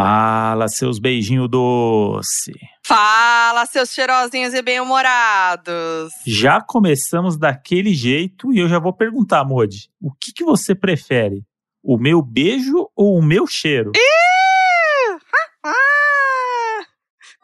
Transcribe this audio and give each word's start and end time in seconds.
Fala, 0.00 0.68
seus 0.68 1.00
beijinhos 1.00 1.50
doce. 1.50 2.52
Fala, 2.86 3.66
seus 3.66 3.90
cheirosinhos 3.90 4.54
e 4.54 4.62
bem-humorados. 4.62 6.12
Já 6.24 6.60
começamos 6.60 7.36
daquele 7.36 7.92
jeito 7.92 8.52
e 8.52 8.60
eu 8.60 8.68
já 8.68 8.78
vou 8.78 8.92
perguntar, 8.92 9.44
Modi, 9.44 9.90
o 10.00 10.12
que, 10.12 10.32
que 10.32 10.44
você 10.44 10.72
prefere? 10.72 11.42
O 11.82 11.98
meu 11.98 12.22
beijo 12.22 12.88
ou 12.94 13.18
o 13.18 13.22
meu 13.22 13.44
cheiro? 13.44 13.90
Ih! 13.96 14.18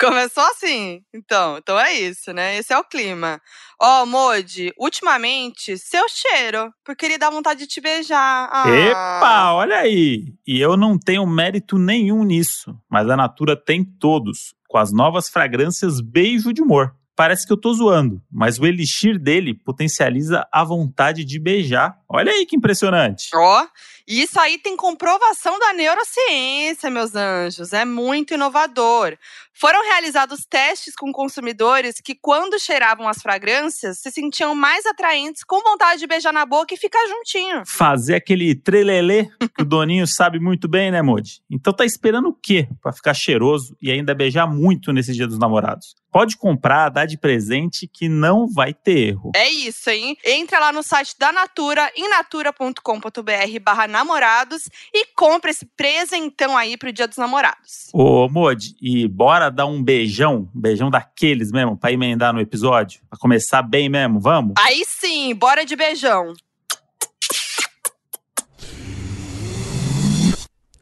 Começou 0.04 0.44
assim. 0.44 1.02
Então, 1.14 1.56
então 1.58 1.78
é 1.78 1.92
isso, 1.92 2.32
né? 2.32 2.56
Esse 2.58 2.72
é 2.72 2.78
o 2.78 2.84
clima. 2.84 3.40
Ó, 3.80 4.02
oh, 4.02 4.06
Modi, 4.06 4.72
ultimamente, 4.78 5.78
seu 5.78 6.04
cheiro, 6.08 6.72
porque 6.84 7.06
ele 7.06 7.18
dá 7.18 7.30
vontade 7.30 7.60
de 7.60 7.66
te 7.66 7.80
beijar. 7.80 8.48
Ah. 8.52 8.68
Epa, 8.68 9.52
olha 9.54 9.78
aí. 9.78 10.34
E 10.46 10.60
eu 10.60 10.76
não 10.76 10.98
tenho 10.98 11.26
mérito 11.26 11.78
nenhum 11.78 12.22
nisso, 12.22 12.76
mas 12.88 13.08
a 13.08 13.16
Natura 13.16 13.56
tem 13.56 13.84
todos, 13.84 14.54
com 14.68 14.78
as 14.78 14.92
novas 14.92 15.28
fragrâncias 15.28 16.00
Beijo 16.00 16.52
de 16.52 16.62
Humor. 16.62 16.94
Parece 17.16 17.46
que 17.46 17.52
eu 17.52 17.56
tô 17.56 17.72
zoando, 17.72 18.20
mas 18.30 18.58
o 18.58 18.66
elixir 18.66 19.20
dele 19.20 19.54
potencializa 19.54 20.44
a 20.52 20.64
vontade 20.64 21.24
de 21.24 21.38
beijar. 21.38 21.96
Olha 22.08 22.32
aí 22.32 22.44
que 22.44 22.56
impressionante. 22.56 23.30
Ó, 23.32 23.62
oh, 23.62 23.68
isso 24.04 24.38
aí 24.40 24.58
tem 24.58 24.76
comprovação 24.76 25.56
da 25.60 25.72
neurociência, 25.72 26.90
meus 26.90 27.14
anjos. 27.14 27.72
É 27.72 27.84
muito 27.84 28.34
inovador. 28.34 29.16
Foram 29.56 29.84
realizados 29.84 30.44
testes 30.44 30.96
com 30.96 31.12
consumidores 31.12 32.00
que, 32.02 32.14
quando 32.14 32.58
cheiravam 32.58 33.08
as 33.08 33.22
fragrâncias, 33.22 33.98
se 33.98 34.10
sentiam 34.10 34.54
mais 34.54 34.84
atraentes, 34.84 35.44
com 35.44 35.62
vontade 35.62 36.00
de 36.00 36.06
beijar 36.08 36.32
na 36.32 36.44
boca 36.44 36.74
e 36.74 36.76
ficar 36.76 37.06
juntinho. 37.06 37.62
Fazer 37.64 38.16
aquele 38.16 38.54
trelelê 38.54 39.28
que 39.56 39.62
o 39.62 39.64
Doninho 39.64 40.06
sabe 40.06 40.40
muito 40.40 40.66
bem, 40.66 40.90
né, 40.90 41.02
Modi? 41.02 41.40
Então 41.48 41.72
tá 41.72 41.84
esperando 41.84 42.28
o 42.28 42.34
quê 42.34 42.68
para 42.82 42.92
ficar 42.92 43.14
cheiroso 43.14 43.76
e 43.80 43.92
ainda 43.92 44.14
beijar 44.14 44.46
muito 44.46 44.92
nesse 44.92 45.12
Dia 45.12 45.28
dos 45.28 45.38
Namorados? 45.38 45.94
Pode 46.14 46.36
comprar, 46.36 46.90
dar 46.90 47.06
de 47.06 47.18
presente 47.18 47.88
que 47.92 48.08
não 48.08 48.46
vai 48.46 48.72
ter 48.72 49.08
erro. 49.08 49.32
É 49.34 49.48
isso, 49.48 49.90
hein? 49.90 50.16
Entra 50.24 50.60
lá 50.60 50.72
no 50.72 50.80
site 50.80 51.16
da 51.18 51.32
Natura, 51.32 51.90
em 51.96 52.08
natura.com.br 52.08 53.60
barra 53.60 53.88
namorados 53.88 54.68
e 54.92 55.06
compra 55.06 55.50
esse 55.50 55.66
presentão 55.76 56.56
aí 56.56 56.76
pro 56.76 56.92
Dia 56.92 57.08
dos 57.08 57.16
Namorados. 57.16 57.88
Ô, 57.92 58.28
Modi, 58.28 58.76
e 58.80 59.08
bora 59.08 59.43
dar 59.50 59.66
um 59.66 59.82
beijão, 59.82 60.48
um 60.54 60.60
beijão 60.60 60.90
daqueles 60.90 61.50
mesmo, 61.50 61.76
pra 61.76 61.92
emendar 61.92 62.32
no 62.32 62.40
episódio? 62.40 63.00
Pra 63.08 63.18
começar 63.18 63.62
bem 63.62 63.88
mesmo, 63.88 64.20
vamos? 64.20 64.54
Aí 64.58 64.82
sim, 64.86 65.34
bora 65.34 65.64
de 65.64 65.76
beijão. 65.76 66.32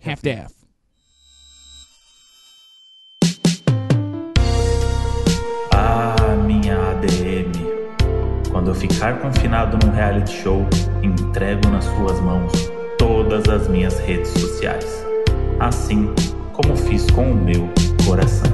Half-Death. 0.04 0.62
Quando 8.50 8.69
eu 8.69 8.74
ficar 8.74 9.19
confinado 9.19 9.76
num 9.84 9.92
reality 9.92 10.42
show, 10.42 10.64
entrego 11.02 11.69
nas 11.69 11.84
suas 11.84 12.20
mãos 12.20 12.52
todas 12.97 13.48
as 13.48 13.66
minhas 13.66 13.98
redes 13.98 14.30
sociais. 14.30 15.04
Assim 15.58 16.14
como 16.52 16.76
fiz 16.76 17.10
com 17.10 17.32
o 17.32 17.34
meu 17.34 17.69
coração. 18.06 18.50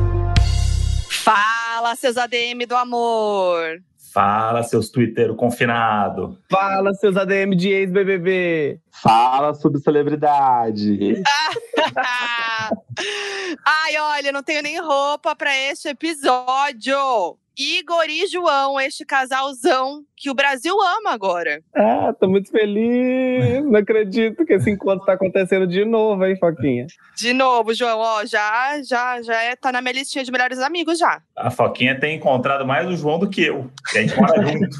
Fala, 1.10 1.94
seus 1.96 2.16
ADM 2.16 2.66
do 2.66 2.76
amor! 2.76 3.82
Fala, 4.12 4.62
seus 4.62 4.90
Twitter 4.90 5.34
confinado. 5.34 6.38
Fala, 6.50 6.94
seus 6.94 7.16
ADM 7.16 7.54
de 7.54 7.68
ex-BBB. 7.68 8.80
Fala 8.90 9.54
sobre 9.54 9.80
celebridade. 9.80 11.22
Ai, 13.64 13.96
olha, 13.98 14.32
não 14.32 14.42
tenho 14.42 14.62
nem 14.62 14.80
roupa 14.80 15.36
para 15.36 15.56
este 15.56 15.88
episódio. 15.88 17.38
Igor 17.58 18.04
e 18.08 18.24
João, 18.28 18.80
este 18.80 19.04
casalzão 19.04 20.04
que 20.16 20.30
o 20.30 20.34
Brasil 20.34 20.74
ama 20.80 21.10
agora. 21.10 21.60
Ah, 21.74 22.14
tô 22.18 22.28
muito 22.28 22.52
feliz. 22.52 23.64
Não 23.64 23.74
acredito 23.74 24.46
que 24.46 24.52
esse 24.52 24.70
encontro 24.70 25.04
tá 25.04 25.14
acontecendo 25.14 25.66
de 25.66 25.84
novo, 25.84 26.24
hein, 26.24 26.36
Foquinha? 26.38 26.86
De 27.16 27.32
novo, 27.32 27.74
João, 27.74 27.98
ó, 27.98 28.24
já, 28.24 28.80
já, 28.82 29.20
já 29.22 29.42
é, 29.42 29.56
tá 29.56 29.72
na 29.72 29.82
minha 29.82 29.94
listinha 29.94 30.24
de 30.24 30.30
melhores 30.30 30.60
amigos 30.60 31.00
já. 31.00 31.20
A 31.36 31.50
Foquinha 31.50 31.98
tem 31.98 32.16
encontrado 32.16 32.64
mais 32.64 32.86
o 32.86 32.96
João 32.96 33.18
do 33.18 33.28
que 33.28 33.42
eu, 33.42 33.68
que 33.90 33.98
a 33.98 34.02
gente 34.02 34.16
mora 34.16 34.40
junto. 34.40 34.78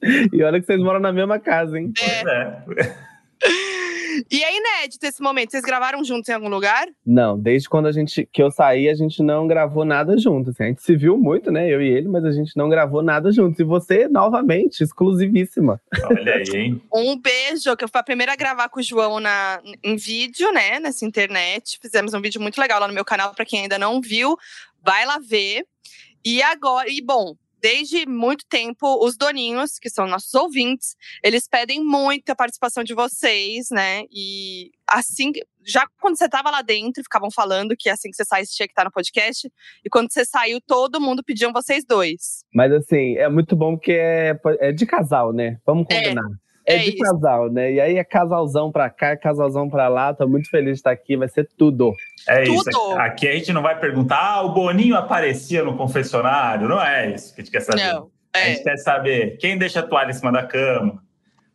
e 0.32 0.42
olha 0.42 0.58
que 0.58 0.64
vocês 0.64 0.80
moram 0.80 1.00
na 1.00 1.12
mesma 1.12 1.38
casa, 1.38 1.78
hein? 1.78 1.92
É. 2.00 2.44
Pois 2.64 2.78
é. 2.78 2.96
E 4.30 4.42
é 4.42 4.56
inédito 4.56 5.04
esse 5.06 5.22
momento. 5.22 5.50
Vocês 5.50 5.62
gravaram 5.62 6.02
juntos 6.04 6.28
em 6.28 6.32
algum 6.32 6.48
lugar? 6.48 6.86
Não, 7.06 7.38
desde 7.38 7.68
quando 7.68 7.86
a 7.86 7.92
gente 7.92 8.28
que 8.32 8.42
eu 8.42 8.50
saí, 8.50 8.88
a 8.88 8.94
gente 8.94 9.22
não 9.22 9.46
gravou 9.46 9.84
nada 9.84 10.18
juntos. 10.18 10.54
Assim. 10.54 10.64
A 10.64 10.66
gente 10.66 10.82
se 10.82 10.96
viu 10.96 11.16
muito, 11.16 11.50
né? 11.50 11.68
Eu 11.68 11.80
e 11.80 11.88
ele, 11.88 12.08
mas 12.08 12.24
a 12.24 12.32
gente 12.32 12.56
não 12.56 12.68
gravou 12.68 13.02
nada 13.02 13.30
juntos. 13.30 13.60
E 13.60 13.64
você, 13.64 14.08
novamente, 14.08 14.82
exclusivíssima. 14.82 15.80
Olha 16.04 16.34
aí, 16.34 16.60
hein? 16.60 16.82
um 16.92 17.16
beijo, 17.20 17.76
que 17.76 17.84
eu 17.84 17.88
fui 17.88 18.00
a 18.00 18.04
primeira 18.04 18.32
a 18.32 18.36
gravar 18.36 18.68
com 18.68 18.80
o 18.80 18.82
João 18.82 19.20
na, 19.20 19.60
em 19.82 19.96
vídeo, 19.96 20.52
né? 20.52 20.80
Nessa 20.80 21.04
internet. 21.04 21.78
Fizemos 21.80 22.14
um 22.14 22.20
vídeo 22.20 22.40
muito 22.40 22.60
legal 22.60 22.80
lá 22.80 22.88
no 22.88 22.94
meu 22.94 23.04
canal, 23.04 23.34
para 23.34 23.44
quem 23.44 23.62
ainda 23.62 23.78
não 23.78 24.00
viu. 24.00 24.36
Vai 24.82 25.06
lá 25.06 25.18
ver. 25.18 25.64
E 26.24 26.42
agora, 26.42 26.86
e 26.90 27.00
bom, 27.00 27.34
desde 27.60 28.06
muito 28.06 28.44
tempo, 28.48 29.04
os 29.04 29.16
doninhos, 29.16 29.78
que 29.78 29.90
são 29.90 30.06
nossos 30.06 30.34
ouvintes, 30.34 30.96
eles 31.22 31.46
pedem 31.46 31.84
muito 31.84 32.30
a 32.30 32.36
participação 32.36 32.82
de 32.82 32.94
vocês, 32.94 33.68
né? 33.70 34.04
E 34.10 34.70
assim, 34.86 35.32
já 35.64 35.86
quando 36.00 36.16
você 36.16 36.24
estava 36.24 36.50
lá 36.50 36.62
dentro, 36.62 37.02
ficavam 37.02 37.30
falando 37.30 37.76
que 37.78 37.88
assim 37.88 38.10
que 38.10 38.16
você 38.16 38.24
saísse 38.24 38.54
tinha 38.54 38.66
que 38.66 38.72
estar 38.72 38.84
no 38.84 38.90
podcast, 38.90 39.50
e 39.84 39.90
quando 39.90 40.12
você 40.12 40.24
saiu, 40.24 40.60
todo 40.60 41.00
mundo 41.00 41.22
pediam 41.22 41.52
vocês 41.52 41.84
dois. 41.84 42.44
Mas 42.54 42.72
assim, 42.72 43.16
é 43.16 43.28
muito 43.28 43.54
bom 43.54 43.76
porque 43.76 43.92
é, 43.92 44.38
é 44.58 44.72
de 44.72 44.86
casal, 44.86 45.32
né? 45.32 45.58
Vamos 45.64 45.86
é. 45.90 45.94
combinar. 45.94 46.26
É. 46.26 46.49
É, 46.66 46.76
é 46.76 46.78
de 46.78 46.90
isso. 46.90 46.98
casal, 46.98 47.50
né? 47.50 47.72
E 47.72 47.80
aí 47.80 47.96
é 47.96 48.04
casalzão 48.04 48.70
pra 48.70 48.88
cá, 48.90 49.16
casalzão 49.16 49.68
pra 49.68 49.88
lá. 49.88 50.14
Tô 50.14 50.28
muito 50.28 50.48
feliz 50.50 50.74
de 50.74 50.78
estar 50.78 50.90
aqui, 50.90 51.16
vai 51.16 51.28
ser 51.28 51.48
tudo. 51.56 51.94
É 52.28 52.44
tudo. 52.44 52.68
isso. 52.68 52.92
Aqui 52.98 53.28
a 53.28 53.32
gente 53.32 53.52
não 53.52 53.62
vai 53.62 53.78
perguntar, 53.78 54.18
ah, 54.18 54.42
o 54.42 54.52
Boninho 54.52 54.96
aparecia 54.96 55.64
no 55.64 55.76
confessionário. 55.76 56.68
Não 56.68 56.80
é 56.80 57.14
isso 57.14 57.34
que 57.34 57.40
a 57.40 57.44
gente 57.44 57.52
quer 57.52 57.60
saber. 57.60 57.92
Não, 57.92 58.10
é. 58.34 58.42
A 58.42 58.48
gente 58.48 58.62
quer 58.62 58.76
saber 58.76 59.36
quem 59.38 59.58
deixa 59.58 59.80
a 59.80 59.82
toalha 59.82 60.10
em 60.10 60.14
cima 60.14 60.32
da 60.32 60.46
cama. 60.46 61.02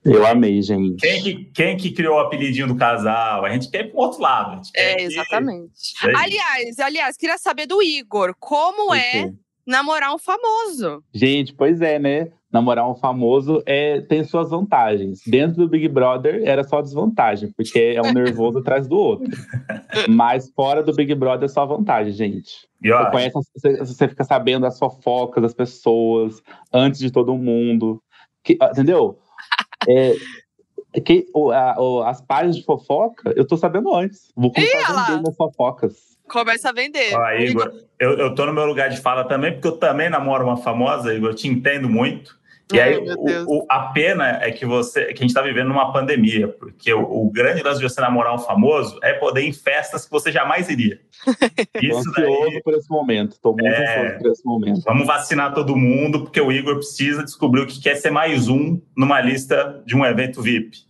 Eu 0.06 0.24
amei, 0.26 0.62
gente. 0.62 1.02
Quem 1.02 1.24
que, 1.24 1.46
quem 1.46 1.78
que 1.78 1.92
criou 1.92 2.18
o 2.18 2.20
apelidinho 2.20 2.68
do 2.68 2.76
casal? 2.76 3.44
A 3.44 3.50
gente 3.50 3.72
quer 3.72 3.86
ir 3.86 3.92
pro 3.92 4.02
outro 4.02 4.22
lado. 4.22 4.62
é, 4.76 5.02
exatamente. 5.02 5.72
Que... 6.00 6.16
Aliás, 6.16 6.80
aliás, 6.80 7.18
queria 7.18 7.40
saber 7.40 7.66
do 7.66 7.82
Igor, 7.82 8.36
como 8.40 8.94
é 8.94 9.32
namorar 9.66 10.14
um 10.14 10.20
famoso? 10.20 11.04
Gente, 11.12 11.56
pois 11.56 11.82
é, 11.82 11.98
né? 11.98 12.32
Namorar 12.56 12.90
um 12.90 12.96
famoso 12.96 13.62
é, 13.66 14.00
tem 14.00 14.24
suas 14.24 14.50
vantagens. 14.50 15.20
Dentro 15.28 15.58
do 15.58 15.68
Big 15.68 15.90
Brother 15.90 16.42
era 16.46 16.64
só 16.64 16.82
desvantagem, 16.82 17.52
porque 17.52 17.94
é 17.98 18.02
um 18.02 18.14
nervoso 18.14 18.60
atrás 18.60 18.88
do 18.88 18.98
outro. 18.98 19.30
Mas 20.08 20.50
fora 20.56 20.82
do 20.82 20.94
Big 20.94 21.14
Brother 21.14 21.46
é 21.46 21.50
só 21.50 21.66
vantagem, 21.66 22.14
gente. 22.14 22.66
Você, 22.82 23.12
conhece, 23.12 23.34
você, 23.54 23.78
você, 23.78 24.08
fica 24.08 24.24
sabendo 24.24 24.66
as 24.66 24.80
fofocas 24.80 25.44
das 25.44 25.54
pessoas 25.54 26.42
antes 26.72 27.00
de 27.00 27.12
todo 27.12 27.38
mundo. 27.38 28.02
Que, 28.42 28.58
ah, 28.62 28.70
entendeu? 28.72 29.20
É, 29.88 30.16
que, 31.00 31.28
o, 31.32 31.52
a, 31.52 31.76
o, 31.80 32.02
as 32.02 32.20
páginas 32.20 32.56
de 32.56 32.64
fofoca, 32.64 33.32
eu 33.36 33.46
tô 33.46 33.56
sabendo 33.56 33.94
antes. 33.94 34.32
Vou 34.36 34.52
começar 34.52 34.80
a 34.80 35.06
vender 35.06 35.22
minhas 35.22 35.36
fofocas. 35.36 36.18
Começa 36.28 36.70
a 36.70 36.72
vender. 36.72 37.16
Ah, 37.16 37.36
Igor, 37.40 37.72
eu, 38.00 38.18
eu 38.18 38.34
tô 38.34 38.48
no 38.48 38.54
meu 38.54 38.66
lugar 38.66 38.90
de 38.90 39.00
fala 39.00 39.26
também, 39.26 39.54
porque 39.54 39.68
eu 39.68 39.78
também 39.78 40.10
namoro 40.10 40.44
uma 40.44 40.58
famosa, 40.58 41.14
Igor, 41.14 41.30
eu 41.30 41.36
te 41.36 41.48
entendo 41.48 41.88
muito. 41.88 42.36
E 42.74 42.80
aí, 42.80 42.98
o, 42.98 43.60
o, 43.60 43.66
a 43.70 43.80
pena 43.88 44.40
é 44.42 44.52
que 44.52 44.66
você 44.66 45.06
que 45.06 45.20
a 45.20 45.22
gente 45.22 45.28
está 45.28 45.42
vivendo 45.42 45.68
numa 45.68 45.94
pandemia, 45.94 46.48
porque 46.48 46.92
o, 46.92 47.04
o, 47.04 47.30
grande 47.30 47.62
lance 47.62 47.80
de 47.80 47.88
você 47.88 48.02
namorar 48.02 48.34
um 48.34 48.40
famoso 48.40 48.98
é 49.04 49.14
poder 49.14 49.42
ir 49.42 49.50
em 49.50 49.54
festas 49.54 50.06
que 50.06 50.12
você 50.12 50.32
jamais 50.32 50.68
iria. 50.68 51.00
Isso 51.80 52.12
daí, 52.14 52.62
por 52.64 52.74
esse 52.74 52.90
momento, 52.90 53.34
estou 53.34 53.54
muito 53.54 53.68
é, 53.68 54.08
ansioso 54.08 54.18
por 54.18 54.32
esse 54.32 54.46
momento. 54.46 54.82
Vamos 54.82 55.06
vacinar 55.06 55.54
todo 55.54 55.76
mundo, 55.76 56.22
porque 56.24 56.42
o 56.42 56.52
Igor 56.52 56.76
precisa 56.78 57.24
descobrir 57.24 57.62
o 57.62 57.68
que 57.68 57.80
quer 57.80 57.96
ser 57.96 58.10
mais 58.10 58.48
um 58.48 58.82
numa 58.98 59.22
lista 59.22 59.84
de 59.86 59.96
um 59.96 60.04
evento 60.04 60.42
VIP. 60.42 60.85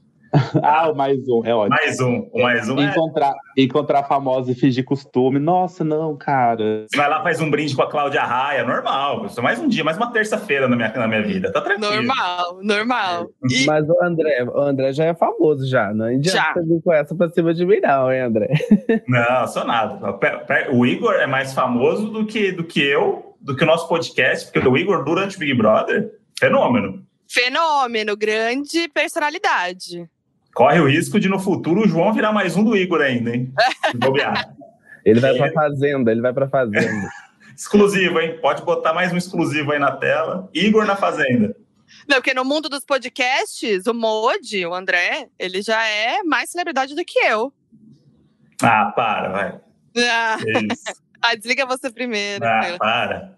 Ah, 0.64 0.92
o 0.92 0.96
mais 0.96 1.18
um, 1.28 1.42
é 1.46 1.54
ótimo. 1.54 1.78
Mais 1.78 2.00
um, 2.00 2.30
o 2.34 2.42
mais 2.42 2.70
um. 2.70 2.80
É 2.80 2.86
encontrar, 2.86 3.34
é... 3.58 3.62
encontrar 3.62 4.04
famosa 4.04 4.52
e 4.52 4.56
fingir 4.56 4.84
costume. 4.84 5.40
Nossa, 5.40 5.84
não, 5.84 6.16
cara. 6.16 6.86
Você 6.88 6.98
vai 6.98 7.10
lá, 7.10 7.24
faz 7.24 7.40
um 7.42 7.50
brinde 7.50 7.76
com 7.76 7.82
a 7.82 7.90
Cláudia 7.90 8.24
Raia, 8.24 8.64
normal. 8.64 9.26
Isso 9.26 9.40
é 9.40 9.44
mais 9.44 9.60
um 9.60 9.68
dia, 9.68 9.84
mais 9.84 9.98
uma 9.98 10.12
terça-feira 10.12 10.68
na 10.68 10.76
minha, 10.76 10.90
na 10.90 11.08
minha 11.08 11.24
vida. 11.24 11.52
Tá 11.52 11.62
tranquilo. 11.62 11.94
Normal, 11.94 12.60
normal. 12.62 13.30
E... 13.50 13.66
Mas 13.66 13.88
o 13.88 14.04
André, 14.04 14.44
o 14.44 14.60
André 14.60 14.94
já 14.94 15.06
é 15.06 15.14
famoso 15.14 15.68
já. 15.68 15.94
Não 15.94 16.06
adianta 16.06 16.62
vir 16.64 16.82
com 16.84 16.94
essa 16.94 17.16
pra 17.16 17.30
cima 17.30 17.54
de 17.54 17.66
mim, 17.66 17.80
não, 17.80 18.12
hein, 18.12 18.22
André? 18.22 18.50
Não, 19.08 19.48
sou 19.48 19.66
nada. 19.66 20.00
O 20.74 20.86
Igor 20.86 21.14
é 21.16 21.28
mais 21.28 21.54
famoso 21.54 22.08
do 22.08 22.26
que, 22.26 22.52
do 22.52 22.64
que 22.64 22.82
eu, 22.82 23.36
do 23.40 23.56
que 23.56 23.64
o 23.64 23.68
nosso 23.68 23.88
podcast, 23.88 24.52
porque 24.52 24.68
o 24.68 24.78
Igor, 24.78 25.04
durante 25.04 25.36
o 25.36 25.40
Big 25.40 25.54
Brother, 25.54 26.12
fenômeno. 26.40 27.04
Fenômeno, 27.28 28.16
grande 28.16 28.88
personalidade 28.90 30.08
corre 30.56 30.80
o 30.80 30.88
risco 30.88 31.20
de 31.20 31.28
no 31.28 31.38
futuro 31.38 31.82
o 31.82 31.88
João 31.88 32.14
virar 32.14 32.32
mais 32.32 32.56
um 32.56 32.64
do 32.64 32.76
Igor 32.76 33.02
ainda, 33.02 33.36
hein? 33.36 33.54
Ele 35.06 35.20
vai 35.20 35.36
pra 35.38 35.52
fazenda, 35.52 36.12
ele 36.12 36.22
vai 36.22 36.34
pra 36.34 36.50
fazenda. 36.50 37.08
exclusivo, 37.56 38.20
hein? 38.20 38.40
Pode 38.42 38.64
botar 38.64 38.92
mais 38.92 39.14
um 39.14 39.18
exclusivo 39.18 39.72
aí 39.72 39.78
na 39.78 39.92
tela. 39.92 40.50
Igor 40.52 40.84
na 40.84 40.96
fazenda. 40.96 41.56
Não, 42.08 42.18
porque 42.18 42.34
no 42.34 42.44
mundo 42.44 42.68
dos 42.68 42.84
podcasts, 42.84 43.86
o 43.86 43.94
Modi, 43.94 44.66
o 44.66 44.74
André, 44.74 45.30
ele 45.38 45.62
já 45.62 45.86
é 45.86 46.24
mais 46.24 46.50
celebridade 46.50 46.96
do 46.96 47.06
que 47.06 47.20
eu. 47.20 47.54
Ah, 48.64 48.92
para, 48.96 49.30
vai. 49.30 49.60
Ah, 50.10 50.38
ah 51.22 51.36
desliga 51.36 51.68
você 51.68 51.92
primeiro. 51.92 52.44
Ah, 52.44 52.76
para. 52.80 53.36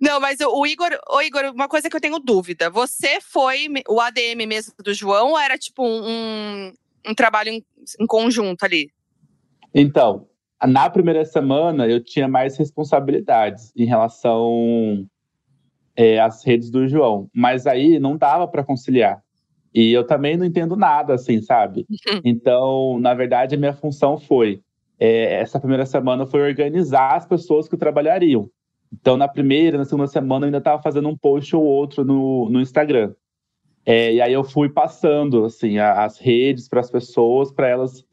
Não, 0.00 0.20
mas 0.20 0.40
o 0.40 0.66
Igor, 0.66 0.90
o 1.10 1.20
Igor, 1.20 1.52
uma 1.52 1.68
coisa 1.68 1.88
que 1.88 1.96
eu 1.96 2.00
tenho 2.00 2.18
dúvida. 2.18 2.70
Você 2.70 3.20
foi 3.20 3.66
o 3.88 4.00
ADM 4.00 4.46
mesmo 4.46 4.74
do 4.82 4.94
João 4.94 5.30
ou 5.30 5.38
era 5.38 5.58
tipo 5.58 5.84
um, 5.84 6.72
um 7.06 7.14
trabalho 7.14 7.50
em, 7.50 7.64
em 8.00 8.06
conjunto 8.06 8.64
ali? 8.64 8.90
Então, 9.74 10.26
na 10.66 10.88
primeira 10.90 11.24
semana 11.24 11.86
eu 11.86 12.02
tinha 12.02 12.28
mais 12.28 12.56
responsabilidades 12.56 13.72
em 13.76 13.84
relação 13.84 15.06
é, 15.96 16.20
às 16.20 16.44
redes 16.44 16.70
do 16.70 16.88
João, 16.88 17.28
mas 17.34 17.66
aí 17.66 17.98
não 17.98 18.16
dava 18.16 18.46
para 18.46 18.64
conciliar. 18.64 19.22
E 19.74 19.90
eu 19.90 20.06
também 20.06 20.36
não 20.36 20.44
entendo 20.44 20.76
nada, 20.76 21.14
assim, 21.14 21.40
sabe? 21.40 21.86
Então, 22.24 22.98
na 23.00 23.14
verdade, 23.14 23.54
a 23.54 23.58
minha 23.58 23.72
função 23.72 24.18
foi 24.18 24.60
é, 24.98 25.40
essa 25.40 25.58
primeira 25.58 25.84
semana 25.84 26.26
foi 26.26 26.42
organizar 26.42 27.16
as 27.16 27.26
pessoas 27.26 27.68
que 27.68 27.76
trabalhariam. 27.76 28.48
Então, 28.92 29.16
na 29.16 29.26
primeira, 29.26 29.78
na 29.78 29.84
segunda 29.84 30.06
semana, 30.06 30.44
eu 30.44 30.48
ainda 30.48 30.58
estava 30.58 30.82
fazendo 30.82 31.08
um 31.08 31.16
post 31.16 31.54
ou 31.56 31.62
outro 31.62 32.04
no, 32.04 32.50
no 32.50 32.60
Instagram. 32.60 33.14
É, 33.84 34.14
e 34.14 34.20
aí 34.20 34.32
eu 34.32 34.44
fui 34.44 34.68
passando 34.68 35.44
assim 35.44 35.78
as 35.78 36.18
redes 36.18 36.68
para 36.68 36.80
as 36.80 36.90
pessoas, 36.90 37.50
para 37.50 37.68
elas 37.68 38.04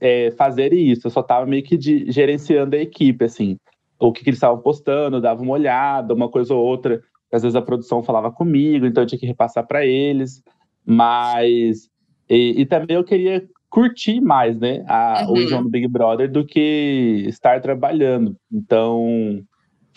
é, 0.00 0.30
fazerem 0.32 0.90
isso. 0.90 1.06
Eu 1.06 1.10
só 1.10 1.20
estava 1.20 1.46
meio 1.46 1.62
que 1.62 1.76
de, 1.76 2.10
gerenciando 2.10 2.76
a 2.76 2.78
equipe, 2.78 3.24
assim. 3.24 3.56
O 3.98 4.12
que, 4.12 4.22
que 4.22 4.30
eles 4.30 4.38
estavam 4.38 4.60
postando, 4.60 5.20
dava 5.20 5.42
uma 5.42 5.52
olhada, 5.52 6.14
uma 6.14 6.28
coisa 6.28 6.54
ou 6.54 6.64
outra. 6.64 7.02
Às 7.32 7.42
vezes 7.42 7.54
a 7.54 7.62
produção 7.62 8.02
falava 8.02 8.30
comigo, 8.30 8.86
então 8.86 9.02
eu 9.02 9.06
tinha 9.06 9.18
que 9.18 9.26
repassar 9.26 9.66
para 9.66 9.86
eles. 9.86 10.42
Mas. 10.84 11.88
E, 12.28 12.60
e, 12.60 12.66
também 12.66 12.96
eu 12.96 13.04
queria 13.04 13.46
curtir 13.68 14.20
mais, 14.20 14.58
né? 14.58 14.84
A, 14.86 15.26
uhum. 15.26 15.32
O 15.32 15.48
João 15.48 15.62
do 15.62 15.68
Big 15.68 15.86
Brother 15.86 16.30
do 16.30 16.44
que 16.44 17.24
estar 17.26 17.60
trabalhando. 17.60 18.36
Então 18.52 19.42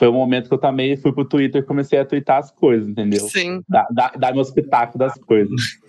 foi 0.03 0.09
o 0.09 0.13
momento 0.13 0.50
que 0.50 0.53
eu 0.53 0.59
também 0.59 0.97
fui 0.97 1.13
pro 1.13 1.23
Twitter 1.23 1.61
e 1.61 1.65
comecei 1.65 1.97
a 1.97 2.03
twittar 2.03 2.39
as 2.39 2.51
coisas, 2.51 2.89
entendeu? 2.89 3.21
Sim. 3.29 3.63
Dar, 3.69 3.88
dar, 3.89 4.11
dar 4.17 4.33
meus 4.33 4.51
pitacos 4.51 4.97
das 4.97 5.13
coisas. 5.13 5.79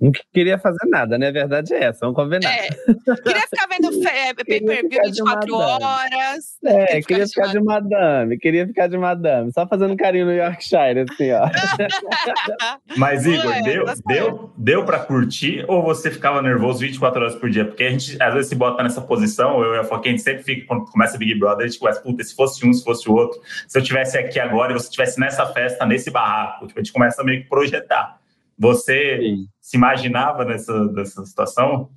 Não 0.00 0.12
queria 0.32 0.58
fazer 0.58 0.86
nada, 0.86 1.18
né? 1.18 1.28
A 1.28 1.32
verdade 1.32 1.74
é 1.74 1.84
essa, 1.84 2.00
vamos 2.02 2.14
combinar. 2.14 2.48
É, 2.48 2.68
queria 2.68 3.42
ficar 3.42 3.66
vendo 3.68 4.08
é, 4.08 4.34
pay-per-view 4.34 5.02
24 5.04 5.54
horas. 5.54 6.56
É, 6.64 6.86
queria, 6.86 7.02
queria 7.02 7.26
ficar, 7.26 7.46
de, 7.48 7.60
madame, 7.60 8.38
queria 8.38 8.66
ficar 8.66 8.86
de 8.86 8.96
madame, 8.96 9.52
só 9.52 9.66
fazendo 9.66 9.96
carinho 9.96 10.26
no 10.26 10.32
Yorkshire, 10.32 11.04
assim, 11.08 11.32
ó. 11.32 11.48
Mas, 12.96 13.26
Igor, 13.26 13.52
é, 13.52 13.62
deu, 13.62 13.84
deu, 14.06 14.52
deu 14.56 14.84
pra 14.84 15.00
curtir 15.00 15.64
ou 15.66 15.82
você 15.82 16.10
ficava 16.10 16.40
nervoso 16.40 16.80
24 16.80 17.20
horas 17.20 17.34
por 17.34 17.50
dia? 17.50 17.64
Porque 17.64 17.82
a 17.84 17.90
gente, 17.90 18.22
às 18.22 18.32
vezes, 18.32 18.48
se 18.48 18.54
bota 18.54 18.82
nessa 18.82 19.00
posição, 19.00 19.62
eu 19.62 19.74
e 19.74 19.78
a 19.78 19.84
Foquinha, 19.84 20.14
a 20.14 20.16
gente 20.16 20.24
sempre 20.24 20.42
fica, 20.44 20.66
quando 20.66 20.84
começa 20.86 21.18
Big 21.18 21.34
Brother, 21.34 21.64
a 21.64 21.68
gente 21.68 21.78
começa, 21.78 22.00
puta, 22.00 22.22
se 22.22 22.34
fosse 22.34 22.64
um, 22.64 22.72
se 22.72 22.84
fosse 22.84 23.08
o 23.08 23.14
outro, 23.14 23.40
se 23.66 23.76
eu 23.76 23.82
tivesse 23.82 24.16
aqui 24.16 24.38
agora 24.38 24.72
e 24.72 24.74
você 24.74 24.86
estivesse 24.86 25.18
nessa 25.18 25.44
festa, 25.46 25.84
nesse 25.84 26.10
barraco, 26.10 26.66
tipo, 26.68 26.78
a 26.78 26.82
gente 26.82 26.92
começa 26.92 27.20
a 27.20 27.24
meio 27.24 27.42
que 27.42 27.48
projetar. 27.48 28.17
Você 28.58 29.18
Sim. 29.20 29.46
se 29.60 29.76
imaginava 29.76 30.44
nessa, 30.44 30.84
nessa 30.92 31.24
situação? 31.24 31.90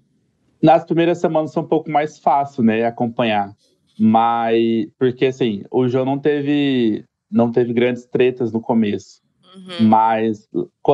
Nas 0.61 0.85
primeiras 0.85 1.17
semanas 1.17 1.53
foi 1.53 1.63
um 1.63 1.67
pouco 1.67 1.89
mais 1.89 2.19
fácil, 2.19 2.63
né, 2.63 2.85
acompanhar. 2.85 3.51
Mas, 3.99 4.87
porque 4.97 5.25
assim, 5.25 5.63
o 5.71 5.87
João 5.87 6.05
não 6.05 6.19
teve, 6.19 7.03
não 7.29 7.51
teve 7.51 7.73
grandes 7.73 8.05
tretas 8.05 8.51
no 8.51 8.61
começo. 8.61 9.21
Uhum. 9.55 9.87
Mas 9.87 10.47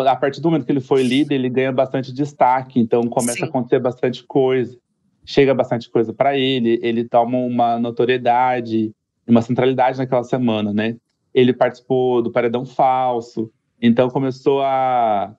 a 0.07 0.15
partir 0.15 0.41
do 0.41 0.49
momento 0.49 0.65
que 0.65 0.71
ele 0.71 0.79
foi 0.79 1.03
líder, 1.03 1.35
ele 1.35 1.49
ganha 1.49 1.71
bastante 1.71 2.11
destaque, 2.13 2.79
então 2.79 3.03
começa 3.03 3.37
Sim. 3.37 3.43
a 3.43 3.47
acontecer 3.47 3.79
bastante 3.79 4.23
coisa. 4.23 4.77
Chega 5.25 5.53
bastante 5.53 5.89
coisa 5.89 6.13
para 6.13 6.37
ele, 6.37 6.79
ele 6.81 7.03
toma 7.03 7.37
uma 7.37 7.77
notoriedade, 7.77 8.93
uma 9.27 9.41
centralidade 9.41 9.97
naquela 9.97 10.23
semana, 10.23 10.73
né? 10.73 10.95
Ele 11.33 11.53
participou 11.53 12.21
do 12.21 12.31
Paredão 12.31 12.65
Falso, 12.65 13.51
então 13.81 14.09
começou 14.09 14.61
a 14.61 15.35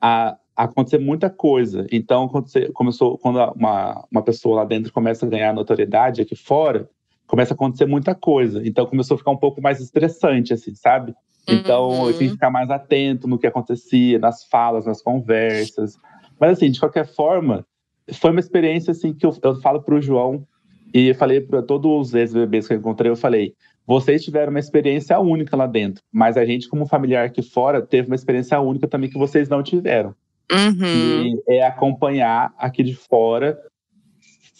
a, 0.00 0.36
a 0.56 0.64
acontecer 0.64 0.98
muita 0.98 1.30
coisa. 1.30 1.86
Então, 1.90 2.28
começou 2.74 3.16
quando 3.18 3.38
uma, 3.54 4.04
uma 4.10 4.22
pessoa 4.22 4.56
lá 4.56 4.64
dentro 4.64 4.92
começa 4.92 5.26
a 5.26 5.28
ganhar 5.28 5.52
notoriedade 5.52 6.20
aqui 6.20 6.34
fora, 6.34 6.88
começa 7.26 7.52
a 7.52 7.56
acontecer 7.56 7.86
muita 7.86 8.14
coisa. 8.14 8.66
Então, 8.66 8.86
começou 8.86 9.14
a 9.14 9.18
ficar 9.18 9.30
um 9.30 9.36
pouco 9.36 9.60
mais 9.60 9.80
estressante, 9.80 10.52
assim, 10.52 10.74
sabe? 10.74 11.14
Então, 11.48 11.88
uhum. 11.88 12.06
eu 12.08 12.12
tinha 12.12 12.28
que 12.28 12.34
ficar 12.34 12.50
mais 12.50 12.70
atento 12.70 13.26
no 13.26 13.38
que 13.38 13.46
acontecia, 13.46 14.18
nas 14.18 14.44
falas, 14.44 14.84
nas 14.84 15.00
conversas. 15.00 15.96
Mas, 16.38 16.52
assim, 16.52 16.70
de 16.70 16.78
qualquer 16.78 17.06
forma, 17.06 17.64
foi 18.12 18.30
uma 18.30 18.40
experiência, 18.40 18.90
assim, 18.90 19.14
que 19.14 19.24
eu, 19.24 19.34
eu 19.42 19.60
falo 19.60 19.82
para 19.82 19.94
o 19.94 20.00
João 20.00 20.46
e 20.92 21.12
falei 21.14 21.40
para 21.40 21.62
todos 21.62 22.08
os 22.08 22.14
ex-bebês 22.14 22.66
que 22.66 22.74
eu 22.74 22.78
encontrei, 22.78 23.10
eu 23.10 23.16
falei, 23.16 23.54
vocês 23.88 24.22
tiveram 24.22 24.50
uma 24.50 24.58
experiência 24.58 25.18
única 25.18 25.56
lá 25.56 25.66
dentro, 25.66 26.02
mas 26.12 26.36
a 26.36 26.44
gente, 26.44 26.68
como 26.68 26.84
familiar 26.84 27.24
aqui 27.24 27.40
fora, 27.40 27.80
teve 27.80 28.08
uma 28.08 28.14
experiência 28.14 28.60
única 28.60 28.86
também 28.86 29.08
que 29.08 29.16
vocês 29.16 29.48
não 29.48 29.62
tiveram. 29.62 30.14
Uhum. 30.52 31.40
É 31.48 31.64
acompanhar 31.64 32.52
aqui 32.58 32.82
de 32.82 32.94
fora, 32.94 33.58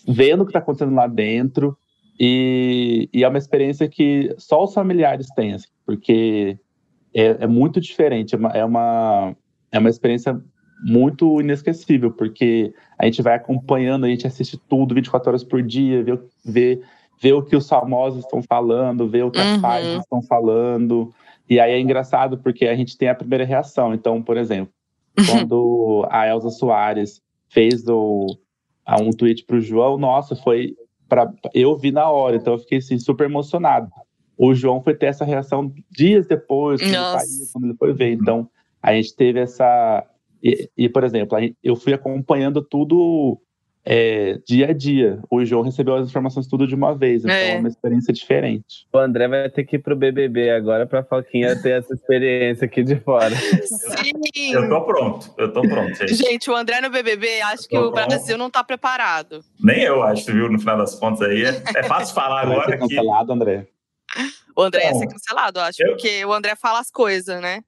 vendo 0.08 0.40
o 0.40 0.44
que 0.46 0.50
está 0.50 0.60
acontecendo 0.60 0.94
lá 0.94 1.06
dentro, 1.06 1.76
e, 2.18 3.10
e, 3.12 3.22
é 3.22 3.28
uma 3.28 3.36
experiência 3.36 3.86
que 3.86 4.34
só 4.38 4.64
os 4.64 4.72
familiares 4.72 5.26
têm, 5.36 5.52
assim, 5.52 5.68
porque 5.84 6.58
é, 7.14 7.44
é, 7.44 7.46
muito 7.46 7.82
diferente, 7.82 8.34
é 8.34 8.38
uma, 8.38 8.48
é, 8.52 8.64
uma, 8.64 9.36
é 9.70 9.78
uma 9.78 9.90
experiência 9.90 10.40
muito 10.82 11.38
inesquecível, 11.38 12.10
porque 12.10 12.72
a 12.98 13.04
gente 13.04 13.20
vai 13.20 13.34
acompanhando, 13.34 14.06
a 14.06 14.08
gente 14.08 14.26
assiste 14.26 14.58
tudo 14.68 14.94
24 14.94 15.28
horas 15.28 15.44
por 15.44 15.62
dia, 15.62 16.02
vê, 16.02 16.18
vê 16.44 16.82
ver 17.20 17.32
o 17.32 17.42
que 17.42 17.56
os 17.56 17.68
famosos 17.68 18.24
estão 18.24 18.42
falando, 18.42 19.08
ver 19.08 19.24
o 19.24 19.30
que 19.30 19.40
uhum. 19.40 19.54
as 19.54 19.60
páginas 19.60 20.02
estão 20.02 20.22
falando. 20.22 21.12
E 21.48 21.58
aí 21.58 21.72
é 21.72 21.80
engraçado 21.80 22.38
porque 22.38 22.66
a 22.66 22.76
gente 22.76 22.96
tem 22.96 23.08
a 23.08 23.14
primeira 23.14 23.44
reação. 23.44 23.94
Então, 23.94 24.22
por 24.22 24.36
exemplo, 24.36 24.72
quando 25.28 26.06
a 26.10 26.26
Elza 26.28 26.50
Soares 26.50 27.20
fez 27.48 27.86
o, 27.88 28.26
um 29.00 29.10
tweet 29.10 29.44
para 29.44 29.56
o 29.56 29.60
João, 29.60 29.98
nossa, 29.98 30.36
foi 30.36 30.76
para 31.08 31.32
eu 31.54 31.76
vi 31.76 31.90
na 31.90 32.10
hora, 32.10 32.36
então 32.36 32.52
eu 32.52 32.58
fiquei 32.58 32.78
assim, 32.78 32.98
super 32.98 33.24
emocionado. 33.24 33.90
O 34.36 34.54
João 34.54 34.82
foi 34.82 34.94
ter 34.94 35.06
essa 35.06 35.24
reação 35.24 35.72
dias 35.90 36.26
depois, 36.26 36.80
quando, 36.80 36.94
ele, 36.94 36.96
saiu, 36.96 37.48
quando 37.52 37.64
ele 37.64 37.76
foi 37.76 37.92
ver. 37.92 38.12
Então, 38.12 38.48
a 38.80 38.92
gente 38.92 39.16
teve 39.16 39.40
essa. 39.40 40.06
E, 40.40 40.70
e 40.76 40.88
por 40.88 41.02
exemplo, 41.02 41.36
eu 41.62 41.74
fui 41.74 41.92
acompanhando 41.92 42.62
tudo 42.62 43.40
é, 43.90 44.38
dia 44.46 44.68
a 44.68 44.72
dia. 44.74 45.18
O 45.30 45.42
João 45.46 45.62
recebeu 45.62 45.96
as 45.96 46.06
informações 46.06 46.46
tudo 46.46 46.66
de 46.66 46.74
uma 46.74 46.94
vez, 46.94 47.24
então 47.24 47.34
é, 47.34 47.54
é 47.54 47.58
uma 47.58 47.68
experiência 47.68 48.12
diferente. 48.12 48.86
O 48.92 48.98
André 48.98 49.26
vai 49.26 49.48
ter 49.48 49.64
que 49.64 49.76
ir 49.76 49.78
pro 49.78 49.96
BBB 49.96 50.50
agora 50.50 50.86
pra 50.86 51.02
Foquinha 51.02 51.56
ter 51.56 51.78
essa 51.78 51.94
experiência 51.94 52.66
aqui 52.66 52.82
de 52.82 52.96
fora. 52.96 53.34
Sim! 53.34 54.52
Eu 54.52 54.68
tô 54.68 54.82
pronto, 54.82 55.34
eu 55.38 55.50
tô 55.50 55.62
pronto. 55.62 55.96
Gente, 55.96 56.16
gente 56.16 56.50
o 56.50 56.54
André 56.54 56.82
no 56.82 56.90
BBB, 56.90 57.40
acho 57.40 57.66
que 57.66 57.78
o 57.78 57.90
Brasil 57.90 58.36
não 58.36 58.50
tá 58.50 58.62
preparado. 58.62 59.42
Nem 59.58 59.80
eu 59.84 60.02
acho, 60.02 60.30
viu, 60.30 60.50
no 60.50 60.58
final 60.58 60.76
das 60.76 60.94
contas 60.94 61.22
aí. 61.22 61.44
É, 61.44 61.62
é 61.76 61.82
fácil 61.84 62.14
falar 62.14 62.42
agora. 62.42 62.66
Vai 62.66 62.72
ser 62.72 62.78
cancelado, 62.78 63.26
que... 63.28 63.32
André. 63.32 63.66
O 64.54 64.62
André 64.62 64.84
ia 64.84 64.94
ser 64.96 65.06
cancelado, 65.06 65.60
acho, 65.60 65.82
eu... 65.82 65.92
porque 65.92 66.22
o 66.26 66.32
André 66.34 66.54
fala 66.56 66.78
as 66.78 66.90
coisas, 66.90 67.40
né? 67.40 67.62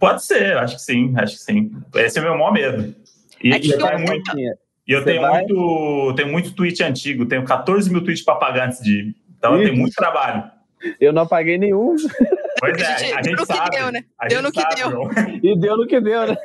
Pode 0.00 0.24
ser, 0.24 0.56
acho 0.56 0.76
que 0.76 0.82
sim, 0.82 1.12
acho 1.18 1.36
que 1.36 1.42
sim. 1.42 1.70
Esse 1.96 2.18
é 2.18 2.22
o 2.22 2.24
meu 2.24 2.34
maior 2.34 2.52
medo. 2.52 2.94
E, 3.42 3.52
é 3.52 3.60
que 3.60 3.68
e 3.68 3.72
eu, 3.72 3.98
muito... 3.98 4.32
E 4.86 4.92
eu 4.92 5.04
tenho 5.04 5.22
vai... 5.22 5.40
muito, 5.40 6.14
tenho 6.16 6.28
muito 6.30 6.54
tweet 6.54 6.82
antigo, 6.82 7.26
tenho 7.26 7.44
14 7.44 7.90
mil 7.90 8.02
tweets 8.04 8.24
para 8.24 8.36
pagar 8.36 8.66
antes 8.66 8.80
de 8.80 9.00
ir. 9.00 9.16
Então 9.38 9.56
eu 9.56 9.64
tenho 9.66 9.76
muito 9.76 9.94
trabalho. 9.94 10.50
Eu 11.00 11.12
não 11.12 11.22
apaguei 11.22 11.56
nenhum. 11.58 11.96
Pois 12.60 12.80
é, 12.80 13.14
a 13.14 13.22
gente, 13.22 13.36
deu 13.36 13.46
sabe. 13.46 13.76
Deu, 13.76 13.90
né? 13.90 14.04
Deu 14.28 14.42
no 14.42 14.52
que 14.52 14.60
sabe, 14.60 14.74
deu. 14.76 15.10
E 15.42 15.58
deu 15.58 15.76
no 15.76 15.86
que 15.86 16.00
deu, 16.00 16.26
né? 16.26 16.36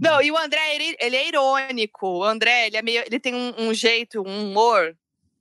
Não, 0.00 0.22
e 0.22 0.30
o 0.30 0.36
André, 0.36 0.74
ele, 0.74 0.96
ele, 1.00 1.16
é 1.16 1.28
irônico. 1.28 2.06
O 2.06 2.24
André, 2.24 2.66
ele, 2.66 2.76
é 2.76 2.82
meio, 2.82 3.02
ele 3.06 3.18
tem 3.18 3.34
um, 3.34 3.54
um, 3.58 3.74
jeito, 3.74 4.22
um 4.22 4.50
humor 4.50 4.94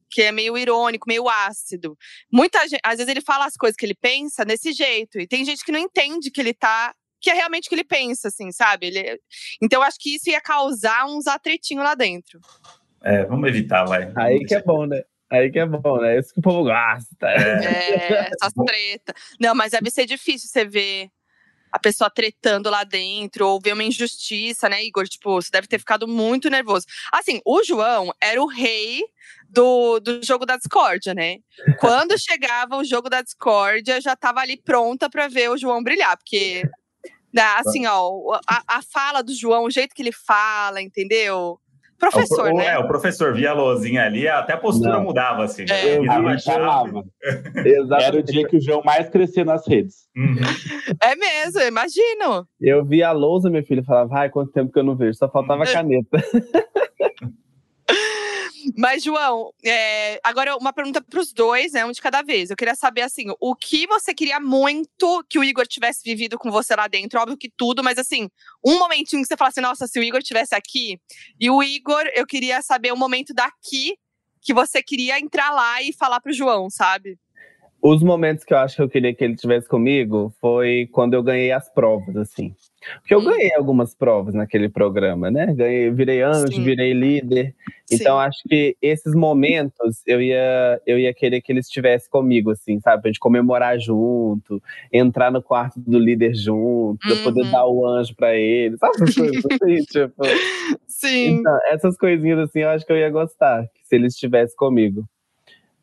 que 0.10 0.22
é 0.24 0.32
meio 0.32 0.58
irônico, 0.58 1.08
meio 1.08 1.30
ácido. 1.30 1.98
Muita 2.32 2.68
gente, 2.68 2.80
às 2.84 2.98
vezes 2.98 3.10
ele 3.10 3.22
fala 3.22 3.46
as 3.46 3.56
coisas 3.56 3.76
que 3.76 3.86
ele 3.86 3.96
pensa 3.96 4.44
desse 4.44 4.72
jeito. 4.72 5.20
E 5.20 5.28
tem 5.28 5.46
gente 5.46 5.64
que 5.64 5.72
não 5.72 5.80
entende 5.80 6.32
que 6.32 6.42
ele 6.42 6.54
tá 6.54 6.94
que 7.22 7.30
é 7.30 7.34
realmente 7.34 7.68
o 7.68 7.70
que 7.70 7.76
ele 7.76 7.84
pensa, 7.84 8.28
assim, 8.30 8.52
sabe? 8.52 8.88
Ele... 8.88 9.20
Então, 9.62 9.82
eu 9.82 9.84
acho 9.84 9.98
que 10.00 10.16
isso 10.16 10.30
ia 10.30 10.42
causar 10.42 11.06
uns 11.06 11.28
atretinhos 11.28 11.84
lá 11.84 11.96
dentro. 11.96 12.40
É, 13.04 13.26
vamos 13.26 13.50
evitar, 13.50 13.86
vai. 13.86 14.12
Aí 14.16 14.46
que 14.46 14.56
é 14.56 14.62
bom, 14.62 14.86
né? 14.86 15.02
Aí 15.30 15.52
que 15.52 15.60
é 15.60 15.66
bom, 15.66 16.02
né? 16.02 16.18
Isso 16.18 16.34
que 16.34 16.40
o 16.40 16.44
povo 16.44 16.64
gosta. 16.64 17.28
É, 17.28 17.66
é 17.66 18.30
essas 18.34 18.54
treta. 18.66 19.14
Não, 19.40 19.54
mas 19.54 19.72
deve 19.72 19.92
ser 19.92 20.06
difícil 20.06 20.50
você 20.50 20.66
ver 20.66 21.10
a 21.72 21.80
pessoa 21.80 22.10
tretando 22.10 22.70
lá 22.70 22.84
dentro, 22.84 23.48
ou 23.48 23.62
ver 23.62 23.74
uma 23.74 23.84
injustiça, 23.84 24.68
né, 24.68 24.84
Igor? 24.84 25.08
Tipo, 25.08 25.42
você 25.42 25.50
deve 25.52 25.68
ter 25.68 25.80
ficado 25.80 26.08
muito 26.08 26.50
nervoso. 26.50 26.86
Assim, 27.12 27.40
o 27.46 27.64
João 27.64 28.12
era 28.20 28.42
o 28.42 28.48
rei 28.48 29.04
do, 29.48 30.00
do 30.00 30.24
jogo 30.24 30.46
da 30.46 30.58
discórdia, 30.58 31.14
né? 31.14 31.38
Quando 31.80 32.18
chegava 32.20 32.76
o 32.76 32.84
jogo 32.84 33.10
da 33.10 33.22
discórdia, 33.22 33.98
eu 33.98 34.02
já 34.02 34.16
tava 34.16 34.40
ali 34.40 34.58
pronta 34.58 35.10
para 35.10 35.28
ver 35.28 35.50
o 35.50 35.58
João 35.58 35.84
brilhar, 35.84 36.18
porque 36.18 36.64
assim, 37.38 37.86
ó, 37.86 38.40
a, 38.48 38.78
a 38.78 38.82
fala 38.82 39.22
do 39.22 39.34
João, 39.34 39.66
o 39.66 39.72
jeito 39.72 39.94
que 39.94 40.02
ele 40.02 40.12
fala, 40.12 40.82
entendeu? 40.82 41.60
Professor, 42.00 42.48
é, 42.48 42.54
o, 42.54 42.56
né? 42.56 42.66
É, 42.68 42.80
o 42.80 42.88
professor 42.88 43.34
via 43.34 43.52
a 43.52 43.54
luzinha 43.54 44.06
ali, 44.06 44.26
até 44.26 44.54
a 44.54 44.58
postura 44.58 44.94
não. 44.94 45.04
mudava, 45.04 45.44
assim. 45.44 45.66
É. 45.70 45.98
Eu 45.98 46.06
Era 48.00 48.18
o 48.18 48.24
dia 48.24 48.48
que 48.48 48.56
o 48.56 48.62
João 48.62 48.82
mais 48.86 49.10
crescia 49.10 49.44
nas 49.44 49.68
redes. 49.68 50.08
Uhum. 50.16 50.38
É 51.04 51.14
mesmo, 51.18 51.60
imagino. 51.60 52.48
Eu 52.60 52.86
vi 52.86 53.04
a 53.04 53.12
lousa, 53.12 53.50
meu 53.50 53.64
filho, 53.66 53.84
falava, 53.84 54.18
ai, 54.18 54.30
quanto 54.30 54.54
tempo 54.54 54.72
que 54.72 54.80
eu 54.80 54.84
não 54.84 54.96
vejo, 54.96 55.18
só 55.18 55.30
faltava 55.30 55.64
é. 55.64 55.74
caneta. 55.74 56.18
Mas, 58.78 59.04
João, 59.04 59.54
é, 59.64 60.20
agora 60.24 60.56
uma 60.58 60.74
pergunta 60.74 61.02
para 61.02 61.20
os 61.20 61.32
dois, 61.32 61.72
né? 61.72 61.86
Um 61.86 61.92
de 61.92 62.02
cada 62.02 62.22
vez. 62.22 62.50
Eu 62.50 62.56
queria 62.56 62.76
saber, 62.76 63.02
assim, 63.02 63.26
o 63.40 63.56
que 63.56 63.88
você 63.88 64.14
queria 64.14 64.40
muito 64.40 65.24
que 65.30 65.40
o 65.40 65.44
Igor 65.44 65.66
tivesse 65.66 66.04
vivido 66.04 66.38
com 66.38 66.52
você 66.52 66.76
lá 66.76 66.88
dentro? 66.88 67.20
Óbvio 67.20 67.38
que 67.38 67.50
tudo, 67.50 67.84
mas, 67.84 67.98
assim, 67.98 68.30
um 68.66 68.78
momentinho 68.80 69.22
que 69.22 69.28
você 69.28 69.38
falasse, 69.38 69.62
nossa, 69.62 69.88
se 69.88 70.00
o 70.00 70.04
Igor 70.04 70.22
tivesse 70.22 70.56
aqui. 70.56 71.00
E 71.40 71.50
o 71.50 71.64
Igor, 71.64 72.04
eu 72.16 72.26
queria 72.26 72.62
saber 72.62 72.92
o 72.92 72.98
momento 72.98 73.34
daqui 73.34 73.98
que 74.42 74.54
você 74.54 74.82
queria 74.82 75.20
entrar 75.20 75.52
lá 75.52 75.82
e 75.82 75.94
falar 75.94 76.20
pro 76.22 76.34
João, 76.34 76.70
sabe? 76.70 77.18
Os 77.82 78.04
momentos 78.04 78.44
que 78.44 78.54
eu 78.54 78.58
acho 78.58 78.76
que 78.76 78.82
eu 78.82 78.90
queria 78.90 79.14
que 79.14 79.24
ele 79.24 79.36
tivesse 79.36 79.68
comigo 79.68 80.34
foi 80.42 80.88
quando 80.92 81.14
eu 81.14 81.24
ganhei 81.24 81.52
as 81.52 81.72
provas, 81.74 82.16
assim. 82.18 82.54
Porque 83.00 83.14
eu 83.14 83.22
ganhei 83.22 83.54
algumas 83.56 83.94
provas 83.94 84.34
naquele 84.34 84.70
programa, 84.70 85.30
né? 85.30 85.54
Ganhei, 85.54 85.92
virei 85.92 86.22
anjo, 86.22 86.54
Sim. 86.54 86.64
virei 86.64 86.94
líder. 86.94 87.54
Sim. 87.86 87.96
Então 87.96 88.20
acho 88.20 88.42
que 88.48 88.78
esses 88.82 89.14
momentos 89.14 90.02
eu 90.06 90.22
ia, 90.22 90.82
eu 90.86 90.98
ia 90.98 91.14
querer 91.14 91.42
que 91.42 91.52
ele 91.52 91.60
estivesse 91.60 92.10
comigo, 92.10 92.52
assim, 92.52 92.80
sabe? 92.80 93.02
Pra 93.02 93.10
gente 93.10 93.20
comemorar 93.20 93.80
junto, 93.80 94.62
entrar 94.94 95.32
no 95.32 95.42
quarto 95.42 95.80
do 95.80 96.00
líder 96.00 96.34
junto, 96.34 97.06
uhum. 97.06 97.12
eu 97.12 97.24
poder 97.24 97.42
uhum. 97.44 97.52
dar 97.52 97.68
o 97.68 97.86
anjo 97.86 98.16
para 98.16 98.36
ele, 98.36 98.78
sabe? 98.78 98.96
Essas 98.96 99.16
coisas 99.16 99.44
assim, 99.46 99.84
tipo. 99.92 100.24
Sim. 100.88 101.26
Então, 101.40 101.60
essas 101.72 101.98
coisinhas 101.98 102.40
assim 102.40 102.60
eu 102.60 102.70
acho 102.70 102.86
que 102.86 102.92
eu 102.92 102.98
ia 102.98 103.10
gostar, 103.10 103.66
se 103.84 103.96
ele 103.96 104.08
estivesse 104.08 104.56
comigo. 104.56 105.06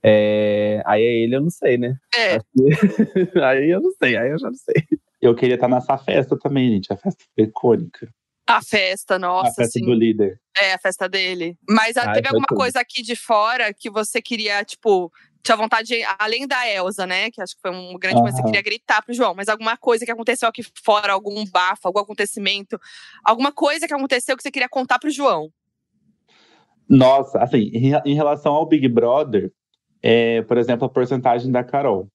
É, 0.03 0.83
aí 0.87 1.03
é 1.03 1.15
ele, 1.25 1.35
eu 1.35 1.41
não 1.41 1.51
sei, 1.51 1.77
né? 1.77 1.97
É. 2.17 2.39
aí 3.43 3.71
eu 3.71 3.81
não 3.81 3.91
sei, 3.93 4.17
aí 4.17 4.31
eu 4.31 4.39
já 4.39 4.47
não 4.47 4.55
sei. 4.55 4.85
Eu 5.27 5.35
queria 5.35 5.55
estar 5.55 5.69
nessa 5.69 5.97
festa 5.99 6.39
também, 6.39 6.71
gente. 6.71 6.93
A 6.93 6.97
festa 6.97 7.25
foi 7.35 7.45
icônica. 7.45 8.09
A 8.47 8.63
festa, 8.63 9.19
nossa. 9.19 9.51
A 9.51 9.55
festa 9.55 9.79
sim. 9.79 9.85
do 9.85 9.93
líder. 9.93 10.41
É, 10.57 10.75
a 10.75 10.79
festa 10.79 11.09
dele. 11.09 11.59
Mas 11.69 11.97
Ai, 11.97 12.15
teve 12.15 12.29
alguma 12.29 12.47
tudo. 12.47 12.59
coisa 12.59 12.81
aqui 12.81 13.03
de 13.03 13.17
fora 13.17 13.75
que 13.75 13.91
você 13.91 14.23
queria, 14.23 14.65
tipo, 14.65 15.11
tinha 15.43 15.57
vontade, 15.57 15.89
de, 15.89 16.05
além 16.19 16.47
da 16.47 16.69
Elsa, 16.69 17.07
né? 17.07 17.31
Que 17.31 17.43
acho 17.43 17.57
que 17.57 17.61
foi 17.61 17.73
um 17.73 17.99
grande 17.99 18.21
coisa 18.21 18.37
que 18.37 18.43
você 18.43 18.47
queria 18.47 18.63
gritar 18.63 19.03
pro 19.03 19.15
João, 19.15 19.35
mas 19.35 19.49
alguma 19.49 19.77
coisa 19.77 20.05
que 20.05 20.13
aconteceu 20.13 20.49
aqui 20.49 20.63
fora, 20.85 21.13
algum 21.13 21.45
bafo, 21.47 21.87
algum 21.89 22.01
acontecimento, 22.01 22.79
alguma 23.25 23.51
coisa 23.51 23.89
que 23.89 23.95
aconteceu 23.95 24.37
que 24.37 24.43
você 24.43 24.51
queria 24.51 24.69
contar 24.69 24.99
pro 25.01 25.11
João. 25.11 25.51
Nossa, 26.89 27.41
assim, 27.41 27.71
em 28.05 28.15
relação 28.15 28.53
ao 28.53 28.67
Big 28.67 28.87
Brother, 28.89 29.51
é, 30.01 30.43
por 30.43 30.57
exemplo, 30.57 30.87
a 30.87 30.89
porcentagem 30.89 31.51
da 31.51 31.65
Carol. 31.65 32.09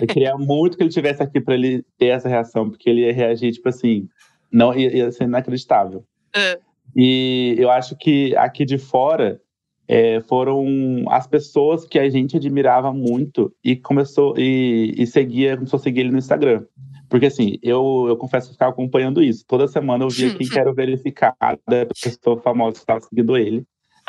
Eu 0.00 0.06
queria 0.06 0.36
muito 0.36 0.76
que 0.76 0.82
ele 0.82 0.90
tivesse 0.90 1.22
aqui 1.22 1.40
para 1.40 1.54
ele 1.54 1.84
ter 1.98 2.06
essa 2.06 2.28
reação, 2.28 2.68
porque 2.68 2.88
ele 2.88 3.02
ia 3.02 3.12
reagir, 3.12 3.52
tipo 3.52 3.68
assim, 3.68 4.08
não 4.50 4.74
ia, 4.74 4.96
ia 4.96 5.12
ser 5.12 5.24
inacreditável. 5.24 6.04
É. 6.34 6.58
E 6.96 7.54
eu 7.58 7.70
acho 7.70 7.96
que 7.96 8.34
aqui 8.36 8.64
de 8.64 8.78
fora 8.78 9.40
é, 9.86 10.20
foram 10.20 11.04
as 11.08 11.26
pessoas 11.26 11.84
que 11.84 11.98
a 11.98 12.08
gente 12.08 12.36
admirava 12.36 12.92
muito 12.92 13.52
e 13.62 13.76
começou 13.76 14.34
e, 14.36 14.94
e 14.96 15.06
seguia, 15.06 15.56
começou 15.56 15.78
a 15.78 15.82
seguir 15.82 16.00
ele 16.00 16.12
no 16.12 16.18
Instagram. 16.18 16.64
Porque 17.08 17.26
assim, 17.26 17.58
eu, 17.62 18.06
eu 18.08 18.16
confesso 18.16 18.46
que 18.46 18.52
ficava 18.52 18.70
acompanhando 18.70 19.22
isso. 19.22 19.44
Toda 19.46 19.66
semana 19.66 20.04
eu 20.04 20.08
via 20.08 20.32
quem 20.34 20.48
quero 20.48 20.72
verificar 20.72 21.34
a 21.40 21.56
pessoa 22.00 22.40
famosa 22.40 22.74
que 22.74 22.78
estava 22.80 23.00
seguindo 23.00 23.36
ele. 23.36 23.64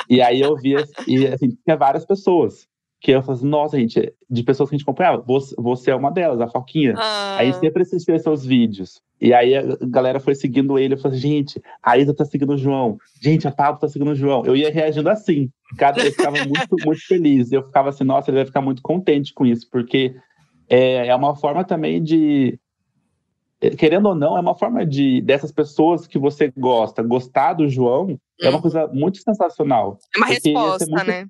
E 0.10 0.22
aí 0.22 0.40
eu 0.40 0.56
via, 0.56 0.84
e 1.08 1.28
assim, 1.28 1.50
tinha 1.64 1.76
várias 1.76 2.06
pessoas 2.06 2.68
que 3.02 3.12
eu 3.12 3.24
falei 3.24 3.40
assim, 3.40 3.50
nossa, 3.50 3.80
gente, 3.80 4.14
de 4.30 4.44
pessoas 4.44 4.70
que 4.70 4.76
a 4.76 4.78
gente 4.78 4.86
acompanhava, 4.86 5.24
você, 5.26 5.56
você 5.58 5.90
é 5.90 5.96
uma 5.96 6.12
delas, 6.12 6.40
a 6.40 6.48
Foquinha. 6.48 6.94
Ah. 6.96 7.38
Aí 7.40 7.52
sempre 7.54 7.82
assistia 7.82 8.18
seus 8.20 8.46
vídeos. 8.46 9.02
E 9.20 9.34
aí 9.34 9.56
a 9.56 9.64
galera 9.82 10.20
foi 10.20 10.36
seguindo 10.36 10.78
ele, 10.78 10.94
eu 10.94 11.00
falei, 11.00 11.18
gente, 11.18 11.60
a 11.82 11.98
Isa 11.98 12.14
tá 12.14 12.24
seguindo 12.24 12.54
o 12.54 12.58
João. 12.58 13.00
Gente, 13.20 13.48
a 13.48 13.52
Pablo 13.52 13.82
tá 13.82 13.88
seguindo 13.88 14.12
o 14.12 14.16
João. 14.16 14.44
Eu 14.46 14.56
ia 14.56 14.72
reagindo 14.72 15.10
assim. 15.10 15.50
Cada 15.80 16.00
vez 16.00 16.16
ficava 16.16 16.38
muito, 16.46 16.76
muito 16.86 17.08
feliz. 17.08 17.52
Eu 17.52 17.64
ficava 17.64 17.90
assim, 17.90 18.04
nossa, 18.04 18.30
ele 18.30 18.38
vai 18.38 18.46
ficar 18.46 18.62
muito 18.62 18.84
contente 18.84 19.34
com 19.34 19.48
isso, 19.48 19.68
porque 19.72 20.16
é, 20.70 21.08
é 21.08 21.16
uma 21.16 21.36
forma 21.36 21.64
também 21.64 22.04
de. 22.04 22.60
É, 23.60 23.72
querendo 23.72 24.10
ou 24.10 24.16
não, 24.16 24.38
é 24.38 24.42
uma 24.42 24.56
forma 24.56 24.86
de 24.86 25.22
dessas 25.22 25.52
pessoas 25.52 26.06
que 26.06 26.20
você 26.20 26.54
gosta, 26.56 27.02
gostar 27.02 27.54
do 27.54 27.68
João, 27.68 28.10
hum. 28.12 28.18
é 28.40 28.48
uma 28.50 28.58
uhum. 28.58 28.62
coisa 28.62 28.88
muito 28.94 29.18
sensacional. 29.18 29.98
É 30.16 30.20
uma 30.20 30.28
resposta, 30.28 30.86
muito, 30.88 31.08
né? 31.08 31.26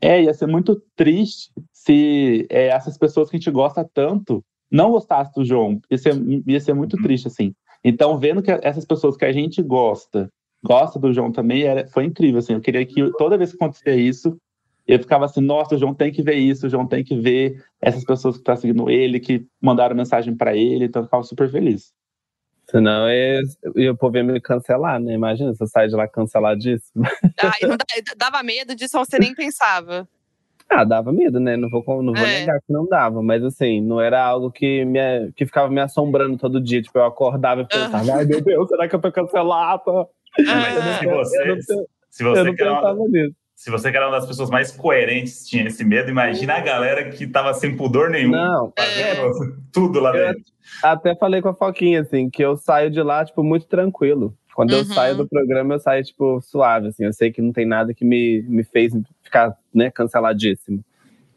É, 0.00 0.22
ia 0.22 0.34
ser 0.34 0.46
muito 0.46 0.80
triste 0.94 1.50
se 1.72 2.46
é, 2.50 2.68
essas 2.68 2.96
pessoas 2.96 3.28
que 3.28 3.36
a 3.36 3.38
gente 3.38 3.50
gosta 3.50 3.88
tanto 3.92 4.44
não 4.70 4.90
gostassem 4.90 5.32
do 5.34 5.44
João. 5.44 5.80
Ia 5.90 5.98
ser, 5.98 6.14
ia 6.46 6.60
ser 6.60 6.74
muito 6.74 6.96
uhum. 6.96 7.02
triste, 7.02 7.28
assim. 7.28 7.54
Então, 7.82 8.18
vendo 8.18 8.42
que 8.42 8.50
essas 8.50 8.84
pessoas 8.84 9.16
que 9.16 9.24
a 9.24 9.32
gente 9.32 9.62
gosta, 9.62 10.30
gosta 10.62 10.98
do 10.98 11.12
João 11.12 11.32
também, 11.32 11.62
era, 11.62 11.86
foi 11.88 12.04
incrível, 12.04 12.38
assim. 12.38 12.54
Eu 12.54 12.60
queria 12.60 12.84
que 12.84 13.10
toda 13.18 13.38
vez 13.38 13.50
que 13.50 13.56
acontecia 13.56 13.94
isso, 13.94 14.36
eu 14.86 14.98
ficava 14.98 15.26
assim, 15.26 15.40
nossa, 15.40 15.74
o 15.74 15.78
João 15.78 15.94
tem 15.94 16.10
que 16.10 16.22
ver 16.22 16.36
isso, 16.36 16.66
o 16.66 16.70
João 16.70 16.86
tem 16.86 17.04
que 17.04 17.14
ver 17.14 17.62
essas 17.80 18.04
pessoas 18.04 18.36
que 18.36 18.40
estão 18.40 18.54
tá 18.54 18.60
seguindo 18.60 18.88
ele, 18.88 19.20
que 19.20 19.46
mandaram 19.60 19.94
mensagem 19.94 20.34
para 20.34 20.56
ele, 20.56 20.86
então 20.86 21.02
eu 21.02 21.04
ficava 21.04 21.22
super 21.22 21.50
feliz. 21.50 21.92
Senão 22.70 23.06
é, 23.08 23.40
o 23.90 23.96
povo 23.96 24.18
ia 24.18 24.24
me 24.24 24.40
cancelar, 24.40 25.00
né? 25.00 25.14
Imagina 25.14 25.54
se 25.54 25.62
eu 25.62 25.66
sair 25.66 25.88
de 25.88 25.96
lá 25.96 26.06
canceladíssimo. 26.06 27.04
Ah, 27.40 27.54
dava 28.16 28.42
medo 28.42 28.74
disso 28.74 28.98
ou 28.98 29.04
você 29.04 29.18
nem 29.18 29.34
pensava? 29.34 30.08
Ah, 30.68 30.84
dava 30.84 31.12
medo, 31.12 31.40
né? 31.40 31.56
Não 31.56 31.70
vou, 31.70 32.02
não 32.02 32.12
vou 32.12 32.26
é. 32.26 32.40
negar 32.40 32.60
que 32.60 32.72
não 32.72 32.86
dava, 32.86 33.22
mas 33.22 33.42
assim, 33.42 33.80
não 33.80 34.00
era 34.00 34.22
algo 34.22 34.50
que, 34.50 34.84
me, 34.84 35.32
que 35.32 35.46
ficava 35.46 35.70
me 35.70 35.80
assombrando 35.80 36.36
todo 36.36 36.60
dia. 36.60 36.82
Tipo, 36.82 36.98
eu 36.98 37.04
acordava 37.04 37.62
e 37.62 37.66
pensava, 37.66 38.04
uhum. 38.04 38.14
ai 38.18 38.24
meu 38.24 38.40
Deus, 38.42 38.68
será 38.68 38.88
que 38.88 38.94
eu 38.94 39.00
tô 39.00 39.10
cancelado? 39.10 39.90
Uhum. 39.90 40.06
Mas 40.46 40.98
se 40.98 41.06
você, 41.06 41.86
se 42.10 42.24
você 42.24 42.54
quer 42.54 42.70
uma, 42.70 42.94
se 43.58 43.72
você 43.72 43.88
era 43.88 44.06
uma 44.06 44.20
das 44.20 44.26
pessoas 44.28 44.50
mais 44.50 44.70
coerentes, 44.70 45.44
tinha 45.44 45.66
esse 45.66 45.84
medo, 45.84 46.08
imagina 46.08 46.54
a 46.54 46.60
galera 46.60 47.10
que 47.10 47.26
tava 47.26 47.52
sem 47.52 47.76
pudor 47.76 48.08
nenhum, 48.08 48.30
não, 48.30 48.72
fazendo 48.78 49.26
é. 49.26 49.56
tudo 49.72 49.98
lá 49.98 50.12
dentro. 50.12 50.44
Até 50.80 51.16
falei 51.16 51.42
com 51.42 51.48
a 51.48 51.54
Foquinha, 51.54 52.02
assim, 52.02 52.30
que 52.30 52.40
eu 52.40 52.56
saio 52.56 52.88
de 52.88 53.02
lá, 53.02 53.24
tipo, 53.24 53.42
muito 53.42 53.66
tranquilo. 53.66 54.32
Quando 54.54 54.70
uhum. 54.70 54.78
eu 54.78 54.84
saio 54.84 55.16
do 55.16 55.28
programa, 55.28 55.74
eu 55.74 55.80
saio, 55.80 56.04
tipo, 56.04 56.40
suave, 56.40 56.86
assim. 56.86 57.04
Eu 57.04 57.12
sei 57.12 57.32
que 57.32 57.42
não 57.42 57.52
tem 57.52 57.66
nada 57.66 57.92
que 57.92 58.04
me, 58.04 58.42
me 58.42 58.62
fez 58.62 58.92
ficar, 59.24 59.58
né, 59.74 59.90
canceladíssimo. 59.90 60.84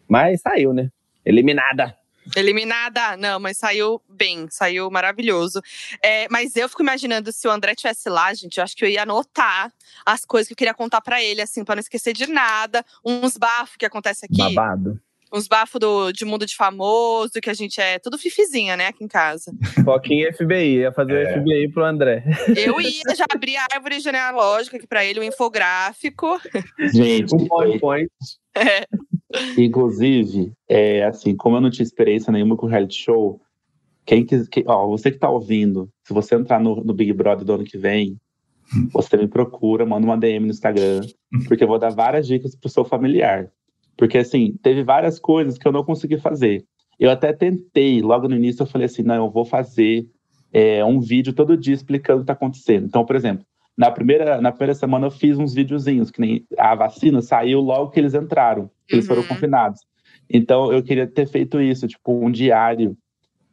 Mas 0.07 0.41
saiu, 0.41 0.73
né? 0.73 0.91
Eliminada. 1.25 1.95
Eliminada, 2.35 3.17
não, 3.17 3.39
mas 3.39 3.57
saiu 3.57 4.01
bem, 4.07 4.47
saiu 4.49 4.89
maravilhoso. 4.89 5.61
É, 6.03 6.27
mas 6.29 6.55
eu 6.55 6.69
fico 6.69 6.81
imaginando 6.81 7.31
se 7.31 7.47
o 7.47 7.51
André 7.51 7.75
tivesse 7.75 8.09
lá, 8.09 8.33
gente, 8.33 8.57
eu 8.57 8.63
acho 8.63 8.75
que 8.75 8.85
eu 8.85 8.89
ia 8.89 9.03
anotar 9.03 9.71
as 10.05 10.25
coisas 10.25 10.47
que 10.47 10.53
eu 10.53 10.57
queria 10.57 10.73
contar 10.73 11.01
para 11.01 11.21
ele, 11.21 11.41
assim, 11.41 11.63
para 11.63 11.75
não 11.75 11.81
esquecer 11.81 12.13
de 12.13 12.27
nada. 12.27 12.85
Uns 13.03 13.37
bafos 13.37 13.75
que 13.75 13.85
acontece 13.85 14.25
aqui. 14.25 14.37
Babado 14.37 14.99
uns 15.33 15.47
bafos 15.47 15.79
de 16.13 16.25
mundo 16.25 16.45
de 16.45 16.55
famoso, 16.55 17.39
que 17.41 17.49
a 17.49 17.53
gente 17.53 17.79
é 17.79 17.97
tudo 17.97 18.17
fifizinha, 18.17 18.75
né, 18.75 18.87
aqui 18.87 19.03
em 19.03 19.07
casa. 19.07 19.53
Foquinha 19.83 20.33
FBI, 20.33 20.79
ia 20.79 20.91
fazer 20.91 21.25
é. 21.25 21.37
o 21.37 21.41
FBI 21.41 21.71
pro 21.71 21.85
André. 21.85 22.23
Eu 22.55 22.81
ia 22.81 23.15
já 23.15 23.25
abrir 23.33 23.55
a 23.55 23.67
árvore 23.73 23.99
genealógica 23.99 24.77
aqui 24.77 24.85
pra 24.85 25.05
ele, 25.05 25.19
o 25.19 25.23
um 25.23 25.25
infográfico. 25.25 26.39
Gente, 26.93 27.33
um 27.33 27.47
PowerPoint. 27.47 28.11
É. 28.53 28.85
Inclusive, 29.57 30.51
é, 30.67 31.03
assim, 31.03 31.35
como 31.35 31.57
eu 31.57 31.61
não 31.61 31.69
tinha 31.69 31.83
experiência 31.83 32.31
nenhuma 32.31 32.57
com 32.57 32.65
reality 32.65 32.95
show, 32.95 33.39
quem 34.05 34.25
quis, 34.25 34.47
que, 34.47 34.63
ó, 34.67 34.87
você 34.87 35.11
que 35.11 35.19
tá 35.19 35.29
ouvindo, 35.29 35.89
se 36.03 36.13
você 36.13 36.35
entrar 36.35 36.59
no, 36.59 36.83
no 36.83 36.93
Big 36.93 37.13
Brother 37.13 37.45
do 37.45 37.53
ano 37.53 37.63
que 37.63 37.77
vem, 37.77 38.19
você 38.91 39.17
me 39.17 39.27
procura, 39.27 39.85
manda 39.85 40.05
uma 40.05 40.17
DM 40.17 40.45
no 40.45 40.51
Instagram, 40.51 41.01
porque 41.47 41.63
eu 41.63 41.67
vou 41.67 41.79
dar 41.79 41.89
várias 41.89 42.25
dicas 42.25 42.55
pro 42.55 42.69
seu 42.69 42.83
familiar. 42.85 43.51
Porque, 43.97 44.17
assim, 44.17 44.57
teve 44.61 44.83
várias 44.83 45.19
coisas 45.19 45.57
que 45.57 45.67
eu 45.67 45.71
não 45.71 45.83
consegui 45.83 46.17
fazer. 46.17 46.65
Eu 46.97 47.11
até 47.11 47.33
tentei, 47.33 48.01
logo 48.01 48.27
no 48.27 48.35
início 48.35 48.63
eu 48.63 48.67
falei 48.67 48.85
assim, 48.85 49.03
não, 49.03 49.25
eu 49.25 49.29
vou 49.29 49.43
fazer 49.45 50.07
é, 50.53 50.83
um 50.83 50.99
vídeo 50.99 51.33
todo 51.33 51.57
dia 51.57 51.73
explicando 51.73 52.19
o 52.19 52.21
que 52.21 52.31
está 52.31 52.33
acontecendo. 52.33 52.85
Então, 52.85 53.05
por 53.05 53.15
exemplo, 53.15 53.45
na 53.81 53.89
primeira, 53.89 54.39
na 54.39 54.51
primeira 54.51 54.75
semana 54.75 55.07
eu 55.07 55.11
fiz 55.11 55.39
uns 55.39 55.55
videozinhos, 55.55 56.11
que 56.11 56.21
nem 56.21 56.45
a 56.55 56.75
vacina 56.75 57.19
saiu 57.19 57.59
logo 57.61 57.89
que 57.89 57.99
eles 57.99 58.13
entraram, 58.13 58.69
que 58.87 58.93
uhum. 58.93 58.99
eles 58.99 59.07
foram 59.07 59.23
uhum. 59.23 59.27
confinados. 59.27 59.81
Então, 60.29 60.71
eu 60.71 60.83
queria 60.83 61.07
ter 61.07 61.27
feito 61.27 61.59
isso, 61.59 61.87
tipo, 61.87 62.13
um 62.13 62.29
diário 62.29 62.95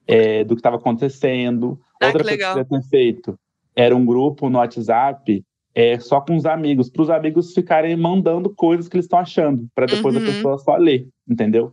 é, 0.06 0.44
do 0.44 0.54
que 0.54 0.60
estava 0.60 0.76
acontecendo. 0.76 1.80
Ah, 1.98 2.08
Outra 2.08 2.22
que 2.22 2.28
coisa 2.28 2.36
que 2.36 2.44
eu 2.44 2.64
queria 2.64 2.80
ter 2.82 2.88
feito 2.90 3.40
era 3.74 3.96
um 3.96 4.04
grupo 4.04 4.50
no 4.50 4.58
WhatsApp 4.58 5.42
é, 5.74 5.98
só 5.98 6.20
com 6.20 6.36
os 6.36 6.44
amigos, 6.44 6.90
para 6.90 7.02
os 7.02 7.08
amigos 7.08 7.54
ficarem 7.54 7.96
mandando 7.96 8.50
coisas 8.50 8.86
que 8.86 8.96
eles 8.96 9.06
estão 9.06 9.20
achando, 9.20 9.66
para 9.74 9.86
depois 9.86 10.14
uhum. 10.14 10.22
a 10.22 10.26
pessoa 10.26 10.58
só 10.58 10.76
ler, 10.76 11.08
entendeu? 11.26 11.72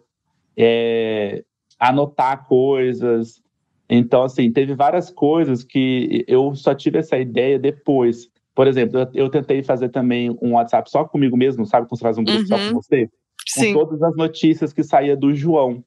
É, 0.56 1.44
anotar 1.78 2.48
coisas. 2.48 3.42
Então, 3.90 4.24
assim, 4.24 4.50
teve 4.50 4.74
várias 4.76 5.12
coisas 5.12 5.62
que 5.62 6.24
eu 6.26 6.56
só 6.56 6.74
tive 6.74 7.00
essa 7.00 7.18
ideia 7.18 7.60
depois. 7.60 8.34
Por 8.56 8.68
exemplo, 8.68 9.02
eu, 9.02 9.08
eu 9.14 9.30
tentei 9.30 9.62
fazer 9.62 9.90
também 9.90 10.36
um 10.42 10.54
WhatsApp 10.54 10.90
só 10.90 11.04
comigo 11.04 11.36
mesmo, 11.36 11.66
sabe? 11.66 11.88
Quando 11.88 12.00
você 12.00 12.04
faz 12.04 12.18
um 12.18 12.24
grupo 12.24 12.40
uhum. 12.40 12.48
só 12.48 12.58
com 12.58 12.64
uhum. 12.64 12.74
você. 12.74 13.10
Sim. 13.46 13.74
Com 13.74 13.80
todas 13.80 14.02
as 14.02 14.16
notícias 14.16 14.72
que 14.72 14.82
saía 14.82 15.16
do 15.16 15.36
João. 15.36 15.84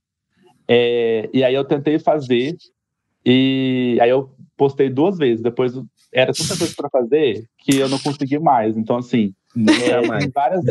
É, 0.68 1.30
e 1.32 1.42
aí 1.42 1.54
eu 1.54 1.64
tentei 1.64 1.98
fazer, 1.98 2.54
e 3.25 3.98
aí 4.02 4.10
eu 4.10 4.30
postei 4.54 4.90
duas 4.90 5.16
vezes. 5.16 5.42
Depois 5.42 5.72
era 6.12 6.32
tanta 6.32 6.58
coisa 6.58 6.75
para 6.76 6.90
fazer 6.90 7.48
que 7.58 7.78
eu 7.78 7.88
não 7.88 7.98
consegui 7.98 8.38
mais. 8.38 8.76
Então, 8.76 8.98
assim, 8.98 9.32
é, 9.56 10.18
tem, 10.18 10.30
várias, 10.30 10.64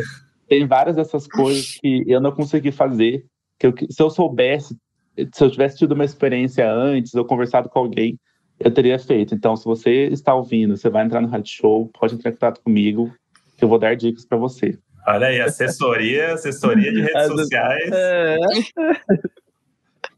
tem 0.48 0.68
várias 0.68 0.96
dessas 0.96 1.27
coisas 1.27 1.80
que 1.82 2.04
eu 2.08 2.22
não 2.22 2.32
consegui 2.32 2.72
fazer. 2.72 3.25
Que 3.58 3.66
eu, 3.66 3.74
se 3.89 4.01
eu 4.01 4.12
soubesse, 4.12 4.77
se 5.34 5.44
eu 5.44 5.50
tivesse 5.50 5.80
tido 5.80 5.94
uma 5.94 6.06
experiência 6.06 6.72
antes, 6.72 7.16
ou 7.16 7.25
conversado 7.25 7.70
com 7.70 7.80
alguém, 7.80 8.20
eu 8.60 8.72
teria 8.72 8.98
feito. 8.98 9.36
Então, 9.36 9.56
se 9.56 9.66
você 9.66 10.08
está 10.08 10.34
ouvindo, 10.34 10.76
você 10.76 10.90
vai 10.90 11.06
entrar 11.06 11.22
no 11.22 11.28
rádio 11.28 11.54
show, 11.54 11.90
pode 12.00 12.16
entrar 12.16 12.30
em 12.30 12.34
contato 12.34 12.62
comigo, 12.62 13.14
que 13.56 13.64
eu 13.64 13.70
vou 13.70 13.80
dar 13.80 13.96
dicas 13.96 14.26
para 14.26 14.38
você. 14.38 14.78
Olha 15.08 15.28
aí, 15.28 15.40
assessoria, 15.40 16.34
assessoria 16.34 16.92
de 16.92 17.02
redes 17.02 17.28
sociais. 17.28 17.92
É. 17.94 18.38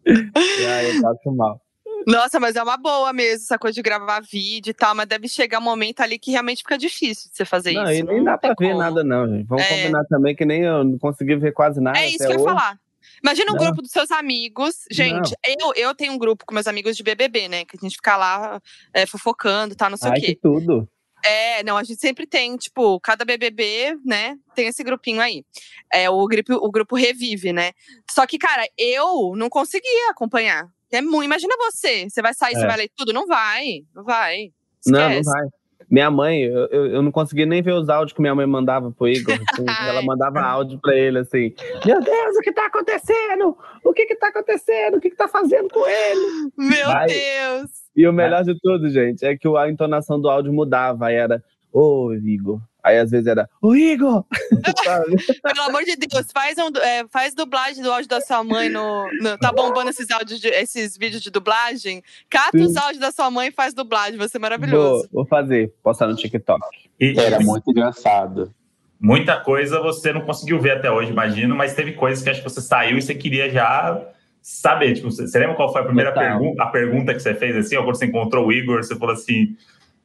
é, 0.08 0.96
eu 0.96 1.02
passo 1.02 1.32
mal. 1.32 1.62
Nossa, 2.08 2.40
mas 2.40 2.56
é 2.56 2.64
uma 2.64 2.78
boa 2.78 3.14
mesmo, 3.14 3.44
essa 3.44 3.60
coisa 3.60 3.76
de 3.76 3.82
gravar 3.82 4.22
vídeo 4.22 4.72
e 4.72 4.74
tal, 4.74 4.96
mas 4.96 5.06
deve 5.06 5.28
chegar 5.28 5.60
um 5.60 5.64
momento 5.64 6.00
ali 6.02 6.18
que 6.18 6.32
realmente 6.32 6.60
fica 6.60 6.78
difícil 6.78 7.30
de 7.30 7.38
você 7.38 7.46
fazer 7.46 7.74
não, 7.74 7.84
isso. 7.84 8.00
E 8.00 8.04
nem 8.04 8.18
não 8.18 8.24
dá 8.24 8.38
pra 8.38 8.50
ver 8.50 8.56
como. 8.56 8.78
nada, 8.80 9.04
não, 9.04 9.28
gente. 9.28 9.46
Vamos 9.46 9.64
é... 9.66 9.70
combinar 9.70 10.06
também 10.06 10.36
que 10.36 10.46
nem 10.46 10.64
eu 10.64 10.84
não 10.84 10.98
consegui 10.98 11.36
ver 11.36 11.52
quase 11.52 11.80
nada. 11.80 12.00
É 12.00 12.08
isso 12.08 12.20
que 12.20 12.26
eu 12.26 12.40
ia 12.40 12.40
falar. 12.40 12.80
Imagina 13.24 13.52
um 13.52 13.56
não. 13.56 13.66
grupo 13.66 13.82
dos 13.82 13.92
seus 13.92 14.12
amigos. 14.12 14.86
Gente, 14.92 15.34
eu, 15.46 15.74
eu 15.76 15.96
tenho 15.96 16.14
um 16.14 16.18
grupo 16.18 16.46
com 16.46 16.54
meus 16.54 16.68
amigos 16.68 16.96
de 16.96 17.04
BBB, 17.04 17.48
né? 17.48 17.66
Que 17.66 17.78
a 17.78 17.80
gente 17.82 17.96
fica 17.96 18.16
lá 18.16 18.62
é, 18.94 19.06
fofocando, 19.06 19.76
tá? 19.76 19.90
Não 19.90 19.98
sei 19.98 20.12
Ai, 20.12 20.18
o 20.18 20.22
quê. 20.22 20.28
Que 20.28 20.42
tudo. 20.42 20.88
É, 21.24 21.64
não, 21.64 21.78
a 21.78 21.84
gente 21.84 22.00
sempre 22.00 22.26
tem, 22.26 22.56
tipo, 22.56 23.00
cada 23.02 23.26
BBB, 23.26 23.98
né, 24.06 24.38
tem 24.56 24.68
esse 24.68 24.84
grupinho 24.84 25.20
aí. 25.22 25.44
É, 25.92 26.10
o 26.10 26.26
grupo, 26.26 26.54
o 26.54 26.72
grupo 26.72 26.96
revive, 26.96 27.52
né? 27.52 27.74
Só 28.10 28.26
que, 28.26 28.38
cara, 28.38 28.66
eu 28.78 29.34
não 29.36 29.50
conseguia 29.50 30.12
acompanhar. 30.12 30.68
É 30.92 31.02
muito. 31.02 31.26
Imagina 31.26 31.56
você, 31.58 32.10
você 32.10 32.22
vai 32.22 32.34
sair, 32.34 32.56
é. 32.56 32.60
você 32.60 32.66
vai 32.66 32.78
ler 32.78 32.92
tudo? 32.96 33.14
Não 33.14 33.28
vai, 33.28 33.84
não 33.94 34.04
vai. 34.04 34.52
Esquece. 34.80 34.92
Não, 34.92 35.10
não 35.10 35.24
vai. 35.24 35.48
Minha 35.90 36.12
mãe, 36.12 36.44
eu, 36.44 36.86
eu 36.88 37.02
não 37.02 37.12
conseguia 37.12 37.46
nem 37.46 37.62
ver 37.62 37.74
os 37.74 37.90
áudios 37.90 38.14
que 38.14 38.22
minha 38.22 38.36
mãe 38.36 38.46
mandava 38.46 38.92
pro 38.92 39.08
Igor. 39.08 39.34
Assim, 39.34 39.66
ela 39.88 40.02
mandava 40.04 40.40
áudio 40.42 40.80
pra 40.80 40.96
ele 40.96 41.20
assim: 41.20 41.54
Meu 41.86 42.00
Deus, 42.00 42.38
o 42.38 42.42
que 42.42 42.52
tá 42.52 42.68
acontecendo? 42.68 43.58
O 43.84 43.94
que 43.94 44.06
que 44.06 44.16
tá 44.16 44.28
acontecendo? 44.28 44.98
O 44.98 45.02
que 45.02 45.10
que 45.10 45.16
tá 45.16 45.28
fazendo 45.28 45.68
com 45.70 45.88
ele? 45.88 46.52
Meu 46.58 46.90
aí, 46.90 47.08
Deus! 47.08 47.72
E 47.96 48.08
o 48.08 48.14
melhor 48.14 48.44
de 48.44 48.58
tudo, 48.60 48.90
gente, 48.90 49.26
é 49.26 49.36
que 49.36 49.48
a 49.58 49.70
entonação 49.70 50.22
do 50.22 50.30
áudio 50.30 50.54
mudava. 50.54 51.12
Era: 51.12 51.44
Ô, 51.74 52.14
Igor, 52.14 52.60
Aí 52.84 52.98
às 52.98 53.12
vezes 53.12 53.28
era, 53.28 53.50
o 53.62 53.76
Igor! 53.76 54.24
Pelo 55.44 55.68
amor 55.68 55.84
de 55.84 55.96
Deus, 55.98 56.28
faz, 56.34 56.58
um, 56.58 56.70
é, 56.82 57.06
faz 57.10 57.34
dublagem 57.34 57.84
do 57.84 57.92
áudio 57.92 58.08
da 58.08 58.22
sua 58.22 58.44
mãe 58.44 58.70
no. 58.70 59.06
no 59.22 59.38
tá 59.38 59.52
bombando 59.52 59.90
esses 59.90 60.10
áudios, 60.10 60.40
de, 60.40 60.48
esses 60.48 60.98
vídeos 60.98 61.22
de 61.22 61.30
dublagem? 61.30 62.02
Cata 62.30 62.58
Sim. 62.58 62.66
os 62.66 62.78
áudios 62.78 63.00
da 63.00 63.12
sua 63.12 63.30
mãe 63.30 63.50
e 63.50 63.52
faz 63.52 63.74
dublagem, 63.74 64.18
vai 64.18 64.30
ser 64.30 64.40
maravilhoso. 64.40 65.10
Vou, 65.12 65.24
vou 65.24 65.26
fazer, 65.26 65.74
postar 65.84 66.08
no 66.08 66.16
TikTok. 66.16 66.62
E, 67.00 67.20
era 67.20 67.40
muito 67.40 67.70
engraçado. 67.70 68.54
Muita 69.00 69.40
coisa 69.40 69.82
você 69.82 70.12
não 70.14 70.22
conseguiu 70.22 70.60
ver 70.60 70.78
até 70.78 70.92
hoje, 70.92 71.12
imagino, 71.12 71.56
mas 71.56 71.74
teve 71.74 71.94
coisas 71.94 72.24
que 72.24 72.30
acho 72.30 72.42
que 72.42 72.50
você 72.50 72.62
saiu 72.62 72.98
e 72.98 73.02
você 73.02 73.14
queria 73.14 73.50
já 73.50 74.02
saber. 74.42 74.94
Tipo, 74.94 75.12
você 75.12 75.38
lembra 75.38 75.56
qual 75.56 75.72
foi 75.72 75.82
a 75.82 75.86
primeira 75.86 76.14
pergunta, 76.14 76.64
a 76.64 76.68
pergunta 76.68 77.14
que 77.14 77.20
você 77.20 77.34
fez 77.34 77.56
assim, 77.56 77.76
ou 77.78 77.84
quando 77.84 77.98
você 77.98 78.06
encontrou 78.06 78.48
o 78.48 78.52
Igor, 78.52 78.84
você 78.84 78.96
falou 78.96 79.14
assim 79.14 79.56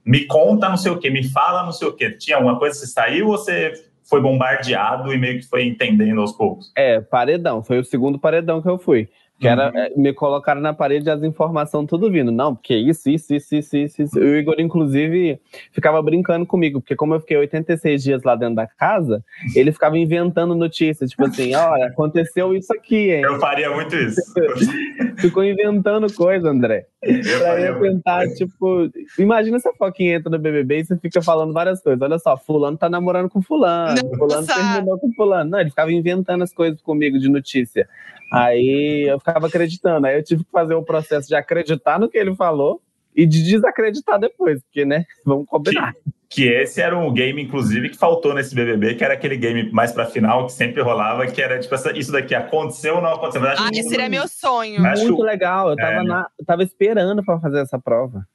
me 0.05 0.27
conta 0.27 0.69
não 0.69 0.77
sei 0.77 0.93
o 0.93 0.99
que, 0.99 1.09
me 1.11 1.25
fala 1.25 1.65
não 1.65 1.73
sei 1.73 1.89
o 1.89 1.93
que. 1.93 2.11
Tinha 2.13 2.37
alguma 2.37 2.59
coisa 2.59 2.79
que 2.79 2.87
você 2.87 2.93
saiu 2.93 3.29
ou 3.29 3.39
você 3.39 3.73
foi 4.05 4.21
bombardeado 4.21 5.13
e 5.13 5.19
meio 5.19 5.41
que 5.41 5.47
foi 5.47 5.65
entendendo 5.65 6.21
aos 6.21 6.33
poucos? 6.33 6.71
É, 6.77 7.01
paredão. 7.01 7.63
Foi 7.63 7.79
o 7.79 7.85
segundo 7.85 8.19
paredão 8.19 8.61
que 8.61 8.69
eu 8.69 8.79
fui. 8.79 9.09
Que 9.45 9.49
era, 9.49 9.71
uhum. 9.71 9.79
É, 9.79 9.91
me 9.95 10.15
colocaram 10.15 10.61
na 10.63 10.73
parede 10.73 11.11
as 11.11 11.23
informações 11.23 11.87
tudo 11.87 12.11
vindo. 12.11 12.33
Não, 12.33 12.55
porque 12.55 12.75
isso, 12.75 13.11
isso, 13.11 13.35
isso, 13.35 13.55
isso, 13.55 13.77
isso, 13.77 14.03
isso. 14.03 14.19
O 14.19 14.37
Igor, 14.37 14.55
inclusive, 14.59 15.39
ficava 15.71 16.01
brincando 16.01 16.47
comigo, 16.47 16.81
porque 16.81 16.97
como 16.97 17.13
eu 17.15 17.21
fiquei 17.21 17.37
86 17.37 18.03
dias 18.03 18.23
lá 18.23 18.35
dentro 18.37 18.55
da 18.55 18.67
casa, 18.67 19.23
ele 19.55 19.71
ficava 19.71 19.99
inventando 19.99 20.55
notícias, 20.55 21.11
tipo 21.11 21.27
assim, 21.27 21.55
olha, 21.55 21.89
aconteceu 21.89 22.55
isso 22.55 22.73
aqui, 22.73 23.13
hein? 23.13 23.21
Eu 23.21 23.39
faria 23.39 23.71
muito 23.71 23.95
isso. 23.95 24.21
Ficou 25.21 25.45
inventando 25.45 26.13
coisa, 26.13 26.49
André. 26.49 26.87
Eu 27.03 27.39
pra 27.39 27.61
eu 27.61 27.81
tentar, 27.81 28.25
muito. 28.25 28.35
tipo, 28.35 28.91
imagina 29.19 29.59
se 29.59 29.69
a 29.69 29.75
Foquinha 29.75 30.17
entra 30.17 30.31
no 30.31 30.39
BBB 30.39 30.79
e 30.79 30.85
você 30.87 30.97
fica 30.97 31.23
falando 31.23 31.53
várias 31.53 31.83
coisas. 31.83 32.01
Olha 32.01 32.19
só, 32.19 32.37
fulano 32.37 32.77
tá 32.79 32.89
namorando 32.89 33.29
com 33.29 33.43
fulano, 33.43 34.01
Não, 34.03 34.19
fulano 34.19 34.47
terminou 34.47 34.99
com 34.99 35.13
fulano. 35.13 35.51
Não, 35.51 35.61
ele 35.61 35.71
ficava 35.71 35.93
inventando 35.93 36.43
as 36.43 36.53
coisas 36.53 36.81
comigo 36.81 37.19
de 37.19 37.29
notícia. 37.29 37.89
Aí 38.35 39.07
eu 39.09 39.19
ficava 39.19 39.47
acreditando. 39.47 40.07
Aí 40.07 40.17
eu 40.17 40.25
tive 40.25 40.45
que 40.45 40.51
fazer 40.51 40.75
o 40.75 40.83
processo 40.83 41.29
de 41.29 41.35
acreditar 41.35 41.99
no 41.99 42.09
que 42.09 42.19
ele 42.19 42.35
falou 42.35 42.81
e 43.15 43.27
de 43.27 43.43
desacreditar 43.45 44.19
depois, 44.19 44.61
porque, 44.63 44.85
né? 44.85 45.05
Vamos 45.25 45.47
combinar. 45.47 45.95
Que, 46.29 46.43
que 46.43 46.49
esse 46.49 46.81
era 46.81 46.99
um 46.99 47.13
game, 47.13 47.43
inclusive, 47.43 47.91
que 47.91 47.97
faltou 47.97 48.35
nesse 48.35 48.55
BBB, 48.55 48.95
que 48.95 49.05
era 49.05 49.15
aquele 49.15 49.37
game 49.37 49.71
mais 49.71 49.93
pra 49.93 50.07
final, 50.07 50.47
que 50.47 50.53
sempre 50.53 50.83
rolava, 50.83 51.27
que 51.27 51.41
era 51.41 51.59
tipo, 51.59 51.75
essa, 51.75 51.97
isso 51.97 52.11
daqui 52.11 52.35
aconteceu 52.35 52.97
ou 52.97 53.03
não 53.03 53.15
aconteceu? 53.15 53.41
Mas 53.41 53.61
ah, 53.61 53.71
esse 53.73 53.89
seria 53.89 54.09
meu 54.09 54.27
sonho. 54.27 54.83
Muito 54.83 55.23
legal. 55.23 55.71
Eu 55.71 55.77
tava, 55.77 56.01
é, 56.01 56.03
na, 56.03 56.27
eu 56.39 56.45
tava 56.45 56.63
esperando 56.63 57.25
pra 57.25 57.39
fazer 57.39 57.61
essa 57.61 57.79
prova. 57.79 58.27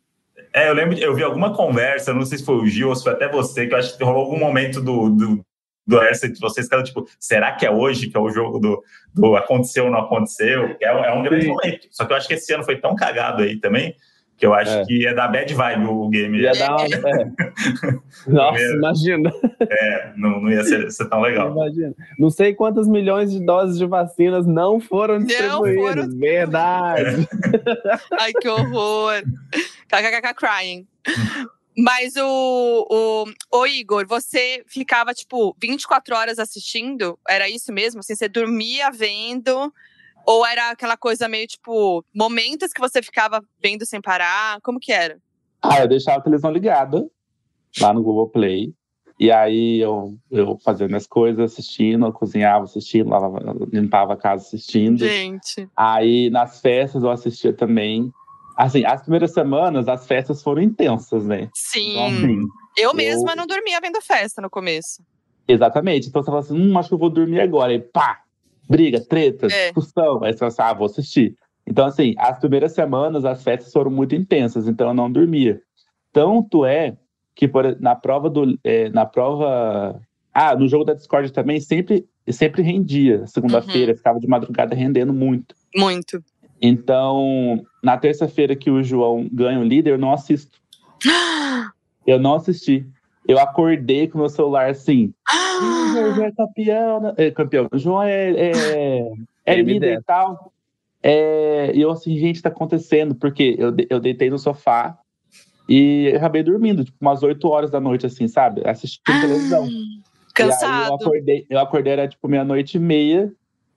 É, 0.54 0.70
eu 0.70 0.74
lembro, 0.74 0.98
eu 0.98 1.14
vi 1.14 1.24
alguma 1.24 1.54
conversa, 1.54 2.14
não 2.14 2.26
sei 2.26 2.40
se 2.40 2.46
foi 2.46 2.56
o 2.56 2.66
Gil 2.66 2.90
ou 2.90 2.96
se 2.96 3.04
foi 3.04 3.14
até 3.14 3.30
você, 3.30 3.68
que 3.68 3.74
eu 3.74 3.78
acho 3.78 3.96
que 3.96 4.04
rolou 4.04 4.24
algum 4.24 4.40
momento 4.40 4.82
do, 4.82 5.10
do, 5.10 5.46
do 5.90 6.00
essa 6.04 6.30
de 6.30 6.40
vocês, 6.40 6.70
que 6.70 6.76
era 6.76 6.84
tipo, 6.84 7.08
será 7.20 7.52
que 7.52 7.66
é 7.66 7.72
hoje 7.72 8.10
que 8.10 8.16
é 8.16 8.20
o 8.20 8.30
jogo 8.30 8.60
do, 8.60 8.84
do 9.12 9.36
aconteceu 9.36 9.86
ou 9.86 9.92
não 9.92 10.02
aconteceu? 10.02 10.78
É, 10.80 10.86
é 10.86 11.14
um 11.14 11.24
grande 11.24 11.46
Sim. 11.46 11.52
momento. 11.52 11.88
Só 11.90 12.06
que 12.06 12.14
eu 12.14 12.18
acho 12.18 12.28
que 12.28 12.36
esse 12.36 12.54
ano 12.54 12.64
foi 12.64 12.80
tão 12.80 12.96
cagado 12.96 13.42
aí 13.42 13.60
também, 13.60 13.96
que 14.38 14.46
eu 14.46 14.54
acho 14.54 14.72
é. 14.72 14.86
que 14.86 15.02
ia 15.02 15.16
dar 15.16 15.30
bad 15.30 15.52
vibe 15.52 15.86
o 15.88 16.08
game. 16.10 16.40
Ia 16.40 16.52
dar 16.52 16.76
uma... 16.76 16.86
é. 16.86 17.26
Nossa, 18.30 18.62
ia... 18.62 18.74
imagina. 18.76 19.34
É, 19.62 20.14
não, 20.16 20.40
não 20.40 20.52
ia 20.52 20.64
ser, 20.64 20.92
ser, 20.92 21.10
tão 21.10 21.22
legal. 21.22 21.52
Imagina. 21.54 21.96
Não 22.20 22.30
sei 22.30 22.54
quantas 22.54 22.88
milhões 22.88 23.32
de 23.32 23.44
doses 23.44 23.80
de 23.80 23.88
vacinas 23.88 24.46
não 24.46 24.80
foram 24.80 25.18
distribuídas. 25.18 25.76
Não 25.76 26.04
foram... 26.06 26.20
Verdade. 26.20 27.28
É. 27.28 27.98
Ai, 28.20 28.32
que 28.40 28.48
horror. 28.48 29.24
KKK 29.90 30.34
crying. 30.36 30.88
Mas 31.82 32.14
o, 32.18 32.88
o, 32.92 33.58
o, 33.58 33.66
Igor, 33.66 34.06
você 34.06 34.64
ficava, 34.68 35.14
tipo, 35.14 35.56
24 35.62 36.14
horas 36.14 36.38
assistindo? 36.38 37.18
Era 37.28 37.50
isso 37.50 37.72
mesmo? 37.72 38.02
Assim, 38.02 38.16
você 38.16 38.28
dormia 38.28 38.92
vendo? 38.92 39.74
Ou 40.26 40.46
era 40.46 40.72
aquela 40.72 40.98
coisa 40.98 41.30
meio, 41.30 41.48
tipo, 41.48 42.04
momentos 42.14 42.74
que 42.74 42.82
você 42.82 43.02
ficava 43.02 43.42
vendo 43.64 43.86
sem 43.86 44.02
parar? 44.02 44.60
Como 44.62 44.78
que 44.78 44.92
era? 44.92 45.18
Ah, 45.62 45.80
eu 45.80 45.88
deixava 45.88 46.18
a 46.18 46.22
televisão 46.22 46.52
ligada 46.52 47.10
lá 47.80 47.94
no 47.94 48.04
Google 48.04 48.28
Play. 48.28 48.74
E 49.18 49.32
aí 49.32 49.80
eu, 49.80 50.18
eu 50.30 50.58
fazia 50.64 50.88
minhas 50.88 51.08
coisas 51.08 51.52
assistindo, 51.52 52.06
eu 52.06 52.14
cozinhava 52.14 52.66
assistindo, 52.66 53.10
lavava, 53.10 53.40
limpava 53.72 54.14
a 54.14 54.18
casa 54.18 54.44
assistindo. 54.44 55.00
Gente. 55.00 55.68
Aí 55.76 56.30
nas 56.30 56.60
festas 56.60 57.04
eu 57.04 57.10
assistia 57.10 57.54
também. 57.54 58.12
Assim, 58.60 58.84
as 58.84 59.02
primeiras 59.02 59.32
semanas, 59.32 59.88
as 59.88 60.06
festas 60.06 60.44
foram 60.44 60.62
intensas, 60.62 61.26
né? 61.26 61.48
Sim. 61.56 61.92
Então, 61.92 62.08
assim, 62.08 62.40
eu, 62.78 62.90
eu 62.90 62.94
mesma 62.94 63.34
não 63.34 63.48
dormia 63.48 63.80
vendo 63.80 64.02
festa 64.02 64.42
no 64.42 64.50
começo. 64.50 65.02
Exatamente. 65.48 66.10
Então 66.10 66.22
você 66.22 66.30
fala 66.30 66.42
assim, 66.42 66.60
hum, 66.60 66.78
acho 66.78 66.90
que 66.90 66.96
eu 66.96 67.00
vou 67.00 67.10
dormir 67.10 67.40
agora. 67.40 67.74
E 67.74 67.80
pá, 67.80 68.20
briga, 68.68 69.00
treta, 69.00 69.48
é. 69.48 69.68
discussão. 69.68 70.22
Aí 70.26 70.34
você 70.34 70.40
fala 70.40 70.50
assim, 70.50 70.62
ah, 70.62 70.74
vou 70.74 70.88
assistir. 70.88 71.38
Então, 71.66 71.86
assim, 71.86 72.14
as 72.18 72.38
primeiras 72.38 72.74
semanas, 72.74 73.24
as 73.24 73.42
festas 73.42 73.72
foram 73.72 73.90
muito 73.90 74.14
intensas, 74.14 74.68
então 74.68 74.90
eu 74.90 74.94
não 74.94 75.10
dormia. 75.10 75.62
Tanto 76.12 76.66
é 76.66 76.98
que 77.34 77.48
por, 77.48 77.80
na 77.80 77.96
prova 77.96 78.30
do. 78.30 78.60
É, 78.62 78.90
na 78.90 79.06
prova. 79.06 80.02
Ah, 80.34 80.54
no 80.54 80.68
jogo 80.68 80.84
da 80.84 80.94
Discord 80.94 81.32
também 81.32 81.62
sempre, 81.62 82.06
sempre 82.30 82.62
rendia. 82.62 83.26
Segunda-feira, 83.26 83.94
uhum. 83.94 83.98
ficava 83.98 84.20
de 84.20 84.28
madrugada 84.28 84.76
rendendo 84.76 85.14
muito. 85.14 85.56
Muito. 85.74 86.22
Então, 86.62 87.64
na 87.84 87.98
terça-feira 87.98 88.56
que 88.56 88.70
o 88.70 88.84
João 88.84 89.28
ganha 89.32 89.60
o 89.60 89.64
líder, 89.64 89.92
eu 89.92 89.98
não 89.98 90.12
assisto. 90.12 90.58
eu 92.06 92.20
não 92.20 92.36
assisti. 92.36 92.86
Eu 93.28 93.40
acordei 93.40 94.08
com 94.08 94.18
o 94.18 94.22
meu 94.22 94.30
celular 94.30 94.70
assim. 94.70 95.14
o 95.32 96.16
João 96.16 96.26
é 96.26 96.32
campeão. 96.32 97.14
É, 97.18 97.32
campeão. 97.32 97.68
O 97.72 97.78
João 97.78 98.04
é, 98.04 98.32
é, 98.32 99.12
é 99.46 99.62
líder 99.62 100.00
e 100.00 100.04
tal. 100.04 100.52
É, 101.02 101.72
e 101.74 101.82
eu 101.82 101.92
assim, 101.92 102.18
gente, 102.18 102.42
tá 102.42 102.50
acontecendo, 102.50 103.16
porque 103.16 103.56
eu, 103.58 103.74
eu 103.90 104.02
deitei 104.02 104.30
no 104.30 104.38
sofá 104.38 104.98
E 105.68 106.12
acabei 106.14 106.44
dormindo, 106.44 106.84
tipo, 106.84 106.98
umas 107.00 107.24
8 107.24 107.48
horas 107.48 107.72
da 107.72 107.80
noite, 107.80 108.06
assim, 108.06 108.28
sabe? 108.28 108.68
Assistindo 108.68 109.22
televisão. 109.22 109.68
Cansado. 110.36 110.90
eu 110.90 110.96
acordei, 110.96 111.46
eu 111.50 111.60
acordei, 111.60 111.94
era 111.94 112.08
tipo 112.08 112.28
meia-noite 112.28 112.78
e 112.78 112.80
meia. 112.80 113.32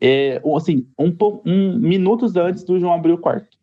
É, 0.04 0.42
assim, 0.56 0.84
um, 0.98 1.14
um, 1.46 1.78
minutos 1.78 2.34
antes 2.34 2.64
do 2.64 2.76
João 2.76 2.92
abrir 2.92 3.12
o 3.12 3.18
quarto. 3.18 3.56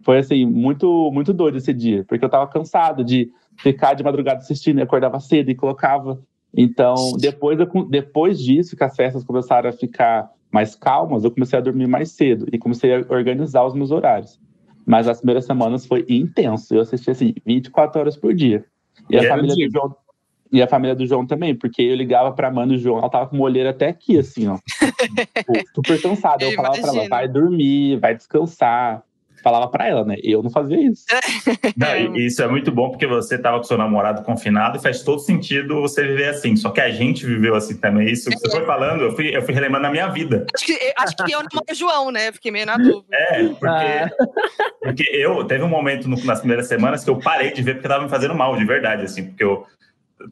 Foi 0.00 0.16
assim, 0.16 0.46
muito, 0.46 1.10
muito 1.12 1.34
doido 1.34 1.58
esse 1.58 1.74
dia, 1.74 2.02
porque 2.08 2.24
eu 2.24 2.30
tava 2.30 2.46
cansado 2.46 3.04
de 3.04 3.30
ficar 3.58 3.92
de 3.92 4.02
madrugada 4.02 4.38
assistindo, 4.38 4.78
e 4.78 4.82
acordava 4.82 5.20
cedo 5.20 5.50
e 5.50 5.54
colocava. 5.54 6.18
Então, 6.56 6.94
depois, 7.18 7.60
eu, 7.60 7.68
depois 7.90 8.38
disso, 8.38 8.74
que 8.74 8.84
as 8.84 8.96
festas 8.96 9.22
começaram 9.22 9.68
a 9.68 9.72
ficar 9.72 10.30
mais 10.50 10.74
calmas, 10.74 11.24
eu 11.24 11.30
comecei 11.30 11.58
a 11.58 11.62
dormir 11.62 11.88
mais 11.88 12.12
cedo 12.12 12.46
e 12.50 12.58
comecei 12.58 12.94
a 12.94 13.04
organizar 13.10 13.66
os 13.66 13.74
meus 13.74 13.90
horários. 13.90 14.40
Mas 14.86 15.06
as 15.06 15.18
primeiras 15.18 15.44
semanas 15.44 15.84
foi 15.84 16.06
intenso. 16.08 16.74
Eu 16.74 16.80
assisti 16.80 17.10
assim 17.10 17.34
24 17.44 18.00
horas 18.00 18.16
por 18.16 18.32
dia. 18.32 18.64
E, 19.10 19.14
e 19.14 19.18
a 19.18 19.28
família 19.28 19.54
do 19.54 19.72
João 19.72 19.94
e 20.54 20.62
a 20.62 20.68
família 20.68 20.94
do 20.94 21.06
João 21.06 21.26
também, 21.26 21.54
porque 21.54 21.82
eu 21.82 21.94
ligava 21.94 22.32
pra 22.32 22.50
mãe 22.50 22.66
do 22.66 22.78
João, 22.78 22.98
ela 22.98 23.10
tava 23.10 23.26
com 23.26 23.36
uma 23.36 23.44
olheira 23.44 23.70
até 23.70 23.88
aqui, 23.88 24.18
assim, 24.18 24.48
ó. 24.48 24.56
tipo, 25.36 25.74
super 25.74 26.00
cansada. 26.00 26.44
Eu, 26.44 26.50
eu 26.50 26.56
falava 26.56 26.76
imagino. 26.76 26.92
pra 26.92 27.00
ela, 27.00 27.08
vai 27.08 27.28
dormir, 27.28 27.96
vai 27.98 28.14
descansar 28.14 29.02
falava 29.44 29.68
para 29.68 29.86
ela, 29.86 30.04
né? 30.06 30.16
Eu 30.22 30.42
não 30.42 30.50
fazia 30.50 30.80
isso. 30.80 31.04
Não, 31.76 32.16
isso 32.16 32.42
é 32.42 32.48
muito 32.48 32.72
bom 32.72 32.88
porque 32.88 33.06
você 33.06 33.36
tava 33.36 33.58
com 33.58 33.64
seu 33.64 33.76
namorado 33.76 34.22
confinado 34.22 34.78
e 34.78 34.80
faz 34.80 35.02
todo 35.02 35.18
sentido 35.18 35.82
você 35.82 36.02
viver 36.02 36.30
assim. 36.30 36.56
Só 36.56 36.70
que 36.70 36.80
a 36.80 36.90
gente 36.90 37.26
viveu 37.26 37.54
assim 37.54 37.76
também. 37.76 38.10
Isso 38.10 38.30
que 38.30 38.38
você 38.38 38.50
foi 38.50 38.64
falando, 38.64 39.02
eu 39.02 39.14
fui, 39.14 39.36
eu 39.36 39.42
fui 39.42 39.52
relembrando 39.52 39.82
na 39.82 39.90
minha 39.90 40.08
vida. 40.08 40.46
Acho 40.54 40.64
que, 40.64 40.94
acho 40.96 41.16
que 41.16 41.32
eu 41.32 41.40
namoro 41.40 41.66
o 41.70 41.74
João, 41.74 42.10
né? 42.10 42.32
Fiquei 42.32 42.50
meio 42.50 42.64
na 42.64 42.78
dúvida. 42.78 43.04
É, 43.12 43.48
porque, 43.48 43.66
ah. 43.66 44.10
porque 44.80 45.04
eu 45.12 45.44
teve 45.44 45.62
um 45.62 45.68
momento 45.68 46.08
no, 46.08 46.16
nas 46.24 46.38
primeiras 46.38 46.66
semanas 46.66 47.04
que 47.04 47.10
eu 47.10 47.18
parei 47.18 47.52
de 47.52 47.62
ver 47.62 47.74
porque 47.74 47.88
tava 47.88 48.04
me 48.04 48.08
fazendo 48.08 48.34
mal, 48.34 48.56
de 48.56 48.64
verdade, 48.64 49.02
assim, 49.02 49.26
porque 49.26 49.44
eu. 49.44 49.66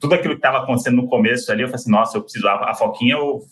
Tudo 0.00 0.14
aquilo 0.14 0.35
que 0.35 0.38
estava 0.38 0.59
acontecendo 0.59 0.96
no 0.96 1.09
começo 1.09 1.50
ali, 1.50 1.62
eu 1.62 1.68
falei 1.68 1.81
assim, 1.81 1.90
nossa, 1.90 2.16
eu 2.16 2.22
preciso. 2.22 2.46
A, 2.48 2.70
a 2.70 2.74
Foquinha, 2.74 3.14
eu, 3.14 3.42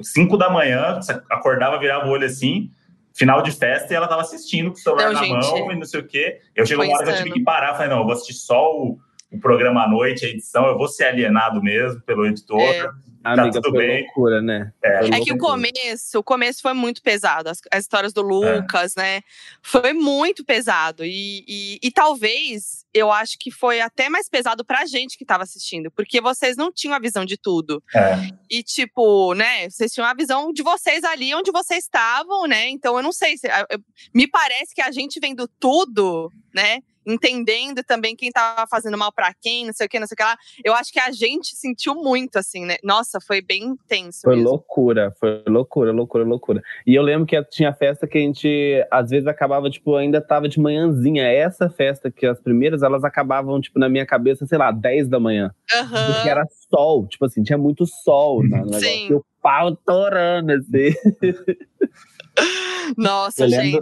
5 0.00 0.36
da 0.36 0.50
manhã, 0.50 0.98
acordava, 1.30 1.78
virava 1.78 2.06
o 2.06 2.10
olho 2.10 2.26
assim, 2.26 2.70
final 3.14 3.42
de 3.42 3.50
festa 3.50 3.92
e 3.92 3.96
ela 3.96 4.08
tava 4.08 4.22
assistindo 4.22 4.70
com 4.70 4.76
o 4.76 4.80
celular 4.80 5.06
não, 5.06 5.12
na 5.12 5.20
gente, 5.20 5.50
mão 5.50 5.72
e 5.72 5.76
não 5.76 5.84
sei 5.84 6.00
o 6.00 6.06
quê. 6.06 6.40
Eu 6.54 6.66
chego 6.66 6.82
uma 6.82 6.94
hora 6.94 7.04
que 7.04 7.10
eu 7.10 7.16
tive 7.16 7.32
que 7.32 7.42
parar, 7.42 7.74
falei, 7.74 7.88
não, 7.88 7.98
eu 7.98 8.04
vou 8.04 8.12
assistir 8.12 8.34
só 8.34 8.72
o, 8.74 8.98
o 9.30 9.38
programa 9.38 9.84
à 9.84 9.88
noite, 9.88 10.24
a 10.24 10.28
edição, 10.28 10.66
eu 10.66 10.78
vou 10.78 10.88
ser 10.88 11.04
alienado 11.04 11.62
mesmo 11.62 12.00
pelo 12.02 12.26
editor. 12.26 12.60
É. 12.60 12.90
Tá 13.22 13.32
Amiga, 13.32 13.60
tudo 13.60 13.72
bem. 13.72 14.04
loucura, 14.04 14.40
né? 14.40 14.72
É. 14.82 15.08
é 15.08 15.20
que 15.20 15.30
o 15.30 15.36
começo, 15.36 16.18
o 16.18 16.22
começo 16.22 16.62
foi 16.62 16.72
muito 16.72 17.02
pesado. 17.02 17.50
As, 17.50 17.60
as 17.70 17.80
histórias 17.80 18.14
do 18.14 18.22
Lucas, 18.22 18.96
é. 18.96 19.00
né? 19.00 19.20
Foi 19.62 19.92
muito 19.92 20.42
pesado. 20.42 21.04
E, 21.04 21.44
e, 21.46 21.78
e, 21.82 21.90
talvez 21.90 22.79
eu 22.92 23.10
acho 23.10 23.36
que 23.38 23.50
foi 23.50 23.80
até 23.80 24.08
mais 24.08 24.28
pesado 24.28 24.64
pra 24.64 24.86
gente 24.86 25.16
que 25.16 25.24
tava 25.24 25.44
assistindo, 25.44 25.90
porque 25.90 26.20
vocês 26.20 26.56
não 26.56 26.72
tinham 26.72 26.94
a 26.94 26.98
visão 26.98 27.24
de 27.24 27.36
tudo. 27.36 27.82
É. 27.94 28.30
E, 28.50 28.62
tipo, 28.62 29.34
né, 29.34 29.68
vocês 29.68 29.92
tinham 29.92 30.06
a 30.06 30.14
visão 30.14 30.52
de 30.52 30.62
vocês 30.62 31.04
ali 31.04 31.34
onde 31.34 31.52
vocês 31.52 31.84
estavam, 31.84 32.46
né? 32.46 32.68
Então 32.68 32.96
eu 32.96 33.02
não 33.02 33.12
sei 33.12 33.36
se. 33.36 33.46
Eu, 33.48 33.78
me 34.14 34.28
parece 34.28 34.74
que 34.74 34.82
a 34.82 34.90
gente 34.90 35.20
vendo 35.20 35.48
tudo, 35.58 36.30
né? 36.54 36.80
Entendendo 37.06 37.82
também 37.82 38.14
quem 38.14 38.30
tava 38.30 38.66
fazendo 38.66 38.96
mal 38.96 39.12
para 39.12 39.32
quem, 39.40 39.66
não 39.66 39.72
sei 39.72 39.86
o 39.86 39.88
que, 39.88 39.98
não 39.98 40.06
sei 40.06 40.14
o 40.14 40.16
que 40.16 40.22
lá. 40.22 40.36
Eu 40.64 40.74
acho 40.74 40.92
que 40.92 41.00
a 41.00 41.10
gente 41.10 41.56
sentiu 41.56 41.94
muito, 41.94 42.36
assim, 42.36 42.64
né? 42.64 42.76
Nossa, 42.82 43.20
foi 43.20 43.40
bem 43.40 43.76
tenso. 43.88 44.20
Foi 44.22 44.36
mesmo. 44.36 44.50
loucura, 44.50 45.14
foi 45.18 45.42
loucura, 45.46 45.92
loucura, 45.92 46.24
loucura. 46.24 46.62
E 46.86 46.94
eu 46.94 47.02
lembro 47.02 47.26
que 47.26 47.42
tinha 47.44 47.72
festa 47.72 48.06
que 48.06 48.18
a 48.18 48.20
gente, 48.20 48.86
às 48.90 49.10
vezes, 49.10 49.26
acabava, 49.26 49.70
tipo, 49.70 49.96
ainda 49.96 50.20
tava 50.20 50.48
de 50.48 50.60
manhãzinha. 50.60 51.24
Essa 51.24 51.68
festa, 51.70 52.10
que 52.10 52.26
as 52.26 52.40
primeiras, 52.40 52.82
elas 52.82 53.04
acabavam, 53.04 53.60
tipo, 53.60 53.78
na 53.78 53.88
minha 53.88 54.06
cabeça, 54.06 54.46
sei 54.46 54.58
lá, 54.58 54.70
10 54.70 55.08
da 55.08 55.18
manhã. 55.18 55.54
Uhum. 55.72 56.12
Porque 56.12 56.28
era 56.28 56.46
sol, 56.68 57.06
tipo 57.06 57.24
assim, 57.24 57.42
tinha 57.42 57.58
muito 57.58 57.86
sol 57.86 58.42
né, 58.42 58.58
no 58.58 58.66
negócio. 58.66 58.80
Sim. 58.80 59.08
E 59.08 59.14
o 59.14 59.24
pau 59.42 59.74
torando, 59.76 60.52
assim. 60.52 60.94
Nossa, 62.96 63.44
eu 63.44 63.48
gente. 63.48 63.64
Lembro, 63.64 63.80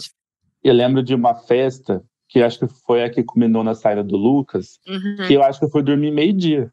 eu 0.64 0.74
lembro 0.74 1.02
de 1.02 1.14
uma 1.14 1.34
festa 1.34 2.02
que 2.28 2.42
acho 2.42 2.58
que 2.58 2.68
foi 2.86 3.02
a 3.02 3.10
que 3.10 3.22
culminou 3.22 3.64
na 3.64 3.74
saída 3.74 4.04
do 4.04 4.16
Lucas, 4.16 4.78
uhum. 4.86 5.26
que 5.26 5.34
eu 5.34 5.42
acho 5.42 5.58
que 5.58 5.64
eu 5.64 5.70
fui 5.70 5.82
dormir 5.82 6.10
meio-dia. 6.10 6.70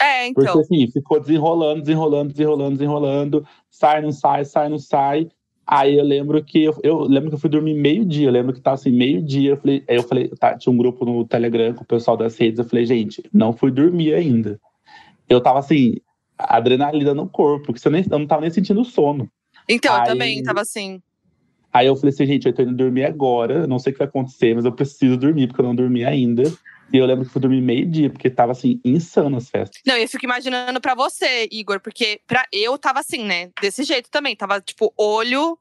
É, 0.00 0.28
então. 0.28 0.44
Porque 0.44 0.58
assim, 0.60 0.90
ficou 0.90 1.20
desenrolando, 1.20 1.80
desenrolando, 1.80 2.32
desenrolando, 2.32 2.72
desenrolando, 2.72 3.46
sai, 3.70 4.00
não 4.00 4.12
sai, 4.12 4.44
sai, 4.44 4.68
não 4.68 4.78
sai. 4.78 5.28
Aí 5.66 5.96
eu 5.96 6.04
lembro 6.04 6.42
que 6.42 6.64
eu, 6.64 6.76
eu 6.82 7.00
lembro 7.02 7.30
que 7.30 7.36
eu 7.36 7.38
fui 7.38 7.50
dormir 7.50 7.74
meio-dia, 7.74 8.28
eu 8.28 8.32
lembro 8.32 8.52
que 8.52 8.60
tava 8.60 8.74
assim, 8.74 8.90
meio-dia, 8.90 9.50
eu 9.50 9.56
falei, 9.56 9.84
aí 9.88 9.96
eu 9.96 10.02
falei, 10.02 10.28
tá, 10.28 10.56
tinha 10.56 10.72
um 10.72 10.76
grupo 10.76 11.04
no 11.04 11.24
Telegram 11.24 11.72
com 11.72 11.82
o 11.82 11.86
pessoal 11.86 12.16
das 12.16 12.36
redes, 12.36 12.58
eu 12.58 12.64
falei, 12.64 12.84
gente, 12.84 13.22
não 13.32 13.52
fui 13.52 13.70
dormir 13.70 14.12
ainda. 14.12 14.60
Eu 15.28 15.40
tava 15.40 15.60
assim, 15.60 15.96
adrenalina 16.36 17.14
no 17.14 17.28
corpo, 17.28 17.66
porque 17.66 17.86
eu, 17.86 17.92
nem, 17.92 18.04
eu 18.10 18.18
não 18.18 18.26
tava 18.26 18.42
nem 18.42 18.50
sentindo 18.50 18.84
sono. 18.84 19.30
Então, 19.68 19.94
aí, 19.94 20.00
eu 20.00 20.06
também 20.06 20.42
tava 20.42 20.60
assim. 20.60 21.00
Aí 21.72 21.86
eu 21.86 21.96
falei 21.96 22.10
assim, 22.10 22.26
gente, 22.26 22.46
eu 22.46 22.52
tô 22.52 22.62
indo 22.62 22.74
dormir 22.74 23.04
agora, 23.04 23.66
não 23.66 23.78
sei 23.78 23.90
o 23.90 23.94
que 23.94 23.98
vai 23.98 24.08
acontecer, 24.08 24.54
mas 24.54 24.64
eu 24.64 24.72
preciso 24.72 25.16
dormir, 25.16 25.46
porque 25.46 25.60
eu 25.60 25.64
não 25.64 25.74
dormi 25.74 26.04
ainda. 26.04 26.42
E 26.92 26.98
eu 26.98 27.06
lembro 27.06 27.24
que 27.24 27.32
fui 27.32 27.40
dormir 27.40 27.62
meio-dia, 27.62 28.10
porque 28.10 28.28
tava 28.28 28.52
assim, 28.52 28.78
insano 28.84 29.38
as 29.38 29.48
festas. 29.48 29.80
Não, 29.86 29.96
eu 29.96 30.06
fico 30.06 30.26
imaginando 30.26 30.78
pra 30.78 30.94
você, 30.94 31.48
Igor, 31.50 31.80
porque 31.80 32.20
pra 32.26 32.44
eu 32.52 32.76
tava 32.76 33.00
assim, 33.00 33.24
né? 33.24 33.48
Desse 33.62 33.82
jeito 33.82 34.10
também. 34.10 34.36
Tava, 34.36 34.60
tipo, 34.60 34.92
olho 34.98 35.58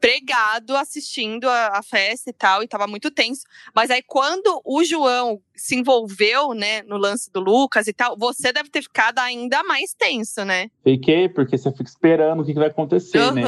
pregado 0.00 0.76
assistindo 0.76 1.48
a, 1.48 1.78
a, 1.78 1.82
festa 1.82 2.30
e 2.30 2.32
tal, 2.32 2.62
e 2.62 2.68
tava 2.68 2.86
muito 2.86 3.10
tenso. 3.10 3.42
Mas 3.74 3.90
aí, 3.90 4.02
quando 4.06 4.60
o 4.64 4.84
João 4.84 5.40
se 5.56 5.74
envolveu, 5.74 6.54
né, 6.54 6.82
no 6.82 6.96
lance 6.96 7.30
do 7.32 7.40
Lucas 7.40 7.88
e 7.88 7.92
tal, 7.92 8.16
você 8.16 8.52
deve 8.52 8.70
ter 8.70 8.82
ficado 8.82 9.18
ainda 9.18 9.64
mais 9.64 9.94
tenso, 9.94 10.44
né? 10.44 10.70
Fiquei, 10.84 11.28
porque 11.28 11.58
você 11.58 11.70
fica 11.72 11.90
esperando 11.90 12.40
o 12.40 12.44
que, 12.44 12.52
que 12.52 12.58
vai 12.58 12.68
acontecer, 12.68 13.18
uhum. 13.18 13.32
né? 13.32 13.42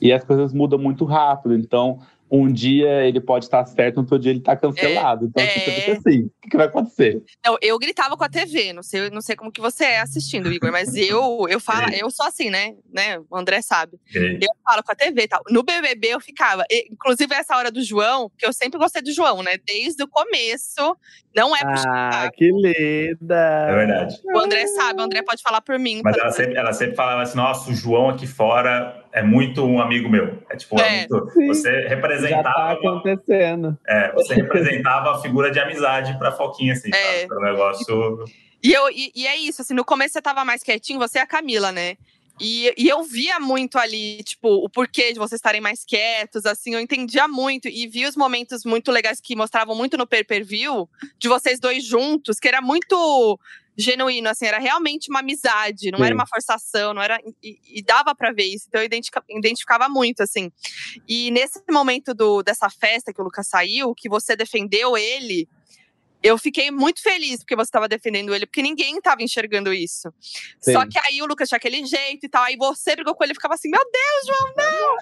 E 0.00 0.12
as 0.12 0.24
coisas 0.24 0.52
mudam 0.52 0.78
muito 0.78 1.04
rápido. 1.04 1.54
Então, 1.54 2.00
um 2.30 2.50
dia 2.50 3.04
ele 3.04 3.20
pode 3.20 3.46
estar 3.46 3.64
certo, 3.66 3.96
no 3.96 4.02
outro 4.02 4.18
dia 4.18 4.30
ele 4.30 4.38
está 4.38 4.56
cancelado. 4.56 5.26
então, 5.26 5.42
é... 5.42 5.48
você 5.48 5.60
fica 5.60 5.92
assim, 5.92 6.20
o 6.22 6.32
que, 6.40 6.50
que, 6.50 6.56
vai 6.56 6.66
acontecer? 6.66 7.20
Não, 7.44 7.58
eu 7.60 7.76
gritava 7.78 8.16
com 8.16 8.22
a 8.22 8.28
TV, 8.28 8.72
não 8.72 8.84
sei, 8.84 9.10
não 9.10 9.20
sei 9.20 9.34
como 9.34 9.50
que 9.50 9.60
você 9.60 9.84
é 9.84 10.00
assistindo, 10.00 10.52
Igor, 10.52 10.70
mas 10.70 10.94
eu 10.94 11.48
eu 11.48 11.58
falo, 11.58 11.92
é. 11.92 12.02
eu 12.02 12.10
sou 12.10 12.24
assim, 12.24 12.48
né? 12.48 12.74
né? 12.92 13.18
O 13.28 13.36
André 13.36 13.60
sabe. 13.62 13.98
É. 14.14 14.34
Eu 14.34 14.50
falo 14.64 14.82
com 14.84 14.92
a 14.92 14.94
TV 14.94 15.22
e 15.22 15.28
tal. 15.28 15.42
No 15.50 15.64
BBB 15.64 16.08
eu 16.08 16.20
ficava, 16.20 16.64
inclusive 16.70 17.34
essa 17.34 17.56
hora 17.56 17.70
do 17.70 17.82
João, 17.82 18.30
que 18.38 18.46
eu 18.46 18.52
sempre 18.52 18.78
gostei 18.78 19.02
do 19.02 19.12
João, 19.12 19.42
né? 19.42 19.56
Desde 19.66 20.02
o 20.04 20.08
começo, 20.08 20.96
não 21.34 21.54
é 21.56 21.60
Ah, 21.64 22.30
que 22.32 22.48
linda! 22.50 23.36
É 23.36 23.74
verdade. 23.74 24.16
O 24.32 24.38
André 24.38 24.66
sabe, 24.68 25.00
o 25.00 25.04
André 25.04 25.22
pode 25.22 25.42
falar 25.42 25.60
por 25.62 25.78
mim. 25.78 26.00
Mas 26.04 26.16
ela 26.16 26.30
sempre, 26.30 26.56
ela 26.56 26.72
sempre 26.72 26.94
falava 26.94 27.22
assim, 27.22 27.36
nossa, 27.36 27.70
o 27.70 27.74
João 27.74 28.10
aqui 28.10 28.26
fora 28.26 29.04
é 29.12 29.22
muito 29.22 29.64
um 29.64 29.80
amigo 29.80 30.08
meu. 30.08 30.38
É 30.48 30.56
tipo, 30.56 30.80
é. 30.80 31.04
É 31.04 31.08
muito, 31.08 31.32
você 31.46 31.88
representava. 31.88 32.42
Já 32.42 32.54
tá 32.54 32.72
acontecendo. 32.72 33.78
É, 33.86 34.12
você 34.12 34.34
representava 34.34 35.12
a 35.12 35.20
figura 35.20 35.50
de 35.50 35.58
amizade 35.58 36.16
pra 36.18 36.32
Foquinha, 36.32 36.72
assim, 36.72 36.90
é. 36.92 37.26
Sabe? 37.26 37.40
negócio. 37.42 38.24
E, 38.62 38.72
eu, 38.72 38.90
e, 38.90 39.10
e, 39.14 39.26
é 39.26 39.36
isso, 39.36 39.62
assim, 39.62 39.74
no 39.74 39.84
começo 39.84 40.12
você 40.12 40.22
tava 40.22 40.44
mais 40.44 40.62
quietinho, 40.62 40.98
você 40.98 41.18
e 41.18 41.22
a 41.22 41.26
Camila, 41.26 41.72
né? 41.72 41.96
E, 42.40 42.72
e 42.76 42.88
eu 42.88 43.02
via 43.02 43.38
muito 43.38 43.78
ali, 43.78 44.22
tipo, 44.22 44.48
o 44.48 44.68
porquê 44.68 45.12
de 45.12 45.18
vocês 45.18 45.38
estarem 45.38 45.60
mais 45.60 45.84
quietos, 45.84 46.46
assim, 46.46 46.74
eu 46.74 46.80
entendia 46.80 47.28
muito 47.28 47.68
e 47.68 47.86
vi 47.86 48.06
os 48.06 48.16
momentos 48.16 48.64
muito 48.64 48.90
legais 48.90 49.20
que 49.20 49.36
mostravam 49.36 49.76
muito 49.76 49.98
no 49.98 50.06
pay-per-view 50.06 50.88
de 51.18 51.28
vocês 51.28 51.60
dois 51.60 51.84
juntos, 51.84 52.38
que 52.38 52.48
era 52.48 52.62
muito 52.62 53.38
genuíno, 53.80 54.28
assim, 54.28 54.46
era 54.46 54.58
realmente 54.58 55.10
uma 55.10 55.20
amizade, 55.20 55.90
não 55.90 55.98
Sim. 55.98 56.04
era 56.04 56.14
uma 56.14 56.26
forçação, 56.26 56.94
não 56.94 57.02
era. 57.02 57.18
E, 57.42 57.58
e 57.78 57.82
dava 57.82 58.14
para 58.14 58.32
ver 58.32 58.44
isso, 58.44 58.66
então 58.68 58.80
eu 58.80 58.84
identificava, 58.84 59.26
identificava, 59.28 59.88
muito, 59.88 60.22
assim. 60.22 60.50
E 61.08 61.30
nesse 61.30 61.60
momento 61.70 62.14
do, 62.14 62.42
dessa 62.42 62.68
festa 62.68 63.12
que 63.12 63.20
o 63.20 63.24
Lucas 63.24 63.48
saiu, 63.48 63.94
que 63.94 64.08
você 64.08 64.36
defendeu 64.36 64.96
ele 64.96 65.48
eu 66.22 66.36
fiquei 66.38 66.70
muito 66.70 67.02
feliz 67.02 67.38
porque 67.38 67.56
você 67.56 67.68
estava 67.68 67.88
defendendo 67.88 68.34
ele, 68.34 68.46
porque 68.46 68.62
ninguém 68.62 68.96
estava 68.98 69.22
enxergando 69.22 69.72
isso. 69.72 70.12
Sim. 70.60 70.72
Só 70.72 70.86
que 70.86 70.98
aí 70.98 71.22
o 71.22 71.26
Lucas 71.26 71.48
tinha 71.48 71.56
aquele 71.56 71.84
jeito 71.84 72.24
e 72.24 72.28
tal, 72.28 72.44
aí 72.44 72.56
você 72.56 72.94
brigou 72.94 73.14
com 73.14 73.24
ele 73.24 73.32
e 73.32 73.34
ficava 73.34 73.54
assim: 73.54 73.70
Meu 73.70 73.80
Deus, 73.80 74.26
João, 74.26 74.54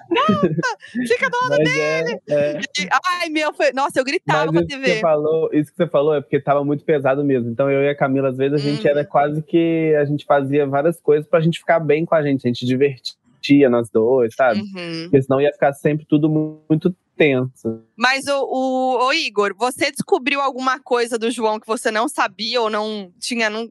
não, 0.09 0.39
volta, 0.39 1.07
fica 1.07 1.29
do 1.29 1.37
lado 1.37 1.49
Mas 1.49 1.73
dele. 1.73 2.19
É, 2.27 2.33
é. 2.33 2.61
E, 2.79 2.89
ai, 3.05 3.29
meu, 3.29 3.53
foi, 3.53 3.71
nossa, 3.73 3.99
eu 3.99 4.03
gritava 4.03 4.51
Mas 4.51 4.61
com 4.61 4.65
a 4.65 4.67
TV. 4.67 4.83
Que 4.83 4.93
você 4.95 4.99
falou, 4.99 5.49
isso 5.53 5.71
que 5.71 5.77
você 5.77 5.87
falou 5.87 6.15
é 6.15 6.21
porque 6.21 6.37
estava 6.37 6.63
muito 6.63 6.83
pesado 6.83 7.23
mesmo. 7.23 7.49
Então 7.49 7.69
eu 7.69 7.81
e 7.81 7.89
a 7.89 7.95
Camila, 7.95 8.29
às 8.29 8.37
vezes, 8.37 8.61
a 8.61 8.63
gente 8.63 8.87
era 8.87 9.01
uhum. 9.01 9.05
quase 9.05 9.41
que. 9.41 9.95
A 9.99 10.05
gente 10.05 10.25
fazia 10.25 10.65
várias 10.65 10.99
coisas 10.99 11.27
pra 11.27 11.41
gente 11.41 11.59
ficar 11.59 11.79
bem 11.79 12.05
com 12.05 12.15
a 12.15 12.21
gente, 12.21 12.45
a 12.45 12.49
gente 12.49 12.65
divertia 12.65 13.69
nós 13.69 13.89
dois, 13.89 14.33
sabe? 14.35 14.59
Uhum. 14.59 15.03
Porque 15.03 15.21
senão 15.21 15.41
ia 15.41 15.51
ficar 15.51 15.73
sempre 15.73 16.05
tudo 16.05 16.29
muito 16.29 16.95
tenso. 17.19 17.83
Mas 17.97 18.25
o, 18.27 18.45
o, 18.45 19.07
o, 19.07 19.13
Igor, 19.13 19.53
você 19.53 19.91
descobriu 19.91 20.39
alguma 20.39 20.79
coisa 20.79 21.19
do 21.19 21.29
João 21.29 21.59
que 21.59 21.67
você 21.67 21.91
não 21.91 22.07
sabia 22.07 22.61
ou 22.61 22.69
não 22.69 23.11
tinha 23.19 23.49
não, 23.49 23.69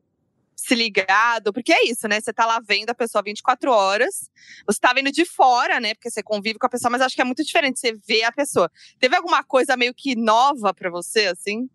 se 0.54 0.74
ligado? 0.74 1.50
Porque 1.50 1.72
é 1.72 1.86
isso, 1.86 2.06
né? 2.06 2.20
Você 2.20 2.30
tá 2.30 2.44
lá 2.44 2.60
vendo 2.60 2.90
a 2.90 2.94
pessoa 2.94 3.22
24 3.24 3.72
horas, 3.72 4.30
você 4.66 4.78
tá 4.78 4.92
vendo 4.92 5.10
de 5.10 5.24
fora, 5.24 5.80
né? 5.80 5.94
Porque 5.94 6.10
você 6.10 6.22
convive 6.22 6.58
com 6.58 6.66
a 6.66 6.70
pessoa, 6.70 6.90
mas 6.90 7.00
acho 7.00 7.14
que 7.14 7.22
é 7.22 7.24
muito 7.24 7.42
diferente 7.42 7.80
você 7.80 7.94
ver 8.06 8.24
a 8.24 8.32
pessoa. 8.32 8.70
Teve 9.00 9.16
alguma 9.16 9.42
coisa 9.42 9.78
meio 9.78 9.94
que 9.94 10.14
nova 10.14 10.74
para 10.74 10.90
você, 10.90 11.28
assim? 11.28 11.70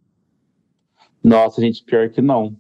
Nossa, 1.23 1.59
gente, 1.59 1.83
pior 1.83 2.09
que 2.11 2.21
não. 2.21 2.55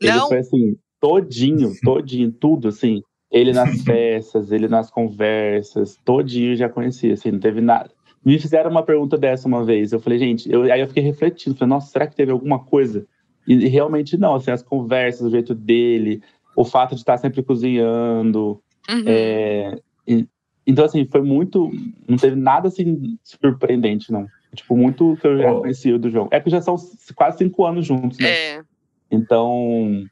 Ele 0.00 0.12
Não? 0.12 0.28
foi 0.28 0.38
assim, 0.38 0.76
todinho, 1.00 1.72
todinho, 1.82 2.32
tudo 2.32 2.68
assim. 2.68 3.00
Ele 3.30 3.52
nas 3.52 3.80
festas, 3.84 4.50
ele 4.50 4.66
nas 4.66 4.90
conversas, 4.90 5.96
todinho 6.04 6.56
já 6.56 6.68
conhecia, 6.68 7.14
assim, 7.14 7.30
não 7.30 7.38
teve 7.38 7.60
nada. 7.60 7.95
Me 8.26 8.40
fizeram 8.40 8.68
uma 8.72 8.82
pergunta 8.82 9.16
dessa 9.16 9.46
uma 9.46 9.64
vez, 9.64 9.92
eu 9.92 10.00
falei, 10.00 10.18
gente, 10.18 10.50
eu, 10.50 10.62
aí 10.64 10.80
eu 10.80 10.88
fiquei 10.88 11.02
refletindo, 11.04 11.54
falei, 11.56 11.70
nossa, 11.70 11.92
será 11.92 12.08
que 12.08 12.16
teve 12.16 12.32
alguma 12.32 12.58
coisa? 12.58 13.06
E, 13.46 13.54
e 13.54 13.68
realmente 13.68 14.16
não, 14.18 14.34
assim, 14.34 14.50
as 14.50 14.62
conversas, 14.62 15.28
o 15.28 15.30
jeito 15.30 15.54
dele, 15.54 16.20
o 16.56 16.64
fato 16.64 16.96
de 16.96 17.00
estar 17.02 17.16
sempre 17.18 17.40
cozinhando, 17.42 18.60
Uhum. 18.90 19.02
é, 19.06 19.78
e- 20.08 20.26
então, 20.66 20.84
assim, 20.84 21.04
foi 21.06 21.22
muito. 21.22 21.70
Não 22.08 22.16
teve 22.16 22.34
nada 22.34 22.66
assim 22.66 23.16
surpreendente, 23.22 24.10
não. 24.10 24.26
Tipo, 24.52 24.76
muito 24.76 25.16
que 25.20 25.26
eu 25.28 25.38
já 25.38 25.52
Oh. 25.52 25.60
conhecia 25.60 25.96
do 25.96 26.10
João. 26.10 26.26
É 26.32 26.40
que 26.40 26.50
já 26.50 26.60
são 26.60 26.74
quase 27.14 27.38
cinco 27.38 27.64
anos 27.64 27.86
juntos, 27.86 28.18
né? 28.18 28.30
É. 28.30 28.62
Então, 29.08 30.04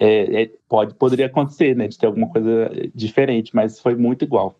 é, 0.00 0.42
é, 0.42 0.50
pode, 0.68 0.94
poderia 0.94 1.26
acontecer, 1.26 1.76
né? 1.76 1.86
De 1.86 1.96
ter 1.96 2.06
alguma 2.06 2.28
coisa 2.28 2.68
diferente, 2.92 3.54
mas 3.54 3.78
foi 3.78 3.94
muito 3.94 4.24
igual. 4.24 4.56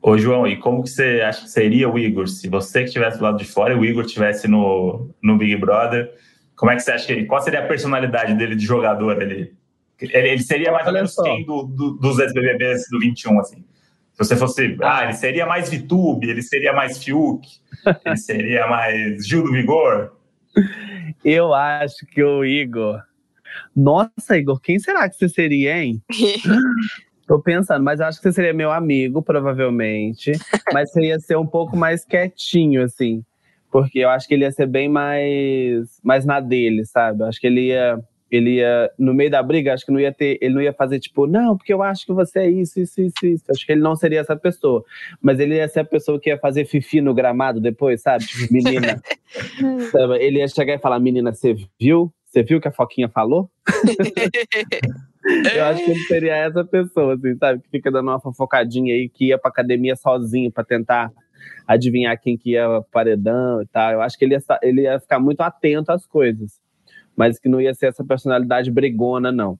Ô, 0.00 0.16
João, 0.16 0.46
e 0.46 0.56
como 0.56 0.82
que 0.82 0.90
você 0.90 1.20
acha 1.22 1.42
que 1.42 1.50
seria 1.50 1.88
o 1.88 1.98
Igor? 1.98 2.28
Se 2.28 2.48
você 2.48 2.80
que 2.80 2.86
estivesse 2.86 3.18
do 3.18 3.24
lado 3.24 3.36
de 3.38 3.44
fora 3.44 3.74
e 3.74 3.76
o 3.76 3.84
Igor 3.84 4.04
estivesse 4.04 4.46
no, 4.48 5.10
no 5.22 5.36
Big 5.36 5.56
Brother, 5.56 6.12
como 6.54 6.70
é 6.70 6.76
que 6.76 6.82
você 6.82 6.92
acha 6.92 7.06
que 7.06 7.12
ele. 7.12 7.26
Qual 7.26 7.40
seria 7.42 7.60
a 7.60 7.66
personalidade 7.66 8.34
dele 8.34 8.54
de 8.54 8.64
jogador 8.64 9.20
ali? 9.20 9.52
Ele, 10.00 10.12
ele 10.28 10.42
seria 10.42 10.70
mais 10.70 10.86
ou 10.86 10.92
menos 10.92 11.14
só. 11.14 11.22
quem 11.22 11.44
do, 11.44 11.64
do- 11.64 11.92
dos 11.98 12.18
ex-BBBs 12.20 12.84
do 12.90 13.00
21, 13.00 13.40
assim? 13.40 13.64
Se 14.12 14.18
você 14.18 14.36
fosse. 14.36 14.76
Ah, 14.82 15.04
ele 15.04 15.12
seria 15.14 15.46
mais 15.46 15.68
Vitube, 15.68 16.28
ele 16.28 16.42
seria 16.42 16.72
mais 16.72 16.98
Fiuk, 17.02 17.46
ele 18.06 18.16
seria 18.16 18.66
mais 18.68 19.26
Gil 19.26 19.42
do 19.42 19.52
Vigor. 19.52 20.12
Eu 21.24 21.52
acho 21.54 22.06
que 22.06 22.22
o 22.22 22.44
Igor. 22.44 23.00
Nossa, 23.74 24.36
Igor, 24.36 24.60
quem 24.60 24.78
será 24.78 25.08
que 25.08 25.16
você 25.16 25.28
seria, 25.28 25.82
hein? 25.82 26.00
Tô 27.28 27.38
pensando, 27.38 27.84
mas 27.84 28.00
eu 28.00 28.06
acho 28.06 28.18
que 28.18 28.22
você 28.22 28.32
seria 28.32 28.54
meu 28.54 28.72
amigo, 28.72 29.20
provavelmente. 29.20 30.32
mas 30.72 30.90
você 30.90 31.08
ia 31.08 31.20
ser 31.20 31.36
um 31.36 31.46
pouco 31.46 31.76
mais 31.76 32.02
quietinho, 32.02 32.82
assim. 32.82 33.22
Porque 33.70 33.98
eu 33.98 34.08
acho 34.08 34.26
que 34.26 34.32
ele 34.32 34.44
ia 34.44 34.50
ser 34.50 34.66
bem 34.66 34.88
mais, 34.88 36.00
mais 36.02 36.24
na 36.24 36.40
dele, 36.40 36.86
sabe? 36.86 37.22
Eu 37.22 37.26
acho 37.26 37.38
que 37.38 37.46
ele 37.46 37.66
ia, 37.66 38.02
ele 38.30 38.56
ia, 38.56 38.90
no 38.98 39.12
meio 39.12 39.30
da 39.30 39.42
briga, 39.42 39.74
acho 39.74 39.84
que 39.84 39.92
não 39.92 40.00
ia 40.00 40.10
ter, 40.10 40.38
ele 40.40 40.54
não 40.54 40.62
ia 40.62 40.72
fazer 40.72 40.98
tipo, 41.00 41.26
não, 41.26 41.54
porque 41.54 41.74
eu 41.74 41.82
acho 41.82 42.06
que 42.06 42.14
você 42.14 42.38
é 42.38 42.48
isso, 42.48 42.80
isso, 42.80 42.98
isso, 42.98 43.26
isso. 43.26 43.44
Acho 43.50 43.66
que 43.66 43.72
ele 43.72 43.82
não 43.82 43.94
seria 43.94 44.20
essa 44.20 44.34
pessoa. 44.34 44.82
Mas 45.20 45.38
ele 45.38 45.56
ia 45.56 45.68
ser 45.68 45.80
a 45.80 45.84
pessoa 45.84 46.18
que 46.18 46.30
ia 46.30 46.38
fazer 46.38 46.64
fifi 46.64 47.02
no 47.02 47.12
gramado 47.12 47.60
depois, 47.60 48.00
sabe? 48.00 48.24
Tipo, 48.24 48.50
menina. 48.50 49.02
Ele 50.18 50.38
ia 50.38 50.48
chegar 50.48 50.74
e 50.74 50.78
falar, 50.78 50.98
menina, 50.98 51.34
você 51.34 51.54
viu? 51.78 52.10
Você 52.24 52.42
viu 52.42 52.56
o 52.56 52.60
que 52.60 52.68
a 52.68 52.72
Foquinha 52.72 53.10
falou? 53.10 53.50
Eu 55.54 55.64
acho 55.66 55.84
que 55.84 55.90
ele 55.90 56.00
seria 56.00 56.36
essa 56.36 56.64
pessoa, 56.64 57.14
assim, 57.14 57.36
sabe? 57.36 57.60
Que 57.62 57.68
fica 57.68 57.90
dando 57.90 58.08
uma 58.08 58.20
fofocadinha 58.20 58.94
aí, 58.94 59.08
que 59.08 59.26
ia 59.26 59.38
pra 59.38 59.50
academia 59.50 59.94
sozinho 59.94 60.50
pra 60.50 60.64
tentar 60.64 61.12
adivinhar 61.66 62.18
quem 62.18 62.36
que 62.36 62.52
ia 62.52 62.66
pro 62.66 62.84
paredão 62.90 63.60
e 63.62 63.66
tal. 63.66 63.92
Eu 63.92 64.02
acho 64.02 64.18
que 64.18 64.24
ele 64.24 64.34
ia, 64.34 64.42
ele 64.62 64.82
ia 64.82 64.98
ficar 64.98 65.20
muito 65.20 65.40
atento 65.42 65.92
às 65.92 66.06
coisas. 66.06 66.60
Mas 67.14 67.38
que 67.38 67.48
não 67.48 67.60
ia 67.60 67.74
ser 67.74 67.86
essa 67.86 68.04
personalidade 68.04 68.70
brigona, 68.70 69.30
não. 69.30 69.58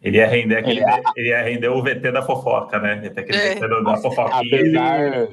Ele 0.00 0.16
ia 0.16 0.26
render 0.26 0.56
aquele. 0.56 0.80
É. 0.80 1.00
Ele 1.16 1.28
ia 1.28 1.42
render 1.42 1.68
o 1.68 1.82
VT 1.82 2.10
da 2.10 2.22
fofoca, 2.22 2.78
né? 2.78 3.00
Ia 3.04 3.10
ter 3.10 3.20
aquele 3.20 3.38
É. 3.38 3.54
VT 3.54 3.68
da 3.84 3.96
fofoquinha. 3.96 4.40
Apesar, 4.40 5.28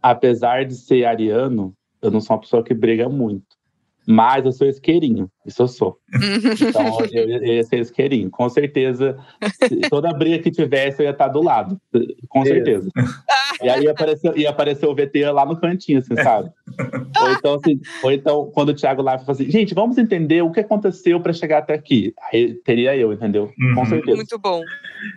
apesar 0.00 0.64
de 0.64 0.74
ser 0.74 1.04
ariano, 1.04 1.74
eu 2.00 2.10
não 2.10 2.20
sou 2.20 2.36
uma 2.36 2.42
pessoa 2.42 2.62
que 2.62 2.72
briga 2.72 3.08
muito. 3.08 3.53
Mas 4.06 4.44
eu 4.44 4.52
sou 4.52 4.66
isqueirinho, 4.66 5.30
isso 5.46 5.62
eu 5.62 5.68
sou. 5.68 5.98
Então 6.68 6.98
eu, 7.12 7.28
eu 7.28 7.54
ia 7.54 7.64
ser 7.64 7.78
isqueirinho. 7.80 8.30
Com 8.30 8.48
certeza, 8.48 9.16
se 9.66 9.80
toda 9.88 10.12
briga 10.12 10.38
que 10.42 10.50
tivesse, 10.50 11.00
eu 11.00 11.04
ia 11.04 11.10
estar 11.12 11.28
do 11.28 11.42
lado. 11.42 11.80
Com 12.28 12.44
certeza. 12.44 12.90
E 13.62 13.68
aí 13.68 13.84
ia 13.84 13.92
aparecer, 13.92 14.36
ia 14.36 14.50
aparecer 14.50 14.86
o 14.86 14.94
VT 14.94 15.30
lá 15.30 15.46
no 15.46 15.56
cantinho, 15.58 15.98
assim, 15.98 16.14
sabe? 16.16 16.50
Ou 17.22 17.30
então, 17.32 17.54
assim, 17.54 17.80
ou 18.02 18.12
então 18.12 18.50
quando 18.52 18.70
o 18.70 18.74
Thiago 18.74 19.00
lá 19.02 19.18
fala 19.18 19.32
assim, 19.32 19.50
gente, 19.50 19.74
vamos 19.74 19.96
entender 19.96 20.42
o 20.42 20.50
que 20.52 20.60
aconteceu 20.60 21.20
para 21.20 21.32
chegar 21.32 21.58
até 21.58 21.74
aqui. 21.74 22.12
Aí 22.30 22.54
teria 22.64 22.96
eu, 22.96 23.12
entendeu? 23.12 23.50
Uhum. 23.58 23.74
Com 23.74 23.86
certeza. 23.86 24.16
Muito 24.16 24.38
bom. 24.38 24.62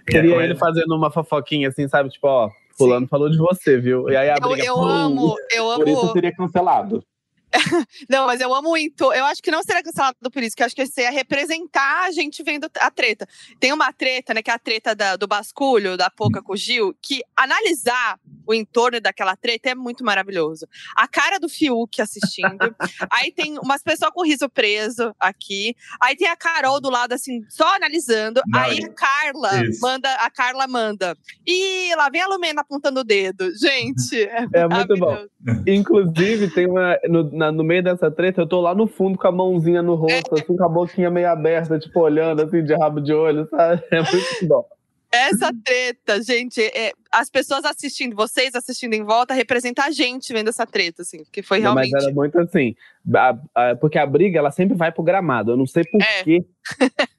Queria 0.08 0.36
ele 0.38 0.56
fazendo 0.56 0.96
uma 0.96 1.12
fofoquinha 1.12 1.70
assim, 1.70 1.88
sabe? 1.88 2.10
Tipo, 2.10 2.28
ó, 2.28 2.50
fulano 2.78 3.08
falou 3.08 3.30
de 3.30 3.38
você, 3.38 3.78
viu? 3.78 4.10
E 4.10 4.16
aí 4.16 4.30
a 4.30 4.36
Eu, 4.42 4.50
briga... 4.50 4.66
eu 4.66 4.76
pum. 4.76 4.82
amo, 4.84 5.36
eu 5.52 5.66
Por 5.76 5.88
isso 5.88 5.98
eu 5.98 6.04
amo. 6.04 6.12
seria 6.14 6.32
cancelado. 6.36 7.04
Não, 8.10 8.26
mas 8.26 8.42
eu 8.42 8.54
amo 8.54 8.72
o 8.72 8.78
Into. 8.78 9.12
Eu 9.14 9.26
acho 9.26 9.42
que 9.42 9.52
não 9.52 9.64
seria 9.64 9.82
cancelado 9.84 10.18
por 10.32 10.44
isso, 10.44 10.56
que 10.56 10.62
eu 10.62 10.66
acho 10.66 10.76
que 10.76 10.86
você 10.86 11.02
ia 11.02 11.12
representar 11.12 12.06
a 12.06 12.12
gente 12.12 12.44
vendo 12.44 12.70
a 12.80 12.92
treta. 12.92 13.28
Tem 13.60 13.72
uma 13.74 13.92
treta, 13.94 14.34
né, 14.34 14.42
que 14.42 14.50
é 14.52 14.54
a 14.54 14.60
treta 14.60 14.94
da- 14.96 15.16
do 15.16 15.28
basculho, 15.28 15.98
da 15.98 16.10
Poca 16.10 16.42
com 16.42 16.54
o 16.54 16.58
Gil, 16.58 16.96
que 17.02 17.22
analisar 17.36 18.20
o 18.46 18.54
entorno 18.54 19.00
daquela 19.02 19.36
treta 19.36 19.70
é 19.72 19.76
muito 19.76 20.04
maravilhoso. 20.04 20.68
A 20.96 21.08
cara 21.08 21.40
do 21.40 21.50
Fiuk 21.50 22.02
assistindo. 22.02 22.48
aí 23.12 23.32
tem 23.32 23.58
umas 23.60 23.84
pessoas 23.84 24.12
com 24.14 24.24
riso 24.26 24.50
preso 24.50 25.14
aqui. 25.20 25.76
Aí 26.02 26.16
tem 26.16 26.28
a 26.30 26.36
Carol 26.36 26.80
do 26.80 26.90
lado, 26.90 27.14
assim, 27.14 27.44
só 27.50 27.76
analisando. 27.76 28.42
Não, 28.48 28.60
aí 28.60 28.84
a 28.84 28.90
Carla 28.94 29.66
isso. 29.66 29.82
manda, 29.82 30.14
a 30.16 30.30
Carla 30.30 30.68
manda. 30.68 31.18
E 31.46 31.94
lá 31.96 32.10
vem 32.10 32.22
a 32.22 32.28
Lumena 32.28 32.62
apontando 32.62 33.02
o 33.02 33.04
dedo. 33.04 33.54
Gente, 33.58 34.22
é, 34.24 34.46
É 34.54 34.68
muito 34.68 34.96
bom. 34.98 35.26
Inclusive, 35.68 36.50
tem 36.52 36.68
uma. 36.68 36.98
No, 37.10 37.24
na- 37.38 37.52
no 37.52 37.64
meio 37.64 37.84
dessa 37.84 38.10
treta, 38.12 38.42
eu 38.42 38.48
tô 38.48 38.60
lá 38.60 38.74
no 38.76 38.88
fundo 38.88 39.18
com 39.18 39.28
a 39.28 39.32
mãozinha 39.32 39.82
no 39.82 39.96
rosto, 39.96 40.34
assim, 40.36 40.56
com 40.58 40.64
a 40.64 40.70
boquinha 40.70 41.10
meio 41.10 41.30
aberta, 41.30 41.78
tipo, 41.80 42.00
olhando 42.02 42.42
assim, 42.42 42.64
de 42.64 42.74
rabo 42.76 43.00
de 43.00 43.14
olho, 43.14 43.48
sabe? 43.50 43.82
É 43.92 44.02
muito 44.02 44.48
bom. 44.48 44.66
Essa 45.10 45.50
treta, 45.64 46.22
gente, 46.22 46.62
é, 46.62 46.92
as 47.10 47.30
pessoas 47.30 47.64
assistindo, 47.64 48.14
vocês 48.14 48.54
assistindo 48.54 48.94
em 48.94 49.04
volta, 49.04 49.34
representa 49.34 49.84
a 49.86 49.90
gente 49.90 50.34
vendo 50.34 50.50
essa 50.50 50.66
treta, 50.66 51.02
assim, 51.02 51.20
que 51.32 51.42
foi 51.42 51.60
Não, 51.60 51.74
Mas 51.74 51.88
realmente. 51.90 52.06
era 52.08 52.14
muito 52.14 52.40
assim. 52.42 52.76
a- 53.16 53.38
a- 53.56 53.76
porque 53.78 53.98
a 53.98 54.06
briga, 54.06 54.38
ela 54.38 54.52
sempre 54.52 54.76
vai 54.76 54.92
pro 54.92 55.02
gramado. 55.04 55.52
Eu 55.52 55.58
não 55.58 55.66
sei 55.66 55.84
por 55.86 56.02
É. 56.02 56.24
quê. 56.26 56.44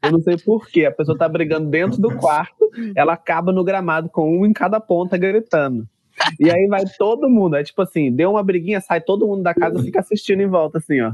Eu 0.02 0.12
não 0.12 0.20
sei 0.20 0.36
por 0.36 0.68
quê. 0.68 0.84
A 0.84 0.92
pessoa 0.92 1.16
tá 1.16 1.26
brigando 1.26 1.70
dentro 1.70 1.98
do 1.98 2.14
quarto, 2.14 2.70
ela 2.94 3.14
acaba 3.14 3.52
no 3.52 3.64
gramado 3.64 4.10
com 4.10 4.38
um 4.38 4.44
em 4.44 4.52
cada 4.52 4.78
ponta 4.80 5.16
gritando. 5.16 5.88
E 6.40 6.50
aí 6.50 6.66
vai 6.68 6.84
todo 6.98 7.28
mundo. 7.28 7.56
É 7.56 7.62
tipo 7.64 7.82
assim, 7.82 8.10
deu 8.12 8.30
uma 8.32 8.42
briguinha, 8.42 8.80
sai 8.80 9.00
todo 9.00 9.26
mundo 9.26 9.42
da 9.42 9.54
casa 9.54 9.80
e 9.80 9.84
fica 9.84 10.00
assistindo 10.00 10.40
em 10.42 10.48
volta, 10.48 10.78
assim, 10.78 11.00
ó. 11.00 11.10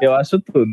Eu 0.00 0.14
acho 0.14 0.40
tudo. 0.40 0.66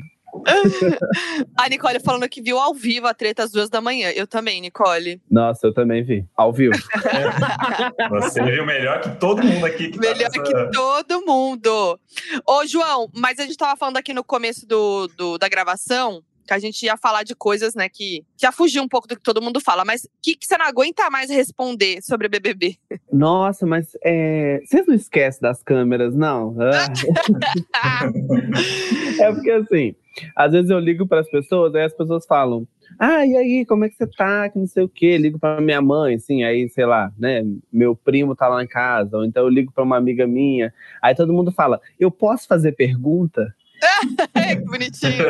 A 1.58 1.68
Nicole 1.68 2.00
falando 2.00 2.28
que 2.30 2.42
viu 2.42 2.58
ao 2.58 2.74
vivo 2.74 3.06
a 3.06 3.14
treta 3.14 3.44
às 3.44 3.52
duas 3.52 3.70
da 3.70 3.82
manhã. 3.82 4.10
Eu 4.12 4.26
também, 4.26 4.62
Nicole. 4.62 5.22
Nossa, 5.30 5.68
eu 5.68 5.74
também 5.74 6.04
vi. 6.04 6.26
Ao 6.38 6.54
vivo. 6.54 6.74
Você 8.12 8.42
viu 8.44 8.66
melhor 8.66 9.02
que 9.02 9.10
todo 9.20 9.44
mundo 9.44 9.66
aqui 9.66 9.90
que 9.90 10.00
Melhor 10.00 10.30
tá 10.32 10.42
que 10.42 10.54
nessa- 10.54 10.72
todo 10.72 11.26
mundo. 11.26 12.00
Ô, 12.48 12.66
João, 12.66 13.10
mas 13.14 13.40
a 13.40 13.44
gente 13.44 13.58
tava 13.58 13.76
falando 13.78 13.98
aqui 13.98 14.14
no 14.14 14.24
começo 14.24 14.66
do, 14.66 15.08
do- 15.18 15.38
da 15.38 15.50
gravação 15.50 16.22
que 16.46 16.54
a 16.54 16.60
gente 16.60 16.84
ia 16.84 16.98
falar 16.98 17.24
de 17.24 17.36
coisas, 17.36 17.76
né, 17.76 17.88
que 17.90 18.24
já 18.40 18.52
fugiu 18.52 18.84
um 18.84 18.88
pouco 18.88 19.08
do 19.08 19.16
que 19.16 19.22
todo 19.22 19.42
mundo 19.42 19.60
fala. 19.60 19.86
Mas 19.86 20.06
o 20.06 20.10
que, 20.22 20.36
que 20.36 20.46
você 20.46 20.58
não 20.58 20.66
aguenta 20.66 21.10
mais 21.10 21.30
responder 21.30 22.02
sobre 22.02 22.28
BBB? 22.28 22.78
Nossa, 23.12 23.66
mas 23.66 23.98
é... 24.04 24.62
vocês 24.66 24.86
não 24.88 24.96
esquecem 24.96 25.42
das 25.42 25.64
câmeras, 25.64 26.16
não? 26.16 26.56
Ah. 27.74 28.10
É 29.20 29.32
porque 29.32 29.52
assim, 29.52 29.96
às 30.36 30.52
vezes 30.52 30.70
eu 30.70 30.80
ligo 30.80 31.08
para 31.08 31.22
as 31.22 31.30
pessoas, 31.30 31.74
aí 31.76 31.84
as 31.84 31.94
pessoas 31.94 32.26
falam: 32.26 32.68
Ah, 33.00 33.26
e 33.26 33.36
aí, 33.36 33.66
como 33.66 33.86
é 33.86 33.90
que 33.90 33.96
você 33.96 34.08
tá? 34.08 34.50
Que 34.50 34.60
não 34.60 34.68
sei 34.68 34.84
o 34.84 34.90
quê. 34.90 35.18
Ligo 35.18 35.40
para 35.40 35.62
minha 35.62 35.82
mãe, 35.82 36.16
assim, 36.16 36.44
aí, 36.44 36.68
sei 36.70 36.86
lá, 36.86 37.12
né? 37.18 37.44
Meu 37.72 37.96
primo 37.96 38.36
tá 38.36 38.48
lá 38.48 38.64
em 38.64 38.68
casa, 38.68 39.18
ou 39.18 39.26
então 39.26 39.44
eu 39.44 39.50
ligo 39.50 39.72
para 39.72 39.84
uma 39.84 39.98
amiga 39.98 40.28
minha. 40.28 40.74
Aí 41.02 41.16
todo 41.16 41.34
mundo 41.34 41.52
fala: 41.52 41.80
Eu 42.00 42.12
posso 42.12 42.48
fazer 42.48 42.74
pergunta? 42.74 43.54
É, 44.34 44.56
que 44.56 44.62
bonitinho. 44.64 45.28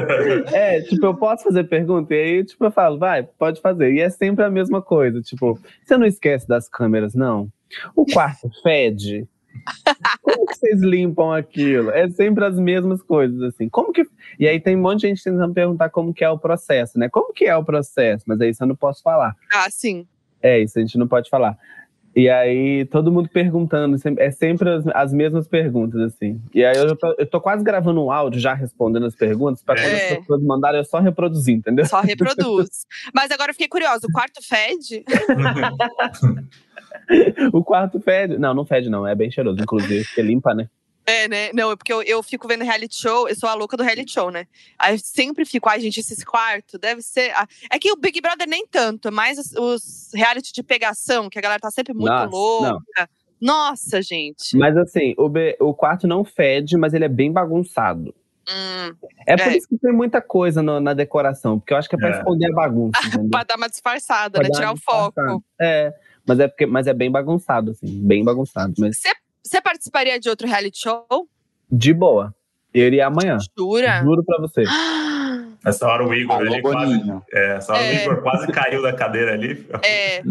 É, 0.54 0.82
tipo, 0.82 1.06
eu 1.06 1.16
posso 1.16 1.44
fazer 1.44 1.64
pergunta? 1.66 2.14
E 2.14 2.22
aí, 2.22 2.46
tipo, 2.46 2.66
eu 2.66 2.72
falo: 2.72 2.98
Vai, 2.98 3.24
pode 3.24 3.62
fazer. 3.62 3.94
E 3.94 4.00
é 4.00 4.10
sempre 4.10 4.44
a 4.44 4.50
mesma 4.50 4.82
coisa. 4.82 5.22
Tipo, 5.22 5.60
você 5.84 5.98
não 5.98 6.06
esquece 6.06 6.48
das 6.48 6.68
câmeras, 6.68 7.14
não? 7.14 7.50
O 7.96 8.06
quarto 8.06 8.50
fede? 8.62 9.28
Como 10.22 10.46
que 10.46 10.56
vocês 10.56 10.82
limpam 10.82 11.34
aquilo? 11.34 11.92
É 11.92 12.10
sempre 12.10 12.46
as 12.46 12.58
mesmas 12.58 13.02
coisas, 13.02 13.42
assim. 13.42 13.70
Como 13.70 13.92
que. 13.92 14.04
E 14.40 14.48
aí 14.48 14.60
tem 14.60 14.76
um 14.76 14.82
monte 14.82 15.02
de 15.02 15.08
gente 15.10 15.24
tentando 15.24 15.54
perguntar 15.54 15.90
como 15.90 16.14
que 16.14 16.24
é 16.24 16.30
o 16.30 16.40
processo, 16.40 16.98
né? 16.98 17.10
Como 17.10 17.34
que 17.34 17.46
é 17.46 17.56
o 17.56 17.64
processo? 17.64 18.24
Mas 18.28 18.40
aí 18.42 18.50
isso 18.50 18.64
eu 18.64 18.68
não 18.68 18.76
posso 18.76 19.02
falar. 19.02 19.36
Ah, 19.54 19.70
sim. 19.70 20.08
É, 20.42 20.60
isso 20.60 20.80
a 20.80 20.82
gente 20.82 20.98
não 20.98 21.08
pode 21.08 21.30
falar. 21.30 21.58
E 22.14 22.30
aí, 22.30 22.84
todo 22.86 23.12
mundo 23.12 23.30
perguntando, 23.30 23.96
é 24.20 24.32
sempre 24.32 24.70
as, 24.70 24.86
as 24.88 25.14
mesmas 25.14 25.48
perguntas, 25.48 26.02
assim. 26.02 26.42
E 26.54 26.64
aí, 26.64 26.76
eu 26.76 26.96
tô, 26.96 27.16
eu 27.18 27.26
tô 27.26 27.40
quase 27.40 27.64
gravando 27.64 28.04
um 28.04 28.12
áudio 28.12 28.40
já 28.40 28.54
respondendo 28.54 29.06
as 29.06 29.16
perguntas, 29.16 29.64
pra 29.64 29.76
quando 29.76 29.86
É. 29.94 30.12
as 30.12 30.18
pessoas 30.20 30.44
mandarem, 30.44 30.80
eu 30.80 30.86
só 30.86 31.00
reproduzir, 31.00 31.56
entendeu? 31.56 31.86
Só 31.86 32.02
reproduz. 32.02 32.86
Mas 33.14 33.32
agora 33.32 33.52
eu 33.52 33.54
fiquei 33.54 33.70
curiosa. 33.70 34.06
O 34.08 34.12
quarto 34.12 34.42
fede? 34.44 35.06
O 37.54 37.64
quarto 37.64 38.00
fede. 38.00 38.38
Não, 38.38 38.54
não 38.54 38.66
fede, 38.66 38.90
não. 38.90 39.06
É 39.08 39.16
bem 39.16 39.30
cheiroso, 39.32 39.62
inclusive, 39.62 40.04
porque 40.06 40.22
limpa, 40.22 40.54
né? 40.54 40.68
É, 41.12 41.28
né? 41.28 41.52
Não, 41.54 41.72
é 41.72 41.76
porque 41.76 41.92
eu, 41.92 42.02
eu 42.04 42.24
fico 42.24 42.48
vendo 42.48 42.64
reality 42.64 42.96
show, 42.96 43.28
eu 43.28 43.36
sou 43.36 43.50
a 43.50 43.54
louca 43.54 43.76
do 43.76 43.84
reality 43.84 44.12
show, 44.14 44.32
né? 44.32 44.46
Aí 44.80 44.96
eu 44.96 45.00
sempre 45.00 45.44
fico, 45.46 45.68
ai, 45.68 45.80
gente, 45.82 46.00
esses 46.00 46.24
quartos, 46.24 46.80
deve 46.80 47.02
ser. 47.02 47.32
É 47.70 47.78
que 47.80 47.92
o 47.92 47.96
Big 47.98 48.22
Brother 48.22 48.48
nem 48.48 48.66
tanto, 48.66 49.08
é 49.10 49.12
mais 49.12 49.38
os, 49.38 49.52
os 49.54 50.10
reality 50.14 50.54
de 50.54 50.64
pegação, 50.64 51.30
que 51.30 51.38
a 51.38 51.42
galera 51.42 51.60
tá 51.60 51.70
sempre 51.72 51.94
muito 51.94 52.10
Nossa, 52.12 52.30
louca. 52.30 52.70
não. 52.98 53.08
Nossa, 53.42 54.02
gente. 54.04 54.56
Mas 54.56 54.78
assim, 54.78 55.16
o, 55.18 55.28
be- 55.28 55.58
o 55.60 55.74
quarto 55.74 56.08
não 56.08 56.24
fede, 56.24 56.78
mas 56.78 56.94
ele 56.94 57.06
é 57.06 57.10
bem 57.10 57.32
bagunçado. 57.32 58.14
Hum, 58.48 58.96
É 59.28 59.36
por 59.36 59.52
É. 59.52 59.58
isso 59.58 59.68
que 59.68 59.78
tem 59.80 59.92
muita 59.92 60.22
coisa 60.22 60.62
no- 60.62 60.80
na 60.80 60.94
decoração, 60.94 61.60
porque 61.60 61.74
eu 61.74 61.78
acho 61.78 61.90
que 61.90 61.96
é 61.96 61.98
pra 62.00 62.10
É. 62.10 62.18
esconder 62.20 62.52
a 62.52 62.54
bagunça. 62.56 62.92
pra 63.32 63.44
dar 63.44 63.58
uma 63.58 63.68
disfarçada, 63.68 64.40
Pra 64.40 64.44
né? 64.48 64.50
Tirar 64.54 64.74
o 64.74 64.78
foco. 64.78 65.44
É, 65.60 65.92
mas 66.26 66.40
é, 66.40 66.48
porque, 66.48 66.66
mas 66.68 66.86
é 66.88 66.94
bem 66.94 67.10
bagunçado, 67.12 67.72
assim, 67.72 67.88
bem 68.06 68.24
bagunçado. 68.24 68.74
Mas 68.78 68.98
Você 69.00 69.12
você 69.44 69.62
participaria 69.62 70.20
de 70.20 70.30
outro 70.30 70.48
reality 70.48 70.80
show? 70.80 71.06
de 71.74 71.94
boa. 71.94 72.34
Eu 72.74 72.88
iria 72.88 73.08
amanhã. 73.08 73.38
Jura? 73.58 74.02
Juro 74.04 74.24
pra 74.26 74.38
você. 74.40 74.64
Nessa 75.64 75.88
hora 75.88 76.06
o 76.08 76.14
Igor, 76.14 76.38
Alô, 76.38 76.46
ele 76.46 76.62
quase, 76.62 77.02
é, 77.34 77.56
essa 77.58 77.74
hora 77.74 77.82
o 77.82 77.86
É. 77.86 78.04
Igor 78.04 78.22
quase 78.24 78.48
caiu 78.52 78.82
da 78.82 78.94
cadeira 78.94 79.34
ali. 79.34 79.66
É, 79.86 80.22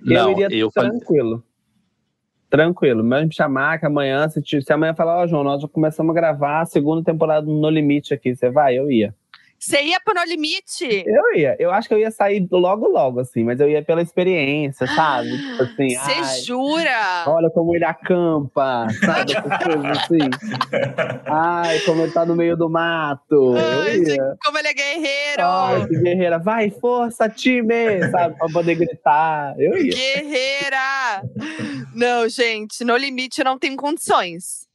Não, 0.00 0.30
eu 0.32 0.40
iria 0.40 0.58
eu 0.58 0.70
falei- 0.70 0.90
tranquilo. 0.90 1.44
Tranquilo. 2.50 3.02
Mas 3.04 3.26
me 3.26 3.34
chamar 3.34 3.78
que 3.78 3.86
amanhã, 3.86 4.28
se, 4.28 4.40
te- 4.42 4.60
se 4.62 4.72
amanhã 4.72 4.94
falar, 4.94 5.18
ó, 5.22 5.26
João, 5.26 5.42
nós 5.44 5.62
já 5.62 5.68
começamos 5.68 6.10
a 6.10 6.14
gravar 6.14 6.60
a 6.60 6.66
segunda 6.66 7.02
temporada 7.04 7.46
do 7.46 7.52
No 7.52 7.70
Limite 7.70 8.12
aqui. 8.12 8.34
Você 8.34 8.50
vai? 8.50 8.78
Eu 8.78 8.90
ia. 8.90 9.14
Você 9.62 9.80
ia 9.80 10.00
pro 10.00 10.12
No 10.12 10.24
Limite? 10.24 11.04
Eu 11.06 11.38
ia. 11.38 11.54
Eu 11.56 11.70
acho 11.70 11.86
que 11.86 11.94
eu 11.94 11.98
ia 11.98 12.10
sair 12.10 12.44
logo, 12.50 12.88
logo, 12.88 13.20
assim, 13.20 13.44
mas 13.44 13.60
eu 13.60 13.70
ia 13.70 13.80
pela 13.80 14.02
experiência, 14.02 14.88
sabe? 14.88 15.30
Tipo 15.30 15.62
assim, 15.62 15.96
ai, 15.96 16.24
Você 16.24 16.44
jura? 16.44 17.24
olha 17.28 17.48
como 17.48 17.72
ele 17.76 17.84
acampa, 17.84 18.88
sabe? 19.04 19.32
Essas 19.36 19.62
coisas 19.62 19.84
assim. 19.98 20.18
Ai, 21.26 21.78
como 21.80 22.02
ele 22.02 22.12
tá 22.12 22.26
no 22.26 22.34
meio 22.34 22.56
do 22.56 22.68
mato. 22.68 23.54
Ai, 23.56 24.00
como 24.44 24.58
ele 24.58 24.68
é 24.68 24.74
guerreiro! 24.74 25.42
Ai, 25.42 25.86
que 25.86 25.98
guerreira. 26.00 26.38
Vai, 26.40 26.70
força, 26.70 27.28
time! 27.28 28.00
Sabe? 28.10 28.36
Pra 28.36 28.48
poder 28.48 28.74
gritar. 28.74 29.54
Eu 29.58 29.76
ia. 29.78 29.92
Guerreira! 29.92 31.22
Não, 31.94 32.28
gente, 32.28 32.82
no 32.82 32.96
limite 32.96 33.38
eu 33.40 33.44
não 33.44 33.58
tenho 33.58 33.76
condições. 33.76 34.66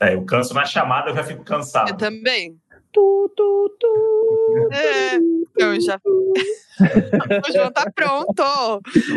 É, 0.00 0.14
eu 0.14 0.24
canso 0.24 0.52
na 0.52 0.64
chamada, 0.64 1.10
eu 1.10 1.14
já 1.14 1.22
fico 1.22 1.44
cansado. 1.44 1.90
Eu 1.90 1.96
também. 1.96 2.56
Tu, 2.92 3.32
tu, 3.36 3.76
tu. 3.78 4.68
É, 4.72 5.18
eu 5.58 5.80
já. 5.80 6.00
o 7.48 7.52
João 7.52 7.70
tá 7.72 7.90
pronto. 7.94 8.42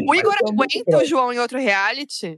O 0.08 0.16
Igor 0.16 0.36
aguenta 0.46 0.98
o 0.98 1.06
João 1.06 1.34
em 1.34 1.40
outro 1.40 1.58
reality? 1.60 2.38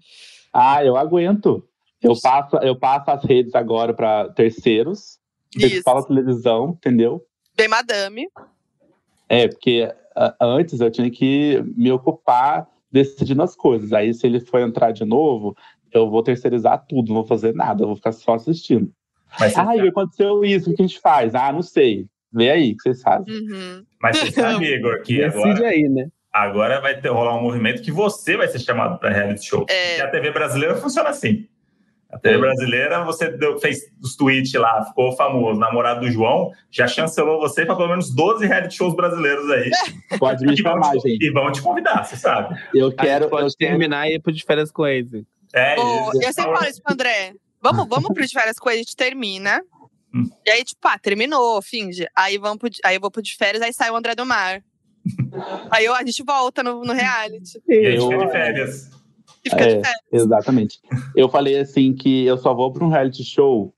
Ah, 0.54 0.84
eu 0.84 0.95
aguento. 0.95 1.67
Eu 2.02 2.13
passo, 2.21 2.56
eu 2.58 2.78
passo 2.78 3.12
as 3.12 3.24
redes 3.24 3.56
agora 3.56 3.93
para 3.93 4.30
terceiros. 4.30 5.19
Principal 5.54 6.02
da 6.02 6.08
televisão, 6.08 6.69
entendeu? 6.78 7.26
Bem, 7.56 7.67
madame. 7.67 8.28
É, 9.28 9.48
porque 9.48 9.89
a- 10.15 10.36
antes 10.41 10.80
eu 10.80 10.91
tinha 10.91 11.10
que 11.10 11.62
me 11.76 11.91
ocupar 11.91 12.67
decidindo 12.91 13.41
as 13.41 13.56
coisas. 13.56 13.91
Aí, 13.93 14.13
se 14.13 14.28
ele 14.28 14.39
for 14.39 14.60
entrar 14.60 14.91
de 14.91 15.04
novo, 15.06 15.56
eu 15.91 16.10
vou 16.10 16.21
terceirizar 16.21 16.86
tudo, 16.88 17.08
não 17.08 17.15
vou 17.15 17.26
fazer 17.26 17.54
nada, 17.54 17.84
eu 17.84 17.88
vou 17.88 17.95
ficar 17.95 18.12
só 18.12 18.36
assistindo. 18.36 18.91
Mas 19.39 19.58
Ah, 19.58 19.76
Igor, 19.76 19.89
aconteceu 19.89 20.43
isso, 20.43 20.69
o 20.71 20.76
que 20.76 20.82
a 20.82 20.88
gente 20.88 21.00
faz? 21.00 21.34
Ah, 21.36 21.52
não 21.52 21.62
sei. 21.62 22.06
Vê 22.34 22.50
aí 22.52 22.76
que 22.76 22.82
vocês 22.84 23.02
fazem. 23.02 23.34
Uhum. 23.34 23.84
mas 24.02 24.17
você 24.17 24.32
sabe, 24.32 24.65
Igor, 24.74 25.02
que 25.02 25.17
Decide 25.17 25.48
agora, 25.50 25.67
aí, 25.67 25.89
né? 25.89 26.08
agora 26.34 26.82
vai 26.82 27.00
ter, 27.00 27.10
rolar 27.10 27.38
um 27.38 27.41
movimento 27.43 27.82
que 27.82 27.91
você 27.91 28.36
vai 28.36 28.48
ser 28.48 28.60
chamado 28.60 29.00
para 29.00 29.10
reality 29.10 29.45
show. 29.45 29.65
É. 29.69 29.98
E 30.00 30.02
a 30.02 30.10
TV 30.10 30.32
brasileira 30.32 30.76
funciona 30.76 31.10
assim. 31.10 31.48
A 32.12 32.19
TV 32.19 32.38
brasileira, 32.38 33.04
você 33.04 33.30
deu- 33.30 33.60
fez 33.60 33.80
os 34.02 34.15
tweets 34.15 34.54
lá, 34.54 34.86
ficou 34.86 35.12
famoso, 35.17 35.60
namorado 35.60 36.02
do 36.02 36.12
João, 36.12 36.52
já 36.71 36.88
chancelou 36.88 37.39
você 37.39 37.65
para 37.65 37.76
pelo 37.76 37.89
menos 37.89 38.13
12 38.13 38.45
reality 38.45 38.76
shows 38.76 38.95
brasileiros 38.95 39.50
aí. 39.52 39.69
Pode 40.19 40.45
me 40.45 40.56
chamar, 40.56 40.91
te, 40.91 41.00
gente. 41.10 41.26
e 41.26 41.30
vão 41.32 41.52
te 41.52 41.62
convidar, 41.62 42.04
você 42.06 42.15
sabe. 42.15 42.56
Eu 42.74 42.91
quero. 42.93 43.28
pode 43.30 43.48
Eu 43.48 43.52
terminar 43.58 44.08
e 44.08 44.15
ir 44.15 44.21
pro 44.21 44.32
de 44.32 44.43
férias 44.45 44.71
com 44.71 44.86
eles. 44.88 45.24
É, 45.54 45.76
isso. 45.76 46.12
eu 46.21 46.34
sempre 46.34 46.54
falo 46.54 46.65
isso 46.69 46.82
pro 46.84 46.93
André. 46.93 47.34
Vamos, 47.73 47.88
vamos 47.89 48.13
pro 48.13 48.25
de 48.25 48.32
férias 48.34 48.58
com 48.60 48.69
a 48.69 48.75
gente 48.75 48.95
termina. 48.95 49.62
Hum. 50.13 50.30
E 50.45 50.49
aí, 50.51 50.63
tipo, 50.63 50.88
ah, 50.88 50.97
terminou, 50.99 51.62
finge. 51.62 52.08
Aí, 52.15 52.38
vamos 52.38 52.58
pro, 52.58 52.69
aí 52.84 52.95
eu 52.95 53.01
vou 53.01 53.10
pro 53.12 53.21
de 53.21 53.36
férias, 53.36 53.62
aí 53.63 53.73
sai 53.73 53.89
o 53.91 53.95
André 53.95 54.13
do 54.15 54.25
Mar. 54.25 54.62
aí 55.71 55.86
eu- 55.86 55.93
a 55.93 56.04
gente 56.06 56.23
volta 56.23 56.62
no, 56.63 56.84
no 56.84 56.93
reality. 56.93 57.60
E 57.67 57.86
a 57.88 57.91
gente 57.91 58.01
Eu- 58.04 58.10
fica 58.12 58.25
de 58.25 58.32
férias. 58.32 58.89
E 59.43 59.49
fica 59.49 59.63
É. 59.63 59.67
de 59.67 59.82
férias. 59.82 60.01
Exatamente. 60.12 60.80
Eu 61.15 61.28
falei 61.30 61.58
assim 61.60 61.93
que 61.93 62.25
eu 62.25 62.38
só 62.38 62.54
vou 62.54 62.71
para 62.71 62.84
um 62.86 62.89
reality 62.89 63.23
show 63.23 63.73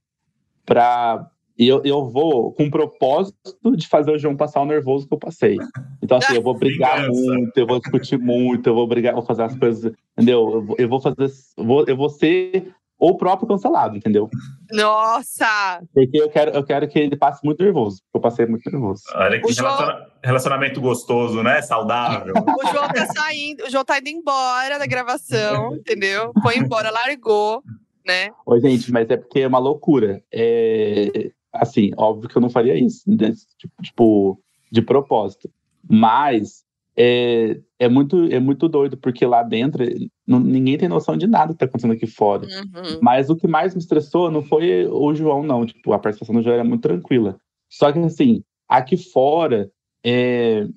pra. 0.66 1.28
e 1.58 1.68
Eu, 1.68 1.82
eu 1.84 2.06
vou 2.10 2.54
com 2.54 2.66
o 2.66 2.72
propósito 2.72 3.36
de 3.76 3.88
fazer 3.88 4.12
o 4.12 4.18
João 4.18 4.36
passar 4.38 4.62
o 4.62 4.66
nervoso 4.66 5.08
que 5.08 5.14
eu 5.14 5.18
passei. 5.20 5.58
Então, 6.02 6.18
assim, 6.20 6.36
eu 6.36 6.42
vou 6.42 6.58
brigar 6.58 7.02
Vingança. 7.10 7.20
muito, 7.34 7.58
eu 7.58 7.68
vou 7.68 7.80
discutir 7.80 8.18
muito, 8.20 8.68
eu 8.68 8.76
vou 8.76 8.88
brigar, 8.88 9.14
vou 9.14 9.24
fazer 9.26 9.44
as 9.44 9.58
coisas, 9.58 9.92
entendeu? 10.14 10.40
Eu 10.54 10.62
vou, 10.66 10.76
eu 10.78 10.88
vou 10.90 11.02
fazer. 11.02 11.28
Vou, 11.58 11.84
eu 11.88 11.98
vou 11.98 12.10
ser 12.10 12.74
o 13.00 13.16
próprio 13.16 13.48
cancelado, 13.48 13.96
entendeu? 13.96 14.30
Nossa! 14.72 15.82
Porque 15.94 16.18
eu 16.20 16.30
quero, 16.30 16.52
eu 16.52 16.64
quero 16.64 16.88
que 16.88 16.98
ele 16.98 17.16
passe 17.16 17.44
muito 17.46 17.64
nervoso, 17.64 18.02
porque 18.04 18.18
eu 18.18 18.22
passei 18.22 18.46
muito 18.46 18.70
nervoso. 18.72 19.04
Olha 19.14 19.40
que 19.40 19.48
O 19.48 19.54
João- 19.54 19.76
relaciona- 19.78 20.08
relacionamento 20.24 20.82
gostoso, 20.82 21.44
né? 21.44 21.62
Saudável. 21.62 22.34
O 22.58 22.68
João 22.72 22.88
tá 22.88 23.06
saindo, 23.08 23.64
o 23.66 23.70
João 23.70 23.86
tá 23.86 24.00
indo 24.00 24.10
embora 24.10 24.80
da 24.80 24.86
gravação, 24.88 25.76
entendeu? 25.78 26.32
Foi 26.42 26.58
embora, 26.58 26.90
largou, 26.92 27.62
né? 28.06 28.30
Ô, 28.46 28.60
gente, 28.60 28.92
mas 28.92 29.10
é 29.10 29.18
porque 29.18 29.42
é 29.42 29.48
uma 29.48 29.60
loucura. 29.60 30.22
É, 30.34 31.32
assim, 31.54 31.92
óbvio 31.98 32.30
que 32.30 32.38
eu 32.38 32.42
não 32.42 32.50
faria 32.50 32.76
isso, 32.76 33.04
né? 33.08 33.32
tipo, 33.58 33.74
tipo, 33.84 34.40
de 34.72 34.82
propósito. 34.82 35.50
Mas 35.90 36.64
é, 36.98 37.60
é, 37.80 37.88
muito, 37.88 38.26
é 38.26 38.40
muito 38.40 38.68
doido, 38.68 38.98
porque 38.98 39.26
lá 39.26 39.44
dentro 39.44 39.86
não- 40.26 40.40
ninguém 40.40 40.78
tem 40.78 40.90
noção 40.90 41.16
de 41.16 41.28
nada 41.28 41.54
que 41.54 41.60
tá 41.60 41.66
acontecendo 41.66 41.94
aqui 41.94 42.08
fora. 42.08 42.46
Uhum. 42.48 43.00
Mas 43.02 43.30
o 43.30 43.36
que 43.36 43.48
mais 43.48 43.76
me 43.76 43.80
estressou 43.80 44.32
não 44.32 44.42
foi 44.42 44.88
o 44.88 45.14
João, 45.14 45.44
não. 45.44 45.66
Tipo, 45.66 45.94
a 45.94 46.00
participação 46.00 46.36
do 46.36 46.42
João 46.42 46.56
era 46.56 46.64
muito 46.64 46.82
tranquila. 46.82 47.38
Só 47.70 47.92
que, 47.92 48.00
assim, 48.00 48.42
aqui 48.68 48.98
fora 48.98 49.70
é, 50.04 50.68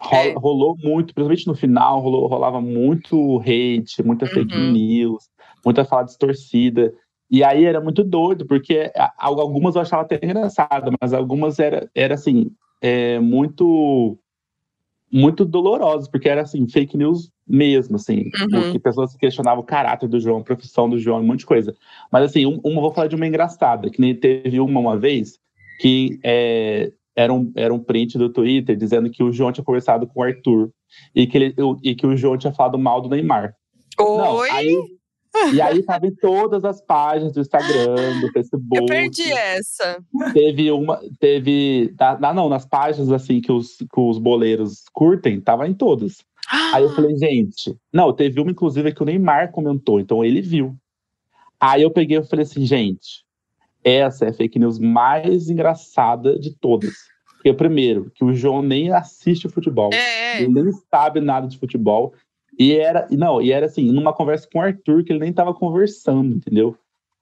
ro- 0.00 0.16
É. 0.16 0.34
rolou 0.34 0.76
muito, 0.82 1.12
principalmente 1.14 1.46
no 1.46 1.54
final, 1.54 2.00
rolou, 2.00 2.26
rolava 2.26 2.60
muito 2.60 3.38
hate, 3.40 4.02
muita 4.04 4.26
fake 4.26 4.54
Uhum. 4.56 4.72
news, 4.72 5.24
muita 5.64 5.84
fala 5.84 6.04
distorcida. 6.04 6.92
E 7.30 7.42
aí 7.42 7.64
era 7.64 7.80
muito 7.80 8.04
doido, 8.04 8.46
porque 8.46 8.90
algumas 9.18 9.74
eu 9.74 9.82
achava 9.82 10.02
até 10.02 10.20
engraçada, 10.22 10.90
mas 11.00 11.12
algumas 11.12 11.58
era, 11.58 11.90
era 11.94 12.14
assim, 12.14 12.50
é, 12.80 13.18
muito 13.18 14.16
muito 15.12 15.44
dolorosas, 15.44 16.08
porque 16.08 16.28
era 16.28 16.42
assim, 16.42 16.66
fake 16.68 16.96
news 16.96 17.30
mesmo, 17.48 17.96
assim, 17.96 18.24
Uhum. 18.40 18.50
porque 18.62 18.78
pessoas 18.78 19.12
que 19.12 19.18
questionavam 19.18 19.62
o 19.62 19.66
caráter 19.66 20.08
do 20.08 20.18
João, 20.18 20.38
a 20.38 20.44
profissão 20.44 20.88
do 20.90 20.98
João, 20.98 21.20
um 21.20 21.26
monte 21.26 21.40
de 21.40 21.46
coisa. 21.46 21.74
Mas 22.10 22.24
assim, 22.24 22.44
um, 22.44 22.60
uma, 22.64 22.80
vou 22.80 22.92
falar 22.92 23.06
de 23.06 23.14
uma 23.14 23.26
engraçada, 23.26 23.88
que 23.88 24.00
nem 24.00 24.14
teve 24.14 24.58
uma 24.58 24.80
uma 24.80 24.96
vez 24.98 25.38
que 25.80 26.18
é, 26.24 26.90
era, 27.14 27.32
um, 27.32 27.52
era 27.54 27.72
um 27.72 27.78
print 27.78 28.18
do 28.18 28.28
Twitter 28.28 28.76
dizendo 28.76 29.08
que 29.10 29.22
o 29.22 29.32
João 29.32 29.52
tinha 29.52 29.64
conversado 29.64 30.06
com 30.06 30.20
o 30.20 30.22
Arthur 30.24 30.70
e 31.14 31.26
que, 31.26 31.38
ele, 31.38 31.54
o- 31.62 31.76
e 31.82 31.94
que 31.94 32.06
o 32.06 32.16
João 32.16 32.36
tinha 32.36 32.52
falado 32.52 32.78
mal 32.78 33.00
do 33.00 33.08
Neymar. 33.08 33.54
Não, 33.98 34.36
Oi? 34.36 34.50
aí, 34.50 34.95
e 35.52 35.60
aí 35.60 35.82
tava 35.82 36.06
em 36.06 36.14
todas 36.14 36.64
as 36.64 36.80
páginas 36.80 37.32
do 37.32 37.40
Instagram, 37.40 38.20
do 38.20 38.32
Facebook. 38.32 38.76
Eu 38.78 38.86
perdi 38.86 39.32
essa. 39.32 40.02
Teve 40.32 40.70
uma. 40.70 41.00
Teve. 41.18 41.94
na- 42.20 42.32
não, 42.34 42.48
nas 42.48 42.64
páginas 42.66 43.10
assim 43.12 43.40
que 43.40 43.52
os, 43.52 43.76
que 43.76 44.00
os 44.00 44.18
boleiros 44.18 44.84
curtem, 44.92 45.40
tava 45.40 45.66
em 45.68 45.74
todas. 45.74 46.24
Aí 46.72 46.82
eu 46.82 46.94
falei, 46.94 47.16
gente. 47.16 47.76
Não, 47.92 48.12
teve 48.12 48.40
uma, 48.40 48.50
inclusive, 48.50 48.92
que 48.94 49.02
o 49.02 49.06
Neymar 49.06 49.50
comentou, 49.50 49.98
então 49.98 50.24
ele 50.24 50.40
viu. 50.40 50.76
Aí 51.58 51.82
eu 51.82 51.90
peguei 51.90 52.18
e 52.18 52.22
falei 52.24 52.44
assim, 52.44 52.64
gente, 52.64 53.24
essa 53.82 54.26
é 54.26 54.28
a 54.28 54.32
fake 54.32 54.58
news 54.58 54.78
mais 54.78 55.48
engraçada 55.48 56.38
de 56.38 56.54
todas. 56.54 56.92
Porque, 57.34 57.52
primeiro, 57.52 58.10
que 58.14 58.24
o 58.24 58.32
João 58.34 58.60
nem 58.62 58.92
assiste 58.92 59.48
futebol. 59.48 59.90
É, 59.92 60.42
Ele 60.42 60.48
nem 60.62 60.72
sabe 60.90 61.20
nada 61.20 61.46
de 61.46 61.58
futebol. 61.58 62.12
E 62.58 62.74
era, 62.76 63.06
não, 63.10 63.40
e 63.42 63.52
era 63.52 63.66
assim, 63.66 63.90
numa 63.92 64.12
conversa 64.12 64.48
com 64.50 64.58
o 64.58 64.62
Arthur, 64.62 65.04
que 65.04 65.12
ele 65.12 65.20
nem 65.20 65.32
tava 65.32 65.52
conversando, 65.52 66.36
entendeu? 66.36 66.76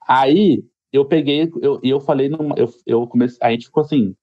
Aí 0.07 0.63
eu 0.93 1.03
peguei, 1.05 1.51
eu, 1.61 1.79
e 1.83 1.89
eu 1.89 1.99
falei, 1.99 2.29
numa, 2.29 2.55
eu, 2.57 2.69
eu 2.85 3.05
comecei, 3.07 3.37
a 3.41 3.51
gente 3.51 3.65
ficou 3.65 3.81
assim, 3.81 4.15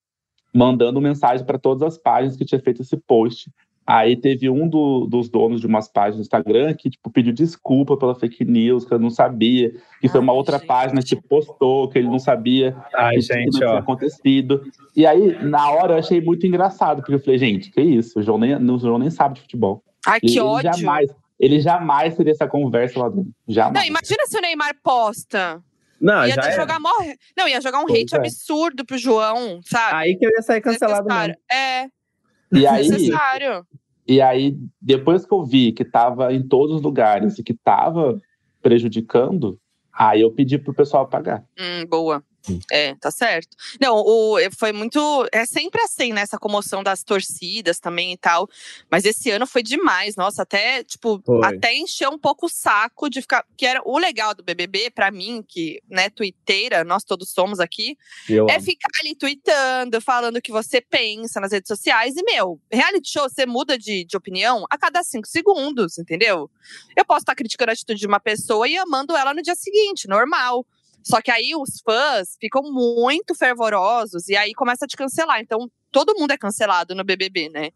mandando 0.55 1.01
mensagem 1.01 1.45
para 1.45 1.59
todas 1.59 1.83
as 1.83 1.99
páginas 1.99 2.37
que 2.37 2.45
tinha 2.45 2.61
feito 2.61 2.83
esse 2.83 2.97
post. 2.97 3.51
Aí 3.85 4.17
teve 4.17 4.49
um 4.49 4.69
do- 4.69 5.07
dos 5.07 5.29
donos 5.29 5.61
de 5.61 5.67
umas 5.67 5.89
páginas 5.89 6.19
do 6.19 6.23
Instagram 6.23 6.73
que 6.75 6.89
tipo, 6.89 7.11
pediu 7.11 7.33
desculpa 7.33 7.97
pela 7.97 8.15
fake 8.15 8.45
news, 8.45 8.85
que 8.85 8.95
eu 8.95 8.99
não 8.99 9.11
sabia, 9.11 9.75
que 10.01 10.09
foi 10.09 10.21
uma 10.21 10.33
Ai, 10.33 10.39
outra 10.39 10.59
gente. 10.59 10.67
página 10.69 11.03
que 11.03 11.17
postou, 11.17 11.89
que 11.89 11.99
ele 11.99 12.09
não 12.09 12.21
sabia 12.21 12.77
Ai, 12.95 13.17
que 13.17 13.23
gente, 13.23 13.59
tinha 13.59 13.71
ó. 13.71 13.79
acontecido. 13.79 14.63
E 14.95 15.05
aí, 15.05 15.37
na 15.45 15.69
hora, 15.73 15.95
eu 15.95 15.99
achei 15.99 16.21
muito 16.21 16.47
engraçado, 16.47 16.99
porque 16.99 17.15
eu 17.15 17.19
falei, 17.19 17.39
gente, 17.39 17.73
que 17.73 17.81
isso? 17.81 18.21
O 18.21 18.23
João 18.23 18.39
nem, 18.39 18.55
o 18.55 18.79
João 18.79 18.99
nem 18.99 19.11
sabe 19.11 19.35
de 19.35 19.41
futebol. 19.41 19.83
Ai, 20.07 20.19
Ele, 20.23 20.33
que 20.33 20.39
ele 20.39 20.47
ódio. 20.47 20.73
jamais, 20.75 21.11
ele 21.39 21.61
jamais 21.61 22.17
teria 22.17 22.33
essa 22.33 22.47
conversa 22.49 22.99
lá 22.99 23.09
dentro. 23.09 23.31
Jamais. 23.49 23.75
Não, 23.75 23.85
imagina 23.85 24.27
se 24.27 24.37
o 24.37 24.41
Neymar 24.41 24.75
posta. 24.83 25.63
Não, 26.01 26.27
ia 26.27 26.35
já 26.35 26.51
jogar 26.51 26.81
mó- 26.81 26.91
Não, 27.39 27.47
ia 27.47 27.61
jogar 27.61 27.79
um 27.81 27.87
Pois 27.87 28.01
hate 28.03 28.15
é. 28.17 28.19
absurdo 28.19 28.85
pro 28.85 28.99
João, 28.99 29.61
sabe? 29.65 29.95
Aí 29.95 30.17
que 30.17 30.27
eu 30.27 30.31
ia 30.31 30.43
sair 30.43 30.61
cancelado 30.61 31.07
mesmo. 31.07 31.35
É, 31.51 31.87
E 32.53 32.67
aí, 32.67 32.89
necessário. 32.89 33.65
e 34.09 34.21
aí, 34.21 34.57
depois 34.81 35.25
que 35.25 35.33
eu 35.33 35.45
vi 35.45 35.71
que 35.73 35.85
tava 35.85 36.33
em 36.35 36.43
todos 36.47 36.77
os 36.77 36.83
lugares 36.83 37.39
e 37.39 37.43
que 37.45 37.55
tava 37.55 38.21
prejudicando, 38.61 39.59
aí 39.93 40.21
eu 40.23 40.33
pedi 40.33 40.59
pro 40.59 40.75
pessoal 40.75 41.07
pagar. 41.07 41.45
Hum, 41.59 41.87
boa. 41.87 42.25
É, 42.70 42.95
tá 42.97 43.11
certo. 43.11 43.57
Não, 43.80 43.97
o, 43.97 44.36
foi 44.59 44.72
muito. 44.72 45.28
É 45.32 45.47
sempre 45.47 45.80
assim, 45.82 46.12
né? 46.12 46.22
Essa 46.22 46.38
comoção 46.38 46.82
das 46.82 47.03
torcidas 47.03 47.78
também 47.78 48.12
e 48.12 48.16
tal. 48.16 48.49
Mas 48.90 49.05
esse 49.05 49.30
ano 49.30 49.47
foi 49.47 49.62
demais. 49.62 50.16
Nossa, 50.16 50.43
até, 50.43 50.82
tipo, 50.82 51.22
Foi. 51.24 51.45
até 51.45 51.74
encheu 51.74 52.11
um 52.11 52.18
pouco 52.18 52.47
o 52.47 52.49
saco 52.49 53.09
de 53.09 53.20
ficar. 53.20 53.45
Que 53.57 53.66
era 53.66 53.80
o 53.84 53.99
legal 53.99 54.34
do 54.34 54.43
BBB, 54.43 54.90
pra 54.90 55.11
mim, 55.11 55.45
que, 55.47 55.80
né, 55.88 56.11
tuiteira, 56.11 56.84
nós 56.84 57.05
todos 57.05 57.30
somos 57.30 57.61
aqui, 57.61 57.97
Eu 58.28 58.49
é 58.49 58.57
amo. 58.57 58.64
ficar 58.64 58.90
ali 59.01 59.14
tweetando, 59.14 60.01
falando 60.01 60.36
o 60.36 60.43
que 60.43 60.51
você 60.53 60.80
pensa 60.80 61.40
nas 61.40 61.53
redes 61.53 61.68
sociais. 61.68 62.16
E, 62.16 62.22
meu, 62.24 62.61
reality 62.70 63.11
show, 63.11 63.28
você 63.28 63.47
muda 63.47 63.78
de, 63.78 64.05
de 64.05 64.16
opinião 64.16 64.64
a 64.70 64.76
cada 64.76 65.03
cinco 65.03 65.28
segundos, 65.28 65.99
entendeu? 65.99 66.51
Eu 66.97 67.05
posso 67.05 67.20
estar 67.20 67.34
criticando 67.34 67.70
a 67.70 67.74
atitude 67.74 68.01
de 68.01 68.07
uma 68.07 68.20
pessoa 68.20 68.66
e 68.68 68.76
amando 68.76 69.16
ela 69.16 69.32
no 69.32 69.43
dia 69.43 69.55
seguinte, 69.55 70.09
normal. 70.09 70.66
Só 71.03 71.21
que 71.21 71.31
aí 71.31 71.53
os 71.57 71.81
fãs 71.85 72.37
ficam 72.41 72.63
muito 72.73 73.35
fervorosos 73.35 74.29
e 74.29 74.37
aí 74.37 74.53
começa 74.55 74.85
a 74.85 74.89
te 74.89 74.97
cancelar. 74.97 75.41
Então, 75.41 75.69
todo 75.91 76.15
mundo 76.19 76.31
é 76.33 76.39
cancelado 76.39 76.95
no 76.95 77.05
BBB, 77.05 77.49
né? 77.49 77.71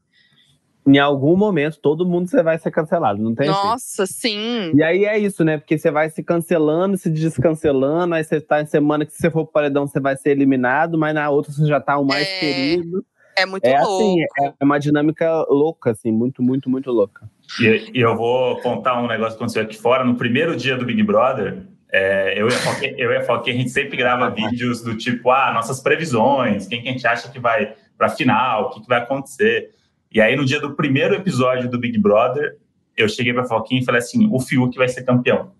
Em 0.86 0.98
algum 1.00 1.36
momento, 1.36 1.80
todo 1.80 2.06
mundo 2.06 2.28
você 2.30 2.44
vai 2.44 2.56
ser 2.58 2.70
cancelado, 2.70 3.20
não 3.20 3.34
tem 3.34 3.46
jeito. 3.46 3.60
Nossa, 3.60 4.06
sim. 4.06 4.70
E 4.72 4.82
aí 4.84 5.04
é 5.04 5.18
isso, 5.18 5.42
né? 5.42 5.58
Porque 5.58 5.76
você 5.76 5.90
vai 5.90 6.08
se 6.08 6.22
cancelando, 6.22 6.96
se 6.96 7.10
descancelando, 7.10 8.14
aí 8.14 8.22
você 8.22 8.40
tá 8.40 8.62
em 8.62 8.66
semana 8.66 9.04
que 9.04 9.10
se 9.12 9.18
você 9.18 9.28
for 9.28 9.42
pro 9.44 9.52
paredão, 9.52 9.88
você 9.88 9.98
vai 9.98 10.16
ser 10.16 10.30
eliminado, 10.30 10.96
mas 10.96 11.12
na 11.12 11.28
outra 11.28 11.50
você 11.52 11.66
já 11.66 11.80
tá 11.80 11.98
o 11.98 12.04
mais 12.04 12.24
É, 12.28 12.38
querido. 12.38 13.04
É 13.36 13.44
muito 13.44 13.64
É 13.64 13.80
louco. 13.82 13.96
assim, 13.96 14.16
é 14.60 14.64
uma 14.64 14.78
dinâmica 14.78 15.28
louca, 15.50 15.90
assim, 15.90 16.12
muito, 16.12 16.40
muito, 16.40 16.70
muito 16.70 16.92
louca. 16.92 17.28
E, 17.60 17.90
e 17.92 18.00
eu 18.00 18.16
vou 18.16 18.60
contar 18.60 19.02
um 19.02 19.08
negócio 19.08 19.32
que 19.32 19.42
aconteceu 19.42 19.62
aqui 19.64 19.76
fora. 19.76 20.04
No 20.04 20.14
primeiro 20.14 20.56
dia 20.56 20.76
do 20.76 20.86
Big 20.86 21.02
Brother, 21.02 21.66
é, 21.92 22.34
eu, 22.40 22.48
e 22.48 22.54
a 22.54 22.58
Foquinha, 22.58 22.94
eu 22.98 23.10
e 23.12 23.16
a 23.16 23.22
Foquinha, 23.24 23.54
a 23.54 23.58
gente 23.58 23.70
sempre 23.70 23.96
grava 23.96 24.28
vídeos 24.30 24.82
do 24.82 24.96
tipo, 24.96 25.30
ah, 25.30 25.52
nossas 25.52 25.80
previsões, 25.80 26.66
quem 26.66 26.82
que 26.82 26.88
a 26.88 26.92
gente 26.92 27.06
acha 27.06 27.30
que 27.30 27.38
vai 27.38 27.74
pra 27.96 28.08
final, 28.08 28.64
o 28.66 28.70
que, 28.70 28.80
que 28.82 28.88
vai 28.88 29.00
acontecer. 29.00 29.70
E 30.12 30.20
aí, 30.20 30.34
no 30.36 30.44
dia 30.44 30.60
do 30.60 30.74
primeiro 30.74 31.14
episódio 31.14 31.70
do 31.70 31.78
Big 31.78 31.98
Brother, 31.98 32.58
eu 32.96 33.08
cheguei 33.08 33.32
pra 33.32 33.44
Foquinha 33.44 33.80
e 33.80 33.84
falei 33.84 34.00
assim, 34.00 34.28
o 34.32 34.40
Fiuk 34.40 34.76
vai 34.76 34.88
ser 34.88 35.04
campeão. 35.04 35.52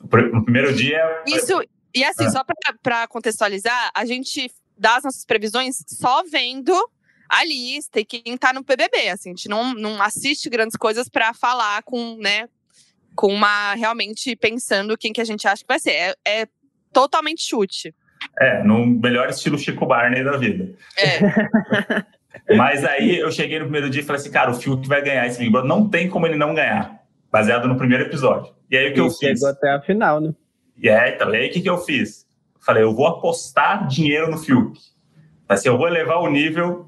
No 0.00 0.08
pr- 0.08 0.30
No 0.32 0.44
primeiro 0.44 0.72
dia... 0.74 1.22
Isso, 1.26 1.62
e 1.94 2.04
assim, 2.04 2.24
Ah. 2.26 2.30
só 2.30 2.44
pra 2.82 3.06
contextualizar, 3.08 3.90
a 3.94 4.04
gente 4.04 4.50
dá 4.76 4.96
as 4.96 5.04
nossas 5.04 5.24
previsões 5.24 5.76
só 5.86 6.22
vendo 6.30 6.72
a 7.28 7.44
lista 7.44 8.00
e 8.00 8.04
quem 8.04 8.36
tá 8.36 8.52
no 8.52 8.62
BBB. 8.62 9.08
Assim, 9.08 9.30
a 9.30 9.32
gente 9.34 9.48
não, 9.48 9.72
não 9.74 10.02
assiste 10.02 10.48
grandes 10.50 10.76
coisas 10.76 11.08
pra 11.08 11.32
falar 11.32 11.82
com, 11.82 12.16
né, 12.18 12.48
com 13.14 13.28
uma 13.28 13.74
realmente 13.74 14.34
pensando 14.36 14.96
quem 14.98 15.12
que 15.12 15.20
a 15.20 15.24
gente 15.24 15.46
acha 15.46 15.62
que 15.62 15.68
vai 15.68 15.78
ser. 15.78 15.92
É, 15.92 16.14
é 16.26 16.48
totalmente 16.92 17.42
chute. 17.42 17.94
É, 18.40 18.62
no 18.64 18.86
melhor 18.86 19.28
estilo 19.28 19.58
Chico 19.58 19.84
Barney 19.86 20.24
da 20.24 20.36
vida. 20.36 20.74
É, 20.98 21.18
Mas 22.56 22.84
aí 22.84 23.18
eu 23.18 23.30
cheguei 23.30 23.58
no 23.58 23.64
primeiro 23.66 23.88
dia 23.88 24.02
e 24.02 24.04
falei 24.04 24.20
assim, 24.20 24.30
cara, 24.30 24.50
o 24.50 24.54
Fiuk 24.54 24.86
vai 24.88 25.02
ganhar 25.02 25.26
esse 25.26 25.38
Big 25.38 25.50
Brother. 25.50 25.68
Não 25.68 25.88
tem 25.88 26.08
como 26.08 26.26
ele 26.26 26.36
não 26.36 26.54
ganhar, 26.54 27.00
baseado 27.30 27.68
no 27.68 27.76
primeiro 27.76 28.04
episódio. 28.04 28.52
E 28.70 28.76
aí 28.76 28.90
o 28.90 28.94
que 28.94 29.00
eu 29.00 29.10
fiz? 29.10 29.18
chegou 29.38 29.48
até 29.48 29.70
a 29.70 29.80
final, 29.80 30.20
né? 30.20 30.34
E 30.76 30.88
aí, 30.90 31.14
então, 31.14 31.32
e 31.32 31.36
aí 31.36 31.48
o 31.48 31.52
que, 31.52 31.60
que 31.60 31.70
eu 31.70 31.78
fiz? 31.78 32.26
Falei, 32.60 32.82
eu 32.82 32.92
vou 32.94 33.06
apostar 33.06 33.86
dinheiro 33.86 34.30
no 34.30 34.38
Fiuk. 34.38 34.78
Assim, 35.48 35.68
eu 35.68 35.76
vou 35.78 35.86
elevar 35.86 36.18
o 36.20 36.28
nível. 36.30 36.86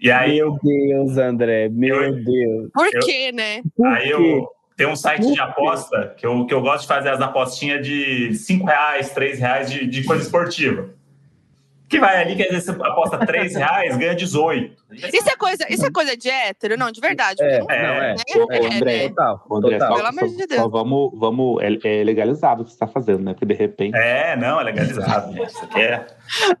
E 0.00 0.10
aí, 0.10 0.38
eu, 0.38 0.56
Meu 0.62 1.04
Deus, 1.06 1.18
André, 1.18 1.68
meu 1.68 2.02
Eu- 2.02 2.24
Deus. 2.24 2.70
por 2.72 2.90
quê, 3.04 3.30
né? 3.32 3.62
Por 3.76 3.86
aí 3.86 4.08
quê? 4.08 4.14
eu 4.14 4.48
tenho 4.78 4.90
um 4.90 4.96
site 4.96 5.32
de 5.32 5.40
aposta 5.40 6.14
que 6.16 6.24
eu, 6.24 6.46
que 6.46 6.54
eu 6.54 6.62
gosto 6.62 6.82
de 6.82 6.86
fazer 6.86 7.08
as 7.10 7.20
apostinhas 7.20 7.84
de 7.84 8.32
5 8.32 8.64
reais, 8.64 9.10
3 9.10 9.38
reais 9.40 9.70
de, 9.72 9.84
de 9.84 10.04
coisa 10.04 10.22
esportiva. 10.22 10.90
Que 11.88 11.98
vai 11.98 12.22
ali, 12.22 12.36
que 12.36 12.44
às 12.44 12.50
vezes 12.50 12.66
você 12.66 12.70
aposta 12.70 13.18
3 13.18 13.56
reais, 13.56 13.96
ganha 13.96 14.14
18. 14.14 14.76
Isso 14.92 15.28
é 15.28 15.36
coisa, 15.36 15.66
isso 15.68 15.84
é 15.84 15.90
coisa 15.90 16.16
de 16.16 16.30
hétero? 16.30 16.78
Não, 16.78 16.92
de 16.92 17.00
verdade. 17.00 17.42
É, 17.42 17.58
não, 17.58 17.70
é. 17.70 18.14
É, 18.28 18.76
André, 18.76 19.04
é. 19.06 19.08
Total, 19.08 19.46
André, 19.50 19.78
total. 19.78 19.88
só, 19.88 19.96
Pelo 19.96 20.06
amor 20.06 20.28
de 20.28 20.46
Deus. 20.46 20.60
só 20.60 20.68
vamos, 20.68 21.10
vamos 21.18 21.60
é, 21.60 22.00
é 22.00 22.04
legalizado 22.04 22.62
o 22.62 22.64
que 22.64 22.70
você 22.70 22.76
está 22.76 22.86
fazendo, 22.86 23.24
né? 23.24 23.32
Porque 23.32 23.46
de 23.46 23.54
repente. 23.54 23.96
É, 23.96 24.36
não, 24.36 24.60
é 24.60 24.64
legalizado. 24.64 25.42
Isso 25.42 25.64
aqui 25.64 25.80
é, 25.80 26.06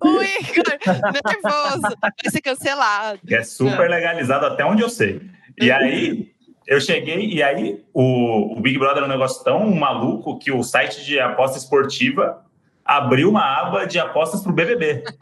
O 0.00 0.08
Igor, 0.08 0.64
nervoso, 1.12 1.96
vai 2.00 2.30
ser 2.32 2.40
cancelado. 2.40 3.20
é 3.30 3.42
super 3.44 3.88
legalizado 3.88 4.44
até 4.44 4.64
onde 4.64 4.82
eu 4.82 4.88
sei. 4.88 5.20
E 5.60 5.70
aí, 5.70 6.32
eu 6.68 6.78
cheguei, 6.82 7.30
e 7.30 7.42
aí 7.42 7.82
o, 7.94 8.58
o 8.58 8.60
Big 8.60 8.78
Brother 8.78 9.02
é 9.02 9.06
um 9.06 9.08
negócio 9.08 9.42
tão 9.42 9.74
maluco 9.74 10.38
que 10.38 10.52
o 10.52 10.62
site 10.62 11.02
de 11.02 11.18
aposta 11.18 11.56
esportiva 11.56 12.44
abriu 12.84 13.30
uma 13.30 13.42
aba 13.42 13.86
de 13.86 13.98
apostas 13.98 14.42
pro 14.42 14.52
BBB. 14.52 15.02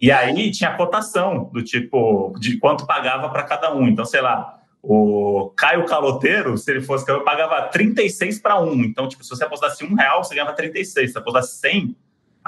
E 0.00 0.12
aí 0.12 0.52
tinha 0.52 0.76
cotação 0.76 1.50
do 1.52 1.60
tipo 1.60 2.32
de 2.38 2.56
quanto 2.58 2.86
pagava 2.86 3.28
para 3.30 3.42
cada 3.42 3.74
um. 3.74 3.88
Então, 3.88 4.04
sei 4.04 4.20
lá, 4.20 4.60
o 4.80 5.52
Caio 5.56 5.84
Caloteiro, 5.86 6.56
se 6.56 6.70
ele 6.70 6.80
fosse 6.82 7.04
campeão, 7.04 7.24
pagava 7.24 7.62
36 7.62 8.38
para 8.38 8.60
1. 8.60 8.84
Então, 8.84 9.08
tipo, 9.08 9.24
se 9.24 9.30
você 9.30 9.42
apostasse 9.42 9.84
um 9.84 9.96
real, 9.96 10.22
você 10.22 10.36
ganhava 10.36 10.52
36. 10.52 11.08
Se 11.08 11.12
você 11.14 11.18
apostasse 11.18 11.58
100, 11.58 11.96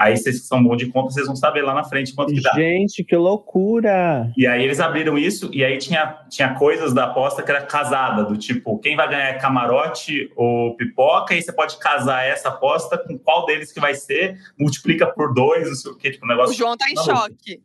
aí 0.01 0.17
vocês 0.17 0.39
que 0.39 0.47
são 0.47 0.63
bons 0.63 0.77
de 0.77 0.87
conta, 0.87 1.11
vocês 1.11 1.27
vão 1.27 1.35
saber 1.35 1.61
lá 1.61 1.73
na 1.73 1.83
frente 1.83 2.13
quanto 2.13 2.33
que 2.33 2.41
dá. 2.41 2.51
Gente, 2.53 3.03
que 3.03 3.15
loucura! 3.15 4.31
E 4.35 4.47
aí 4.47 4.63
eles 4.63 4.79
abriram 4.79 5.17
isso, 5.17 5.49
e 5.53 5.63
aí 5.63 5.77
tinha, 5.77 6.17
tinha 6.29 6.53
coisas 6.55 6.93
da 6.93 7.05
aposta 7.05 7.43
que 7.43 7.51
era 7.51 7.61
casada, 7.61 8.23
do 8.23 8.37
tipo, 8.37 8.79
quem 8.79 8.95
vai 8.95 9.07
ganhar 9.07 9.29
é 9.29 9.33
camarote 9.33 10.31
ou 10.35 10.75
pipoca, 10.75 11.35
e 11.35 11.41
você 11.41 11.53
pode 11.53 11.77
casar 11.77 12.25
essa 12.25 12.49
aposta 12.49 12.97
com 12.97 13.17
qual 13.17 13.45
deles 13.45 13.71
que 13.71 13.79
vai 13.79 13.93
ser, 13.93 14.37
multiplica 14.59 15.05
por 15.05 15.33
dois, 15.33 15.67
não 15.67 15.75
sei 15.75 15.91
o 15.91 15.97
quê, 15.97 16.11
tipo, 16.11 16.25
um 16.25 16.29
O 16.29 16.31
negócio. 16.31 16.55
João 16.55 16.75
tá 16.75 16.89
em 16.89 16.95
choque. 16.95 17.61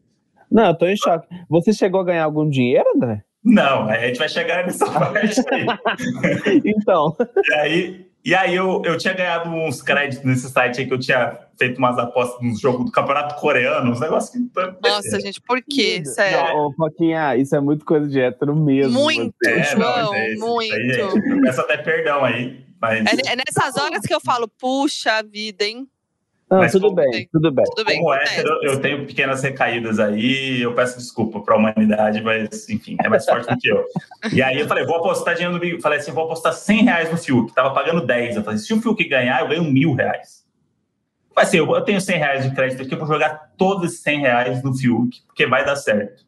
Não, 0.50 0.66
eu 0.66 0.74
tô 0.74 0.86
em 0.86 0.96
choque. 0.96 1.26
Você 1.48 1.72
chegou 1.72 2.00
a 2.00 2.04
ganhar 2.04 2.24
algum 2.24 2.48
dinheiro, 2.48 2.86
André? 2.94 3.22
Não, 3.46 3.88
aí 3.88 4.04
a 4.04 4.06
gente 4.08 4.18
vai 4.18 4.28
chegar 4.28 4.66
nessa 4.66 4.86
parte 4.90 5.40
aí. 5.52 6.60
Então, 6.64 7.16
E 7.48 7.54
aí, 7.54 8.06
e 8.24 8.34
aí 8.34 8.56
eu, 8.56 8.82
eu 8.84 8.98
tinha 8.98 9.14
ganhado 9.14 9.48
uns 9.48 9.80
créditos 9.80 10.24
nesse 10.24 10.50
site 10.50 10.80
aí 10.80 10.86
que 10.88 10.92
eu 10.92 10.98
tinha 10.98 11.38
feito 11.56 11.78
umas 11.78 11.96
apostas 11.96 12.42
no 12.42 12.58
jogo 12.58 12.82
do 12.82 12.90
campeonato 12.90 13.36
coreano, 13.36 13.88
uns 13.88 14.00
negócios 14.00 14.32
que. 14.32 14.38
Nossa, 14.82 15.20
gente, 15.20 15.40
por 15.40 15.62
quê? 15.62 16.04
Sério. 16.04 16.38
Não, 16.38 16.66
ô, 16.66 16.72
Foquinha, 16.72 17.36
isso 17.36 17.54
é 17.54 17.60
muito 17.60 17.84
coisa 17.84 18.08
de 18.08 18.20
hétero 18.20 18.56
mesmo. 18.56 19.00
Muito. 19.00 19.32
É, 19.44 19.76
não, 19.76 19.80
João, 19.80 20.10
mas 20.10 20.12
é 20.12 20.32
isso, 20.32 20.44
muito. 20.44 20.64
Isso 20.64 20.74
aí, 20.74 21.12
gente. 21.12 21.30
Eu 21.30 21.40
peço 21.42 21.60
até 21.60 21.76
perdão 21.76 22.24
aí, 22.24 22.66
mas. 22.80 23.06
É, 23.06 23.32
é 23.32 23.36
nessas 23.36 23.76
horas 23.80 24.00
que 24.00 24.12
eu 24.12 24.20
falo, 24.20 24.48
puxa 24.58 25.22
vida, 25.22 25.64
hein? 25.64 25.86
Não, 26.48 26.58
Mas 26.58 26.70
tudo 26.70 26.94
bem, 26.94 27.28
tudo 27.32 27.50
bem. 27.50 27.64
Tudo 27.64 27.84
bem. 27.84 27.98
Como 27.98 28.14
hétero, 28.14 28.60
eu 28.62 28.80
tenho 28.80 29.04
pequenas 29.04 29.42
recaídas 29.42 29.98
aí, 29.98 30.62
eu 30.62 30.72
peço 30.74 30.96
desculpa 30.96 31.40
para 31.40 31.54
a 31.54 31.58
humanidade, 31.58 32.22
mas 32.22 32.68
enfim, 32.68 32.96
é 33.02 33.08
mais 33.08 33.24
forte 33.24 33.48
do 33.48 33.58
que 33.58 33.68
eu. 33.68 33.84
E 34.32 34.40
aí 34.40 34.60
eu 34.60 34.68
falei, 34.68 34.84
vou 34.86 34.96
apostar 34.96 35.34
dinheiro 35.34 35.54
no 35.54 35.58
Big 35.58 35.80
Falei 35.80 35.98
assim, 35.98 36.12
vou 36.12 36.24
apostar 36.24 36.52
100 36.52 36.84
reais 36.84 37.10
no 37.10 37.16
Fiuk, 37.16 37.52
tava 37.52 37.74
pagando 37.74 38.06
10. 38.06 38.36
Eu 38.36 38.44
falei, 38.44 38.60
se 38.60 38.72
o 38.72 38.80
Fiuk 38.80 39.08
ganhar, 39.08 39.40
eu 39.40 39.48
ganho 39.48 39.64
mil 39.64 39.92
reais. 39.94 40.46
Falei 41.34 41.48
assim, 41.48 41.58
eu, 41.58 41.74
eu 41.74 41.82
tenho 41.82 42.00
100 42.00 42.16
reais 42.16 42.44
de 42.44 42.54
crédito 42.54 42.82
aqui, 42.82 42.94
eu 42.94 42.98
vou 42.98 43.08
jogar 43.08 43.52
todos 43.56 43.84
esses 43.84 44.02
100 44.02 44.20
reais 44.20 44.62
no 44.62 44.72
Fiuk, 44.72 45.22
porque 45.26 45.46
vai 45.46 45.64
dar 45.64 45.74
certo. 45.74 46.24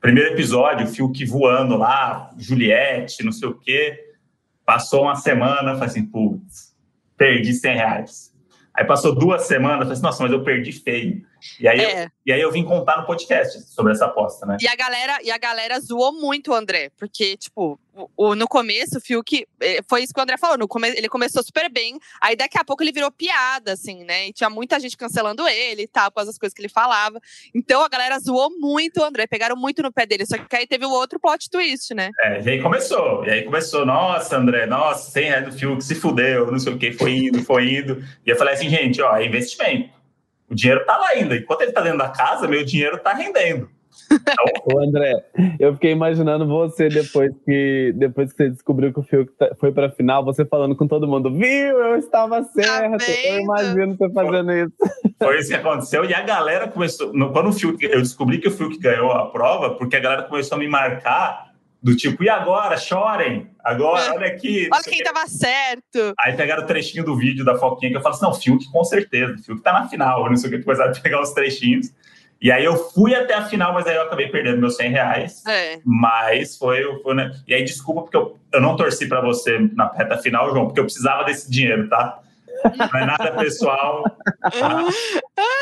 Primeiro 0.00 0.32
episódio, 0.32 0.86
o 0.86 0.88
Fiuk 0.90 1.24
voando 1.24 1.76
lá, 1.76 2.32
Juliette, 2.36 3.24
não 3.24 3.30
sei 3.30 3.48
o 3.48 3.54
quê. 3.54 4.08
Passou 4.66 5.04
uma 5.04 5.14
semana, 5.14 5.70
eu 5.70 5.74
falei 5.74 5.86
assim, 5.86 6.04
putz, 6.04 6.74
perdi 7.16 7.54
100 7.54 7.76
reais. 7.76 8.31
Aí 8.74 8.84
passou 8.84 9.14
duas 9.14 9.42
semanas, 9.42 9.76
eu 9.76 9.82
falei 9.82 9.92
assim, 9.94 10.02
nossa, 10.02 10.22
mas 10.22 10.32
eu 10.32 10.42
perdi 10.42 10.72
feio. 10.72 11.24
E 11.60 11.66
aí, 11.68 11.82
eu, 11.82 11.88
É, 11.90 12.08
e 12.26 12.32
aí 12.32 12.40
eu 12.40 12.50
vim 12.50 12.64
contar 12.64 12.98
no 12.98 13.06
podcast 13.06 13.60
sobre 13.72 13.92
essa 13.92 14.06
aposta, 14.06 14.46
né? 14.46 14.56
e 14.60 14.66
a 14.68 14.74
galera, 14.76 15.18
e 15.22 15.30
a 15.30 15.38
galera 15.38 15.78
zoou 15.80 16.12
muito 16.12 16.52
o 16.52 16.54
André, 16.54 16.90
porque, 16.98 17.36
tipo, 17.36 17.78
o, 17.94 18.08
o- 18.16 18.34
no 18.34 18.48
começo, 18.48 18.98
o 18.98 19.00
Fiuk, 19.00 19.46
eh, 19.60 19.80
foi 19.88 20.02
isso 20.02 20.14
que 20.14 20.20
o 20.20 20.22
André 20.22 20.38
falou, 20.38 20.56
no 20.56 20.66
come, 20.66 20.88
ele 20.88 21.08
começou 21.08 21.42
super 21.42 21.70
bem, 21.70 21.98
aí 22.20 22.34
daqui 22.34 22.56
a 22.58 22.64
pouco 22.64 22.82
ele 22.82 22.92
virou 22.92 23.10
piada, 23.10 23.72
assim, 23.72 24.02
né? 24.04 24.28
E 24.28 24.32
tinha 24.32 24.48
muita 24.48 24.80
gente 24.80 24.96
cancelando 24.96 25.46
ele 25.46 25.82
e 25.82 25.86
tal, 25.86 26.10
por 26.10 26.16
causa 26.16 26.30
das 26.30 26.38
coisas 26.38 26.54
que 26.54 26.62
ele 26.62 26.68
falava. 26.70 27.20
Então 27.54 27.82
a 27.82 27.88
galera 27.88 28.18
zoou 28.18 28.50
muito 28.58 29.00
o 29.00 29.04
André, 29.04 29.26
pegaram 29.26 29.56
muito 29.56 29.82
no 29.82 29.92
pé 29.92 30.06
dele, 30.06 30.24
só 30.24 30.38
que 30.38 30.56
aí 30.56 30.66
teve 30.66 30.86
o 30.86 30.90
outro 30.90 31.20
plot 31.20 31.50
twist, 31.50 31.92
né? 31.94 32.10
É, 32.20 32.40
e 32.40 32.48
aí 32.50 32.62
começou. 32.62 33.24
E 33.26 33.30
aí 33.30 33.42
começou, 33.42 33.84
nossa, 33.84 34.36
André, 34.36 34.64
nossa, 34.66 35.10
100 35.10 35.24
reais 35.24 35.44
do 35.46 35.52
Fiuk, 35.52 35.82
se 35.84 35.94
fudeu, 35.94 36.50
não 36.50 36.58
sei 36.58 36.72
o 36.72 36.78
que, 36.78 36.92
foi 36.92 37.12
indo, 37.16 37.42
foi 37.44 37.74
indo. 37.74 38.02
E 38.24 38.30
eu 38.30 38.36
falei 38.36 38.54
assim, 38.54 38.68
gente, 38.70 39.02
ó, 39.02 39.16
é 39.16 39.26
investimento. 39.26 39.90
O 40.52 40.54
dinheiro 40.54 40.84
tá 40.84 40.98
lá 40.98 41.08
ainda. 41.08 41.34
Enquanto 41.34 41.62
ele 41.62 41.72
tá 41.72 41.80
dentro 41.80 41.98
da 41.98 42.10
casa, 42.10 42.46
meu 42.46 42.62
dinheiro 42.62 42.98
tá 42.98 43.14
rendendo. 43.14 43.70
Ô 44.66 44.78
André, 44.78 45.14
eu 45.58 45.72
fiquei 45.74 45.92
imaginando 45.92 46.46
você 46.46 46.88
depois 46.90 47.32
que, 47.44 47.92
depois 47.96 48.32
que 48.32 48.36
você 48.36 48.50
descobriu 48.50 48.92
que 48.92 49.00
o 49.00 49.02
Fiuk 49.02 49.32
tá, 49.32 49.54
foi 49.58 49.72
pra 49.72 49.90
final, 49.90 50.24
você 50.24 50.44
falando 50.44 50.76
com 50.76 50.86
todo 50.86 51.08
mundo, 51.08 51.32
viu? 51.32 51.78
Eu 51.78 51.96
estava 51.96 52.42
certo. 52.42 52.98
Tá 52.98 53.12
eu 53.24 53.40
imagino 53.40 53.96
você 53.96 54.10
fazendo 54.10 54.52
isso. 54.52 54.72
Foi 55.18 55.38
isso 55.38 55.48
que 55.48 55.56
aconteceu. 55.56 56.04
E 56.04 56.12
a 56.12 56.22
galera 56.22 56.68
começou. 56.68 57.10
Quando 57.32 57.48
o 57.48 57.52
Fiuk, 57.52 57.82
eu 57.84 58.00
descobri 58.00 58.38
que 58.38 58.48
o 58.48 58.50
Fiuk 58.50 58.78
ganhou 58.78 59.10
a 59.10 59.30
prova, 59.30 59.70
porque 59.70 59.96
a 59.96 60.00
galera 60.00 60.24
começou 60.24 60.56
a 60.56 60.58
me 60.58 60.68
marcar 60.68 61.51
do 61.82 61.96
tipo, 61.96 62.22
e 62.22 62.28
agora? 62.28 62.76
Chorem! 62.76 63.50
Agora, 63.62 64.14
olha 64.14 64.28
aqui. 64.28 64.68
Olha 64.72 64.82
quem 64.82 65.02
tava 65.02 65.26
certo. 65.26 66.14
Aí 66.20 66.34
pegaram 66.36 66.62
o 66.62 66.66
trechinho 66.66 67.04
do 67.04 67.16
vídeo 67.16 67.44
da 67.44 67.56
Foquinha 67.56 67.90
que 67.90 67.96
eu 67.96 68.02
falo 68.02 68.14
assim: 68.14 68.24
não, 68.24 68.34
Fiuk 68.34 68.70
com 68.70 68.84
certeza, 68.84 69.36
Fiuk 69.38 69.62
tá 69.62 69.72
na 69.72 69.88
final, 69.88 70.28
não 70.28 70.36
sei 70.36 70.48
o 70.48 70.52
que, 70.52 70.64
começaram 70.64 70.92
a 70.92 71.00
pegar 71.00 71.20
os 71.20 71.32
trechinhos. 71.32 71.92
E 72.40 72.50
aí 72.50 72.64
eu 72.64 72.76
fui 72.76 73.14
até 73.14 73.34
a 73.34 73.44
final, 73.44 73.72
mas 73.72 73.86
aí 73.86 73.94
eu 73.94 74.02
acabei 74.02 74.28
perdendo 74.28 74.58
meus 74.58 74.74
100 74.74 74.90
reais. 74.90 75.46
É. 75.46 75.78
Mas 75.84 76.56
foi, 76.56 76.82
foi 77.00 77.14
né? 77.14 77.30
E 77.46 77.54
aí, 77.54 77.62
desculpa, 77.62 78.02
porque 78.02 78.16
eu, 78.16 78.36
eu 78.52 78.60
não 78.60 78.74
torci 78.74 79.06
para 79.06 79.20
você 79.20 79.60
na 79.74 79.88
reta 79.92 80.18
final, 80.18 80.50
João, 80.50 80.66
porque 80.66 80.80
eu 80.80 80.84
precisava 80.84 81.22
desse 81.22 81.48
dinheiro, 81.48 81.88
tá? 81.88 82.20
Não 82.76 83.00
é 83.00 83.06
nada 83.06 83.30
pessoal. 83.32 84.02
Tá? 84.58 84.84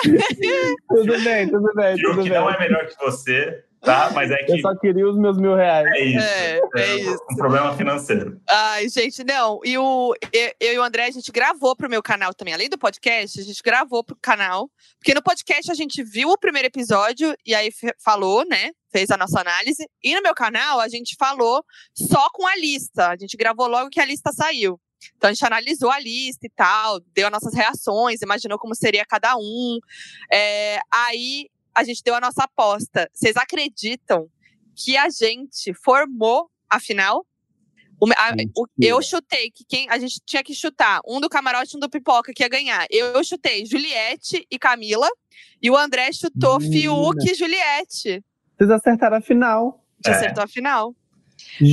tudo 0.88 1.20
bem, 1.22 1.48
tudo 1.48 1.70
bem. 1.74 1.96
Fiuk 1.96 2.14
tudo 2.14 2.22
bem. 2.22 2.32
não 2.32 2.50
é 2.50 2.58
melhor 2.58 2.86
que 2.86 2.96
você. 2.96 3.62
Tá, 3.80 4.10
mas 4.14 4.30
é 4.30 4.36
que. 4.44 4.52
Eu 4.52 4.60
só 4.60 4.74
queria 4.76 5.08
os 5.08 5.16
meus 5.16 5.38
mil 5.38 5.54
reais. 5.54 5.86
É 5.94 6.04
isso. 6.04 6.26
É, 6.26 6.60
é 6.76 6.96
isso. 6.96 7.18
Um 7.32 7.36
problema 7.36 7.74
financeiro. 7.76 8.40
Ai, 8.48 8.88
gente, 8.88 9.24
não. 9.24 9.60
E 9.64 9.78
o, 9.78 10.14
eu, 10.32 10.52
eu 10.60 10.74
e 10.74 10.78
o 10.78 10.82
André, 10.82 11.06
a 11.06 11.10
gente 11.10 11.32
gravou 11.32 11.74
pro 11.74 11.88
meu 11.88 12.02
canal 12.02 12.34
também. 12.34 12.52
Além 12.52 12.68
do 12.68 12.78
podcast, 12.78 13.40
a 13.40 13.42
gente 13.42 13.62
gravou 13.62 14.04
pro 14.04 14.16
canal. 14.20 14.70
Porque 14.98 15.14
no 15.14 15.22
podcast 15.22 15.70
a 15.70 15.74
gente 15.74 16.02
viu 16.02 16.28
o 16.28 16.38
primeiro 16.38 16.68
episódio 16.68 17.34
e 17.44 17.54
aí 17.54 17.70
falou, 18.04 18.44
né? 18.46 18.70
Fez 18.92 19.10
a 19.10 19.16
nossa 19.16 19.40
análise. 19.40 19.88
E 20.02 20.14
no 20.14 20.22
meu 20.22 20.34
canal 20.34 20.78
a 20.78 20.88
gente 20.88 21.16
falou 21.18 21.64
só 21.94 22.28
com 22.32 22.46
a 22.46 22.56
lista. 22.56 23.08
A 23.08 23.16
gente 23.16 23.36
gravou 23.36 23.66
logo 23.66 23.88
que 23.88 24.00
a 24.00 24.04
lista 24.04 24.30
saiu. 24.32 24.78
Então 25.16 25.30
a 25.30 25.32
gente 25.32 25.46
analisou 25.46 25.90
a 25.90 25.98
lista 25.98 26.46
e 26.46 26.50
tal, 26.50 27.00
deu 27.14 27.26
as 27.26 27.32
nossas 27.32 27.54
reações, 27.54 28.20
imaginou 28.20 28.58
como 28.58 28.74
seria 28.74 29.06
cada 29.06 29.34
um. 29.36 29.78
É, 30.30 30.78
aí 30.92 31.48
a 31.74 31.84
gente 31.84 32.02
deu 32.02 32.14
a 32.14 32.20
nossa 32.20 32.44
aposta. 32.44 33.08
Vocês 33.12 33.36
acreditam 33.36 34.28
que 34.74 34.96
a 34.96 35.08
gente 35.08 35.72
formou 35.74 36.50
a 36.68 36.78
final? 36.80 37.26
O, 38.02 38.06
a, 38.16 38.34
o, 38.56 38.66
eu 38.80 39.02
chutei 39.02 39.50
que 39.50 39.62
quem 39.68 39.86
a 39.90 39.98
gente 39.98 40.20
tinha 40.24 40.42
que 40.42 40.54
chutar 40.54 41.00
um 41.06 41.20
do 41.20 41.28
camarote 41.28 41.74
e 41.74 41.76
um 41.76 41.80
do 41.80 41.90
pipoca 41.90 42.32
que 42.34 42.42
ia 42.42 42.48
ganhar. 42.48 42.86
Eu, 42.90 43.08
eu 43.08 43.22
chutei 43.22 43.66
Juliette 43.66 44.46
e 44.50 44.58
Camila. 44.58 45.08
E 45.60 45.70
o 45.70 45.76
André 45.76 46.10
chutou 46.12 46.58
Menina. 46.58 46.80
Fiuk 46.82 47.30
e 47.30 47.34
Juliette. 47.34 48.24
Vocês 48.56 48.70
acertaram 48.70 49.18
a 49.18 49.20
final. 49.20 49.84
Já 50.04 50.12
É. 50.12 50.14
acertou 50.16 50.42
a 50.44 50.48
final. 50.48 50.94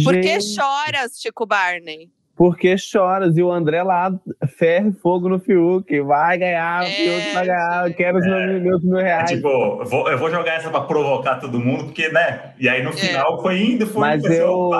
Por 0.03 0.15
que 0.15 0.39
Gente, 0.39 0.55
choras, 0.55 1.19
Chico 1.21 1.45
Barney? 1.45 2.11
Porque 2.37 2.77
choras 2.77 3.35
e 3.35 3.41
o 3.41 3.51
André 3.51 3.81
lá, 3.81 4.13
ferro 4.57 4.89
e 4.89 4.93
fogo 4.93 5.27
no 5.27 5.39
Fiuk. 5.39 5.99
Vai 6.01 6.37
ganhar, 6.37 6.83
o 6.83 6.85
É, 6.85 6.89
Fiuk 6.91 7.33
vai 7.33 7.45
ganhar. 7.47 7.87
Eu 7.89 7.93
quero 7.95 8.17
os 8.19 8.25
meus, 8.25 8.61
meus 8.61 8.83
mil 8.83 8.99
É 8.99 9.03
reais. 9.03 9.31
tipo, 9.31 9.47
eu 9.47 9.85
vou, 9.85 10.07
eu 10.11 10.17
vou 10.19 10.29
jogar 10.29 10.53
essa 10.53 10.69
pra 10.69 10.81
provocar 10.81 11.37
todo 11.39 11.59
mundo, 11.59 11.85
porque, 11.85 12.09
né? 12.09 12.53
E 12.59 12.69
aí 12.69 12.83
no 12.83 12.93
final 12.93 13.41
foi 13.41 13.59
indo, 13.59 13.87
foi 13.87 14.01
Mas 14.01 14.23
indo. 14.23 14.27
assim, 14.31 14.37
eu-. 14.41 14.71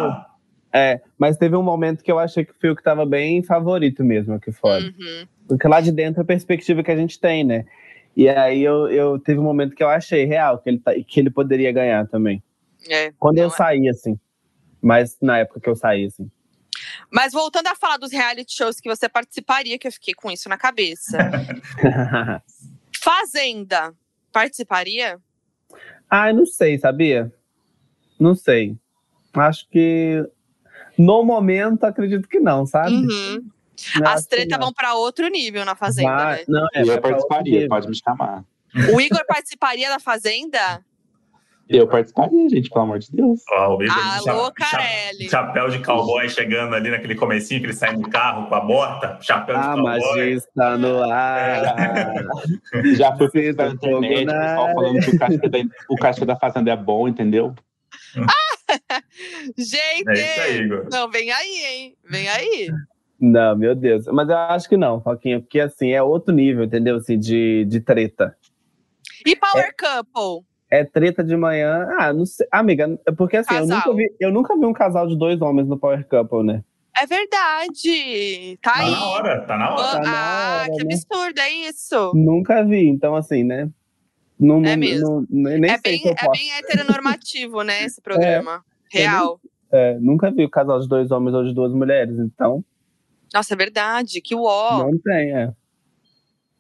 É, 0.72 1.02
mas 1.18 1.36
teve 1.38 1.56
um 1.56 1.64
momento 1.64 2.04
que 2.04 2.12
eu 2.12 2.20
achei 2.20 2.46
que 2.46 2.52
o 2.52 2.56
Fiuk 2.62 2.84
tava 2.84 3.06
bem 3.08 3.42
favorito 3.42 4.04
mesmo 4.04 4.36
aqui 4.36 4.52
fora. 4.52 4.84
Uhum. 4.84 5.26
Porque 5.48 5.68
lá 5.68 5.82
de 5.82 5.92
dentro 5.92 6.22
é 6.22 6.24
a 6.24 6.28
perspectiva 6.28 6.84
que 6.84 6.92
a 6.92 6.96
gente 6.96 7.20
tem, 7.20 7.44
né? 7.44 7.66
E 8.16 8.30
aí 8.30 8.64
eu, 8.64 8.88
eu 8.90 9.18
teve 9.18 9.40
um 9.40 9.44
momento 9.44 9.74
que 9.76 9.82
eu 9.82 9.90
achei 9.90 10.26
real 10.26 10.60
que 10.60 10.70
ele, 10.70 10.78
tá- 10.80 10.94
que 11.08 11.20
ele 11.20 11.32
poderia 11.32 11.72
ganhar 11.72 12.06
também. 12.08 12.44
É. 12.88 13.12
Quando 13.18 13.40
eu 13.40 13.50
saí, 13.50 13.90
assim. 13.90 14.20
Mas 14.80 15.18
na 15.20 15.40
época 15.40 15.60
que 15.60 15.70
eu 15.70 15.76
saí, 15.76 16.06
assim. 16.06 16.30
Mas 17.10 17.32
voltando 17.34 17.68
a 17.68 17.76
falar 17.76 17.98
dos 17.98 18.12
reality 18.12 18.54
shows 18.54 18.80
que 18.80 18.90
você 18.90 19.08
participaria, 19.08 19.78
que 19.80 19.88
eu 19.88 19.92
fiquei 19.92 20.14
com 20.14 20.30
isso 20.30 20.50
na 20.50 20.58
cabeça. 20.58 21.18
Fazenda, 23.02 23.94
participaria? 24.32 25.20
ah, 26.10 26.30
eu 26.30 26.36
não 26.36 26.46
sei, 26.46 26.78
sabia? 26.78 27.32
Não 28.20 28.36
sei. 28.36 28.76
Acho 29.34 29.68
que 29.70 30.26
no 30.98 31.24
momento 31.24 31.84
acredito 31.84 32.28
que 32.28 32.40
não, 32.40 32.66
sabe? 32.66 32.92
Uhum. 32.92 33.50
As 34.06 34.26
tretas 34.26 34.58
não. 34.58 34.66
vão 34.66 34.74
pra 34.74 34.96
outro 34.96 35.28
nível 35.28 35.64
na 35.64 35.76
Fazenda, 35.76 36.16
Vai- 36.16 36.38
né? 36.40 36.46
Não, 36.48 36.68
é, 36.74 36.82
Eu 36.82 37.02
participaria, 37.02 37.68
pode 37.68 37.88
me 37.88 37.96
chamar. 37.96 38.44
O 38.94 39.00
Igor 39.00 39.24
participaria 39.28 39.90
da 39.90 40.00
Fazenda? 40.00 40.84
Eu 41.70 41.88
participaria, 41.88 42.48
gente, 42.50 42.70
pelo 42.70 42.84
amor 42.86 43.00
de 43.00 43.12
Deus. 43.12 43.42
Ó, 43.52 43.76
o 43.78 43.82
Alô, 43.82 44.46
cha- 44.46 44.52
Carelli. 44.56 45.24
cha- 45.30 45.30
Chapéu 45.30 45.70
de 45.70 45.80
cowboy 45.84 46.30
chegando 46.30 46.74
ali 46.76 46.90
naquele 46.90 47.16
comecinho, 47.16 47.60
que 47.60 47.66
ele 47.68 47.74
sai 47.74 47.96
do 47.96 48.10
carro 48.10 48.48
com 48.48 48.56
a 48.56 48.62
bota, 48.62 49.18
chapéu 49.22 49.56
de 49.58 49.62
A 49.62 49.74
cowboy. 49.74 49.84
magia 49.84 50.30
está 50.36 50.78
no 50.78 51.04
ar. 51.04 51.62
Já 52.96 53.16
fui 53.18 53.28
Sinto 53.30 53.56
pela 53.58 53.70
internet, 53.72 54.30
o 54.30 54.40
pessoal 54.40 54.74
falando 54.74 55.00
que 55.02 55.10
o 55.10 55.20
cachê, 55.20 55.38
da, 55.50 55.58
o 55.90 55.96
cachê 55.98 56.26
da 56.26 56.36
Fazenda 56.38 56.72
é 56.72 56.76
bom, 56.78 57.08
entendeu? 57.08 57.54
Gente! 59.58 60.10
É 60.10 60.14
isso 60.14 60.42
aí, 60.42 60.58
Igor. 60.62 60.88
Não, 60.92 61.10
vem 61.10 61.32
aí, 61.32 61.66
hein? 61.66 61.98
Vem 62.10 62.28
aí. 62.30 62.70
Não, 63.20 63.56
meu 63.58 63.74
Deus. 63.76 64.06
Mas 64.08 64.30
eu 64.30 64.38
acho 64.38 64.70
que 64.70 64.78
não, 64.78 65.02
Foquinha, 65.02 65.40
porque 65.40 65.60
assim, 65.60 65.92
é 65.92 66.02
outro 66.04 66.34
nível, 66.34 66.64
entendeu? 66.64 66.98
Assim, 66.98 67.18
de, 67.18 67.66
de 67.66 67.80
treta. 67.80 68.36
E 69.26 69.36
Power 69.36 69.74
Couple? 69.78 70.46
É 70.70 70.84
treta 70.84 71.24
de 71.24 71.36
manhã. 71.38 71.88
Ah, 71.98 72.12
não 72.12 72.26
sei. 72.26 72.46
Amiga, 72.52 73.00
é 73.06 73.12
porque 73.12 73.38
assim, 73.38 73.56
eu 73.56 73.66
nunca, 73.68 73.94
vi, 73.94 74.16
eu 74.20 74.32
nunca 74.32 74.58
vi 74.58 74.66
um 74.66 74.74
casal 74.74 75.08
de 75.08 75.18
dois 75.18 75.42
homens 75.42 75.68
no 75.68 75.78
Power 75.80 76.06
Couple, 76.08 76.44
né? 76.44 76.64
É 77.00 77.06
verdade. 77.06 78.58
Tá 78.62 78.74
Tá 78.74 78.80
aí. 78.80 78.92
na 78.92 79.06
hora, 79.08 79.42
tá 79.46 79.58
na 79.58 79.70
hora. 79.74 79.92
Tá 79.92 80.00
na 80.02 80.12
ah, 80.12 80.62
hora, 80.64 80.72
que 80.74 80.84
né? 80.84 80.94
absurdo, 80.96 81.40
é 81.40 81.50
isso. 81.70 82.12
Nunca 82.16 82.64
vi. 82.66 82.88
Então, 82.88 83.16
assim, 83.16 83.44
né? 83.44 83.70
Não, 84.40 84.64
É 84.66 84.76
mesmo. 84.76 85.26
não- 85.30 85.50
nem 85.58 85.72
É 85.72 85.78
sei 85.78 86.00
bem, 86.00 86.14
é 86.16 86.32
bem 86.32 86.52
heteronormativo, 86.60 87.62
né, 87.64 87.84
esse 87.84 88.02
programa. 88.04 88.64
Real. 88.92 89.40
É, 89.72 89.98
nunca 90.00 90.32
vi 90.32 90.44
o 90.46 90.50
casal 90.50 90.80
de 90.80 90.88
dois 90.88 91.12
homens 91.12 91.34
ou 91.36 91.44
de 91.44 91.54
duas 91.54 91.72
mulheres. 91.74 92.18
Então, 92.20 92.64
Nossa, 93.34 93.54
é 93.54 93.58
verdade. 93.58 94.22
Que 94.22 94.34
uó. 94.36 94.78
não 94.84 94.98
tem, 95.00 95.36
é. 95.36 95.52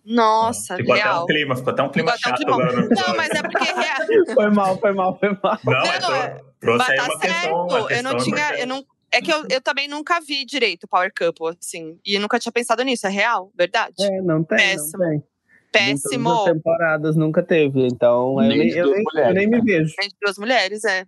Nossa, 0.07 0.75
ficou 0.77 0.93
até 0.95 1.03
real. 1.03 1.23
um 1.23 1.25
clima, 1.27 1.55
ficou 1.55 1.73
até 1.73 1.83
um 1.83 1.89
clima 1.89 2.11
Ficou 2.13 2.31
até 2.33 2.43
um 2.43 2.47
chato 2.47 2.57
climão. 2.57 2.59
agora 2.61 2.81
no 2.81 2.89
Não, 3.07 3.15
mas 3.17 3.29
é 3.31 3.41
porque 3.41 3.63
real. 3.65 3.97
Foi 4.33 4.49
mal, 4.49 4.79
foi 4.79 4.93
mal, 4.93 5.19
foi 5.19 5.29
mal. 5.43 5.59
Não, 5.65 5.73
é, 5.91 5.99
Não, 5.99 6.15
é- 6.15 6.29
trou- 6.29 6.77
trouxe 6.77 6.91
aí 6.91 6.97
Mas 6.97 7.07
tá 7.07 7.13
uma 7.13 7.19
questão. 7.19 7.65
uma 7.65 7.69
certo. 7.87 7.91
Eu 7.91 8.03
não 8.03 8.17
tinha. 8.17 8.53
Eu 8.59 8.67
não, 8.67 8.85
é 9.11 9.21
que 9.21 9.31
eu, 9.31 9.45
eu 9.49 9.61
também 9.61 9.87
nunca 9.87 10.19
vi 10.21 10.45
direito 10.45 10.85
o 10.85 10.87
Power 10.87 11.11
Couple, 11.17 11.57
assim. 11.59 11.99
E 12.05 12.17
nunca 12.19 12.39
tinha 12.39 12.51
pensado 12.51 12.83
nisso. 12.83 13.05
É 13.05 13.09
real? 13.09 13.51
Verdade? 13.57 13.95
É, 14.01 14.21
não 14.21 14.43
tem, 14.43 14.57
Péssimo. 14.57 15.03
não 15.03 15.09
tem. 15.09 15.23
Péssimo. 15.71 16.31
Em 16.33 16.53
temporadas 16.53 17.15
nunca 17.15 17.43
teve. 17.43 17.85
Então, 17.87 18.41
eu 18.41 18.47
Nem 18.47 18.57
nem, 18.59 18.67
de 18.69 18.77
eu 18.77 18.89
nem, 18.91 19.03
mulheres, 19.03 19.29
eu 19.29 19.33
nem 19.35 19.47
me 19.47 19.57
né? 19.57 19.63
vejo. 19.65 19.93
Entre 20.01 20.17
duas 20.21 20.37
mulheres, 20.37 20.83
é. 20.85 21.05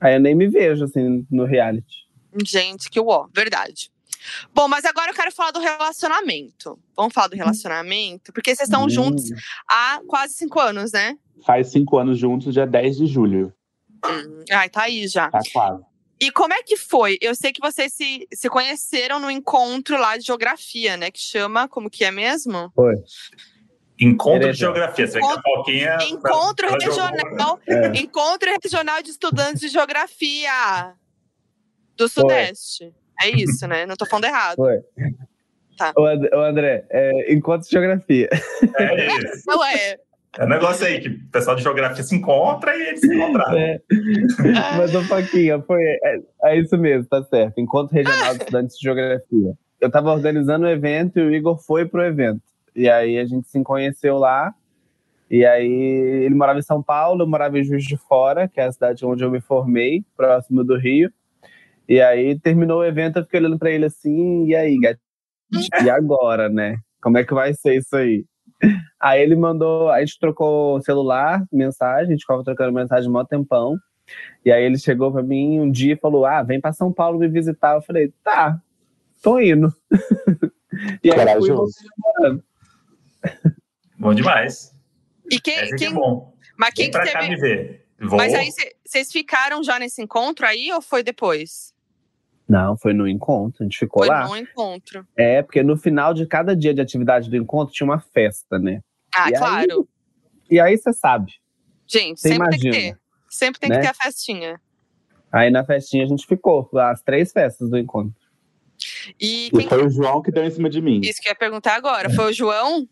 Aí 0.00 0.14
eu 0.14 0.20
nem 0.20 0.34
me 0.34 0.46
vejo, 0.48 0.84
assim, 0.84 1.26
no 1.30 1.44
reality. 1.44 2.06
Gente, 2.46 2.88
que 2.88 3.00
uó, 3.00 3.26
verdade. 3.34 3.90
Bom, 4.54 4.68
mas 4.68 4.84
agora 4.84 5.10
eu 5.10 5.14
quero 5.14 5.32
falar 5.32 5.50
do 5.52 5.60
relacionamento. 5.60 6.78
Vamos 6.96 7.12
falar 7.14 7.28
do 7.28 7.36
relacionamento? 7.36 8.32
Porque 8.32 8.54
vocês 8.54 8.68
estão 8.68 8.84
Hum. 8.84 8.90
juntos 8.90 9.24
há 9.68 10.00
quase 10.06 10.34
cinco 10.34 10.58
anos, 10.60 10.92
né? 10.92 11.16
Faz 11.46 11.68
cinco 11.70 11.98
anos 11.98 12.18
juntos, 12.18 12.52
dia 12.52 12.66
10 12.66 12.96
de 12.96 13.06
julho. 13.06 13.52
Hum. 14.04 14.44
Ai, 14.50 14.68
tá 14.68 14.82
aí 14.82 15.06
já. 15.08 15.30
Tá 15.30 15.40
quase. 15.52 15.82
E 16.20 16.32
como 16.32 16.52
é 16.52 16.62
que 16.64 16.76
foi? 16.76 17.16
Eu 17.20 17.32
sei 17.34 17.52
que 17.52 17.60
vocês 17.60 17.92
se, 17.92 18.26
se 18.34 18.48
conheceram 18.50 19.20
no 19.20 19.30
encontro 19.30 19.96
lá 19.98 20.16
de 20.16 20.24
geografia, 20.24 20.96
né? 20.96 21.10
Que 21.12 21.20
chama, 21.20 21.68
como 21.68 21.88
que 21.88 22.04
é 22.04 22.10
mesmo? 22.10 22.72
Foi. 22.74 22.94
Encontro 24.00 24.52
de 24.52 24.58
geografia. 24.58 25.06
Você 25.06 25.18
que 25.20 25.24
a 25.26 25.40
Foquinha. 25.42 25.96
Encontro 26.08 26.68
jogou- 26.68 26.80
regional, 26.88 27.60
É. 27.68 27.88
encontro 28.00 28.50
regional 28.62 29.02
de 29.02 29.10
estudantes 29.10 29.60
de 29.60 29.68
geografia 29.68 30.94
do 31.96 32.08
Sudeste. 32.08 32.92
É 33.20 33.28
isso, 33.28 33.66
né? 33.66 33.86
Não 33.86 33.96
tô 33.96 34.06
falando 34.06 34.24
errado. 34.24 34.56
Foi. 34.56 34.80
Tá. 35.76 35.92
Ô, 35.96 36.40
André, 36.40 36.84
é, 36.90 37.32
enquanto 37.32 37.64
de 37.64 37.70
geografia. 37.70 38.28
É 38.78 39.06
isso. 39.06 39.44
Não 39.46 39.64
é. 39.64 39.96
É 40.36 40.44
um 40.44 40.48
negócio 40.48 40.86
aí 40.86 41.00
que 41.00 41.08
o 41.08 41.30
pessoal 41.30 41.56
de 41.56 41.62
geografia 41.62 42.02
se 42.02 42.14
encontra 42.14 42.76
e 42.76 42.88
eles 42.88 43.00
se 43.00 43.12
encontraram. 43.12 43.58
É. 43.58 43.80
Mas, 44.76 44.94
ô, 44.94 45.02
Foquinha, 45.02 45.60
foi, 45.62 45.82
é, 45.82 46.20
é 46.44 46.58
isso 46.58 46.76
mesmo, 46.76 47.08
tá 47.08 47.22
certo. 47.24 47.58
Encontro 47.60 47.94
Regional 47.94 48.34
de 48.34 48.40
Estudantes 48.40 48.76
de 48.76 48.82
Geografia. 48.82 49.52
Eu 49.80 49.90
tava 49.90 50.12
organizando 50.12 50.66
o 50.66 50.68
evento 50.68 51.18
e 51.18 51.22
o 51.22 51.34
Igor 51.34 51.58
foi 51.58 51.86
pro 51.86 52.04
evento. 52.04 52.42
E 52.74 52.88
aí 52.88 53.18
a 53.18 53.24
gente 53.24 53.48
se 53.48 53.62
conheceu 53.62 54.18
lá. 54.18 54.54
E 55.30 55.44
aí 55.44 55.70
ele 56.24 56.34
morava 56.34 56.58
em 56.58 56.62
São 56.62 56.82
Paulo, 56.82 57.22
eu 57.22 57.26
morava 57.26 57.58
em 57.58 57.64
Juiz 57.64 57.84
de 57.84 57.96
Fora, 57.96 58.48
que 58.48 58.60
é 58.60 58.64
a 58.64 58.72
cidade 58.72 59.04
onde 59.04 59.24
eu 59.24 59.30
me 59.30 59.40
formei, 59.40 60.04
próximo 60.16 60.64
do 60.64 60.76
Rio. 60.78 61.10
E 61.88 62.00
aí 62.00 62.38
terminou 62.38 62.80
o 62.80 62.84
evento, 62.84 63.18
eu 63.18 63.24
fiquei 63.24 63.40
olhando 63.40 63.58
pra 63.58 63.70
ele 63.70 63.86
assim, 63.86 64.46
e 64.46 64.54
aí, 64.54 64.78
gatinho? 64.78 65.00
E 65.84 65.88
agora, 65.88 66.48
né? 66.48 66.76
Como 67.00 67.16
é 67.16 67.24
que 67.24 67.32
vai 67.32 67.54
ser 67.54 67.76
isso 67.76 67.96
aí? 67.96 68.24
Aí 69.00 69.22
ele 69.22 69.36
mandou, 69.36 69.88
a 69.90 70.00
gente 70.00 70.18
trocou 70.18 70.80
celular, 70.82 71.44
mensagem, 71.50 72.08
a 72.08 72.10
gente 72.10 72.20
ficava 72.20 72.44
trocando 72.44 72.72
mensagem 72.72 73.08
um 73.08 73.24
tempão. 73.24 73.78
E 74.44 74.50
aí 74.50 74.64
ele 74.64 74.78
chegou 74.78 75.12
pra 75.12 75.22
mim 75.22 75.60
um 75.60 75.70
dia 75.70 75.94
e 75.94 75.98
falou: 75.98 76.24
Ah, 76.24 76.42
vem 76.42 76.60
pra 76.60 76.72
São 76.72 76.92
Paulo 76.92 77.18
me 77.18 77.28
visitar. 77.28 77.74
Eu 77.74 77.82
falei, 77.82 78.12
tá, 78.24 78.60
tô 79.22 79.38
indo. 79.38 79.72
e 81.04 81.12
aí 81.12 81.34
eu 81.34 81.70
fui 81.70 82.42
Bom 83.98 84.14
demais. 84.14 84.74
E 85.30 85.40
quem, 85.40 85.54
Esse 85.54 85.74
aqui 85.74 85.84
quem... 85.84 85.88
é 85.88 85.92
bom. 85.92 86.32
Mas 86.56 86.74
quem 86.74 86.86
Vem 86.86 86.92
pra 86.92 87.02
que 87.02 87.12
cá 87.12 87.20
teve... 87.20 87.34
me 87.34 87.40
ver. 87.40 87.86
Vou. 88.00 88.16
Mas 88.16 88.32
aí 88.34 88.48
vocês 88.84 89.12
ficaram 89.12 89.62
já 89.62 89.78
nesse 89.78 90.02
encontro 90.02 90.46
aí 90.46 90.72
ou 90.72 90.80
foi 90.80 91.02
depois? 91.02 91.74
Não, 92.48 92.76
foi 92.78 92.94
no 92.94 93.06
encontro, 93.06 93.62
a 93.62 93.64
gente 93.64 93.78
ficou 93.78 94.04
Foi 94.04 94.08
lá. 94.14 94.26
no 94.26 94.36
encontro. 94.36 95.06
É, 95.16 95.42
porque 95.42 95.62
no 95.62 95.76
final 95.76 96.14
de 96.14 96.26
cada 96.26 96.56
dia 96.56 96.72
de 96.72 96.80
atividade 96.80 97.28
do 97.28 97.36
encontro 97.36 97.74
tinha 97.74 97.84
uma 97.86 98.00
festa, 98.00 98.58
né? 98.58 98.80
Ah, 99.14 99.28
E 99.30 99.34
aí, 99.34 99.38
claro. 99.38 99.88
E 100.50 100.58
aí 100.60 100.76
você 100.78 100.92
sabe. 100.92 101.34
Gente, 101.86 102.18
Você 102.20 102.28
sempre 102.28 102.48
tem 102.50 102.58
que 102.58 102.66
imagina, 102.68 102.92
ter. 102.94 103.00
Sempre 103.28 103.60
tem 103.60 103.68
né? 103.70 103.76
que 103.76 103.82
ter 103.82 103.88
a 103.88 103.94
festinha. 103.94 104.60
Aí 105.30 105.50
na 105.50 105.62
festinha 105.64 106.04
a 106.04 106.06
gente 106.06 106.26
ficou, 106.26 106.70
as 106.78 107.02
três 107.02 107.30
festas 107.32 107.68
do 107.68 107.76
encontro. 107.76 108.14
E 109.20 109.48
E 109.52 109.68
foi 109.68 109.84
o 109.84 109.90
João 109.90 110.22
que 110.22 110.30
deu 110.30 110.44
em 110.44 110.50
cima 110.50 110.70
de 110.70 110.80
mim. 110.80 111.00
Isso 111.02 111.20
que 111.20 111.28
eu 111.28 111.32
ia 111.32 111.36
perguntar 111.36 111.74
agora. 111.76 112.08
Foi 112.08 112.30
o 112.30 112.32
João? 112.32 112.88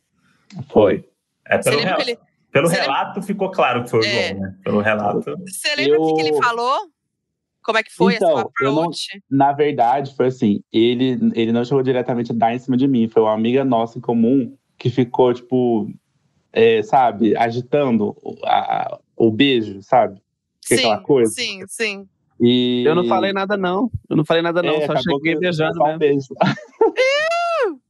Foi. 0.71 1.09
É 1.47 1.57
Você 1.63 1.71
pelo, 1.71 1.77
lembra 1.81 1.97
rel- 1.97 2.05
que 2.05 2.11
ele, 2.11 2.19
pelo 2.53 2.69
relato 2.69 3.23
ficou 3.23 3.51
claro 3.51 3.85
que 3.85 3.91
foi 3.91 4.01
o 4.01 4.05
É. 4.05 4.29
João, 4.29 4.41
né? 4.41 4.55
Pelo 4.65 4.81
relato. 4.83 5.35
você 5.47 5.75
lembra 5.77 6.01
o 6.01 6.07
que, 6.09 6.15
que 6.23 6.29
ele 6.29 6.37
Eu- 6.37 6.43
falou? 6.43 6.91
Como 7.67 7.79
é 7.79 7.83
que 7.83 7.93
foi 7.93 8.15
Então, 8.15 8.29
a 8.31 8.41
sua 8.43 8.51
eu 8.63 8.73
não- 8.73 8.79
approach? 8.83 9.09
Na 9.29 9.53
verdade, 9.53 10.15
foi 10.15 10.27
assim, 10.29 10.61
ele, 10.73 11.19
ele 11.35 11.51
não 11.53 11.65
chegou 11.65 11.83
diretamente 11.83 12.31
a 12.31 12.35
dar 12.35 12.55
em 12.55 12.59
cima 12.61 12.77
de 12.77 12.87
mim, 12.87 13.09
foi 13.09 13.21
uma 13.23 13.35
amiga 13.35 13.65
nossa 13.65 13.99
em 13.99 14.01
comum 14.01 14.57
que 14.79 14.89
ficou, 14.89 15.35
tipo, 15.35 15.91
é, 16.53 16.81
sabe, 16.83 17.37
agitando 17.37 18.17
o- 18.23 18.37
a- 18.45 18.99
o 19.17 19.31
beijo, 19.33 19.83
sabe? 19.83 20.21
Que 20.65 20.75
é 20.75 20.77
aquela 20.79 20.97
Sim, 20.99 21.03
coisa. 21.03 21.33
sim, 21.33 21.61
sim. 21.67 22.09
E... 22.41 22.85
Eu 22.87 22.95
não 22.95 23.07
falei 23.09 23.33
nada, 23.33 23.57
não. 23.57 23.91
Eu 24.09 24.17
não 24.17 24.25
falei 24.25 24.43
nada, 24.43 24.63
não. 24.63 24.75
É, 24.75 24.87
só 24.87 24.95
cheguei 24.97 25.35
que- 25.35 25.41
beijando 25.41 25.75
só 25.75 25.83
um 25.85 25.87
mesmo. 25.87 25.99
beijo. 25.99 26.27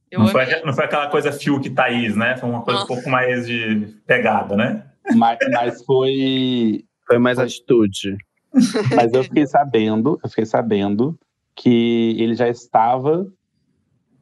Eu 0.09 0.19
Não 0.21 0.29
amei. 0.29 0.45
foi, 0.45 0.61
não 0.65 0.73
foi 0.73 0.85
aquela 0.85 1.07
coisa 1.09 1.33
Fiuk 1.33 1.69
Thaís, 1.71 2.15
né? 2.15 2.37
Foi 2.37 2.49
uma 2.49 2.61
coisa 2.61 2.81
um 2.83 2.87
pouco 2.87 3.09
mais 3.09 3.45
de 3.45 3.87
pegada, 4.07 4.55
né? 4.55 4.85
Mas, 5.15 5.37
mas 5.51 5.83
foi. 5.83 6.85
Foi 7.05 7.17
mais 7.17 7.37
atitude. 7.37 8.15
Mas 8.95 9.13
eu 9.13 9.23
fiquei 9.23 9.45
sabendo, 9.45 10.19
eu 10.23 10.29
fiquei 10.29 10.45
sabendo 10.45 11.17
que 11.55 12.15
ele 12.19 12.35
já 12.35 12.47
estava 12.47 13.27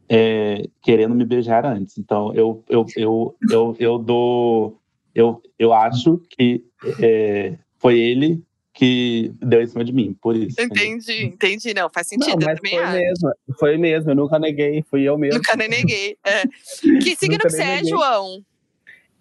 é, 0.10 0.68
querendo 0.82 1.16
me 1.16 1.26
beijar 1.26 1.66
antes. 1.66 1.98
Então 1.98 2.34
eu, 2.34 2.64
eu, 2.70 2.86
eu, 2.96 3.36
eu, 3.50 3.76
eu 3.80 3.98
dou. 3.98 4.80
Eu, 5.14 5.42
eu 5.58 5.74
acho 5.74 6.22
que 6.30 6.64
é, 7.00 7.58
foi 7.78 8.00
ele 8.00 8.42
que 8.74 9.32
deu 9.42 9.62
em 9.62 9.68
cima 9.68 9.86
de 9.86 9.94
mim, 9.94 10.14
por 10.22 10.36
isso. 10.36 10.60
Entendi, 10.60 11.24
entendi. 11.24 11.74
Não, 11.74 11.90
faz 11.90 12.12
Não, 12.12 12.26
sentido. 12.26 12.42
eu 12.42 12.48
mas 12.48 12.60
também 12.60 12.74
foi 12.74 12.84
acho. 12.84 12.98
mesmo. 12.98 13.34
Foi 13.58 13.78
mesmo, 13.78 14.12
eu 14.12 14.16
nunca 14.16 14.38
neguei. 14.38 14.84
Fui 14.90 15.04
eu 15.04 15.18
mesmo. 15.18 15.38
Nunca 15.38 15.56
nem 15.56 15.70
neguei. 15.70 16.18
É. 16.26 16.44
Que 17.02 17.16
signo 17.16 17.40
que 17.40 17.50
você 17.50 17.62
é. 17.62 17.84
João? 17.84 18.44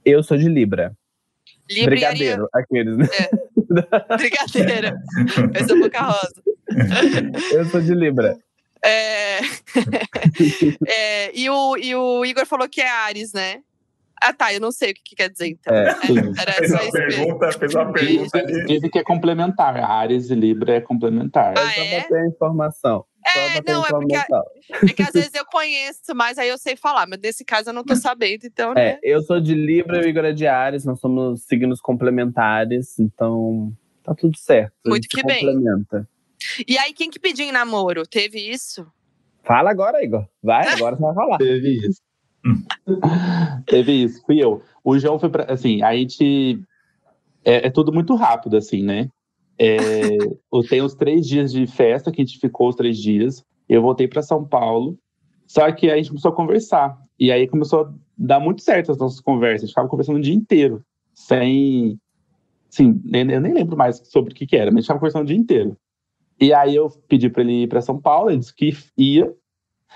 Eu 0.05 0.23
sou 0.23 0.37
de 0.37 0.49
Libra. 0.49 0.97
Libra 1.71 1.99
e 1.99 2.05
Ariano. 2.05 2.49
Brigadeiro, 2.49 2.49
aqueles, 2.53 2.97
né? 2.99 3.07
Brigadeira. 4.18 4.97
Eu 5.55 5.68
sou 5.68 5.79
boca 5.79 6.01
rosa. 6.01 6.43
Eu 7.53 7.64
sou 7.66 7.81
de 7.81 7.95
Libra. 7.95 8.37
É... 8.85 9.41
É, 10.87 11.31
e, 11.35 11.49
o, 11.49 11.77
e 11.77 11.95
o 11.95 12.25
Igor 12.25 12.47
falou 12.47 12.68
que 12.68 12.81
é 12.81 12.89
Ares, 12.89 13.33
né? 13.33 13.61
Ah, 14.27 14.33
tá. 14.33 14.53
Eu 14.55 14.61
não 14.61 14.72
sei 14.72 14.93
o 14.93 14.95
que, 14.95 15.03
que 15.05 15.16
quer 15.16 15.29
dizer, 15.31 15.49
então. 15.49 15.75
É. 15.75 15.89
É, 15.91 15.95
Sim. 16.07 16.16
era 16.41 16.53
Fez 16.55 16.70
só 16.70 16.77
mesmo. 16.79 16.93
pergunta, 16.93 17.53
fez 17.53 17.75
uma 17.75 17.93
pergunta 17.93 18.39
ali. 18.39 18.64
Dizem 18.66 18.91
que 18.91 18.99
é 18.99 19.03
complementar. 19.05 19.77
Ares 19.77 20.31
e 20.31 20.35
Libra 20.35 20.77
é 20.77 20.81
complementar. 20.81 21.55
Ah, 21.57 21.70
Só 21.70 21.81
é? 21.83 22.01
pra 22.01 22.09
ter 22.09 22.16
a 22.22 22.27
informação. 22.29 23.05
Só 23.27 23.41
É, 23.41 23.61
pra 23.62 23.72
não, 23.75 23.85
é 23.85 23.89
porque- 23.89 24.05
informação. 24.16 24.43
É 24.83 24.93
que 24.93 25.03
às 25.03 25.12
vezes 25.12 25.35
eu 25.35 25.45
conheço, 25.47 26.14
mas 26.14 26.39
aí 26.39 26.49
eu 26.49 26.59
sei 26.59 26.77
falar. 26.77 27.07
Mas 27.07 27.18
nesse 27.20 27.45
caso 27.45 27.70
eu 27.70 27.75
não 27.75 27.85
tô 27.85 27.95
sabendo, 27.97 28.45
então, 28.47 28.72
É, 28.72 28.75
né? 28.95 28.99
eu 29.03 29.22
sou 29.22 29.41
de 29.41 29.55
Libra 29.55 29.99
e 30.03 30.07
o 30.07 30.09
Igor 30.09 30.25
é 30.25 30.33
de 30.33 30.47
Ares. 30.47 30.85
Nós 30.85 31.01
somos 31.01 31.43
signos 31.47 31.81
complementares. 31.81 32.99
Então, 32.99 33.72
tá 34.03 34.14
tudo 34.14 34.37
certo. 34.39 34.72
a 34.87 34.89
Muito 34.89 35.05
gente 35.05 35.16
que 35.16 35.27
bem. 35.27 35.45
complementa. 35.45 36.09
E 36.68 36.77
aí, 36.79 36.93
quem 36.93 37.11
que 37.11 37.18
pediu 37.18 37.47
em 37.47 37.53
namoro? 37.53 38.07
Teve 38.07 38.39
isso? 38.39 38.87
Fala 39.43 39.70
agora, 39.70 40.03
Igor. 40.05 40.27
Vai, 40.43 40.66
agora 40.68 40.97
você 40.97 41.03
vai 41.03 41.14
falar. 41.14 41.39
Teve 41.39 41.87
isso. 41.87 42.01
Teve 43.66 43.92
isso, 43.92 44.22
fui 44.24 44.42
eu. 44.42 44.62
O 44.82 44.99
João 44.99 45.18
foi 45.18 45.28
pra. 45.28 45.45
Assim, 45.45 45.82
a 45.82 45.95
gente. 45.95 46.61
É, 47.45 47.66
é 47.66 47.70
tudo 47.70 47.92
muito 47.92 48.14
rápido, 48.14 48.57
assim, 48.57 48.82
né? 48.82 49.09
É, 49.59 50.18
tenho 50.68 50.84
os 50.84 50.95
três 50.95 51.26
dias 51.26 51.53
de 51.53 51.66
festa, 51.66 52.11
que 52.11 52.20
a 52.20 52.24
gente 52.24 52.38
ficou 52.38 52.68
os 52.68 52.76
três 52.76 52.99
dias. 52.99 53.45
Eu 53.68 53.82
voltei 53.82 54.09
para 54.09 54.22
São 54.22 54.45
Paulo. 54.45 54.99
Só 55.47 55.70
que 55.72 55.86
aí 55.86 55.92
a 55.92 55.97
gente 55.97 56.09
começou 56.09 56.30
a 56.30 56.34
conversar. 56.34 56.99
E 57.18 57.30
aí 57.30 57.47
começou 57.47 57.82
a 57.82 57.95
dar 58.16 58.40
muito 58.40 58.62
certo 58.62 58.90
as 58.90 58.99
nossas 58.99 59.20
conversas. 59.20 59.62
A 59.62 59.66
gente 59.66 59.72
ficava 59.72 59.88
conversando 59.88 60.16
o 60.16 60.22
dia 60.22 60.34
inteiro. 60.34 60.84
Sem. 61.14 61.99
Sim, 62.68 63.01
eu 63.05 63.40
nem 63.40 63.55
lembro 63.55 63.76
mais 63.76 64.03
sobre 64.05 64.32
o 64.32 64.34
que, 64.34 64.47
que 64.47 64.57
era, 64.57 64.66
mas 64.66 64.78
a 64.78 64.80
gente 64.80 64.86
ficava 64.86 64.99
conversando 64.99 65.22
o 65.22 65.26
dia 65.26 65.36
inteiro. 65.36 65.76
E 66.40 66.53
aí 66.53 66.74
eu 66.74 66.90
pedi 67.09 67.30
para 67.30 67.42
ele 67.42 67.62
ir 67.62 67.68
para 67.68 67.80
São 67.80 68.01
Paulo, 68.01 68.30
ele 68.30 68.38
disse 68.38 68.55
que 68.55 68.76
ia. 68.99 69.32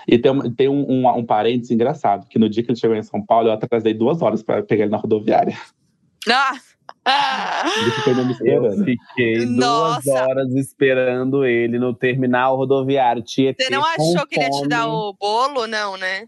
E 0.07 0.17
tem, 0.17 0.31
um- 0.31 0.53
tem 0.53 0.67
um, 0.69 0.85
um, 0.89 1.17
um 1.17 1.25
parênteses 1.25 1.71
engraçado, 1.71 2.27
que 2.27 2.39
no 2.39 2.49
dia 2.49 2.63
que 2.63 2.71
ele 2.71 2.79
chegou 2.79 2.95
em 2.95 3.03
São 3.03 3.23
Paulo, 3.23 3.49
eu 3.49 3.53
atrasei 3.53 3.93
duas 3.93 4.21
horas 4.21 4.41
para 4.43 4.63
pegar 4.63 4.83
ele 4.83 4.91
na 4.91 4.97
rodoviária. 4.97 5.57
Ah! 6.29 6.53
Ah! 7.05 7.63
Ele 7.81 7.91
ficou 7.91 8.13
Eu 8.45 8.71
fiquei 8.83 9.45
Nossa. 9.45 10.01
duas 10.01 10.07
horas 10.21 10.53
esperando 10.55 11.45
ele 11.45 11.79
no 11.79 11.93
terminal 11.93 12.55
rodoviário. 12.57 13.21
Tietê, 13.21 13.65
Você 13.65 13.69
não 13.71 13.85
achou 13.85 14.27
que 14.27 14.35
ele 14.39 14.43
ia 14.45 14.49
te 14.49 14.67
dar 14.67 14.87
o 14.87 15.13
bolo, 15.13 15.67
não, 15.67 15.97
né? 15.97 16.27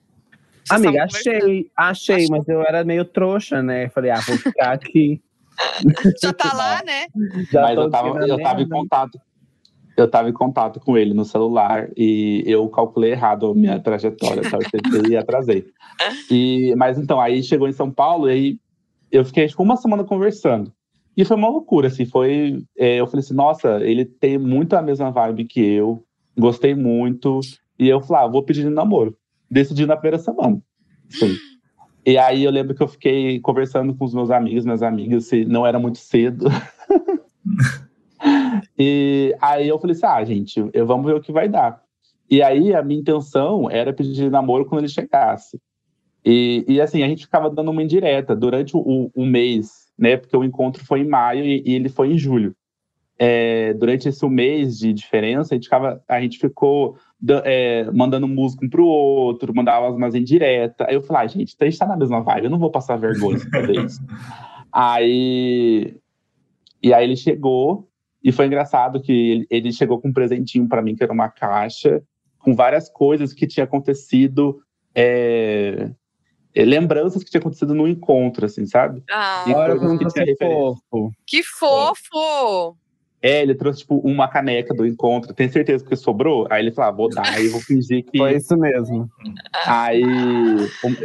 Vocês 0.63 0.79
Amiga, 0.85 1.05
conversando. 1.05 1.35
achei, 1.35 1.71
achei, 1.75 2.27
mas 2.29 2.47
eu 2.47 2.61
era 2.61 2.83
meio 2.83 3.03
trouxa, 3.03 3.61
né? 3.61 3.89
Falei, 3.89 4.11
ah, 4.11 4.19
vou 4.25 4.37
ficar 4.37 4.71
aqui. 4.73 5.21
Já 6.21 6.33
tá 6.33 6.53
lá, 6.53 6.81
né? 6.83 7.07
Já 7.51 7.61
Mas 7.61 7.77
eu 7.77 7.89
tava, 7.89 8.25
eu 8.25 8.41
tava 8.41 8.61
em 8.61 8.69
contato. 8.69 9.19
Eu 9.97 10.09
tava 10.09 10.29
em 10.29 10.33
contato 10.33 10.79
com 10.79 10.97
ele 10.97 11.13
no 11.13 11.25
celular 11.25 11.89
e 11.97 12.43
eu 12.45 12.67
calculei 12.69 13.11
errado 13.11 13.47
a 13.47 13.53
minha 13.53 13.79
trajetória? 13.79 14.41
Eu 14.93 15.11
e 15.11 15.17
atrasei. 15.17 15.65
E, 16.29 16.73
mas 16.77 16.97
então, 16.97 17.19
aí 17.19 17.43
chegou 17.43 17.67
em 17.67 17.73
São 17.73 17.91
Paulo 17.91 18.29
e 18.29 18.31
aí 18.31 18.59
eu 19.11 19.25
fiquei 19.25 19.47
tipo, 19.47 19.61
uma 19.61 19.75
semana 19.75 20.03
conversando. 20.03 20.71
E 21.15 21.25
foi 21.25 21.35
uma 21.35 21.49
loucura, 21.49 21.87
assim, 21.87 22.05
foi... 22.05 22.63
é, 22.77 22.95
eu 22.95 23.05
falei 23.05 23.19
assim, 23.19 23.33
nossa, 23.33 23.83
ele 23.83 24.05
tem 24.05 24.37
muito 24.37 24.73
a 24.75 24.81
mesma 24.81 25.11
vibe 25.11 25.43
que 25.43 25.59
eu, 25.59 26.03
gostei 26.37 26.73
muito. 26.73 27.41
E 27.77 27.89
eu 27.89 27.99
falei, 28.01 28.23
ah, 28.23 28.27
vou 28.31 28.43
pedir 28.43 28.63
de 28.63 28.69
namoro. 28.69 29.15
Decidi 29.49 29.85
na 29.85 29.97
primeira 29.97 30.17
semana. 30.17 30.61
Sim. 31.09 31.35
E 32.05 32.17
aí 32.17 32.43
eu 32.43 32.51
lembro 32.51 32.73
que 32.73 32.81
eu 32.81 32.87
fiquei 32.87 33.39
conversando 33.39 33.93
com 33.93 34.05
os 34.05 34.13
meus 34.13 34.31
amigos, 34.31 34.63
minhas 34.65 34.81
amigas, 34.81 35.25
se 35.25 35.45
não 35.45 35.67
era 35.67 35.77
muito 35.77 35.99
cedo. 35.99 36.45
e 38.83 39.35
aí 39.39 39.67
eu 39.67 39.77
falei 39.77 39.95
assim: 39.95 40.05
ah, 40.07 40.25
gente, 40.25 40.69
eu, 40.73 40.87
vamos 40.87 41.05
ver 41.05 41.15
o 41.15 41.21
que 41.21 41.31
vai 41.31 41.47
dar. 41.47 41.83
E 42.27 42.41
aí 42.41 42.73
a 42.73 42.81
minha 42.81 42.99
intenção 42.99 43.69
era 43.69 43.93
pedir 43.93 44.31
namoro 44.31 44.65
quando 44.65 44.81
ele 44.81 44.89
chegasse. 44.89 45.59
E, 46.25 46.65
e 46.67 46.81
assim, 46.81 47.03
a 47.03 47.07
gente 47.07 47.25
ficava 47.25 47.47
dando 47.47 47.69
uma 47.69 47.83
indireta 47.83 48.35
durante 48.35 48.75
o, 48.75 49.11
o 49.13 49.25
mês, 49.25 49.91
né? 49.97 50.17
Porque 50.17 50.35
o 50.35 50.43
encontro 50.43 50.83
foi 50.83 51.01
em 51.01 51.07
maio 51.07 51.45
e, 51.45 51.61
e 51.63 51.75
ele 51.75 51.89
foi 51.89 52.11
em 52.11 52.17
julho. 52.17 52.55
É, 53.19 53.75
durante 53.75 54.09
esse 54.09 54.27
mês 54.27 54.79
de 54.79 54.91
diferença, 54.93 55.53
a 55.53 55.55
gente, 55.55 55.65
ficava, 55.65 56.03
a 56.07 56.19
gente 56.19 56.39
ficou 56.39 56.97
é, 57.43 57.83
mandando 57.91 58.27
música 58.27 58.65
um 58.65 58.69
pro 58.69 58.83
outro, 58.83 59.53
mandava 59.53 59.91
umas 59.91 60.15
indiretas. 60.15 60.87
Aí 60.87 60.95
eu 60.95 61.03
falei, 61.03 61.23
ah, 61.23 61.27
gente, 61.27 61.55
a 61.59 61.65
gente 61.65 61.77
tá 61.77 61.85
na 61.85 61.97
mesma 61.97 62.21
vibe, 62.21 62.45
eu 62.45 62.49
não 62.49 62.57
vou 62.57 62.71
passar 62.71 62.97
vergonha 62.97 63.37
fazer 63.37 63.85
isso. 63.85 64.01
aí. 64.73 65.95
E 66.81 66.91
aí 66.95 67.03
ele 67.03 67.15
chegou, 67.15 67.90
e 68.23 68.31
foi 68.31 68.45
engraçado 68.45 69.01
que 69.01 69.47
ele, 69.49 69.71
chegou 69.71 69.99
com 69.99 70.09
um 70.09 70.13
presentinho 70.13 70.67
para 70.67 70.81
mim, 70.81 70.95
que 70.95 71.03
era 71.03 71.13
uma 71.13 71.29
caixa, 71.29 72.01
com 72.39 72.55
várias 72.55 72.89
coisas 72.89 73.33
que 73.33 73.47
tinha 73.47 73.63
acontecido. 73.63 74.61
é, 74.93 75.89
é, 76.53 76.65
lembranças 76.65 77.23
que 77.23 77.31
tinha 77.31 77.39
acontecido 77.39 77.73
no 77.73 77.87
encontro, 77.87 78.45
assim, 78.45 78.65
sabe? 78.65 79.01
Ah, 79.09 79.45
E 79.47 79.53
Olha 79.53 79.97
que 79.97 80.07
tinha 80.07 80.25
é 80.27 80.35
fofo. 80.35 81.11
que 81.25 81.43
fofo! 81.43 82.75
É, 83.23 83.43
ele 83.43 83.53
trouxe, 83.53 83.81
tipo, 83.81 83.99
uma 83.99 84.27
caneca 84.27 84.73
do 84.73 84.85
encontro. 84.85 85.33
Tem 85.33 85.47
certeza 85.47 85.85
que 85.85 85.95
sobrou? 85.95 86.47
Aí 86.49 86.63
ele 86.63 86.71
falou, 86.71 86.89
ah, 86.89 86.95
vou 86.95 87.09
dar, 87.09 87.27
aí 87.35 87.45
eu 87.45 87.51
vou 87.51 87.61
fingir 87.61 88.03
que. 88.03 88.17
Foi 88.17 88.35
isso 88.35 88.57
mesmo. 88.57 89.07
Aí 89.65 90.01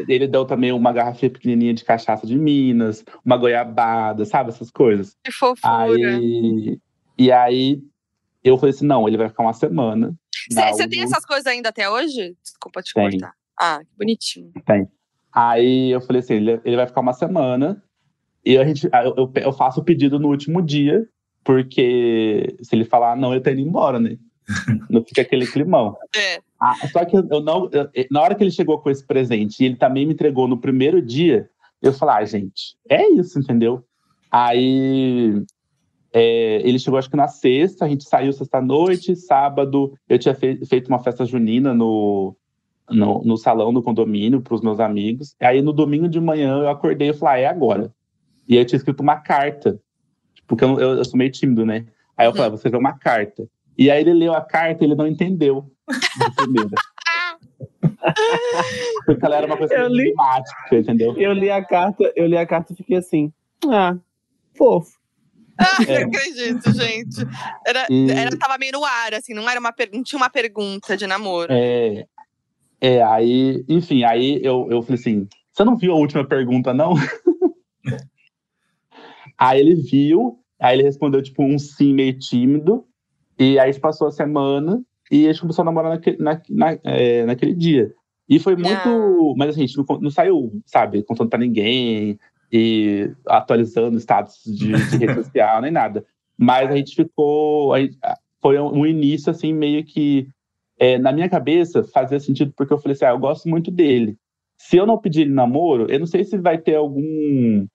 ele 0.09 0.27
deu 0.27 0.47
também 0.47 0.73
uma 0.73 0.93
garrafinha 0.93 1.31
pequenininha 1.31 1.75
de 1.75 1.85
cachaça 1.85 2.27
de 2.27 2.39
Minas, 2.39 3.05
uma 3.23 3.37
goiabada, 3.37 4.25
sabe? 4.25 4.49
Essas 4.49 4.71
coisas. 4.71 5.15
Que 5.23 5.31
fofura. 5.31 5.71
Aí. 5.83 6.79
E 7.19 7.33
aí 7.33 7.83
eu 8.45 8.59
falei 8.59 8.75
assim: 8.75 8.87
não, 8.87 9.09
ele 9.09 9.17
vai 9.17 9.29
ficar 9.29 9.43
uma 9.43 9.53
semana. 9.53 10.15
na 10.53 10.73
Você 10.73 10.89
tem 10.89 11.03
essas 11.03 11.25
coisas 11.25 11.47
ainda 11.47 11.69
até 11.69 11.89
hoje? 11.89 12.37
Desculpa 12.43 12.83
te 12.83 12.93
Tenho. 12.95 13.11
cortar. 13.11 13.35
Ah, 13.59 13.81
que 13.81 13.97
bonitinho. 13.97 14.53
Aí 15.33 15.91
eu 15.91 16.01
falei 16.01 16.21
assim, 16.21 16.35
ele, 16.35 16.61
ele 16.65 16.77
vai 16.77 16.87
ficar 16.87 17.01
uma 17.01 17.13
semana 17.13 17.83
e 18.45 18.57
a 18.57 18.65
gente, 18.65 18.89
eu, 19.17 19.31
eu 19.35 19.53
faço 19.53 19.81
o 19.81 19.85
pedido 19.85 20.19
no 20.19 20.29
último 20.29 20.63
dia, 20.63 21.07
porque 21.43 22.57
se 22.63 22.75
ele 22.75 22.85
falar 22.85 23.17
não, 23.17 23.33
ele 23.33 23.43
tá 23.43 23.51
indo 23.51 23.61
embora, 23.61 23.99
né? 23.99 24.17
Não 24.89 25.05
fica 25.05 25.23
aquele 25.23 25.45
climão. 25.45 25.97
É. 26.15 26.41
Ah, 26.61 26.77
só 26.93 27.05
que 27.05 27.17
eu 27.17 27.41
não. 27.41 27.69
Eu, 27.73 27.91
na 28.13 28.23
hora 28.23 28.35
que 28.37 28.45
ele 28.45 28.53
chegou 28.53 28.79
com 28.79 28.89
esse 28.89 29.05
presente 29.05 29.61
e 29.61 29.67
ele 29.67 29.75
também 29.75 30.07
me 30.07 30.15
entregou 30.15 30.47
no 30.47 30.57
primeiro 30.57 31.03
dia, 31.03 31.51
eu 31.83 31.93
falei, 31.93 32.23
ah, 32.23 32.25
gente, 32.25 32.77
é 32.89 33.09
isso, 33.11 33.41
entendeu? 33.41 33.85
Aí 34.31 35.45
é, 36.19 36.67
ele 36.67 36.79
chegou, 36.79 36.99
acho 36.99 37.11
que 37.11 37.17
na 37.17 37.29
sexta, 37.29 37.85
a 37.85 37.89
gente 37.89 38.05
saiu 38.05 38.33
sexta-noite, 38.33 39.15
sábado 39.15 39.93
eu 40.09 40.19
tinha 40.19 40.35
fe 40.35 40.65
feito 40.65 40.89
uma 40.89 40.99
festa 40.99 41.27
junina 41.27 41.75
no, 41.75 42.35
no, 42.89 43.23
no 43.23 43.37
salão 43.37 43.71
do 43.71 43.83
condomínio 43.83 44.41
para 44.41 44.55
os 44.55 44.63
meus 44.63 44.81
amigos. 44.81 45.37
Aí 45.39 45.61
no 45.61 45.75
domingo 45.75 46.09
de 46.09 46.19
manhã 46.19 46.61
eu 46.61 46.71
acordei 46.71 47.11
e 47.11 47.13
falei, 47.13 47.45
ah, 47.45 47.49
é 47.49 47.51
agora. 47.51 47.93
E 48.49 48.55
aí 48.55 48.63
eu 48.63 48.65
tinha 48.65 48.79
escrito 48.79 49.01
uma 49.01 49.17
carta, 49.17 49.79
porque 50.47 50.65
eu, 50.65 50.81
eu, 50.81 50.95
eu 50.95 51.05
sou 51.05 51.19
meio 51.19 51.31
tímido, 51.31 51.67
né? 51.67 51.85
Aí 52.17 52.27
eu 52.27 52.33
falei, 52.33 52.47
ah, 52.47 52.57
você 52.57 52.71
vê 52.71 52.79
uma 52.79 52.97
carta. 52.97 53.47
E 53.77 53.91
aí 53.91 54.01
ele 54.01 54.15
leu 54.15 54.33
a 54.33 54.41
carta 54.41 54.83
e 54.83 54.87
ele 54.87 54.95
não 54.95 55.07
entendeu 55.07 55.71
Porque 59.05 59.27
ela 59.27 59.37
era 59.37 59.47
uma 59.47 59.59
coisa 59.59 59.75
eu 59.75 59.89
li, 59.89 60.15
entendeu? 60.73 61.15
Eu 61.19 61.35
li 61.35 61.51
a 61.51 61.63
carta, 61.63 62.11
eu 62.17 62.27
li 62.27 62.39
a 62.39 62.47
carta 62.47 62.73
e 62.73 62.77
fiquei 62.77 62.97
assim, 62.97 63.31
ah, 63.71 63.99
fofo. 64.57 64.97
Ah, 65.59 65.83
é. 65.87 66.01
não 66.01 66.09
acredito, 66.09 66.73
gente. 66.73 67.27
Era, 67.67 67.87
e... 67.91 68.11
era, 68.11 68.37
tava 68.37 68.59
meio 68.59 68.73
no 68.73 68.85
ar, 68.85 69.15
assim, 69.15 69.35
não 69.35 69.49
era 69.49 69.59
uma 69.59 69.75
não 69.93 70.03
tinha 70.03 70.19
uma 70.19 70.31
pergunta 70.31 70.97
de 70.97 71.07
namoro. 71.07 71.53
É, 71.53 72.07
é 72.81 73.03
aí, 73.03 73.65
enfim, 73.69 74.05
aí 74.05 74.41
eu, 74.43 74.69
eu 74.71 74.83
falei 74.83 75.01
assim: 75.01 75.29
você 75.53 75.65
não 75.65 75.77
viu 75.77 75.93
a 75.93 75.97
última 75.97 76.27
pergunta, 76.27 76.75
não? 76.75 76.95
aí 79.39 79.61
ele 79.61 79.75
viu, 79.75 80.39
aí 80.61 80.77
ele 80.77 80.83
respondeu, 80.85 81.23
tipo, 81.23 81.43
um 81.43 81.59
sim 81.59 81.95
meio 81.95 82.19
tímido, 82.19 82.85
e 83.39 83.59
aí 83.59 83.73
passou 83.79 84.09
a 84.09 84.13
semana 84.13 84.83
e 85.11 85.27
a 85.27 85.33
gente 85.33 85.41
começou 85.41 85.63
a 85.63 85.67
namorar 85.67 85.93
naquele, 85.93 86.19
na, 86.19 86.41
na, 86.51 86.79
é, 86.85 87.25
naquele 87.25 87.55
dia. 87.55 87.93
E 88.29 88.39
foi 88.39 88.57
muito. 88.57 89.35
Mas 89.37 89.51
assim, 89.51 89.63
a 89.63 89.67
gente 89.67 89.77
não, 89.79 90.01
não 90.01 90.11
saiu, 90.11 90.61
sabe, 90.67 91.03
contando 91.05 91.31
pra 91.31 91.39
ninguém 91.39 92.19
e 92.53 93.11
atualizando 93.27 93.99
status 93.99 94.43
de, 94.45 94.73
de 94.73 94.97
rede 94.97 95.15
social, 95.25 95.61
nem 95.61 95.71
nada. 95.71 96.05
Mas 96.39 96.71
a 96.71 96.77
gente 96.77 96.95
ficou. 96.95 97.73
A 97.73 97.81
gente, 97.81 97.99
foi 98.41 98.61
um 98.61 98.87
início, 98.87 99.31
assim, 99.31 99.53
meio 99.53 99.85
que. 99.85 100.29
É, 100.79 100.99
na 100.99 101.11
minha 101.11 101.29
cabeça, 101.29 101.83
fazia 101.85 102.21
sentido 102.21 102.53
porque 102.57 102.73
eu 102.73 102.79
falei 102.79 102.95
assim: 102.95 103.07
ah, 103.07 103.11
eu 103.11 103.19
gosto 103.19 103.49
muito 103.49 103.71
dele. 103.71 104.17
Se 104.59 104.77
eu 104.77 104.87
não 104.87 104.99
pedir 104.99 105.23
ele 105.23 105.33
namoro, 105.33 105.87
eu 105.91 105.99
não 105.99 106.07
sei 106.07 106.25
se 106.25 106.39
vai 106.39 106.59
ter 106.59 106.77
algum. 106.77 107.67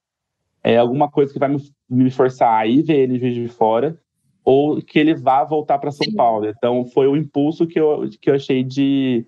É, 0.64 0.78
alguma 0.78 1.10
coisa 1.10 1.34
que 1.34 1.40
vai 1.40 1.50
me, 1.50 1.58
me 1.90 2.12
forçar 2.12 2.54
a 2.54 2.68
ir 2.68 2.84
ver 2.84 3.00
ele 3.00 3.16
em 3.16 3.20
Juiz 3.20 3.34
de 3.34 3.48
Fora 3.48 3.98
ou 4.44 4.82
que 4.82 5.00
ele 5.00 5.14
vá 5.14 5.44
voltar 5.44 5.78
para 5.80 5.92
São. 5.92 6.14
Paulo. 6.14 6.48
Então 6.48 6.86
foi 6.86 7.08
o 7.08 7.16
impulso 7.16 7.68
que 7.68 7.80
eu, 7.80 8.10
que 8.22 8.30
eu 8.30 8.36
achei 8.36 8.64
de, 8.64 9.26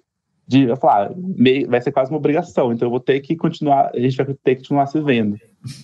de 0.48 0.64
eu 0.64 0.76
falar, 0.76 1.12
ah, 1.12 1.14
meio, 1.16 1.70
vai 1.70 1.82
ser 1.82 1.92
quase 1.92 2.12
uma 2.12 2.18
obrigação, 2.18 2.72
então 2.72 2.86
eu 2.86 2.92
vou 2.92 3.00
ter 3.00 3.20
que 3.22 3.36
continuar, 3.36 3.92
a 3.94 4.00
gente 4.00 4.18
vai 4.18 4.26
ter 4.26 4.56
que 4.56 4.62
continuar 4.62 4.88
se 4.88 5.00
vendo. 5.02 5.38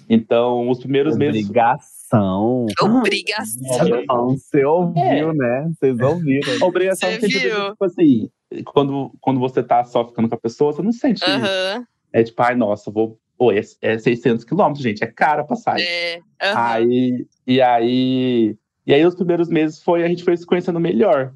Então, 0.10 0.70
os 0.70 0.80
primeiros 0.80 1.16
meses. 1.16 1.45
Obrigação. 1.45 2.66
Obrigação. 2.82 4.28
Você 4.30 4.66
ouviu, 4.66 5.01
é. 5.01 5.34
né? 5.34 5.72
Vocês 5.74 5.99
ouviram. 5.99 6.51
Obrigação 6.68 7.10
você 7.12 7.28
viu? 7.28 7.72
tipo 7.72 7.86
assim, 7.86 8.30
quando, 8.66 9.12
quando 9.22 9.39
você 9.39 9.64
tá 9.64 9.84
só 9.86 10.05
ficando 10.05 10.28
com 10.28 10.36
a 10.36 10.39
pessoa, 10.39 10.74
você 10.74 10.82
não 10.82 10.91
sente. 10.91 11.24
Uhum. 11.24 11.86
É 12.12 12.24
tipo, 12.24 12.41
ai, 12.41 12.55
nossa, 12.55 12.91
vou. 12.91 13.18
Pô, 13.38 13.53
é, 13.53 13.62
é 13.82 13.97
600 13.97 14.43
quilômetros, 14.43 14.84
gente, 14.84 15.01
é 15.01 15.07
cara 15.07 15.43
a 15.43 15.45
passagem. 15.45 15.88
É. 15.88 16.18
Uhum. 16.18 16.57
Aí, 16.57 17.28
e 17.47 17.62
aí 17.62 18.57
e 18.89 18.93
aí, 18.95 19.05
os 19.05 19.14
primeiros 19.14 19.49
meses 19.49 19.84
foi 19.84 20.03
a 20.03 20.07
gente 20.07 20.24
foi 20.24 20.36
se 20.36 20.43
conhecendo 20.43 20.80
melhor. 20.80 21.32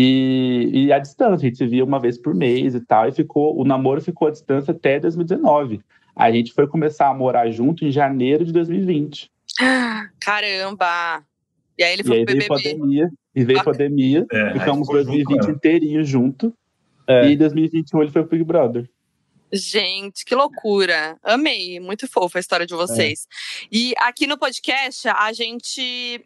E, 0.00 0.70
e 0.72 0.92
a 0.92 1.00
distância, 1.00 1.34
a 1.34 1.50
gente 1.50 1.58
se 1.58 1.66
via 1.66 1.84
uma 1.84 1.98
vez 1.98 2.16
por 2.16 2.32
mês 2.32 2.72
e 2.76 2.80
tal, 2.80 3.08
e 3.08 3.12
ficou, 3.12 3.60
o 3.60 3.64
namoro 3.64 4.00
ficou 4.00 4.28
à 4.28 4.30
distância 4.30 4.70
até 4.70 5.00
2019. 5.00 5.80
A 6.14 6.30
gente 6.30 6.52
foi 6.52 6.68
começar 6.68 7.08
a 7.08 7.14
morar 7.14 7.50
junto 7.50 7.84
em 7.84 7.90
janeiro 7.90 8.44
de 8.44 8.52
2020. 8.52 9.28
Caramba! 10.20 11.24
E 11.76 11.82
aí 11.82 11.94
ele 11.94 12.04
foi 12.04 12.18
e 12.18 12.20
aí 12.20 12.24
pro 12.24 12.34
veio 12.36 12.48
BBB. 12.48 12.62
Pandemia, 12.62 13.10
e 13.34 13.44
veio 13.44 13.58
a 13.58 13.64
pandemia, 13.64 14.26
é, 14.30 14.52
ficamos 14.52 14.86
2020 14.86 15.40
junto, 15.40 15.50
inteirinho 15.50 16.04
junto. 16.04 16.54
É. 17.04 17.26
E 17.26 17.32
em 17.32 17.36
2021 17.36 18.02
ele 18.02 18.12
foi 18.12 18.22
pro 18.22 18.30
Big 18.30 18.44
Brother. 18.44 18.88
Gente, 19.52 20.24
que 20.24 20.34
loucura. 20.34 21.18
Amei. 21.24 21.80
Muito 21.80 22.06
fofa 22.06 22.38
a 22.38 22.40
história 22.40 22.66
de 22.66 22.74
vocês. 22.74 23.26
É. 23.64 23.66
E 23.72 23.94
aqui 23.98 24.28
no 24.28 24.38
podcast, 24.38 25.08
a 25.08 25.32
gente 25.32 26.24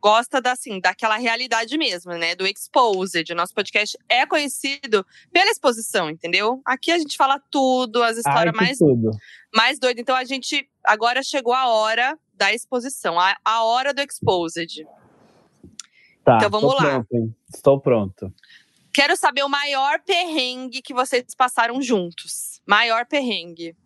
gosta 0.00 0.40
da, 0.40 0.52
assim, 0.52 0.80
daquela 0.80 1.16
realidade 1.16 1.76
mesmo, 1.76 2.12
né? 2.12 2.34
Do 2.34 2.46
exposed. 2.46 3.32
Nosso 3.34 3.54
podcast 3.54 3.98
é 4.08 4.26
conhecido 4.26 5.06
pela 5.32 5.50
exposição, 5.50 6.08
entendeu? 6.08 6.60
Aqui 6.64 6.90
a 6.90 6.98
gente 6.98 7.16
fala 7.16 7.40
tudo, 7.50 8.02
as 8.02 8.16
histórias 8.16 8.54
mais, 8.54 8.78
tudo. 8.78 9.10
mais 9.54 9.78
doidas. 9.78 10.00
Então 10.00 10.16
a 10.16 10.24
gente 10.24 10.68
agora 10.84 11.22
chegou 11.22 11.52
a 11.52 11.68
hora 11.68 12.18
da 12.34 12.52
exposição, 12.52 13.20
a, 13.20 13.36
a 13.44 13.62
hora 13.64 13.92
do 13.92 14.00
exposed. 14.00 14.86
Tá, 16.24 16.36
então 16.36 16.50
vamos 16.50 16.74
lá. 16.74 17.04
Pronto, 17.04 17.34
estou 17.52 17.80
pronto. 17.80 18.32
Quero 18.92 19.16
saber 19.16 19.44
o 19.44 19.48
maior 19.48 20.00
perrengue 20.00 20.82
que 20.82 20.92
vocês 20.92 21.34
passaram 21.36 21.80
juntos. 21.80 22.60
Maior 22.66 23.06
perrengue. 23.06 23.76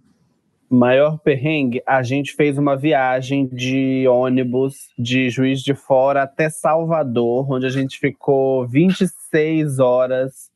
Maior 0.74 1.18
perrengue, 1.18 1.80
a 1.86 2.02
gente 2.02 2.34
fez 2.34 2.58
uma 2.58 2.76
viagem 2.76 3.46
de 3.46 4.08
ônibus 4.08 4.88
de 4.98 5.30
Juiz 5.30 5.62
de 5.62 5.72
Fora 5.72 6.24
até 6.24 6.50
Salvador, 6.50 7.48
onde 7.48 7.64
a 7.64 7.70
gente 7.70 7.96
ficou 8.00 8.66
26 8.66 9.78
horas 9.78 10.50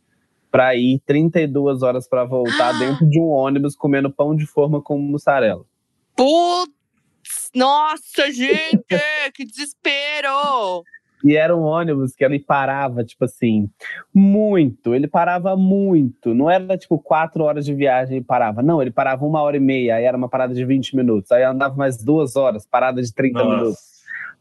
para 0.51 0.75
ir, 0.75 1.01
32 1.07 1.85
horas 1.85 2.09
para 2.09 2.25
voltar 2.25 2.73
dentro 2.81 3.09
de 3.09 3.21
um 3.21 3.29
ônibus 3.29 3.77
comendo 3.77 4.11
pão 4.11 4.35
de 4.35 4.45
forma 4.45 4.83
com 4.83 4.99
mussarela. 4.99 5.65
Putz, 6.17 7.51
nossa, 7.55 8.33
gente, 8.33 8.85
que 9.33 9.45
desespero! 9.45 10.83
E 11.25 11.37
era 11.37 11.57
um 11.57 11.63
ônibus 11.63 12.15
que 12.15 12.25
ele 12.25 12.39
parava, 12.39 13.05
tipo 13.05 13.25
assim, 13.25 13.69
muito. 14.15 14.95
Ele 14.95 15.09
parava 15.09 15.57
muito. 15.57 16.35
Não 16.35 16.51
era 16.51 16.77
tipo 16.77 16.99
quatro 16.99 17.43
horas 17.45 17.65
de 17.65 17.75
viagem 17.75 18.19
e 18.19 18.25
parava. 18.25 18.63
Não, 18.63 18.81
ele 18.81 18.91
parava 18.91 19.25
uma 19.25 19.43
hora 19.43 19.57
e 19.57 19.61
meia, 19.61 19.97
aí 19.97 20.05
era 20.05 20.17
uma 20.17 20.29
parada 20.29 20.55
de 20.55 20.65
20 20.65 20.97
minutos. 20.97 21.33
Aí 21.33 21.43
andava 21.43 21.75
mais 21.75 22.03
duas 22.03 22.37
horas, 22.37 22.67
parada 22.67 23.03
de 23.03 23.13
30 23.13 23.39
Nossa. 23.39 23.57
minutos. 23.57 23.79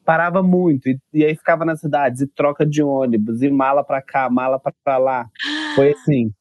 Parava 0.06 0.42
muito. 0.42 0.88
E, 0.88 1.00
e, 1.14 1.26
aí 1.26 1.36
ficava 1.36 1.66
nas 1.66 1.82
cidades, 1.82 2.22
e 2.22 2.28
troca 2.28 2.66
de 2.66 2.82
ônibus, 2.82 3.42
e 3.42 3.50
mala 3.50 3.84
pra 3.84 4.02
cá, 4.02 4.30
mala 4.30 4.62
pra 4.84 4.98
lá. 4.98 5.28
Foi 5.76 5.92
assim. 5.92 6.32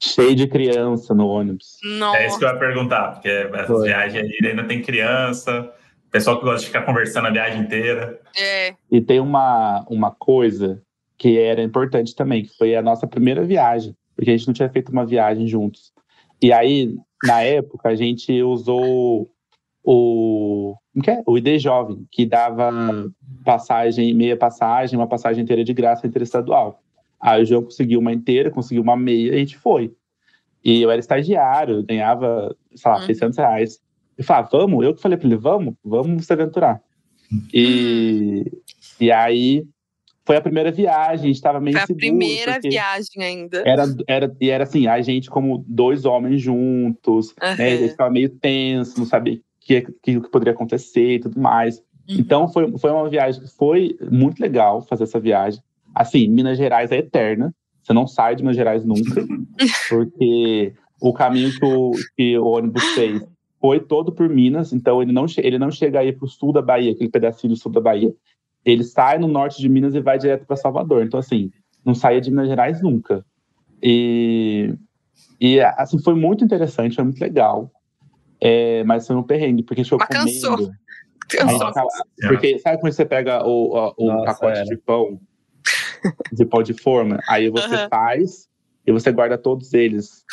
Cheio 0.00 0.36
de 0.36 0.46
criança 0.46 1.14
no 1.14 1.26
ônibus. 1.26 1.78
Nossa. 1.98 2.18
É 2.18 2.26
isso 2.26 2.38
que 2.38 2.44
eu 2.44 2.50
ia 2.50 2.58
perguntar, 2.58 3.12
porque 3.12 3.28
essas 3.28 3.66
Foi. 3.66 3.88
viagens 3.88 4.22
aí 4.22 4.50
ainda 4.50 4.64
tem 4.64 4.82
criança. 4.82 5.72
Pessoal 6.16 6.38
que 6.38 6.44
gosta 6.46 6.60
de 6.60 6.66
ficar 6.68 6.80
conversando 6.80 7.26
a 7.26 7.30
viagem 7.30 7.60
inteira. 7.60 8.18
É. 8.40 8.74
E 8.90 9.02
tem 9.02 9.20
uma, 9.20 9.84
uma 9.86 10.10
coisa 10.10 10.82
que 11.18 11.38
era 11.38 11.62
importante 11.62 12.16
também, 12.16 12.42
que 12.42 12.56
foi 12.56 12.74
a 12.74 12.80
nossa 12.80 13.06
primeira 13.06 13.44
viagem, 13.44 13.94
porque 14.14 14.30
a 14.30 14.34
gente 14.34 14.46
não 14.46 14.54
tinha 14.54 14.70
feito 14.70 14.90
uma 14.90 15.04
viagem 15.04 15.46
juntos. 15.46 15.92
E 16.40 16.54
aí, 16.54 16.96
na 17.22 17.42
época, 17.42 17.90
a 17.90 17.94
gente 17.94 18.42
usou 18.42 19.30
o, 19.84 20.74
é? 21.06 21.22
o 21.26 21.36
ID 21.36 21.58
Jovem, 21.58 22.06
que 22.10 22.24
dava 22.24 22.72
passagem, 23.44 24.14
meia 24.14 24.38
passagem, 24.38 24.98
uma 24.98 25.06
passagem 25.06 25.44
inteira 25.44 25.62
de 25.62 25.74
graça 25.74 26.06
interestadual. 26.06 26.80
Aí 27.20 27.42
o 27.42 27.44
João 27.44 27.62
conseguiu 27.62 28.00
uma 28.00 28.12
inteira, 28.14 28.50
conseguiu 28.50 28.82
uma 28.82 28.96
meia 28.96 29.32
e 29.32 29.34
a 29.34 29.38
gente 29.38 29.58
foi. 29.58 29.94
E 30.64 30.80
eu 30.80 30.90
era 30.90 30.98
estagiário, 30.98 31.82
ganhava, 31.82 32.56
sei 32.74 32.90
lá, 32.90 33.00
uhum. 33.00 33.04
600 33.04 33.36
reais. 33.36 33.85
E 34.18 34.22
falava, 34.22 34.48
vamos? 34.50 34.84
Eu 34.84 34.94
que 34.94 35.02
falei 35.02 35.18
para 35.18 35.26
ele, 35.26 35.36
vamos, 35.36 35.74
vamos 35.84 36.26
se 36.26 36.32
aventurar. 36.32 36.80
E, 37.52 38.44
e 39.00 39.10
aí 39.10 39.66
foi 40.26 40.36
a 40.36 40.40
primeira 40.40 40.72
viagem, 40.72 41.24
a 41.24 41.26
gente 41.28 41.36
estava 41.36 41.60
meio 41.60 41.78
Foi 41.78 41.94
a 41.94 41.96
primeira 41.96 42.58
viagem 42.60 43.22
ainda. 43.22 43.62
Era, 43.64 43.84
era, 44.08 44.36
e 44.40 44.50
era 44.50 44.64
assim, 44.64 44.88
a 44.88 45.00
gente 45.00 45.30
como 45.30 45.64
dois 45.68 46.04
homens 46.04 46.42
juntos, 46.42 47.28
uhum. 47.40 47.56
né? 47.56 47.72
A 47.72 47.76
gente 47.76 47.90
estava 47.90 48.10
meio 48.10 48.28
tenso, 48.28 48.98
não 48.98 49.06
sabia 49.06 49.34
o 49.34 49.40
que, 49.60 49.82
que, 49.82 50.20
que, 50.20 50.30
poderia 50.30 50.52
acontecer 50.52 51.14
e 51.14 51.20
tudo 51.20 51.40
mais. 51.40 51.78
Uhum. 51.78 52.16
Então 52.18 52.48
foi, 52.48 52.76
foi 52.76 52.90
uma 52.90 53.08
viagem 53.08 53.40
que 53.40 53.48
foi 53.48 53.96
muito 54.10 54.40
legal 54.40 54.82
fazer 54.82 55.04
essa 55.04 55.20
viagem. 55.20 55.60
Assim, 55.94 56.26
Minas 56.28 56.58
Gerais 56.58 56.90
é 56.90 56.98
eterna, 56.98 57.54
você 57.80 57.92
não 57.92 58.06
sai 58.08 58.34
de 58.34 58.42
Minas 58.42 58.56
Gerais 58.56 58.84
nunca, 58.84 59.24
porque 59.88 60.74
o 61.00 61.12
caminho 61.12 61.52
que 61.56 61.64
o, 61.64 61.92
que 62.16 62.38
o 62.38 62.46
ônibus 62.46 62.82
fez 62.94 63.22
foi 63.66 63.80
todo 63.80 64.12
por 64.12 64.28
Minas, 64.28 64.72
então 64.72 65.02
ele 65.02 65.10
não, 65.12 65.26
ele 65.38 65.58
não 65.58 65.72
chega 65.72 65.98
aí 65.98 66.12
para 66.12 66.24
o 66.24 66.28
sul 66.28 66.52
da 66.52 66.62
Bahia, 66.62 66.92
aquele 66.92 67.10
pedacinho 67.10 67.52
do 67.52 67.58
sul 67.58 67.72
da 67.72 67.80
Bahia. 67.80 68.14
Ele 68.64 68.84
sai 68.84 69.18
no 69.18 69.26
norte 69.26 69.60
de 69.60 69.68
Minas 69.68 69.92
e 69.92 69.98
vai 70.00 70.16
direto 70.20 70.46
para 70.46 70.54
Salvador. 70.54 71.02
Então, 71.04 71.18
assim, 71.18 71.50
não 71.84 71.92
saía 71.92 72.20
de 72.20 72.30
Minas 72.30 72.46
Gerais 72.46 72.80
nunca. 72.80 73.26
E, 73.82 74.72
e 75.40 75.60
assim, 75.60 75.98
foi 76.00 76.14
muito 76.14 76.44
interessante, 76.44 76.94
foi 76.94 77.02
muito 77.02 77.20
legal. 77.20 77.72
É, 78.40 78.84
mas 78.84 79.04
foi 79.04 79.16
um 79.16 79.22
perrengue, 79.24 79.64
porque 79.64 79.82
ficou 79.82 79.98
Mas 79.98 80.08
cansou. 80.10 80.50
comendo. 80.58 80.72
Cansou. 81.28 81.72
Porque 82.28 82.60
sabe 82.60 82.80
quando 82.80 82.92
você 82.92 83.04
pega 83.04 83.44
o, 83.44 83.76
a- 83.76 83.94
o 83.98 84.06
Nossa, 84.06 84.26
pacote 84.26 84.58
era. 84.58 84.64
de 84.68 84.76
pão, 84.76 85.20
de 86.32 86.44
pão 86.46 86.62
de 86.62 86.72
forma, 86.72 87.18
aí 87.28 87.50
você 87.50 87.74
Aham. 87.74 87.88
faz 87.90 88.48
e 88.86 88.92
você 88.92 89.10
guarda 89.10 89.36
todos 89.36 89.74
eles. 89.74 90.24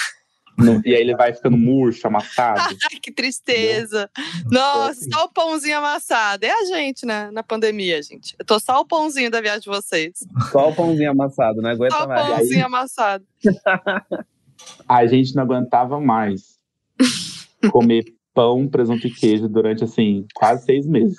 No- 0.58 0.82
e 0.86 0.94
aí 0.94 1.02
ele 1.02 1.16
vai 1.16 1.34
ficando 1.34 1.58
murcho, 1.58 2.06
amassado. 2.08 2.60
Ai, 2.92 3.00
que 3.02 3.12
tristeza. 3.12 4.10
Nossa, 4.52 5.00
só 5.12 5.26
o 5.26 5.30
pãozinho 5.30 5.78
amassado. 5.78 6.46
É 6.46 6.52
a 6.52 6.66
gente, 6.66 7.06
né? 7.06 7.30
Na 7.32 7.42
pandemia, 7.44 8.02
gente. 8.04 8.36
Eu 8.38 8.46
tô 8.46 8.60
só 8.60 8.80
o 8.82 8.86
pãozinho 8.86 9.32
da 9.32 9.42
viagem 9.42 9.62
de 9.62 9.70
vocês. 9.70 10.14
Só 10.52 10.70
o 10.70 10.76
pãozinho 10.76 11.12
amassado, 11.12 11.62
não 11.62 11.72
aguenta 11.72 11.96
Só 11.96 12.06
o 12.06 12.08
mais. 12.08 12.28
pãozinho 12.28 12.66
amassado. 12.66 13.26
A 14.88 15.06
gente 15.06 15.36
não 15.36 15.44
aguentava 15.44 16.00
mais 16.00 16.58
comer 17.72 18.06
pão, 18.34 18.68
presunto 18.68 19.08
e 19.08 19.12
queijo 19.14 19.48
durante, 19.48 19.84
assim, 19.84 20.26
quase 20.34 20.66
seis 20.66 20.86
meses. 20.88 21.18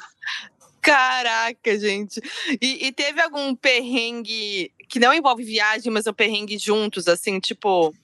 Caraca, 0.81 1.79
gente. 1.79 2.21
E, 2.61 2.87
e 2.87 2.93
teve 2.93 3.21
algum 3.21 3.55
perrengue 3.55 4.71
que 4.89 4.99
não 5.01 5.15
envolve 5.15 5.43
viagem, 5.43 5.91
mas 5.93 6.07
um 6.07 6.13
perrengue 6.13 6.59
juntos, 6.59 7.09
assim, 7.09 7.41
tipo, 7.41 7.95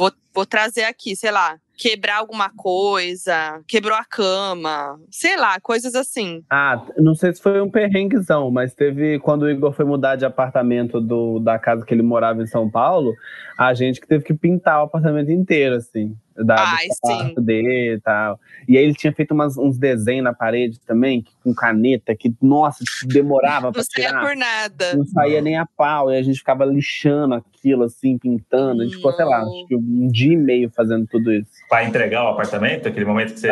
vou, 0.00 0.12
vou 0.34 0.46
trazer 0.46 0.84
aqui, 0.84 1.14
sei 1.14 1.30
lá, 1.30 1.58
quebrar 1.76 2.16
alguma 2.16 2.48
coisa, 2.48 3.60
quebrou 3.68 3.94
a 3.94 4.04
cama, 4.04 4.98
sei 5.10 5.36
lá, 5.36 5.60
coisas 5.60 5.94
assim. 5.94 6.42
Ah, 6.48 6.82
não 6.96 7.14
sei 7.14 7.34
se 7.34 7.42
foi 7.42 7.60
um 7.60 7.70
perrenguezão, 7.70 8.50
mas 8.50 8.74
teve 8.74 9.18
quando 9.18 9.42
o 9.42 9.50
Igor 9.50 9.72
foi 9.72 9.84
mudar 9.84 10.16
de 10.16 10.24
apartamento 10.24 11.00
do, 11.00 11.38
da 11.38 11.58
casa 11.58 11.84
que 11.84 11.92
ele 11.92 12.02
morava 12.02 12.42
em 12.42 12.46
São 12.46 12.70
Paulo, 12.70 13.14
a 13.58 13.74
gente 13.74 14.00
que 14.00 14.08
teve 14.08 14.24
que 14.24 14.32
pintar 14.32 14.80
o 14.80 14.84
apartamento 14.84 15.30
inteiro, 15.30 15.76
assim, 15.76 16.16
da, 16.44 16.56
Ai, 16.58 16.86
do 16.88 17.06
sim. 17.06 17.34
dele 17.42 17.94
e 17.94 18.00
tal. 18.00 18.38
E 18.68 18.76
aí 18.78 18.84
ele 18.84 18.94
tinha 18.94 19.12
feito 19.12 19.32
umas- 19.32 19.56
uns 19.58 19.78
desenhos 19.78 20.24
na 20.24 20.32
parede 20.32 20.78
também, 20.80 21.22
que- 21.22 21.32
com 21.42 21.54
caneta, 21.54 22.14
que, 22.14 22.32
nossa, 22.42 22.82
demorava 23.06 23.70
pra 23.72 23.80
Não 23.80 23.84
saía 23.84 24.08
tirar. 24.08 24.20
por 24.26 24.36
nada. 24.36 24.96
Não 24.96 25.04
saía 25.06 25.40
nem 25.40 25.56
a 25.56 25.66
pau, 25.66 26.10
e 26.12 26.16
a 26.16 26.22
gente 26.22 26.38
ficava 26.38 26.64
lixando 26.64 27.34
aquilo, 27.34 27.84
assim, 27.84 28.18
pintando. 28.18 28.82
A 28.82 28.84
gente 28.84 28.96
ficou, 28.96 29.12
sei 29.12 29.24
lá, 29.24 29.38
acho 29.42 29.66
que 29.66 29.76
um 29.76 30.08
dia 30.08 30.32
e 30.32 30.36
meio 30.36 30.70
fazendo 30.70 31.06
tudo 31.06 31.32
isso. 31.32 31.50
Pra 31.68 31.84
entregar 31.84 32.24
o 32.24 32.28
apartamento, 32.28 32.88
aquele 32.88 33.04
momento 33.04 33.34
que 33.34 33.40
você. 33.40 33.50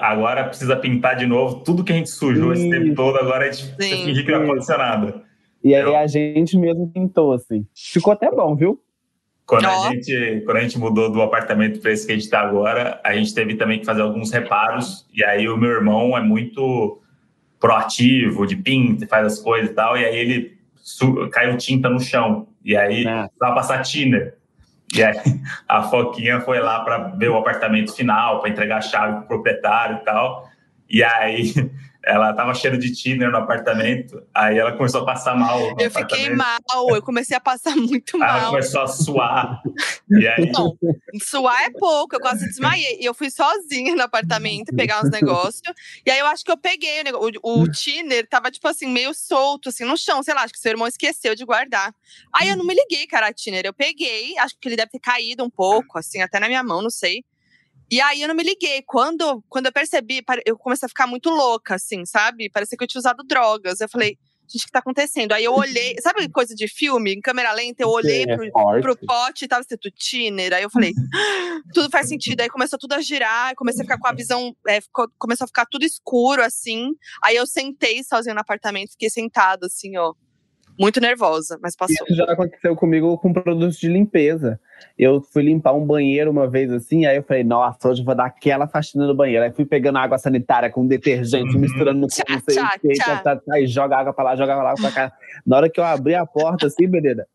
Agora 0.00 0.44
precisa 0.44 0.76
pintar 0.76 1.16
de 1.16 1.26
novo 1.26 1.62
tudo 1.64 1.84
que 1.84 1.92
a 1.92 1.96
gente 1.96 2.10
sujou 2.10 2.52
esse 2.52 2.68
tempo 2.70 2.94
todo, 2.94 3.16
agora 3.18 3.48
a 3.48 3.52
gente 3.52 3.66
Sim. 3.80 4.04
fingir 4.06 4.24
que 4.24 4.30
não 4.32 4.42
aconteceu 4.42 4.78
nada. 4.78 5.22
E 5.62 5.74
aí 5.74 5.94
a 5.94 6.06
gente 6.06 6.56
mesmo 6.56 6.88
pintou, 6.90 7.32
assim. 7.34 7.66
Ficou 7.74 8.12
até 8.12 8.30
bom, 8.30 8.56
viu? 8.56 8.80
Quando 9.50 9.64
Ó. 9.64 9.88
a, 9.88 9.90
gente, 9.90 10.42
quando 10.46 10.58
a 10.58 10.60
gente 10.60 10.78
mudou 10.78 11.10
do 11.10 11.20
apartamento 11.20 11.80
para 11.80 11.90
esse 11.90 12.06
que 12.06 12.12
a 12.12 12.14
gente 12.14 12.22
está 12.24 12.38
agora, 12.38 13.00
a 13.02 13.12
gente 13.16 13.34
teve 13.34 13.56
também 13.56 13.80
que 13.80 13.84
fazer 13.84 14.00
alguns 14.00 14.30
reparos. 14.30 15.04
E 15.12 15.24
aí 15.24 15.48
o 15.48 15.56
meu 15.56 15.70
irmão 15.70 16.16
é 16.16 16.20
muito 16.20 17.02
proativo, 17.58 18.46
de 18.46 18.54
pinta, 18.54 19.08
faz 19.08 19.26
as 19.26 19.38
coisas 19.40 19.72
e 19.72 19.74
tal. 19.74 19.98
E 19.98 20.04
aí 20.04 20.16
ele 20.16 20.56
caiu 21.32 21.56
tinta 21.56 21.88
no 21.90 21.98
chão. 21.98 22.46
E 22.64 22.76
aí 22.76 23.04
Ah. 23.04 23.26
precisava 23.26 23.54
passar 23.56 23.82
thinner. 23.82 24.36
E 24.94 25.02
aí 25.02 25.16
a 25.68 25.82
Foquinha 25.82 26.40
foi 26.42 26.60
lá 26.60 26.84
para 26.84 27.08
ver 27.08 27.30
o 27.30 27.36
apartamento 27.36 27.92
final, 27.92 28.38
para 28.38 28.50
entregar 28.50 28.76
a 28.76 28.82
chave 28.82 29.18
pro 29.18 29.26
proprietário 29.26 29.96
e 29.96 30.04
tal. 30.04 30.48
E 30.88 31.02
aí 31.02 31.52
ela 32.04 32.32
tava 32.32 32.54
cheia 32.54 32.76
de 32.78 32.92
thinner 32.92 33.30
no 33.30 33.36
apartamento. 33.36 34.22
Aí 34.34 34.58
ela 34.58 34.72
começou 34.72 35.02
a 35.02 35.04
passar 35.04 35.36
mal. 35.36 35.58
Eu 35.78 35.90
fiquei 35.90 36.30
mal, 36.30 36.58
eu 36.94 37.02
comecei 37.02 37.36
a 37.36 37.40
passar 37.40 37.76
muito 37.76 38.16
Aí 38.16 38.22
ela 38.22 38.40
mal. 38.40 38.50
começou 38.50 38.80
a 38.80 38.86
suar. 38.86 39.62
E 40.08 40.26
aí 40.26 40.50
Não, 40.50 40.76
suar 41.22 41.62
é 41.64 41.70
pouco, 41.70 42.16
eu 42.16 42.20
quase 42.20 42.46
desmaiei. 42.46 42.98
E 43.00 43.04
eu 43.04 43.12
fui 43.14 43.30
sozinha 43.30 43.94
no 43.94 44.02
apartamento 44.02 44.74
pegar 44.74 45.02
uns 45.04 45.10
negócios. 45.10 45.62
E 46.04 46.10
aí 46.10 46.18
eu 46.18 46.26
acho 46.26 46.44
que 46.44 46.50
eu 46.50 46.56
peguei 46.56 47.00
o 47.00 47.04
negócio. 47.04 47.40
O, 47.42 47.62
o 47.62 47.70
thinner 47.70 48.26
tava, 48.26 48.50
tipo 48.50 48.66
assim, 48.66 48.86
meio 48.86 49.12
solto, 49.12 49.68
assim, 49.68 49.84
no 49.84 49.96
chão, 49.96 50.22
sei 50.22 50.34
lá, 50.34 50.42
acho 50.42 50.54
que 50.54 50.60
seu 50.60 50.70
irmão 50.70 50.86
esqueceu 50.88 51.34
de 51.34 51.44
guardar. 51.44 51.94
Aí 52.32 52.48
eu 52.48 52.56
não 52.56 52.64
me 52.64 52.74
liguei, 52.74 53.06
cara, 53.06 53.32
thinner. 53.32 53.66
Eu 53.66 53.74
peguei, 53.74 54.38
acho 54.38 54.56
que 54.58 54.68
ele 54.68 54.76
deve 54.76 54.90
ter 54.90 55.00
caído 55.00 55.44
um 55.44 55.50
pouco, 55.50 55.98
assim, 55.98 56.22
até 56.22 56.40
na 56.40 56.48
minha 56.48 56.62
mão, 56.62 56.80
não 56.80 56.90
sei. 56.90 57.24
E 57.90 58.00
aí 58.00 58.22
eu 58.22 58.28
não 58.28 58.34
me 58.34 58.42
liguei. 58.42 58.82
Quando, 58.86 59.42
quando 59.48 59.66
eu 59.66 59.72
percebi, 59.72 60.22
eu 60.46 60.56
comecei 60.56 60.86
a 60.86 60.88
ficar 60.88 61.06
muito 61.06 61.28
louca, 61.30 61.74
assim, 61.74 62.04
sabe? 62.06 62.48
Parecia 62.50 62.76
que 62.78 62.84
eu 62.84 62.88
tinha 62.88 63.00
usado 63.00 63.24
drogas. 63.24 63.80
Eu 63.80 63.88
falei, 63.88 64.16
gente, 64.48 64.62
o 64.62 64.66
que 64.66 64.70
tá 64.72 64.78
acontecendo? 64.78 65.32
Aí 65.32 65.42
eu 65.44 65.52
olhei, 65.54 65.96
sabe 66.00 66.28
coisa 66.28 66.54
de 66.54 66.68
filme, 66.68 67.12
em 67.14 67.20
câmera 67.20 67.52
lenta? 67.52 67.82
Eu 67.82 67.88
olhei 67.88 68.22
É 68.22 68.36
pro, 68.36 68.48
Forte. 68.52 68.82
pro 68.82 68.96
pote 69.06 69.44
e 69.44 69.48
tava 69.48 69.62
escrito 69.62 69.90
Tiner. 69.90 70.52
Aí 70.52 70.62
eu 70.62 70.70
falei, 70.70 70.92
"Ah, 71.14 71.60
tudo 71.74 71.90
faz 71.90 72.08
sentido. 72.08 72.40
Aí 72.42 72.48
começou 72.48 72.78
tudo 72.78 72.92
a 72.92 73.00
girar, 73.00 73.54
comecei 73.56 73.80
a 73.80 73.84
ficar 73.84 73.98
com 73.98 74.06
a 74.06 74.12
visão, 74.12 74.54
é, 74.68 74.80
ficou- 74.80 75.08
começou 75.18 75.44
a 75.44 75.48
ficar 75.48 75.66
tudo 75.66 75.84
escuro, 75.84 76.42
assim. 76.44 76.92
Aí 77.24 77.34
eu 77.34 77.46
sentei 77.46 78.04
sozinha 78.04 78.34
no 78.34 78.40
apartamento, 78.40 78.92
fiquei 78.92 79.10
sentada, 79.10 79.66
assim, 79.66 79.96
ó. 79.96 80.14
Muito 80.80 80.98
nervosa, 81.00 81.58
mas 81.62 81.76
passou. 81.76 81.94
Isso 82.08 82.16
já 82.16 82.24
aconteceu 82.24 82.74
comigo 82.74 83.18
com 83.18 83.32
produtos 83.34 83.76
de 83.78 83.86
limpeza. 83.86 84.58
Eu 84.98 85.20
fui 85.20 85.42
limpar 85.42 85.74
um 85.74 85.84
banheiro 85.86 86.30
uma 86.30 86.48
vez 86.48 86.72
assim, 86.72 87.04
aí 87.04 87.16
eu 87.16 87.22
falei, 87.22 87.44
nossa, 87.44 87.86
hoje 87.88 88.00
eu 88.00 88.04
vou 88.06 88.14
dar 88.14 88.24
aquela 88.24 88.66
faxina 88.66 89.06
no 89.06 89.14
banheiro. 89.14 89.44
Aí 89.44 89.52
fui 89.52 89.66
pegando 89.66 89.98
água 89.98 90.16
sanitária 90.16 90.70
com 90.70 90.86
detergente, 90.86 91.54
Uhum. 91.54 91.60
misturando 91.60 92.00
no 92.00 92.06
Tchá, 92.06 92.24
não 92.28 92.40
sei 92.40 92.54
tchá, 92.54 92.74
o 92.76 92.80
que, 92.80 92.88
tchá. 92.94 93.16
tá, 93.18 93.36
tá, 93.36 93.60
e 93.60 93.66
joga 93.66 93.98
água 93.98 94.12
pra 94.14 94.24
lá, 94.24 94.36
joga 94.36 94.54
água 94.54 94.74
pra 94.74 94.90
cá. 94.90 95.12
Na 95.46 95.58
hora 95.58 95.68
que 95.68 95.78
eu 95.78 95.84
abri 95.84 96.14
a 96.14 96.24
porta, 96.24 96.66
assim, 96.66 96.86
menina, 96.86 97.26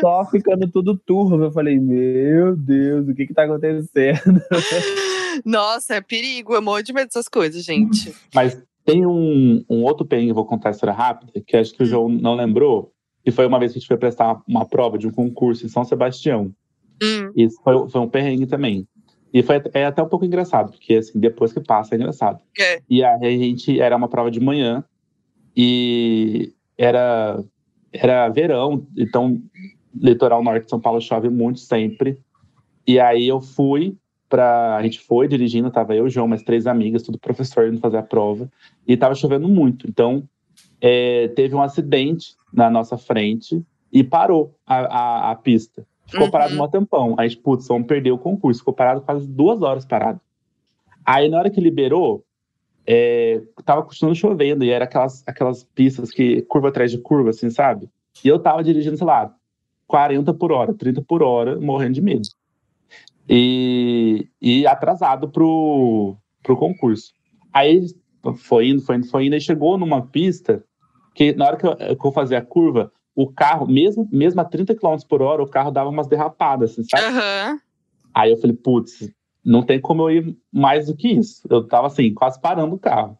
só 0.00 0.24
ficando 0.30 0.70
tudo 0.70 0.96
turvo. 0.98 1.42
Eu 1.42 1.50
falei, 1.50 1.78
meu 1.80 2.54
Deus, 2.56 3.08
o 3.08 3.14
que 3.14 3.26
que 3.26 3.32
tá 3.34 3.44
acontecendo? 3.44 4.42
Nossa, 5.44 5.94
é 5.94 6.00
perigo. 6.00 6.54
Eu 6.54 6.62
morro 6.62 6.82
de 6.82 6.92
medo 6.92 7.06
dessas 7.06 7.28
coisas, 7.28 7.64
gente. 7.64 8.14
Mas 8.34 8.56
tem 8.86 9.04
um, 9.04 9.64
um 9.68 9.82
outro 9.82 10.06
perrengue, 10.06 10.32
vou 10.32 10.46
contar 10.46 10.68
a 10.68 10.72
história 10.72 10.94
rápida, 10.94 11.32
que 11.44 11.56
acho 11.56 11.74
que 11.74 11.82
o 11.82 11.86
João 11.86 12.08
não 12.08 12.34
lembrou, 12.36 12.92
que 13.24 13.32
foi 13.32 13.44
uma 13.44 13.58
vez 13.58 13.72
que 13.72 13.78
a 13.78 13.80
gente 13.80 13.88
foi 13.88 13.96
prestar 13.96 14.26
uma, 14.32 14.42
uma 14.48 14.64
prova 14.64 14.96
de 14.96 15.08
um 15.08 15.10
concurso 15.10 15.66
em 15.66 15.68
São 15.68 15.84
Sebastião. 15.84 16.52
Hum, 17.02 17.32
Isso 17.36 17.60
foi, 17.64 17.88
foi 17.90 18.00
um 18.00 18.08
perrengue 18.08 18.46
também. 18.46 18.86
E 19.34 19.42
foi 19.42 19.60
é 19.74 19.84
até 19.84 20.00
um 20.02 20.08
pouco 20.08 20.24
engraçado, 20.24 20.70
porque 20.70 20.94
assim, 20.94 21.18
depois 21.18 21.52
que 21.52 21.60
passa 21.60 21.94
é 21.94 21.98
engraçado. 21.98 22.40
é. 22.58 22.80
E 22.88 23.02
aí 23.02 23.18
a 23.22 23.38
gente 23.38 23.80
era 23.80 23.96
uma 23.96 24.08
prova 24.08 24.30
de 24.30 24.40
manhã 24.40 24.84
e 25.54 26.52
era 26.78 27.42
era 27.92 28.28
verão, 28.28 28.86
então 28.96 29.42
litoral 29.94 30.44
norte 30.44 30.64
de 30.64 30.70
São 30.70 30.80
Paulo 30.80 31.00
chove 31.00 31.28
muito 31.28 31.58
sempre. 31.58 32.18
E 32.86 33.00
aí 33.00 33.26
eu 33.26 33.40
fui 33.40 33.96
para 34.28 34.76
a 34.76 34.82
gente 34.82 35.00
foi 35.00 35.28
dirigindo, 35.28 35.70
tava 35.70 35.94
eu, 35.94 36.04
o 36.04 36.08
João, 36.08 36.28
mais 36.28 36.42
três 36.42 36.66
amigas, 36.66 37.02
tudo 37.02 37.18
professor 37.18 37.68
indo 37.68 37.80
fazer 37.80 37.98
a 37.98 38.02
prova 38.02 38.50
e 38.86 38.96
tava 38.96 39.14
chovendo 39.14 39.48
muito. 39.48 39.88
Então 39.88 40.28
é, 40.80 41.28
teve 41.28 41.54
um 41.54 41.62
acidente 41.62 42.34
na 42.52 42.70
nossa 42.70 42.96
frente 42.96 43.62
e 43.92 44.02
parou 44.02 44.54
a, 44.66 44.76
a, 44.78 45.30
a 45.30 45.34
pista. 45.36 45.86
Ficou 46.06 46.26
Uhum. 46.26 46.30
parado 46.30 46.62
um 46.62 46.68
tempão. 46.68 47.14
Aí, 47.18 47.34
putz, 47.36 47.66
vamos 47.66 47.86
perder 47.86 48.12
o 48.12 48.18
concurso. 48.18 48.60
Ficou 48.60 48.74
parado 48.74 49.00
quase 49.00 49.26
duas 49.28 49.60
horas 49.62 49.84
parado. 49.84 50.20
Aí, 51.04 51.28
na 51.28 51.38
hora 51.38 51.50
que 51.50 51.60
liberou, 51.60 52.24
é, 52.86 53.42
tava 53.64 53.82
continuando 53.82 54.16
chovendo 54.16 54.64
e 54.64 54.70
era 54.70 54.84
aquelas, 54.84 55.24
aquelas 55.26 55.64
pistas 55.64 56.10
que 56.10 56.42
curva 56.42 56.68
atrás 56.68 56.90
de 56.90 56.98
curva, 56.98 57.30
assim, 57.30 57.50
sabe? 57.50 57.88
E 58.24 58.28
eu 58.28 58.38
tava 58.38 58.62
dirigindo, 58.62 58.96
sei 58.96 59.06
lá, 59.06 59.34
40 59.86 60.32
por 60.34 60.52
hora, 60.52 60.72
30 60.72 61.02
por 61.02 61.22
hora, 61.22 61.60
morrendo 61.60 61.94
de 61.94 62.02
medo. 62.02 62.28
E, 63.28 64.28
e 64.40 64.66
atrasado 64.66 65.28
pro, 65.28 66.16
pro 66.42 66.56
concurso. 66.56 67.12
Aí 67.52 67.86
foi 68.36 68.68
indo, 68.68 68.82
foi 68.82 68.96
indo, 68.96 69.06
foi 69.08 69.26
indo, 69.26 69.36
e 69.36 69.40
chegou 69.40 69.76
numa 69.78 70.06
pista 70.06 70.62
que 71.14 71.32
na 71.32 71.46
hora 71.46 71.56
que 71.56 71.66
eu, 71.66 71.76
que 71.76 72.06
eu 72.06 72.12
fazia 72.12 72.38
a 72.38 72.42
curva, 72.44 72.92
o 73.14 73.26
carro, 73.32 73.66
mesmo, 73.66 74.06
mesmo 74.12 74.40
a 74.40 74.44
30 74.44 74.74
km 74.74 74.96
por 75.08 75.22
hora, 75.22 75.42
o 75.42 75.48
carro 75.48 75.70
dava 75.70 75.88
umas 75.88 76.06
derrapadas, 76.06 76.72
assim, 76.72 76.84
sabe? 76.84 77.04
Aham. 77.04 77.58
Aí 78.14 78.30
eu 78.30 78.36
falei, 78.36 78.54
putz, 78.56 79.10
não 79.44 79.62
tem 79.62 79.80
como 79.80 80.02
eu 80.02 80.10
ir 80.10 80.36
mais 80.52 80.86
do 80.86 80.94
que 80.96 81.08
isso. 81.08 81.46
Eu 81.48 81.66
tava 81.66 81.86
assim, 81.86 82.12
quase 82.12 82.40
parando 82.40 82.74
o 82.74 82.78
carro. 82.78 83.16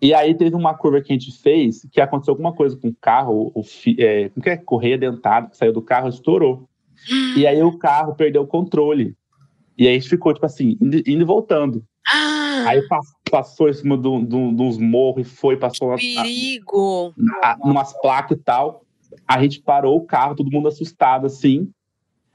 E 0.00 0.12
aí 0.12 0.34
teve 0.34 0.56
uma 0.56 0.74
curva 0.74 1.00
que 1.00 1.12
a 1.12 1.16
gente 1.16 1.32
fez, 1.40 1.86
que 1.90 2.00
aconteceu 2.00 2.32
alguma 2.32 2.52
coisa 2.52 2.76
com 2.76 2.88
o 2.88 2.96
carro, 3.00 3.52
o, 3.54 3.62
fi- 3.62 3.96
é, 3.98 4.28
como 4.30 4.42
que 4.42 4.50
é? 4.50 4.56
Correia 4.56 4.98
dentada, 4.98 5.48
que 5.48 5.56
saiu 5.56 5.72
do 5.72 5.80
carro, 5.82 6.08
estourou. 6.08 6.68
E 7.36 7.46
aí 7.46 7.62
o 7.62 7.78
carro 7.78 8.14
perdeu 8.14 8.42
o 8.42 8.46
controle. 8.46 9.16
E 9.78 9.86
aí 9.88 9.96
a 9.96 9.98
gente 9.98 10.08
ficou, 10.10 10.32
tipo 10.34 10.44
assim, 10.46 10.76
indo, 10.80 10.96
indo 10.98 11.22
e 11.22 11.24
voltando. 11.24 11.84
Ah, 12.12 12.64
Aí 12.68 12.82
pass- 12.88 13.12
passou 13.30 13.68
em 13.68 13.72
cima 13.72 13.96
do, 13.96 14.20
do, 14.20 14.52
dos 14.52 14.76
morros 14.78 15.26
e 15.26 15.30
foi, 15.30 15.56
passou 15.56 15.92
a, 15.92 15.96
perigo. 15.96 17.14
a, 17.42 17.56
numas 17.64 17.92
placas 18.00 18.38
e 18.38 18.40
tal. 18.42 18.82
A 19.26 19.40
gente 19.40 19.60
parou 19.62 19.96
o 19.96 20.04
carro, 20.06 20.34
todo 20.34 20.50
mundo 20.50 20.68
assustado, 20.68 21.26
assim. 21.26 21.68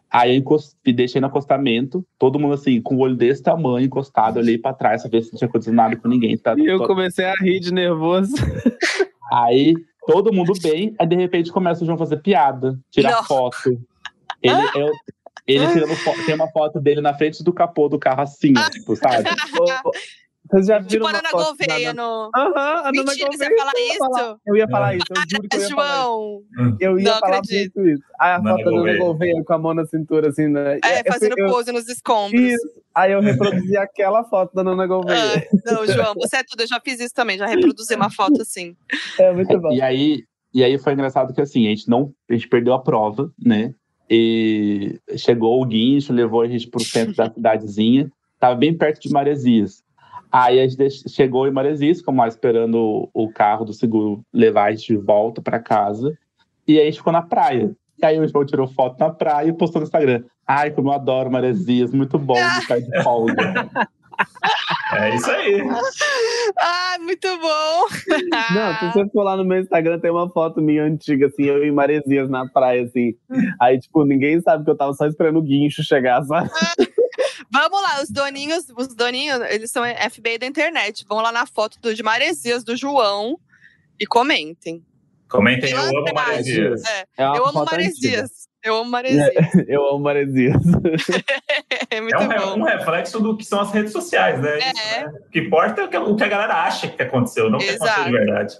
Aí 0.09 0.31
eu 0.31 0.37
encos- 0.37 0.75
me 0.85 0.93
deixei 0.93 1.19
no 1.19 1.27
acostamento, 1.27 2.05
todo 2.17 2.39
mundo 2.39 2.53
assim, 2.53 2.81
com 2.81 2.95
o 2.95 2.99
olho 2.99 3.15
desse 3.15 3.43
tamanho, 3.43 3.85
encostado, 3.85 4.37
olhei 4.37 4.57
pra 4.57 4.73
trás 4.73 5.01
pra 5.01 5.11
ver 5.11 5.21
se 5.23 5.33
não 5.33 5.37
tinha 5.37 5.49
acontecido 5.49 5.73
nada 5.75 5.95
com 5.97 6.07
ninguém. 6.07 6.37
Tá, 6.37 6.55
E 6.57 6.65
eu 6.65 6.77
Tô- 6.79 6.87
comecei 6.87 7.25
a 7.25 7.33
rir 7.33 7.59
de 7.59 7.73
nervoso. 7.73 8.31
Aí 9.31 9.73
todo 10.07 10.31
mundo 10.31 10.53
bem, 10.63 10.95
aí 10.97 11.05
de 11.05 11.15
repente 11.17 11.51
começa 11.51 11.83
o 11.83 11.85
João 11.85 11.95
a 11.95 11.99
fazer 11.99 12.17
piada, 12.21 12.79
tirar 12.89 13.11
Não. 13.11 13.23
foto. 13.25 13.77
Ele, 14.41 14.61
eu, 14.75 14.91
Ele 15.47 15.65
tirando 15.71 15.95
fo- 15.95 16.25
tem 16.25 16.35
uma 16.35 16.49
foto 16.51 16.79
dele 16.79 16.99
na 17.01 17.13
frente 17.13 17.43
do 17.43 17.53
capô 17.53 17.87
do 17.87 17.97
carro 17.97 18.21
assim, 18.21 18.53
ó, 18.57 18.69
tipo, 18.69 18.95
sabe? 18.95 19.23
Vocês 20.49 20.65
já 20.67 20.77
Tipo 20.79 20.89
viram 20.91 21.07
a 21.07 21.09
uma 21.09 21.19
Ana 21.19 21.31
Gouveia 21.31 21.89
Ana- 21.89 22.01
no. 22.01 22.29
Aham, 22.33 22.53
a 22.55 22.83
Nana 22.83 22.91
Mentira, 22.93 23.27
você 23.31 23.49
Gouveia, 23.49 23.49
ia 23.51 23.57
falar 23.57 23.73
eu 23.75 23.85
ia 23.85 23.97
falar- 23.97 24.21
isso? 24.31 24.39
Eu 24.47 24.55
ia 24.55 24.67
falar 24.69 24.95
isso, 24.95 25.05
eu 25.09 25.15
juro 25.29 25.49
que 25.49 25.57
eu 25.57 25.59
ia 25.61 25.67
falar 25.69 25.85
isso. 25.91 25.99
João. 26.07 26.41
Eu 26.79 26.99
ia 26.99 27.03
Não 27.11 27.19
falar 27.19 27.37
acredito. 27.39 27.75
muito 27.75 27.89
isso. 27.89 28.03
Aí 28.17 28.31
a 28.31 28.41
foto 28.41 28.63
da 28.63 28.71
Nana 28.71 28.97
Gouveia. 28.97 29.43
Com 29.43 29.53
a 29.53 29.57
mão 29.57 29.73
na 29.73 29.85
cintura, 29.85 30.29
assim, 30.29 30.47
né? 30.47 30.79
É, 30.85 31.01
Eu- 31.01 31.11
fazendo 31.11 31.35
eu, 31.37 31.47
pose 31.47 31.71
nos 31.73 31.89
escombros. 31.89 32.39
Isso. 32.41 32.65
Aí 32.95 33.11
eu 33.11 33.19
reproduzi 33.19 33.75
aquela 33.77 34.23
foto 34.23 34.53
da 34.55 34.63
Nana 34.63 34.87
Gouveia. 34.87 35.19
Ah, 35.67 35.71
não, 35.73 35.85
João, 35.85 36.13
você 36.15 36.37
é 36.37 36.43
tudo. 36.45 36.61
Eu 36.63 36.67
já 36.67 36.79
fiz 36.79 36.97
isso 37.01 37.13
também, 37.13 37.37
já 37.37 37.45
reproduzi 37.45 37.93
uma 37.95 38.09
foto 38.09 38.41
assim. 38.41 38.73
É 39.19 39.33
muito 39.33 39.59
bom. 39.59 39.73
E 39.73 39.81
aí, 39.81 40.23
e 40.53 40.63
aí 40.63 40.77
foi 40.79 40.93
engraçado 40.93 41.33
que 41.33 41.41
assim, 41.41 41.67
a 41.67 41.71
gente 41.71 41.89
não. 41.89 42.13
A 42.29 42.33
gente 42.33 42.47
perdeu 42.47 42.73
a 42.73 42.81
prova, 42.81 43.29
né? 43.37 43.73
E 44.09 44.99
chegou 45.17 45.61
o 45.61 45.65
guincho, 45.65 46.13
levou 46.13 46.41
a 46.41 46.47
gente 46.47 46.67
pro 46.67 46.83
centro 46.83 47.15
da 47.15 47.29
cidadezinha, 47.33 48.11
tava 48.39 48.55
bem 48.55 48.73
perto 48.73 49.01
de 49.01 49.11
Maresias. 49.11 49.83
Aí 50.31 50.59
a 50.59 50.67
gente 50.67 51.09
chegou 51.09 51.47
em 51.47 51.51
Maresias, 51.51 51.99
ficamos 51.99 52.19
lá 52.19 52.27
esperando 52.27 52.75
o, 52.75 53.09
o 53.13 53.31
carro 53.31 53.65
do 53.65 53.73
seguro 53.73 54.21
levar 54.33 54.65
a 54.65 54.71
gente 54.71 54.87
de 54.87 54.97
volta 54.97 55.41
pra 55.41 55.59
casa. 55.59 56.17
E 56.67 56.77
aí 56.77 56.83
a 56.83 56.85
gente 56.85 56.97
ficou 56.97 57.13
na 57.13 57.21
praia. 57.21 57.75
E 57.99 58.05
aí 58.05 58.19
o 58.19 58.27
João 58.27 58.45
tirou 58.45 58.67
foto 58.67 58.99
na 58.99 59.09
praia 59.09 59.47
e 59.47 59.53
postou 59.53 59.79
no 59.81 59.85
Instagram. 59.85 60.23
Ai, 60.45 60.71
como 60.71 60.89
eu 60.89 60.93
adoro 60.93 61.31
Maresias, 61.31 61.93
muito 61.93 62.19
bom 62.19 62.35
ficar 62.61 62.79
de 62.79 63.03
folga. 63.03 63.69
É 64.93 65.15
isso 65.15 65.29
aí. 65.29 65.61
Ai, 66.59 66.97
muito 66.99 67.27
bom. 67.39 67.87
Não, 68.53 68.75
se 68.79 68.93
você 68.93 69.09
for 69.09 69.23
lá 69.23 69.35
no 69.35 69.43
meu 69.43 69.59
Instagram, 69.59 69.99
tem 69.99 70.11
uma 70.11 70.29
foto 70.29 70.61
minha 70.61 70.83
antiga, 70.83 71.27
assim, 71.27 71.43
eu 71.43 71.63
em 71.63 71.71
Maresias 71.71 72.29
na 72.29 72.47
praia, 72.47 72.83
assim. 72.83 73.15
Aí, 73.59 73.79
tipo, 73.79 74.03
ninguém 74.05 74.39
sabe 74.41 74.63
que 74.63 74.69
eu 74.69 74.77
tava 74.77 74.93
só 74.93 75.05
esperando 75.05 75.39
o 75.39 75.43
guincho 75.43 75.83
chegar, 75.83 76.23
sabe? 76.23 76.49
Vamos 77.51 77.81
lá, 77.81 78.01
os 78.01 78.09
doninhos, 78.09 78.65
os 78.77 78.95
doninhos, 78.95 79.39
eles 79.49 79.71
são 79.71 79.83
FBI 79.83 80.37
da 80.37 80.45
internet. 80.45 81.05
Vão 81.07 81.19
lá 81.19 81.31
na 81.31 81.45
foto 81.45 81.79
do, 81.81 81.93
de 81.93 82.03
Maresias 82.03 82.63
do 82.63 82.75
João 82.75 83.39
e 83.99 84.05
comentem. 84.05 84.83
Comentem, 85.29 85.71
eu 85.71 85.81
amo. 85.81 86.13
Maresias. 86.13 86.83
É, 86.85 87.05
É 87.17 87.37
eu 87.37 87.45
amo 87.47 87.65
Maresias. 87.65 88.46
Eu 88.67 88.77
amo 88.77 88.91
Maresias. 88.91 89.27
antiga. 89.37 89.65
Eu 89.67 89.87
amo 89.89 89.99
Maresias. 89.99 90.61
É 91.89 92.01
muito 92.01 92.15
É 92.15 92.45
um, 92.45 92.59
um 92.59 92.63
reflexo 92.63 93.19
do 93.19 93.35
que 93.37 93.45
são 93.45 93.61
as 93.61 93.71
redes 93.71 93.91
sociais, 93.91 94.41
né? 94.41 94.59
É. 94.59 94.59
Isso, 94.59 94.75
né? 94.75 95.13
O 95.27 95.29
que 95.29 95.39
importa 95.39 95.81
é 95.81 95.85
o 95.85 95.89
que, 95.89 95.97
o 95.97 96.15
que 96.15 96.23
a 96.23 96.27
galera 96.27 96.53
acha 96.63 96.87
que 96.87 97.01
aconteceu, 97.01 97.49
não 97.49 97.57
o 97.57 97.61
que 97.61 97.69
aconteceu 97.69 98.03
de 98.03 98.11
verdade. 98.11 98.59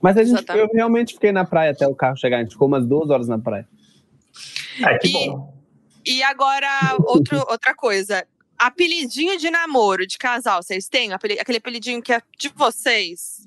Mas 0.00 0.16
a 0.16 0.22
gente, 0.22 0.34
Exatamente. 0.34 0.64
eu 0.64 0.74
realmente 0.74 1.14
fiquei 1.14 1.32
na 1.32 1.44
praia 1.44 1.72
até 1.72 1.86
o 1.86 1.94
carro 1.94 2.16
chegar. 2.16 2.38
A 2.38 2.42
gente 2.42 2.52
ficou 2.52 2.68
umas 2.68 2.86
duas 2.86 3.10
horas 3.10 3.26
na 3.26 3.38
praia. 3.38 3.66
É, 4.84 4.98
que 4.98 5.08
E- 5.08 5.12
bom. 5.12 5.58
E 6.04 6.22
agora, 6.22 6.68
outro, 7.00 7.38
outra 7.48 7.74
coisa. 7.74 8.24
Apelidinho 8.58 9.38
de 9.38 9.50
namoro, 9.50 10.06
de 10.06 10.18
casal, 10.18 10.62
vocês 10.62 10.88
têm? 10.88 11.12
Aquele 11.12 11.58
apelidinho 11.58 12.02
que 12.02 12.12
é 12.12 12.20
de 12.38 12.48
vocês? 12.54 13.46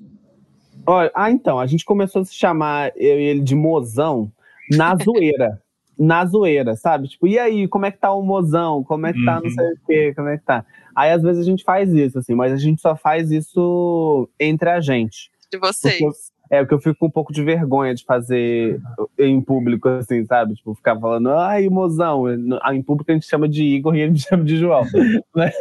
Olha, 0.86 1.10
ah, 1.14 1.30
então, 1.30 1.60
a 1.60 1.66
gente 1.66 1.84
começou 1.84 2.22
a 2.22 2.24
se 2.24 2.34
chamar 2.34 2.92
eu 2.96 3.20
e 3.20 3.22
ele 3.22 3.40
de 3.40 3.54
mozão 3.54 4.32
na 4.70 4.96
zoeira. 4.96 5.61
Na 5.98 6.24
zoeira, 6.24 6.74
sabe? 6.76 7.08
Tipo, 7.08 7.26
e 7.26 7.38
aí, 7.38 7.68
como 7.68 7.86
é 7.86 7.90
que 7.90 7.98
tá 7.98 8.12
o 8.12 8.22
mozão? 8.22 8.82
Como 8.84 9.06
é 9.06 9.12
que 9.12 9.24
tá 9.24 9.36
não 9.36 9.42
Uhum. 9.44 9.50
sei 9.50 9.72
o 9.72 9.76
quê? 9.86 10.12
Como 10.14 10.28
é 10.28 10.38
que 10.38 10.44
tá? 10.44 10.64
Aí, 10.94 11.10
às 11.10 11.22
vezes, 11.22 11.40
a 11.42 11.44
gente 11.50 11.64
faz 11.64 11.92
isso, 11.92 12.18
assim, 12.18 12.34
mas 12.34 12.52
a 12.52 12.56
gente 12.56 12.80
só 12.80 12.94
faz 12.96 13.30
isso 13.30 14.28
entre 14.38 14.68
a 14.70 14.80
gente. 14.80 15.30
De 15.50 15.58
vocês? 15.58 15.98
Porque 15.98 16.16
É, 16.50 16.58
porque 16.60 16.74
eu 16.74 16.80
fico 16.80 16.96
com 16.98 17.06
um 17.06 17.10
pouco 17.10 17.32
de 17.32 17.42
vergonha 17.42 17.94
de 17.94 18.04
fazer 18.04 18.78
em 19.18 19.40
público, 19.40 19.88
assim, 19.88 20.22
sabe? 20.26 20.54
Tipo, 20.54 20.74
ficar 20.74 20.98
falando, 21.00 21.30
ai, 21.30 21.66
mozão. 21.70 22.24
Ah, 22.62 22.74
Em 22.74 22.82
público 22.82 23.10
a 23.10 23.14
gente 23.14 23.26
chama 23.26 23.48
de 23.48 23.62
Igor 23.62 23.94
e 23.96 24.00
ele 24.00 24.12
me 24.12 24.18
chama 24.20 24.44
de 24.44 24.56
João. 24.58 24.84
mas, 25.34 25.54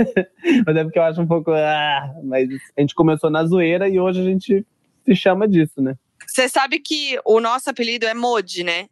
mas 0.65 0.75
é 0.75 0.83
porque 0.83 0.99
eu 0.99 1.03
acho 1.03 1.21
um 1.21 1.27
pouco. 1.27 1.51
Ah, 1.51 2.13
mas 2.23 2.49
a 2.77 2.81
gente 2.81 2.93
começou 2.93 3.29
na 3.29 3.45
zoeira 3.45 3.87
e 3.87 3.99
hoje 4.01 4.19
a 4.19 4.23
gente 4.25 4.65
se 5.05 5.15
chama 5.15 5.47
disso, 5.47 5.81
né? 5.81 5.95
Você 6.27 6.49
sabe 6.49 6.79
que 6.79 7.17
o 7.25 7.39
nosso 7.39 7.69
apelido 7.69 8.05
é 8.05 8.13
Modi, 8.13 8.63
né? 8.63 8.87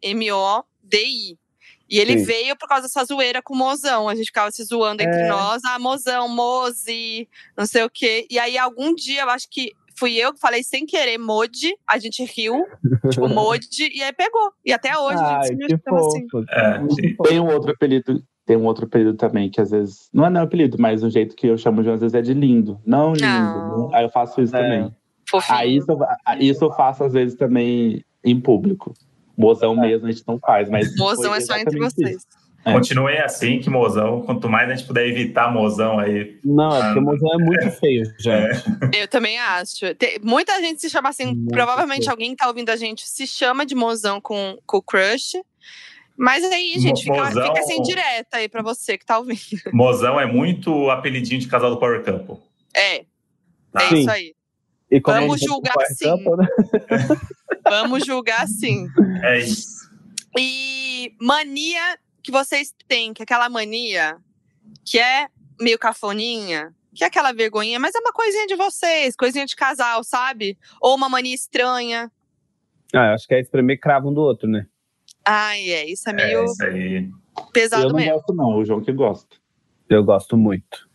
M-O-D-I. 0.92 1.38
E 1.88 1.98
ele 1.98 2.18
Sim. 2.20 2.24
veio 2.24 2.56
por 2.56 2.68
causa 2.68 2.82
dessa 2.84 3.04
zoeira 3.04 3.42
com 3.42 3.52
o 3.52 3.56
mozão. 3.58 4.08
A 4.08 4.14
gente 4.14 4.26
ficava 4.26 4.50
se 4.52 4.62
zoando 4.62 5.02
entre 5.02 5.22
É. 5.22 5.28
nós. 5.28 5.62
Ah, 5.64 5.78
mozão, 5.78 6.28
mozi, 6.28 7.28
não 7.56 7.66
sei 7.66 7.82
o 7.82 7.90
quê. 7.90 8.26
E 8.30 8.38
aí, 8.38 8.56
algum 8.56 8.94
dia, 8.94 9.22
eu 9.22 9.30
acho 9.30 9.48
que 9.50 9.72
fui 9.98 10.14
eu 10.14 10.32
que 10.32 10.38
falei 10.40 10.62
sem 10.62 10.86
querer 10.86 11.18
Modi. 11.18 11.74
A 11.86 11.98
gente 11.98 12.24
riu, 12.24 12.64
tipo, 13.12 13.28
Modi. 13.28 13.90
e 13.92 14.02
aí 14.02 14.12
pegou. 14.12 14.52
E 14.64 14.72
até 14.72 14.96
hoje 14.96 15.18
a 15.18 15.38
Ai, 15.40 15.48
gente 15.48 15.66
se 15.68 15.76
que 15.76 15.82
chama 15.84 16.00
assim. 16.00 16.26
É. 16.50 17.28
Tem 17.28 17.40
um 17.40 17.52
outro 17.52 17.72
apelido, 17.72 18.22
tem 18.46 18.56
um 18.56 18.64
outro 18.66 18.84
apelido 18.86 19.14
também 19.14 19.50
que 19.50 19.60
às 19.60 19.70
vezes. 19.72 20.08
Não 20.14 20.24
é 20.24 20.30
não 20.30 20.42
apelido, 20.42 20.76
mas 20.80 21.02
o 21.02 21.10
jeito 21.10 21.34
que 21.34 21.48
eu 21.48 21.58
chamo 21.58 21.82
de 21.82 21.90
às 21.90 22.00
vezes 22.00 22.14
é 22.14 22.22
de 22.22 22.32
lindo. 22.34 22.80
Não 22.86 23.12
lindo. 23.12 23.26
Ah. 23.26 23.98
Aí 23.98 24.04
eu 24.04 24.10
faço 24.10 24.40
isso 24.40 24.54
É. 24.56 24.62
também. 24.62 24.94
Fofinho. 25.28 25.58
Aí 25.58 25.76
isso, 25.76 25.86
isso 26.38 26.64
eu 26.64 26.72
faço 26.72 27.02
às 27.04 27.12
vezes 27.12 27.36
também 27.36 28.04
em 28.24 28.40
público. 28.40 28.94
Mozão 29.40 29.74
mesmo 29.74 30.06
a 30.06 30.10
gente 30.12 30.22
não 30.26 30.38
faz, 30.38 30.68
mas. 30.68 30.94
Mozão 30.96 31.34
é 31.34 31.40
só 31.40 31.56
entre 31.56 31.78
vocês. 31.78 32.16
isso. 32.16 32.26
É. 32.62 32.72
Continuem 32.74 33.18
assim, 33.18 33.58
que 33.58 33.70
mozão. 33.70 34.20
Quanto 34.20 34.46
mais 34.46 34.68
a 34.70 34.74
gente 34.74 34.86
puder 34.86 35.06
evitar 35.06 35.50
mozão 35.50 35.98
aí. 35.98 36.38
Não, 36.44 36.76
é 36.76 36.82
porque 36.84 37.00
mozão 37.00 37.28
é 37.32 37.38
muito 37.42 37.70
feio, 37.70 38.04
gente. 38.18 38.62
Eu 38.98 39.08
também 39.08 39.38
acho. 39.38 39.94
Tem- 39.94 40.18
muita 40.22 40.60
gente 40.60 40.78
se 40.78 40.90
chama 40.90 41.08
assim. 41.08 41.24
Muito 41.26 41.48
provavelmente 41.48 42.00
fofo. 42.00 42.10
alguém 42.10 42.30
que 42.32 42.36
tá 42.36 42.46
ouvindo 42.48 42.68
a 42.68 42.76
gente 42.76 43.08
se 43.08 43.26
chama 43.26 43.64
de 43.64 43.74
mozão 43.74 44.20
com, 44.20 44.58
com 44.66 44.76
o 44.76 44.82
crush. 44.82 45.38
Mas 46.18 46.44
aí, 46.44 46.74
gente, 46.78 47.02
fica, 47.02 47.16
Mozão- 47.24 47.46
fica 47.46 47.60
assim 47.60 47.80
direta 47.80 48.36
aí 48.36 48.46
pra 48.46 48.60
você 48.62 48.98
que 48.98 49.06
tá 49.06 49.18
ouvindo. 49.18 49.38
Mozão 49.72 50.20
é 50.20 50.26
muito 50.26 50.90
apelidinho 50.90 51.40
de 51.40 51.48
casal 51.48 51.70
do 51.70 51.78
Power 51.78 52.04
Couple. 52.04 52.36
É, 52.76 53.04
Tá? 53.72 53.84
é 53.84 53.88
Sim. 53.88 54.00
isso 54.00 54.10
aí. 54.10 54.34
E 54.90 55.00
como 55.00 55.20
Vamos 55.20 55.40
julgar 55.40 55.86
sim. 55.86 56.04
campo, 56.04 56.36
né? 56.36 56.48
Vamos 57.64 58.04
julgar 58.04 58.46
sim. 58.48 58.86
É 59.22 59.38
isso. 59.38 59.88
E 60.36 61.14
mania 61.20 61.98
que 62.22 62.30
vocês 62.32 62.74
têm, 62.88 63.12
que 63.14 63.22
é 63.22 63.24
aquela 63.24 63.48
mania 63.48 64.16
que 64.84 64.98
é 64.98 65.28
meio 65.60 65.78
cafoninha, 65.78 66.74
que 66.94 67.04
é 67.04 67.06
aquela 67.06 67.32
vergonhinha, 67.32 67.78
mas 67.78 67.94
é 67.94 67.98
uma 67.98 68.12
coisinha 68.12 68.46
de 68.46 68.56
vocês, 68.56 69.14
coisinha 69.14 69.46
de 69.46 69.54
casal, 69.54 70.02
sabe? 70.02 70.58
Ou 70.80 70.94
uma 70.96 71.08
mania 71.08 71.34
estranha. 71.34 72.10
Ah, 72.92 73.06
eu 73.08 73.14
acho 73.14 73.26
que 73.26 73.34
é 73.34 73.40
espremer 73.40 73.78
cravo 73.78 74.10
um 74.10 74.14
do 74.14 74.20
outro, 74.20 74.48
né? 74.48 74.66
Ai, 75.24 75.60
é, 75.70 75.86
isso 75.88 76.08
é 76.08 76.12
É 76.12 76.14
meio 76.16 76.44
isso 76.44 76.64
aí. 76.64 77.08
pesado 77.52 77.84
Eu 77.84 77.88
não 77.90 77.96
mesmo. 77.96 78.12
gosto, 78.14 78.34
não, 78.34 78.56
o 78.56 78.64
João 78.64 78.80
que 78.80 78.92
gosta. 78.92 79.36
Eu 79.88 80.02
gosto 80.02 80.36
muito. 80.36 80.88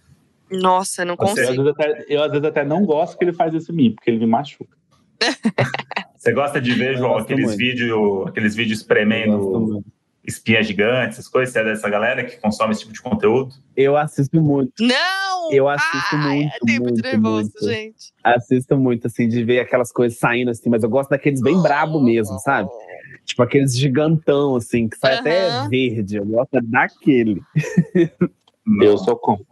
Nossa, 0.55 1.01
eu 1.01 1.05
não 1.05 1.15
Você- 1.15 1.41
Eu 1.41 1.49
às, 1.49 1.55
consigo. 1.55 1.63
vezes 1.63 1.79
até, 1.79 2.05
eu 2.07 2.23
às 2.23 2.31
vezes 2.31 2.45
até 2.45 2.63
não 2.65 2.85
gosto 2.85 3.17
que 3.17 3.23
ele 3.23 3.33
faz 3.33 3.53
isso 3.53 3.71
em 3.71 3.75
mim, 3.75 3.91
porque 3.91 4.09
ele 4.09 4.19
me 4.19 4.25
machuca. 4.27 4.75
Você 6.17 6.31
gosta 6.33 6.59
de 6.59 6.73
ver, 6.73 6.97
João, 6.97 7.17
aqueles 7.17 7.55
vídeos 7.55 8.27
aqueles 8.27 8.55
vídeos 8.55 8.79
espremendo 8.79 9.83
espinhas 10.27 10.65
gigantes, 10.65 11.19
essas 11.19 11.27
coisas? 11.27 11.53
Você 11.53 11.59
é 11.59 11.63
dessa 11.63 11.87
galera 11.87 12.23
que 12.23 12.37
consome 12.37 12.71
esse 12.71 12.81
tipo 12.81 12.93
de 12.93 13.01
conteúdo? 13.01 13.53
Eu 13.77 13.95
assisto 13.95 14.41
muito. 14.41 14.73
Não! 14.79 15.51
Eu 15.51 15.69
assisto 15.69 16.15
Ai, 16.15 16.33
muito, 16.33 16.53
É 16.55 16.59
tempo 16.65 16.83
muito, 16.85 16.95
de 16.95 17.01
nervoso, 17.03 17.51
muito. 17.61 17.65
gente. 17.69 18.11
Assisto 18.23 18.75
muito, 18.75 19.05
assim, 19.05 19.27
de 19.27 19.43
ver 19.43 19.59
aquelas 19.59 19.91
coisas 19.91 20.17
saindo, 20.17 20.49
assim, 20.49 20.67
mas 20.67 20.81
eu 20.81 20.89
gosto 20.89 21.11
daqueles 21.11 21.41
bem 21.41 21.61
brabo 21.61 22.01
mesmo, 22.01 22.39
sabe? 22.39 22.67
Tipo 23.23 23.43
aqueles 23.43 23.77
gigantão, 23.77 24.55
assim, 24.55 24.87
que 24.89 24.97
sai 24.97 25.13
até 25.15 25.47
Aham. 25.49 25.69
verde. 25.69 26.17
Eu 26.17 26.25
gosto 26.25 26.59
daquele. 26.63 27.43
Eu 28.81 28.97
sou 28.97 29.15
contra. 29.15 29.45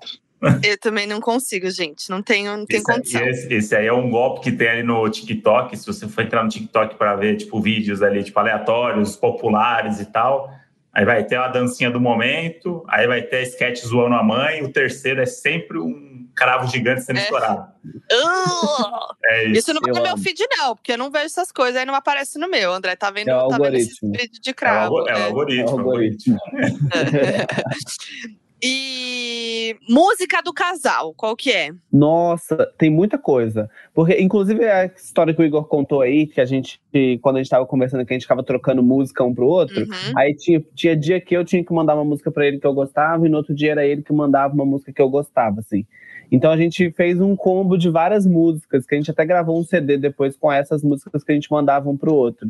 Eu 0.63 0.77
também 0.79 1.07
não 1.07 1.19
consigo, 1.21 1.69
gente. 1.71 2.09
Não 2.09 2.21
tenho, 2.21 2.55
não 2.57 2.65
tenho 2.65 2.81
Esse, 2.81 2.93
condição. 2.93 3.25
esse, 3.27 3.53
esse 3.53 3.75
aí 3.75 3.87
é 3.87 3.93
um 3.93 4.09
golpe 4.09 4.41
que 4.41 4.51
tem 4.51 4.67
ali 4.69 4.83
no 4.83 5.07
TikTok. 5.09 5.75
Se 5.77 5.85
você 5.85 6.07
for 6.07 6.23
entrar 6.23 6.43
no 6.43 6.49
TikTok 6.49 6.95
para 6.95 7.15
ver, 7.15 7.37
tipo, 7.37 7.59
vídeos 7.61 8.01
ali, 8.01 8.23
tipo, 8.23 8.39
aleatórios, 8.39 9.15
populares 9.15 9.99
e 9.99 10.05
tal. 10.05 10.51
Aí 10.91 11.05
vai 11.05 11.23
ter 11.23 11.37
a 11.37 11.47
dancinha 11.47 11.89
do 11.89 11.99
momento, 11.99 12.83
aí 12.87 13.07
vai 13.07 13.23
ter 13.23 13.37
a 13.37 13.41
sketch 13.41 13.81
zoando 13.83 14.13
a 14.15 14.23
mãe. 14.23 14.61
O 14.61 14.71
terceiro 14.71 15.21
é 15.21 15.25
sempre 15.25 15.79
um 15.79 16.27
cravo 16.35 16.67
gigante 16.67 17.01
sendo 17.01 17.17
É. 17.17 17.23
estourado. 17.23 17.67
Ugh! 18.11 19.13
É 19.25 19.45
isso. 19.45 19.59
Isso 19.59 19.73
não 19.73 19.81
vai 19.81 19.91
no 19.93 20.01
meu 20.01 20.11
amo. 20.13 20.21
feed, 20.21 20.37
não, 20.57 20.75
porque 20.75 20.91
eu 20.91 20.97
não 20.97 21.09
vejo 21.09 21.25
essas 21.27 21.49
coisas, 21.51 21.77
aí 21.77 21.85
não 21.85 21.95
aparece 21.95 22.37
no 22.37 22.49
meu. 22.49 22.73
André 22.73 22.93
tá 22.95 23.09
vendo, 23.09 23.29
É 23.29 23.35
o 23.37 23.47
tá 23.47 23.57
vendo 23.57 23.75
esses 23.75 23.97
algoritmo. 24.03 24.11
vídeos 24.21 24.39
de 24.41 24.49
É 24.49 24.51
o, 24.51 24.55
cravo. 24.55 25.09
é 25.09 25.13
o 25.13 25.17
é. 25.17 25.23
algoritmo. 25.23 25.69
É 25.69 25.73
o 25.73 25.79
algoritmo. 25.79 26.37
E 28.65 29.75
música 29.89 30.41
do 30.41 30.53
casal, 30.53 31.13
qual 31.13 31.35
que 31.35 31.51
é? 31.51 31.71
Nossa, 31.91 32.55
tem 32.77 32.89
muita 32.89 33.17
coisa. 33.17 33.69
Porque, 33.93 34.17
inclusive, 34.21 34.63
a 34.69 34.85
história 34.85 35.33
que 35.33 35.41
o 35.41 35.45
Igor 35.45 35.65
contou 35.65 35.99
aí, 35.99 36.25
que 36.25 36.39
a 36.39 36.45
gente, 36.45 36.79
quando 37.21 37.35
a 37.35 37.39
gente 37.39 37.49
tava 37.49 37.65
conversando, 37.65 38.05
que 38.05 38.13
a 38.13 38.15
gente 38.15 38.23
ficava 38.23 38.41
trocando 38.41 38.81
música 38.81 39.21
um 39.21 39.35
pro 39.35 39.45
outro. 39.45 39.81
Uhum. 39.81 40.13
Aí 40.17 40.33
tinha, 40.33 40.63
tinha 40.73 40.95
dia 40.95 41.19
que 41.19 41.35
eu 41.35 41.43
tinha 41.43 41.61
que 41.61 41.73
mandar 41.73 41.95
uma 41.95 42.05
música 42.05 42.31
pra 42.31 42.47
ele 42.47 42.57
que 42.57 42.65
eu 42.65 42.73
gostava, 42.73 43.25
e 43.25 43.29
no 43.29 43.35
outro 43.35 43.53
dia 43.53 43.71
era 43.71 43.85
ele 43.85 44.01
que 44.01 44.13
mandava 44.13 44.53
uma 44.53 44.65
música 44.65 44.93
que 44.93 45.01
eu 45.01 45.09
gostava, 45.09 45.59
assim. 45.59 45.85
Então 46.31 46.49
a 46.49 46.55
gente 46.55 46.89
fez 46.91 47.19
um 47.19 47.35
combo 47.35 47.77
de 47.77 47.89
várias 47.89 48.25
músicas, 48.25 48.85
que 48.85 48.95
a 48.95 48.97
gente 48.97 49.11
até 49.11 49.25
gravou 49.25 49.59
um 49.59 49.63
CD 49.65 49.97
depois 49.97 50.37
com 50.37 50.49
essas 50.49 50.81
músicas 50.81 51.21
que 51.21 51.33
a 51.33 51.35
gente 51.35 51.51
mandava 51.51 51.89
um 51.89 51.97
pro 51.97 52.13
outro. 52.13 52.49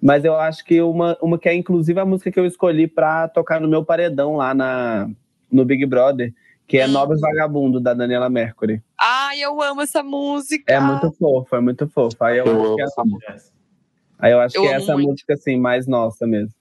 Mas 0.00 0.24
eu 0.24 0.34
acho 0.34 0.64
que 0.64 0.82
uma, 0.82 1.16
uma 1.22 1.38
que 1.38 1.48
é 1.48 1.54
inclusive 1.54 2.00
a 2.00 2.04
música 2.04 2.32
que 2.32 2.40
eu 2.40 2.46
escolhi 2.46 2.88
pra 2.88 3.28
tocar 3.28 3.60
no 3.60 3.68
meu 3.68 3.84
paredão 3.84 4.36
lá 4.36 4.52
na, 4.52 5.08
no 5.52 5.64
Big 5.64 5.84
Brother, 5.86 6.32
que 6.66 6.78
é 6.78 6.86
hum. 6.86 6.90
Novos 6.92 7.20
Vagabundo, 7.20 7.78
da 7.78 7.92
Daniela 7.92 8.30
Mercury. 8.30 8.82
Ai, 8.98 9.40
eu 9.40 9.60
amo 9.60 9.82
essa 9.82 10.02
música. 10.02 10.72
É 10.72 10.80
muito 10.80 11.12
fofa, 11.12 11.56
é 11.56 11.60
muito 11.60 11.88
fofa. 11.88 12.26
Aí 12.26 12.38
eu, 12.38 12.46
eu 12.46 12.62
acho 12.62 12.74
que 12.76 12.80
é 12.80 12.84
essa 12.84 13.04
música. 13.04 13.42
Aí 14.18 14.32
eu 14.32 14.40
acho 14.40 14.56
eu 14.56 14.62
que 14.62 14.68
é 14.68 14.72
essa 14.72 14.94
muito. 14.94 15.10
música, 15.10 15.34
assim, 15.34 15.58
mais 15.58 15.86
nossa 15.86 16.26
mesmo. 16.26 16.54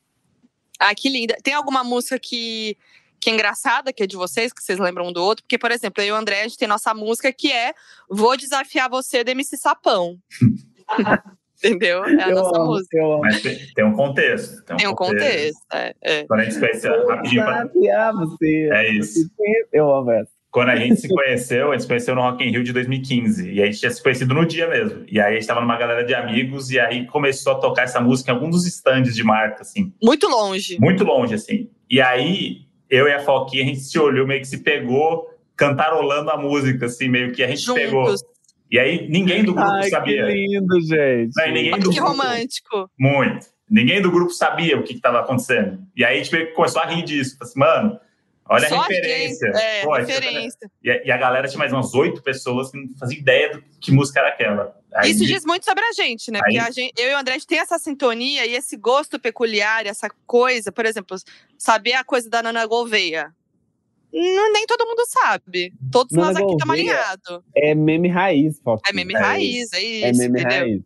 Ah, 0.79 0.93
que 0.95 1.09
linda. 1.09 1.37
Tem 1.43 1.53
alguma 1.53 1.83
música 1.83 2.19
que, 2.19 2.75
que 3.19 3.29
é 3.29 3.33
engraçada, 3.33 3.93
que 3.93 4.03
é 4.03 4.07
de 4.07 4.15
vocês, 4.15 4.51
que 4.51 4.63
vocês 4.63 4.79
lembram 4.79 5.07
um 5.07 5.13
do 5.13 5.23
outro? 5.23 5.43
Porque, 5.43 5.57
por 5.57 5.71
exemplo, 5.71 6.03
eu 6.03 6.07
e 6.07 6.11
o 6.11 6.15
André, 6.15 6.41
a 6.41 6.43
gente 6.43 6.57
tem 6.57 6.67
nossa 6.67 6.93
música 6.93 7.31
que 7.31 7.51
é 7.51 7.73
Vou 8.09 8.35
Desafiar 8.35 8.89
Você, 8.89 9.23
do 9.23 9.29
MC 9.29 9.57
Sapão. 9.57 10.17
Entendeu? 11.63 12.03
É 12.03 12.23
a 12.23 12.29
eu 12.29 12.35
nossa 12.35 12.57
amo, 12.57 12.65
música. 12.67 12.97
Mas 13.21 13.41
tem, 13.41 13.57
tem, 13.75 13.85
um 13.85 13.93
contexto. 13.93 14.63
Tem 14.63 14.75
um, 14.75 14.77
tem 14.77 14.87
um 14.87 14.95
contexto. 14.95 15.59
contexto 15.69 15.73
é, 15.73 15.93
é. 16.01 16.23
Quando 16.25 16.39
a 16.39 16.43
gente 16.43 16.53
se 16.53 16.59
conheceu, 16.59 17.07
rapidinho. 17.07 17.43
Pra... 17.43 18.11
Você. 18.13 18.69
É 18.71 18.91
isso. 18.93 19.29
Eu 19.71 19.93
amo 19.93 20.11
essa. 20.11 20.31
Quando 20.51 20.69
a 20.69 20.75
gente 20.75 20.99
se 20.99 21.07
conheceu, 21.07 21.69
a 21.69 21.71
gente 21.71 21.83
se 21.83 21.87
conheceu 21.87 22.13
no 22.13 22.21
Rock 22.21 22.43
in 22.43 22.51
Rio 22.51 22.63
de 22.63 22.73
2015. 22.73 23.51
E 23.53 23.61
a 23.61 23.65
gente 23.67 23.79
tinha 23.79 23.89
se 23.89 24.03
conhecido 24.03 24.33
no 24.33 24.45
dia 24.45 24.67
mesmo. 24.67 25.05
E 25.07 25.17
aí 25.17 25.27
a 25.27 25.31
gente 25.31 25.41
estava 25.41 25.61
numa 25.61 25.77
galera 25.77 26.03
de 26.03 26.13
amigos 26.13 26.69
e 26.71 26.79
aí 26.79 27.07
começou 27.07 27.53
a 27.53 27.55
tocar 27.55 27.83
essa 27.83 28.01
música 28.01 28.31
em 28.31 28.33
algum 28.33 28.49
dos 28.49 28.67
estandes 28.67 29.15
de 29.15 29.23
marca, 29.23 29.61
assim. 29.61 29.93
Muito 30.03 30.27
longe. 30.27 30.77
Muito 30.77 31.05
longe, 31.05 31.35
assim. 31.35 31.69
E 31.89 32.01
aí, 32.01 32.65
eu 32.89 33.07
e 33.07 33.13
a 33.13 33.19
Foquinha, 33.21 33.63
a 33.63 33.67
gente 33.67 33.79
se 33.79 33.97
olhou, 33.97 34.27
meio 34.27 34.41
que 34.41 34.47
se 34.47 34.57
pegou, 34.57 35.29
cantarolando 35.55 36.29
a 36.31 36.37
música, 36.37 36.87
assim, 36.87 37.07
meio 37.07 37.31
que 37.31 37.41
a 37.43 37.47
gente 37.47 37.61
Juntos. 37.61 37.81
pegou. 37.81 38.15
E 38.71 38.79
aí 38.79 39.09
ninguém 39.09 39.43
do 39.43 39.53
grupo 39.53 39.69
Ai, 39.69 39.89
sabia. 39.89 40.25
Que 40.25 40.31
lindo, 40.31 40.81
gente. 40.81 41.31
Não, 41.35 41.47
ninguém 41.47 41.71
do 41.71 41.89
que 41.89 41.95
grupo, 41.97 42.11
romântico. 42.11 42.89
Muito. 42.97 43.47
Ninguém 43.69 44.01
do 44.01 44.09
grupo 44.09 44.31
sabia 44.31 44.79
o 44.79 44.83
que 44.83 44.93
estava 44.93 45.19
acontecendo. 45.19 45.85
E 45.95 46.05
aí 46.05 46.19
a 46.19 46.23
gente 46.23 46.53
começou 46.53 46.81
a 46.81 46.85
rir 46.85 47.03
disso. 47.03 47.37
Falei 47.37 47.49
assim, 47.49 47.59
mano, 47.59 47.99
olha 48.49 48.69
Só 48.69 48.79
a 48.79 48.87
referência. 48.87 49.47
é, 49.55 49.83
Pô, 49.83 49.93
referência. 49.93 50.71
E 50.81 50.89
a, 50.89 51.03
e 51.03 51.11
a, 51.11 51.17
galera 51.17 51.49
tinha 51.49 51.59
mais 51.59 51.73
umas 51.73 51.93
oito 51.93 52.21
pessoas 52.21 52.71
que 52.71 52.77
não 52.77 52.87
faziam 52.97 53.19
ideia 53.19 53.51
do 53.51 53.63
que 53.81 53.91
música 53.91 54.21
era 54.21 54.29
aquela. 54.29 54.73
Aí, 54.93 55.11
Isso 55.11 55.25
diz 55.25 55.45
muito 55.45 55.65
sobre 55.65 55.83
a 55.83 55.91
gente, 55.91 56.31
né? 56.31 56.39
Aí, 56.45 56.57
Porque 56.57 56.71
gente, 56.71 56.93
eu 56.97 57.11
e 57.11 57.13
o 57.13 57.17
André 57.17 57.33
a 57.33 57.37
gente 57.37 57.47
tem 57.47 57.59
essa 57.59 57.77
sintonia 57.77 58.45
e 58.45 58.55
esse 58.55 58.77
gosto 58.77 59.19
peculiar, 59.19 59.85
essa 59.85 60.09
coisa, 60.25 60.71
por 60.71 60.85
exemplo, 60.85 61.17
saber 61.57 61.93
a 61.93 62.05
coisa 62.05 62.29
da 62.29 62.41
Nana 62.41 62.65
Gouveia 62.65 63.33
nem 64.11 64.65
todo 64.65 64.85
mundo 64.85 65.03
sabe. 65.07 65.73
Todos 65.91 66.15
nós 66.15 66.35
aqui 66.35 66.51
estamos 66.51 66.73
alinhados. 66.73 67.39
É 67.55 67.73
meme 67.73 68.07
raiz, 68.07 68.59
Fox. 68.59 68.81
É 68.89 68.93
meme 68.93 69.13
é 69.13 69.17
raiz, 69.17 69.73
é 69.73 69.81
isso. 69.81 70.05
É 70.05 70.11
meme 70.13 70.41
entendeu? 70.41 70.59
raiz. 70.59 70.81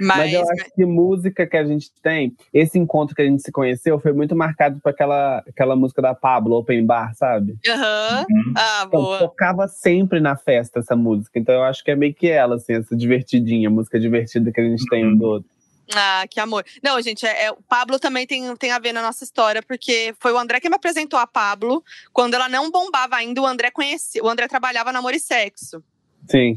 Mas, 0.00 0.16
mas, 0.16 0.32
eu 0.32 0.42
acho 0.42 0.74
que 0.74 0.86
música 0.86 1.46
que 1.46 1.56
a 1.56 1.64
gente 1.64 1.90
tem, 2.02 2.34
esse 2.54 2.78
encontro 2.78 3.14
que 3.14 3.22
a 3.22 3.24
gente 3.24 3.42
se 3.42 3.50
conheceu 3.50 3.98
foi 3.98 4.12
muito 4.12 4.34
marcado 4.34 4.80
por 4.80 4.90
aquela, 4.90 5.38
aquela 5.46 5.76
música 5.76 6.00
da 6.00 6.14
Pablo, 6.14 6.56
Open 6.56 6.86
Bar, 6.86 7.14
sabe? 7.14 7.56
Aham. 7.68 8.24
Uhum. 8.30 8.52
Ah, 8.56 8.84
então, 8.86 9.02
boa. 9.02 9.18
Tocava 9.18 9.68
sempre 9.68 10.20
na 10.20 10.36
festa 10.36 10.78
essa 10.78 10.96
música. 10.96 11.38
Então 11.38 11.54
eu 11.54 11.64
acho 11.64 11.82
que 11.84 11.90
é 11.90 11.96
meio 11.96 12.14
que 12.14 12.28
ela, 12.28 12.56
assim, 12.56 12.74
essa 12.74 12.96
divertidinha, 12.96 13.68
música 13.68 13.98
divertida 13.98 14.52
que 14.52 14.60
a 14.60 14.64
gente 14.64 14.86
tem 14.88 15.06
um 15.06 15.16
do 15.16 15.24
outro. 15.24 15.50
Ah, 15.94 16.26
que 16.28 16.38
amor. 16.38 16.64
Não, 16.82 17.00
gente, 17.00 17.26
é, 17.26 17.44
é, 17.44 17.50
o 17.50 17.62
Pablo 17.62 17.98
também 17.98 18.26
tem, 18.26 18.54
tem 18.56 18.70
a 18.70 18.78
ver 18.78 18.92
na 18.92 19.00
nossa 19.02 19.24
história, 19.24 19.62
porque 19.62 20.14
foi 20.20 20.32
o 20.32 20.38
André 20.38 20.60
que 20.60 20.68
me 20.68 20.76
apresentou 20.76 21.18
a 21.18 21.26
Pablo. 21.26 21.82
Quando 22.12 22.34
ela 22.34 22.48
não 22.48 22.70
bombava 22.70 23.16
ainda, 23.16 23.40
o 23.40 23.46
André 23.46 23.70
conhecia. 23.70 24.22
O 24.22 24.28
André 24.28 24.46
trabalhava 24.48 24.92
na 24.92 24.98
Amor 24.98 25.14
e 25.14 25.20
Sexo. 25.20 25.82
Sim. 26.30 26.54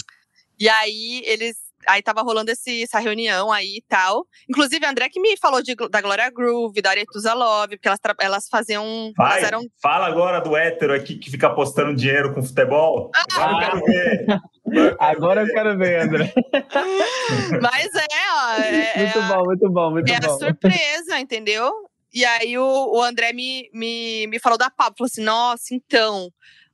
E 0.60 0.68
aí 0.70 1.24
eles. 1.26 1.58
Aí 1.88 2.02
tava 2.02 2.22
rolando 2.22 2.52
esse, 2.52 2.84
essa 2.84 3.00
reunião 3.00 3.52
aí 3.52 3.78
e 3.78 3.84
tal. 3.88 4.26
Inclusive, 4.50 4.86
André 4.86 5.10
que 5.10 5.20
me 5.20 5.38
falou 5.38 5.62
de, 5.62 5.76
da 5.90 6.02
Glória 6.02 6.30
Groove, 6.30 6.82
da 6.82 6.92
Aretusa 6.92 7.34
Love, 7.34 7.78
porque 7.78 7.88
elas, 7.88 8.00
elas 8.20 8.48
faziam. 8.50 9.12
Vai, 9.16 9.40
elas 9.40 9.44
eram... 9.48 9.62
Fala 9.82 10.08
agora 10.08 10.40
do 10.40 10.56
hétero 10.56 10.94
aqui 10.94 11.16
que 11.18 11.30
fica 11.30 11.48
apostando 11.48 11.96
dinheiro 11.96 12.34
com 12.34 12.44
futebol. 12.44 13.12
Ah, 13.16 13.52
eu 13.52 13.60
quero 13.60 13.86
ver. 13.86 14.96
Agora 15.00 15.42
eu 15.42 15.48
quero 15.48 15.78
ver, 15.78 16.02
André. 16.02 16.34
Mas 17.62 17.90
é, 17.96 18.08
ó. 18.32 18.62
É, 18.62 18.98
muito 18.98 19.20
é, 19.20 19.28
bom, 19.28 19.46
muito 19.46 19.70
bom, 19.70 19.92
muito 19.92 20.12
é 20.12 20.20
bom. 20.20 20.36
É 20.36 20.38
surpresa, 20.38 21.20
entendeu? 21.20 21.74
E 22.14 22.26
aí 22.26 22.58
o, 22.58 22.92
o 22.94 23.02
André 23.02 23.34
me, 23.34 23.70
me, 23.74 24.28
me 24.28 24.40
falou 24.40 24.58
da 24.58 24.70
Pablo, 24.70 24.96
falou 24.98 25.10
assim: 25.10 25.24
nossa, 25.24 25.74
então, 25.74 26.30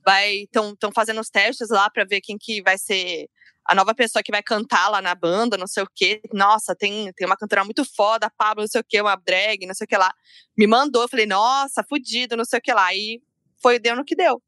vai. 0.05 0.43
Estão 0.43 0.91
fazendo 0.93 1.22
os 1.22 1.30
testes 1.30 1.70
lá 1.70 1.89
para 1.89 2.05
ver 2.05 2.22
quem 2.22 2.38
que 2.38 2.62
vai 2.62 2.78
ser 2.78 3.28
a 3.68 3.76
nova 3.76 3.93
pessoa 3.93 4.24
que 4.24 4.32
vai 4.32 4.41
cantar 4.41 4.88
lá 4.88 5.01
na 5.01 5.13
banda, 5.13 5.57
não 5.57 5.68
sei 5.68 5.84
o 5.84 5.89
quê. 5.93 6.22
Nossa, 6.34 6.74
tem, 6.74 7.11
tem 7.13 7.28
uma 7.28 7.36
cantora 7.36 7.65
muito 7.65 7.84
foda, 7.84 8.32
Pablo, 8.38 8.63
não 8.63 8.68
sei 8.68 8.80
o 8.80 8.86
quê, 8.88 9.01
uma 9.01 9.15
drag, 9.15 9.65
não 9.65 9.74
sei 9.74 9.86
o 9.86 9.88
que 9.88 9.97
lá. 9.97 10.13
Me 10.57 10.65
mandou, 10.65 11.07
falei, 11.09 11.26
nossa, 11.26 11.84
fudido, 11.84 12.38
não 12.38 12.45
sei 12.45 12.59
o 12.59 12.61
que 12.61 12.74
lá. 12.74 12.93
E 12.93 13.22
foi, 13.61 13.78
deu 13.78 13.95
no 13.95 14.05
que 14.05 14.15
deu. 14.15 14.41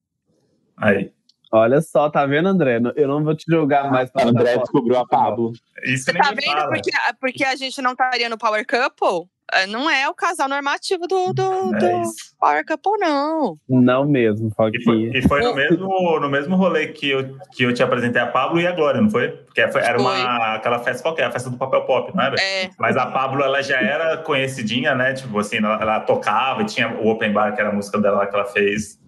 Aí. 0.77 1.11
Olha 1.51 1.81
só, 1.81 2.09
tá 2.09 2.25
vendo, 2.25 2.47
André? 2.47 2.79
Eu 2.95 3.07
não 3.07 3.23
vou 3.23 3.35
te 3.35 3.45
julgar 3.47 3.89
mais. 3.89 4.09
O 4.13 4.27
André 4.27 4.57
descobriu 4.57 4.97
a 4.99 5.07
Pablo. 5.07 5.51
Isso 5.83 6.05
Você 6.05 6.13
tá 6.13 6.31
vendo 6.31 6.67
porque, 6.67 6.91
porque 7.19 7.43
a 7.43 7.55
gente 7.55 7.81
não 7.81 7.91
estaria 7.91 8.29
no 8.29 8.37
Power 8.37 8.65
Couple? 8.67 9.27
É, 9.51 9.65
não 9.65 9.89
é 9.89 10.07
o 10.07 10.13
casal 10.13 10.47
normativo 10.47 11.07
do, 11.07 11.33
do, 11.33 11.75
é 11.75 11.79
do 11.79 12.01
Power 12.39 12.63
Couple, 12.65 12.99
não. 12.99 13.57
Não 13.67 14.05
mesmo, 14.05 14.51
E 14.73 14.83
foi, 14.83 15.11
e 15.11 15.27
foi 15.27 15.41
no, 15.41 15.55
mesmo, 15.55 16.19
no 16.19 16.29
mesmo 16.29 16.55
rolê 16.55 16.87
que 16.89 17.09
eu, 17.09 17.35
que 17.51 17.63
eu 17.63 17.73
te 17.73 17.81
apresentei 17.81 18.21
a 18.21 18.27
Pablo 18.27 18.61
e 18.61 18.67
a 18.67 18.71
Glória, 18.71 19.01
não 19.01 19.09
foi? 19.09 19.29
Porque 19.29 19.67
foi, 19.69 19.81
era 19.81 19.99
uma, 19.99 20.55
aquela 20.55 20.77
festa 20.79 21.01
qualquer, 21.01 21.25
a 21.25 21.31
festa 21.31 21.49
do 21.49 21.57
papel 21.57 21.81
pop, 21.81 22.15
não 22.15 22.23
era? 22.23 22.35
É. 22.39 22.69
Mas 22.77 22.95
a 22.95 23.07
Pablo, 23.07 23.41
ela 23.41 23.63
já 23.63 23.81
era 23.81 24.17
conhecidinha, 24.17 24.93
né? 24.93 25.13
Tipo 25.13 25.39
assim, 25.39 25.57
ela, 25.57 25.81
ela 25.81 25.99
tocava, 26.01 26.63
tinha 26.63 26.89
o 26.99 27.07
Open 27.07 27.33
Bar, 27.33 27.55
que 27.55 27.59
era 27.59 27.71
a 27.71 27.73
música 27.73 27.99
dela 27.99 28.27
que 28.27 28.35
ela 28.35 28.45
fez 28.45 28.99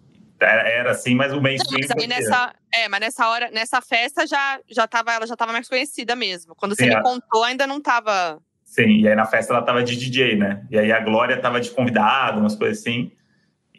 era, 0.41 0.67
era 0.67 0.91
assim, 0.91 1.15
mas 1.15 1.33
o 1.33 1.41
mainstream. 1.41 1.87
Não, 1.87 1.95
mas 1.95 2.07
nessa, 2.07 2.53
é, 2.73 2.89
mas 2.89 2.99
nessa 2.99 3.27
hora, 3.29 3.51
nessa 3.51 3.81
festa 3.81 4.25
já, 4.25 4.59
já 4.69 4.87
tava, 4.87 5.11
ela 5.13 5.27
já 5.27 5.33
estava 5.33 5.51
mais 5.51 5.69
conhecida 5.69 6.15
mesmo. 6.15 6.55
Quando 6.55 6.75
Sim, 6.75 6.85
você 6.85 6.95
me 6.95 7.01
contou, 7.01 7.43
ainda 7.43 7.67
não 7.67 7.77
estava. 7.77 8.39
Sim, 8.63 9.01
e 9.01 9.07
aí 9.07 9.15
na 9.15 9.25
festa 9.25 9.53
ela 9.53 9.61
tava 9.61 9.83
de 9.83 9.95
DJ, 9.95 10.35
né? 10.35 10.65
E 10.69 10.77
aí 10.77 10.91
a 10.91 10.99
Glória 10.99 11.39
tava 11.39 11.59
de 11.59 11.69
convidado, 11.71 12.39
umas 12.39 12.55
coisas 12.55 12.79
assim. 12.79 13.11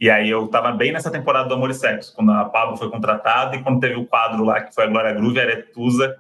E 0.00 0.10
aí 0.10 0.28
eu 0.28 0.48
tava 0.48 0.72
bem 0.72 0.92
nessa 0.92 1.10
temporada 1.10 1.48
do 1.48 1.54
Amor 1.54 1.70
e 1.70 1.74
Sexo, 1.74 2.14
quando 2.14 2.32
a 2.32 2.44
Pablo 2.44 2.76
foi 2.76 2.90
contratada 2.90 3.56
e 3.56 3.62
quando 3.62 3.80
teve 3.80 3.94
o 3.94 4.06
quadro 4.06 4.44
lá, 4.44 4.60
que 4.60 4.74
foi 4.74 4.84
a 4.84 4.88
Glória 4.88 5.12
Groove, 5.12 5.38
a 5.38 5.42
Aretusa, 5.44 6.16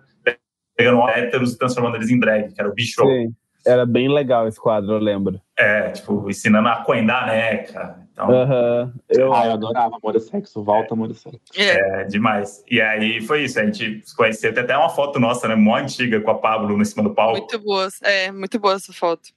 pegando 0.76 1.08
héteros 1.08 1.52
e 1.52 1.58
transformando 1.58 1.96
eles 1.96 2.08
em 2.08 2.18
drag, 2.18 2.52
que 2.52 2.60
era 2.60 2.70
o 2.70 2.74
bicho. 2.74 3.04
Sim, 3.04 3.34
era 3.66 3.84
bem 3.84 4.08
legal 4.08 4.46
esse 4.48 4.60
quadro, 4.60 4.92
eu 4.92 4.98
lembro. 4.98 5.40
É, 5.56 5.90
tipo, 5.90 6.28
ensinando 6.30 6.68
a 6.68 6.76
coendar 6.76 7.26
né, 7.26 7.58
cara? 7.58 8.02
Então, 8.12 8.28
uhum. 8.28 8.92
eu... 9.08 9.32
Ah, 9.32 9.46
eu 9.46 9.52
adorava 9.52 9.96
Amor 9.96 10.16
e 10.16 10.20
Sexo, 10.20 10.62
volta 10.62 10.92
Amor 10.92 11.10
e 11.10 11.14
Sexo. 11.14 11.40
É. 11.56 12.02
é, 12.02 12.04
demais. 12.04 12.62
E 12.70 12.80
aí 12.80 13.20
foi 13.22 13.44
isso, 13.44 13.58
a 13.58 13.64
gente 13.64 14.02
se 14.04 14.14
conheceu, 14.14 14.52
tem 14.52 14.62
até 14.62 14.76
uma 14.76 14.90
foto 14.90 15.18
nossa, 15.18 15.48
né, 15.48 15.54
mó 15.54 15.76
antiga 15.76 16.20
com 16.20 16.30
a 16.30 16.34
Pablo 16.34 16.80
em 16.80 16.84
cima 16.84 17.02
do 17.02 17.14
palco. 17.14 17.38
Muito 17.38 17.58
boa, 17.58 17.88
é, 18.02 18.30
muito 18.30 18.58
boa 18.58 18.74
essa 18.74 18.92
foto. 18.92 19.30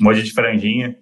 Um 0.00 0.04
monte 0.04 0.22
de 0.22 0.32
franjinha. 0.32 0.96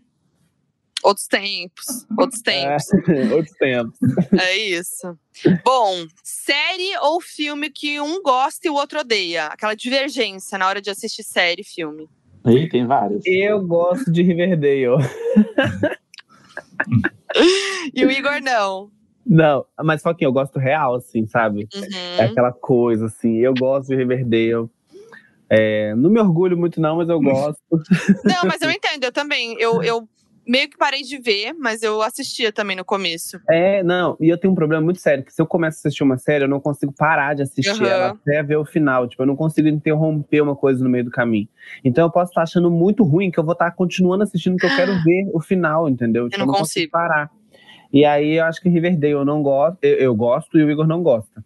Outros 1.02 1.26
tempos, 1.26 2.06
outros 2.18 2.40
é, 2.46 2.78
tempos. 2.78 3.08
É, 3.08 3.28
outros 3.34 3.56
tempos. 3.58 3.98
É 4.40 4.56
isso. 4.56 5.18
Bom, 5.62 6.06
série 6.22 6.96
ou 7.02 7.20
filme 7.20 7.68
que 7.68 8.00
um 8.00 8.22
gosta 8.22 8.66
e 8.66 8.70
o 8.70 8.74
outro 8.74 9.00
odeia? 9.00 9.48
Aquela 9.48 9.74
divergência 9.74 10.56
na 10.56 10.66
hora 10.66 10.80
de 10.80 10.88
assistir 10.88 11.22
série 11.22 11.60
e 11.60 11.64
filme. 11.64 12.08
Ih, 12.46 12.70
tem 12.70 12.86
vários. 12.86 13.22
Eu 13.26 13.60
gosto 13.66 14.10
de 14.10 14.22
Riverdale. 14.22 14.96
e 17.94 18.04
o 18.04 18.10
Igor 18.10 18.40
não. 18.42 18.90
Não, 19.26 19.64
mas 19.82 20.02
só 20.02 20.12
que 20.12 20.24
eu 20.24 20.32
gosto 20.32 20.58
real, 20.58 20.94
assim, 20.96 21.26
sabe? 21.26 21.66
Uhum. 21.74 22.18
É 22.18 22.24
aquela 22.24 22.52
coisa, 22.52 23.06
assim. 23.06 23.38
Eu 23.38 23.54
gosto 23.54 23.88
de 23.88 23.96
Riverdale. 23.96 24.68
É, 25.48 25.94
não 25.94 26.10
me 26.10 26.20
orgulho 26.20 26.56
muito, 26.56 26.80
não, 26.80 26.96
mas 26.96 27.08
eu 27.08 27.20
gosto. 27.20 27.62
Não, 28.24 28.44
mas 28.44 28.60
eu 28.60 28.70
entendo, 28.70 29.04
eu 29.04 29.12
também. 29.12 29.56
Eu, 29.58 29.82
eu 29.82 30.08
meio 30.46 30.68
que 30.68 30.76
parei 30.76 31.02
de 31.02 31.18
ver, 31.18 31.54
mas 31.54 31.82
eu 31.82 32.02
assistia 32.02 32.52
também 32.52 32.76
no 32.76 32.84
começo. 32.84 33.38
É, 33.48 33.82
não, 33.82 34.16
e 34.20 34.28
eu 34.28 34.38
tenho 34.38 34.52
um 34.52 34.56
problema 34.56 34.82
muito 34.82 35.00
sério, 35.00 35.24
que 35.24 35.32
se 35.32 35.40
eu 35.40 35.46
começo 35.46 35.78
a 35.78 35.80
assistir 35.80 36.02
uma 36.02 36.18
série, 36.18 36.44
eu 36.44 36.48
não 36.48 36.60
consigo 36.60 36.92
parar 36.92 37.34
de 37.34 37.42
assistir 37.42 37.82
uhum. 37.82 37.86
ela 37.86 38.08
até 38.10 38.42
ver 38.42 38.56
o 38.56 38.64
final. 38.64 39.08
Tipo, 39.08 39.22
eu 39.22 39.26
não 39.26 39.36
consigo 39.36 39.68
interromper 39.68 40.40
uma 40.40 40.56
coisa 40.56 40.82
no 40.82 40.90
meio 40.90 41.04
do 41.04 41.10
caminho. 41.10 41.48
Então 41.84 42.04
eu 42.04 42.10
posso 42.10 42.30
estar 42.30 42.42
achando 42.42 42.70
muito 42.70 43.04
ruim 43.04 43.30
que 43.30 43.38
eu 43.38 43.44
vou 43.44 43.52
estar 43.52 43.70
continuando 43.72 44.22
assistindo, 44.22 44.56
que 44.56 44.66
eu 44.66 44.76
quero 44.76 44.92
ver 45.02 45.30
o 45.32 45.40
final, 45.40 45.88
entendeu? 45.88 46.28
Tipo, 46.28 46.42
eu 46.42 46.46
não, 46.46 46.52
eu 46.52 46.52
não 46.52 46.60
consigo. 46.60 46.90
parar. 46.90 47.30
E 47.92 48.04
aí 48.04 48.38
eu 48.38 48.44
acho 48.44 48.60
que 48.60 48.68
Riverdale 48.68 49.12
eu 49.12 49.24
não 49.24 49.42
gosto, 49.42 49.78
eu, 49.82 49.96
eu 49.96 50.14
gosto 50.14 50.58
e 50.58 50.64
o 50.64 50.70
Igor 50.70 50.86
não 50.86 51.02
gosta. 51.02 51.44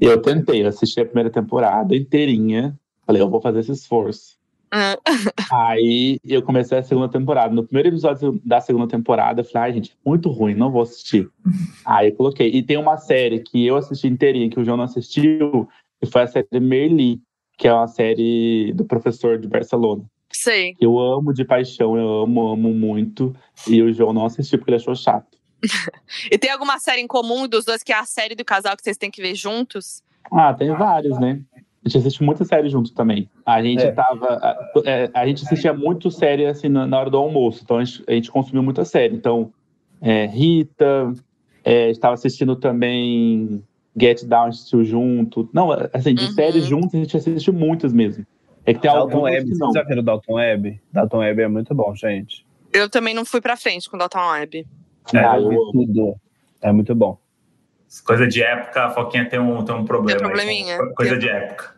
Eu 0.00 0.20
tentei, 0.20 0.64
assistir 0.66 1.00
a 1.00 1.04
primeira 1.04 1.30
temporada 1.30 1.96
inteirinha. 1.96 2.78
Falei, 3.06 3.22
eu 3.22 3.30
vou 3.30 3.40
fazer 3.40 3.60
esse 3.60 3.72
esforço. 3.72 4.37
Aí 5.52 6.18
eu 6.24 6.42
comecei 6.42 6.78
a 6.78 6.82
segunda 6.82 7.08
temporada. 7.08 7.54
No 7.54 7.64
primeiro 7.64 7.88
episódio 7.88 8.40
da 8.44 8.60
segunda 8.60 8.86
temporada, 8.86 9.40
eu 9.40 9.44
falei, 9.44 9.70
ai, 9.70 9.74
gente, 9.74 9.96
muito 10.04 10.30
ruim, 10.30 10.54
não 10.54 10.70
vou 10.70 10.82
assistir. 10.82 11.28
Aí 11.84 12.08
eu 12.08 12.14
coloquei. 12.14 12.48
E 12.48 12.62
tem 12.62 12.76
uma 12.76 12.96
série 12.96 13.40
que 13.40 13.66
eu 13.66 13.76
assisti 13.76 14.06
inteirinha, 14.06 14.50
que 14.50 14.60
o 14.60 14.64
João 14.64 14.76
não 14.76 14.84
assistiu, 14.84 15.68
que 16.00 16.10
foi 16.10 16.22
a 16.22 16.26
série 16.26 16.60
Merli, 16.60 17.20
que 17.56 17.66
é 17.66 17.72
uma 17.72 17.88
série 17.88 18.72
do 18.74 18.84
professor 18.84 19.38
de 19.38 19.48
Barcelona. 19.48 20.04
Sei. 20.30 20.74
Eu 20.80 20.98
amo 20.98 21.32
de 21.32 21.44
paixão, 21.44 21.96
eu 21.96 22.22
amo, 22.22 22.52
amo 22.52 22.72
muito. 22.72 23.34
E 23.66 23.82
o 23.82 23.92
João 23.92 24.12
não 24.12 24.26
assistiu 24.26 24.58
porque 24.58 24.70
ele 24.70 24.76
achou 24.76 24.94
chato. 24.94 25.38
e 26.30 26.38
tem 26.38 26.50
alguma 26.50 26.78
série 26.78 27.00
em 27.00 27.06
comum 27.06 27.48
dos 27.48 27.64
dois, 27.64 27.82
que 27.82 27.92
é 27.92 27.98
a 27.98 28.04
série 28.04 28.34
do 28.34 28.44
casal 28.44 28.76
que 28.76 28.82
vocês 28.82 28.96
têm 28.96 29.10
que 29.10 29.22
ver 29.22 29.34
juntos? 29.34 30.02
Ah, 30.30 30.52
tem 30.54 30.70
vários, 30.70 31.18
né? 31.18 31.40
A 31.88 31.90
gente 31.90 31.98
assiste 31.98 32.22
muita 32.22 32.44
série 32.44 32.68
junto 32.68 32.92
também. 32.92 33.30
A 33.46 33.62
gente 33.62 33.82
é. 33.82 33.92
tava. 33.92 34.26
A, 34.26 34.70
é, 34.84 35.10
a, 35.14 35.26
gente 35.26 35.42
assistia 35.44 35.72
muito 35.72 36.10
série 36.10 36.44
assim 36.44 36.68
na, 36.68 36.86
na 36.86 37.00
hora 37.00 37.08
do 37.08 37.16
almoço, 37.16 37.62
então 37.64 37.78
a 37.78 37.84
gente, 37.84 38.04
a 38.06 38.12
gente 38.12 38.30
consumiu 38.30 38.62
muita 38.62 38.84
série. 38.84 39.14
Então, 39.14 39.50
é, 40.02 40.26
Rita, 40.26 41.12
é, 41.64 41.88
estava 41.88 42.12
assistindo 42.12 42.56
também 42.56 43.64
Get 43.98 44.22
Down, 44.24 44.48
assistiu 44.48 44.84
junto. 44.84 45.48
Não, 45.50 45.70
assim, 45.94 46.14
de 46.14 46.26
uhum. 46.26 46.32
séries 46.32 46.66
juntos 46.66 46.94
a 46.94 46.98
gente 46.98 47.16
assiste 47.16 47.50
muitas 47.50 47.90
mesmo. 47.90 48.26
É 48.66 48.74
que 48.74 48.80
tem 48.80 48.92
Dalton 48.92 49.22
Web, 49.22 49.50
não. 49.56 49.72
Vocês 49.72 49.82
já 49.82 49.82
viram 49.88 50.04
Dalton 50.04 50.34
Web? 50.34 50.80
Dalton 50.92 51.18
Web 51.18 51.42
é 51.42 51.48
muito 51.48 51.74
bom, 51.74 51.94
gente. 51.94 52.46
Eu 52.70 52.90
também 52.90 53.14
não 53.14 53.24
fui 53.24 53.40
pra 53.40 53.56
frente 53.56 53.88
com 53.88 53.96
Dalton 53.96 54.30
Web. 54.30 54.66
É, 55.14 55.18
ah, 55.20 55.40
eu 55.40 55.48
vi 55.48 55.56
tudo. 55.72 56.16
É 56.60 56.70
muito 56.70 56.94
bom. 56.94 57.18
Coisa 58.04 58.26
de 58.26 58.42
época, 58.42 58.84
a 58.84 58.90
Foquinha 58.90 59.26
tem 59.26 59.40
um, 59.40 59.64
tem 59.64 59.74
um 59.74 59.84
problema. 59.84 60.18
Tem 60.18 60.28
um 60.28 60.30
probleminha. 60.30 60.78
Aí, 60.78 60.94
coisa 60.94 61.12
tem... 61.12 61.20
de 61.20 61.28
época. 61.30 61.77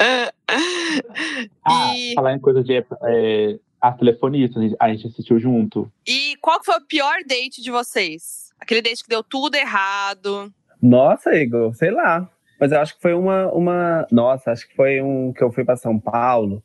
ah, 1.64 1.94
e... 1.94 2.14
falar 2.14 2.34
em 2.34 2.40
coisa 2.40 2.62
de 2.62 2.74
é, 2.74 3.58
a 3.80 3.92
telefonista, 3.92 4.60
a 4.78 4.88
gente 4.88 5.06
assistiu 5.06 5.38
junto. 5.38 5.90
E 6.06 6.36
qual 6.40 6.62
foi 6.64 6.76
o 6.76 6.86
pior 6.86 7.16
date 7.26 7.62
de 7.62 7.70
vocês? 7.70 8.52
Aquele 8.58 8.82
date 8.82 9.02
que 9.02 9.08
deu 9.08 9.22
tudo 9.22 9.54
errado. 9.54 10.52
Nossa, 10.82 11.34
Igor, 11.34 11.74
sei 11.74 11.90
lá. 11.90 12.28
Mas 12.58 12.72
eu 12.72 12.80
acho 12.80 12.94
que 12.94 13.00
foi 13.00 13.14
uma, 13.14 13.50
uma. 13.52 14.06
Nossa, 14.10 14.50
acho 14.50 14.68
que 14.68 14.76
foi 14.76 15.00
um 15.00 15.32
que 15.32 15.42
eu 15.42 15.50
fui 15.50 15.64
para 15.64 15.76
São 15.76 15.98
Paulo 15.98 16.62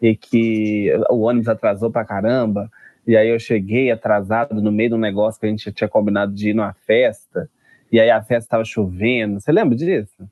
e 0.00 0.14
que 0.14 0.92
o 1.10 1.20
ônibus 1.20 1.48
atrasou 1.48 1.90
pra 1.90 2.04
caramba. 2.04 2.70
E 3.06 3.16
aí 3.16 3.28
eu 3.28 3.38
cheguei 3.38 3.90
atrasado 3.90 4.60
no 4.60 4.70
meio 4.70 4.90
de 4.90 4.94
um 4.94 4.98
negócio 4.98 5.40
que 5.40 5.46
a 5.46 5.48
gente 5.48 5.72
tinha 5.72 5.88
combinado 5.88 6.32
de 6.32 6.50
ir 6.50 6.54
numa 6.54 6.74
festa. 6.86 7.48
E 7.90 7.98
aí 7.98 8.10
a 8.10 8.22
festa 8.22 8.46
estava 8.46 8.64
chovendo. 8.64 9.40
Você 9.40 9.50
lembra 9.50 9.76
disso? 9.76 10.28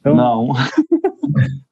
Então, 0.00 0.14
não. 0.14 0.48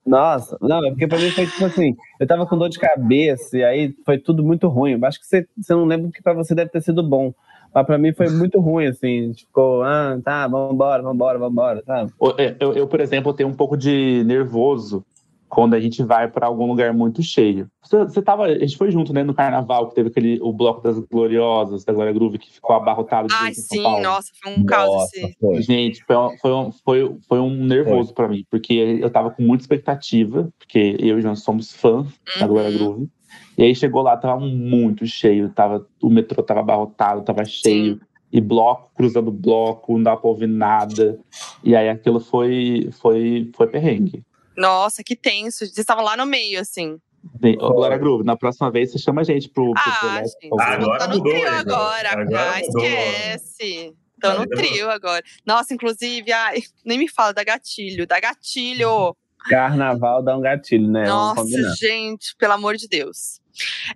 Nossa, 0.09 0.57
não, 0.61 0.87
é 0.87 0.91
porque 0.91 1.07
pra 1.07 1.19
mim 1.19 1.31
foi 1.31 1.47
tipo 1.47 1.67
assim, 1.67 1.95
eu 2.19 2.27
tava 2.27 2.47
com 2.47 2.57
dor 2.57 2.71
de 2.71 2.79
cabeça 2.79 3.59
e 3.59 3.63
aí 3.63 3.95
foi 4.07 4.17
tudo 4.17 4.43
muito 4.43 4.67
ruim. 4.67 4.93
Eu 4.93 5.05
acho 5.05 5.21
que 5.21 5.27
você, 5.27 5.47
você 5.57 5.75
não 5.75 5.85
lembra 5.85 6.07
porque 6.09 6.23
pra 6.23 6.33
você 6.33 6.55
deve 6.55 6.71
ter 6.71 6.81
sido 6.81 7.03
bom. 7.03 7.33
Mas 7.75 7.85
pra 7.85 7.99
mim 7.99 8.15
foi 8.15 8.31
muito 8.31 8.59
ruim, 8.59 8.87
assim. 8.87 9.35
Ficou, 9.35 9.83
ah, 9.83 10.19
tá, 10.25 10.49
vambora, 10.49 11.03
vambora, 11.03 11.39
vambora, 11.39 11.83
sabe? 11.85 12.11
É, 12.39 12.57
eu, 12.59 12.73
eu, 12.73 12.89
por 12.89 13.01
exemplo, 13.01 13.35
tenho 13.35 13.51
um 13.51 13.55
pouco 13.55 13.77
de 13.77 14.25
nervoso 14.25 15.05
quando 15.49 15.75
a 15.75 15.81
gente 15.81 16.03
vai 16.03 16.29
para 16.29 16.47
algum 16.47 16.67
lugar 16.67 16.93
muito 16.93 17.23
cheio. 17.23 17.69
Você, 17.83 18.05
você 18.05 18.23
tava, 18.23 18.45
a 18.45 18.59
gente 18.59 18.77
foi 18.77 18.91
junto, 18.91 19.13
né, 19.13 19.25
no 19.25 19.35
carnaval, 19.35 19.89
que 19.89 19.95
teve 19.95 20.09
aquele, 20.09 20.39
o 20.43 20.53
bloco 20.53 20.83
das 20.83 20.99
gloriosas, 20.99 21.85
da 21.85 21.93
Glória 21.93 22.13
Groove, 22.13 22.39
que 22.39 22.53
ficou 22.53 22.77
abarrotado 22.77 23.29
de 23.29 23.35
Ai, 23.35 23.55
sim, 23.55 23.83
nossa, 24.03 24.31
foi 24.43 24.53
um 24.53 24.65
caos 24.65 25.13
esse. 25.15 25.37
Foi. 25.41 25.63
Gente, 25.63 26.05
foi, 26.05 26.17
um, 26.17 26.37
foi, 26.39 26.53
um, 26.53 26.73
foi, 26.73 27.17
foi 27.27 27.41
um 27.41 27.65
nervoso 27.65 28.13
para 28.13 28.29
mim, 28.29 28.45
porque 28.51 28.99
eu 29.01 29.11
tava 29.11 29.31
com 29.31 29.43
muita 29.43 29.63
expectativa, 29.63 30.53
porque 30.59 30.97
eu 30.99 31.17
e 31.17 31.19
o 31.19 31.21
João 31.21 31.35
somos 31.35 31.73
fãs 31.73 32.07
uhum. 32.07 32.41
da 32.41 32.47
Glória 32.47 32.71
Groove. 32.71 33.09
E 33.57 33.63
aí 33.63 33.75
chegou 33.75 34.03
lá, 34.03 34.17
tava 34.17 34.39
muito 34.41 35.07
cheio, 35.07 35.49
tava, 35.49 35.85
o 36.03 36.09
metrô 36.09 36.43
tava 36.43 36.61
abarrotado, 36.61 37.23
tava 37.23 37.45
cheio. 37.45 37.95
Sim. 37.95 38.01
E 38.31 38.41
bloco, 38.43 38.91
cruzando 38.95 39.33
bloco, 39.33 39.95
não 39.95 40.03
dava 40.03 40.21
pra 40.21 40.29
ouvir 40.29 40.47
nada. 40.47 41.19
E 41.65 41.75
aí 41.75 41.89
aquilo 41.89 42.21
foi, 42.21 42.91
foi, 42.93 43.51
foi 43.57 43.67
perrengue. 43.67 44.23
Nossa, 44.59 45.05
que 45.05 45.15
tenso. 45.15 45.59
Vocês 45.59 45.79
estavam 45.79 46.05
lá 46.05 46.17
no 46.17 46.27
meio, 46.27 46.61
assim. 46.61 47.01
Glória 47.41 47.97
Groove, 47.97 48.25
na 48.25 48.37
próxima 48.37 48.71
vez 48.71 48.91
você 48.91 48.99
chama 48.99 49.21
a 49.21 49.25
gente 49.25 49.49
pro, 49.49 49.73
pro 49.73 49.83
ah, 49.87 50.23
gente, 50.25 50.53
agora 50.53 50.99
tá 50.99 51.09
no 51.09 51.17
mudou, 51.17 51.33
trio 51.33 51.49
agora, 51.49 52.13
agora 52.13 52.53
ah, 52.53 52.61
esquece. 52.61 53.95
Tô 54.21 54.33
no 54.35 54.47
trio 54.47 54.91
agora. 54.91 55.23
Nossa, 55.47 55.73
inclusive, 55.73 56.33
ai, 56.33 56.63
nem 56.85 56.99
me 56.99 57.09
fala 57.09 57.33
da 57.33 57.45
gatilho, 57.45 58.07
da 58.07 58.19
gatilho. 58.19 59.17
Carnaval 59.49 60.23
dá 60.23 60.37
um 60.37 60.41
gatilho, 60.41 60.91
né? 60.91 61.07
Nossa, 61.07 61.75
gente, 61.77 62.35
pelo 62.37 62.55
amor 62.55 62.77
de 62.77 62.89
Deus. 62.89 63.41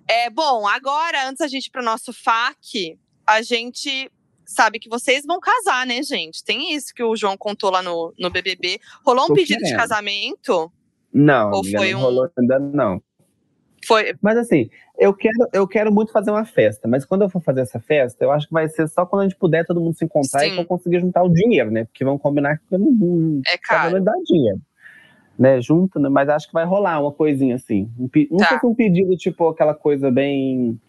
É, 0.07 0.29
bom, 0.29 0.67
agora, 0.67 1.27
antes 1.27 1.41
a 1.41 1.47
gente 1.47 1.67
ir 1.67 1.71
pro 1.71 1.83
nosso 1.83 2.13
FAQ, 2.13 2.97
a 3.27 3.41
gente 3.41 4.09
sabe 4.45 4.79
que 4.79 4.89
vocês 4.89 5.25
vão 5.25 5.39
casar, 5.39 5.85
né, 5.85 6.01
gente? 6.03 6.43
Tem 6.43 6.73
isso 6.73 6.93
que 6.93 7.03
o 7.03 7.15
João 7.15 7.37
contou 7.37 7.69
lá 7.69 7.81
no, 7.81 8.13
no 8.17 8.29
BBB. 8.29 8.79
Rolou 9.05 9.25
um 9.25 9.27
Tô 9.27 9.33
pedido 9.33 9.59
querendo. 9.59 9.71
de 9.71 9.77
casamento? 9.77 10.71
Não, 11.13 11.51
Ou 11.51 11.63
foi 11.63 11.91
não 11.91 11.99
um... 11.99 12.01
rolou 12.03 12.29
ainda 12.37 12.59
não. 12.59 13.01
Foi. 13.85 14.15
Mas 14.21 14.37
assim, 14.37 14.69
eu 14.97 15.13
quero, 15.13 15.35
eu 15.51 15.67
quero 15.67 15.91
muito 15.91 16.11
fazer 16.11 16.31
uma 16.31 16.45
festa, 16.45 16.87
mas 16.87 17.05
quando 17.05 17.23
eu 17.23 17.29
for 17.29 17.41
fazer 17.41 17.61
essa 17.61 17.79
festa, 17.79 18.23
eu 18.23 18.31
acho 18.31 18.47
que 18.47 18.53
vai 18.53 18.69
ser 18.69 18.87
só 18.87 19.05
quando 19.05 19.21
a 19.21 19.27
gente 19.27 19.37
puder 19.37 19.65
todo 19.65 19.81
mundo 19.81 19.97
se 19.97 20.05
encontrar 20.05 20.39
Sim. 20.39 20.53
e 20.53 20.55
for 20.55 20.65
conseguir 20.65 21.01
juntar 21.01 21.23
o 21.23 21.29
dinheiro, 21.29 21.69
né? 21.69 21.83
Porque 21.83 22.05
vão 22.05 22.17
combinar 22.17 22.57
que 22.57 22.63
eu 22.71 22.79
não, 22.79 23.41
é 23.45 23.57
caro. 23.57 23.97
não 23.97 24.03
dá 24.03 24.13
dinheiro 24.25 24.61
né, 25.37 25.59
junto, 25.61 25.99
né, 25.99 26.09
mas 26.09 26.29
acho 26.29 26.47
que 26.47 26.53
vai 26.53 26.65
rolar 26.65 27.01
uma 27.01 27.11
coisinha 27.11 27.55
assim. 27.55 27.89
Um, 27.97 28.09
não 28.31 28.37
tá. 28.37 28.49
sei 28.49 28.59
se 28.59 28.65
um 28.65 28.75
pedido 28.75 29.15
tipo 29.17 29.47
aquela 29.49 29.73
coisa 29.73 30.11
bem 30.11 30.79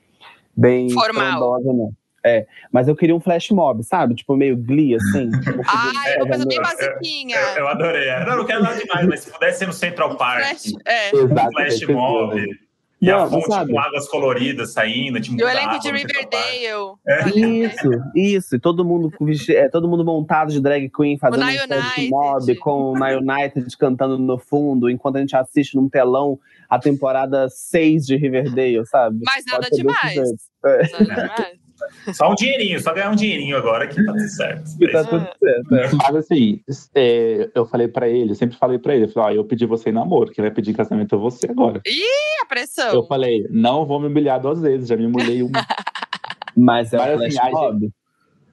bem 0.57 0.91
formal, 0.91 1.61
não. 1.63 1.93
É, 2.27 2.47
mas 2.73 2.89
eu 2.89 2.97
queria 2.97 3.15
um 3.15 3.21
flash 3.21 3.51
mob, 3.51 3.85
sabe? 3.85 4.15
Tipo, 4.15 4.35
meio 4.35 4.57
glee, 4.57 4.95
assim. 4.95 5.31
ah, 5.69 5.93
uma 6.17 6.27
coisa 6.27 6.47
bem 6.47 6.59
basiquinha. 6.59 7.37
Eu, 7.37 7.59
eu, 7.59 7.69
adorei. 7.69 8.09
Não, 8.25 8.39
não 8.39 8.47
quero 8.47 8.63
nada 8.63 8.77
demais, 8.77 9.07
mas 9.07 9.21
se 9.21 9.31
pudesse 9.31 9.59
ser 9.59 9.67
no 9.67 9.75
Central 9.75 10.17
Park. 10.17 10.43
Flash, 10.43 10.73
é. 10.87 11.15
um 11.15 11.53
flash 11.53 11.87
mob. 11.87 12.65
E 13.05 13.09
não, 13.09 13.25
a 13.25 13.29
fonte 13.29 13.47
sabe? 13.49 13.73
com 13.73 13.79
águas 13.79 14.09
coloridas 14.09 14.73
saindo, 14.73 15.21
tipo, 15.21 15.39
E 15.39 15.45
o 15.45 15.49
elenco 15.49 15.79
de 15.79 15.91
Riverdale. 15.91 16.95
É. 17.07 17.29
Isso, 17.29 17.91
isso. 18.15 18.57
E 18.57 18.59
todo 18.59 18.83
mundo, 18.83 19.13
é, 19.51 19.69
todo 19.69 19.87
mundo 19.87 20.03
montado 20.03 20.51
de 20.51 20.59
drag 20.59 20.89
queen, 20.89 21.19
fazendo 21.19 21.45
um 21.45 22.09
mob, 22.09 22.55
com 22.57 22.93
o 22.93 22.95
My 22.95 23.17
United 23.17 23.77
cantando 23.77 24.17
no 24.17 24.39
fundo, 24.39 24.89
enquanto 24.89 25.17
a 25.17 25.21
gente 25.21 25.37
assiste 25.37 25.77
num 25.77 25.91
telão 25.91 26.39
a 26.71 26.79
temporada 26.79 27.47
6 27.51 28.07
de 28.07 28.17
Riverdale, 28.17 28.87
sabe? 28.87 29.21
Mas 29.27 29.45
nada 29.45 29.69
demais. 29.71 30.17
É. 30.65 30.83
Nada 30.93 31.05
demais. 31.05 31.64
Só 32.13 32.31
um 32.31 32.35
dinheirinho, 32.35 32.81
só 32.81 32.93
ganhar 32.93 33.11
um 33.11 33.15
dinheirinho 33.15 33.57
agora 33.57 33.87
que 33.87 33.97
tá 33.97 34.13
tudo 34.13 34.29
certo. 34.29 34.71
tá 34.93 35.05
tudo 35.05 35.29
certo. 35.39 35.75
É. 35.75 35.91
Mas 35.93 36.17
assim, 36.17 36.61
é, 36.95 37.51
eu 37.55 37.67
falei 37.67 37.89
pra 37.89 38.09
ele, 38.09 38.33
eu 38.33 38.35
sempre 38.35 38.57
falei 38.57 38.79
pra 38.79 38.95
ele, 38.95 39.05
eu 39.05 39.09
falei, 39.09 39.37
ó, 39.37 39.41
eu 39.41 39.45
pedi 39.45 39.67
você 39.67 39.91
em 39.91 39.93
namoro, 39.93 40.31
quem 40.31 40.43
vai 40.43 40.51
pedir 40.51 40.75
casamento 40.75 41.15
é 41.15 41.19
você 41.19 41.51
agora. 41.51 41.81
Ih, 41.87 42.43
a 42.43 42.47
pressão! 42.47 42.93
Eu 42.93 43.05
falei, 43.05 43.47
não 43.51 43.85
vou 43.85 44.01
me 44.01 44.07
humilhar 44.07 44.41
duas 44.41 44.61
vezes, 44.61 44.89
já 44.89 44.97
me 44.97 45.07
humilhei 45.07 45.43
uma. 45.43 45.53
Mas 46.57 46.93
é 46.93 46.99
Mas, 46.99 47.21
assim, 47.21 47.39
a 47.39 47.45
gente, 47.51 47.93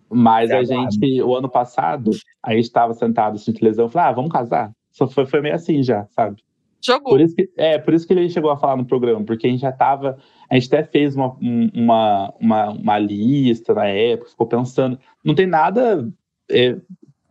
mas 0.10 0.52
a 0.52 0.64
gente, 0.64 1.22
o 1.22 1.36
ano 1.36 1.48
passado, 1.48 2.12
a 2.44 2.54
gente 2.54 2.72
tava 2.72 2.94
sentado 2.96 3.36
assistindo 3.36 3.60
televisão, 3.60 3.88
falei, 3.88 4.10
ah, 4.10 4.12
vamos 4.12 4.32
casar? 4.32 4.72
Só 4.92 5.08
foi, 5.08 5.26
foi 5.26 5.40
meio 5.40 5.56
assim 5.56 5.84
já, 5.84 6.06
sabe? 6.10 6.44
Jogou. 6.82 7.12
Por 7.14 7.22
isso 7.22 7.36
que, 7.36 7.50
é, 7.58 7.78
por 7.78 7.94
isso 7.94 8.08
que 8.08 8.14
ele 8.14 8.30
chegou 8.30 8.50
a 8.50 8.58
falar 8.58 8.76
no 8.76 8.86
programa, 8.86 9.24
porque 9.24 9.48
a 9.48 9.50
gente 9.50 9.62
já 9.62 9.72
tava. 9.72 10.18
A 10.50 10.56
gente 10.56 10.74
até 10.74 10.84
fez 10.84 11.16
uma, 11.16 11.38
uma, 11.40 12.34
uma, 12.40 12.70
uma 12.72 13.00
lista 13.00 13.74
na 13.74 13.86
época, 13.86 14.32
ficou 14.32 14.48
pensando. 14.48 15.00
Não 15.24 15.36
tem 15.36 15.46
nada 15.46 16.12
é, 16.50 16.78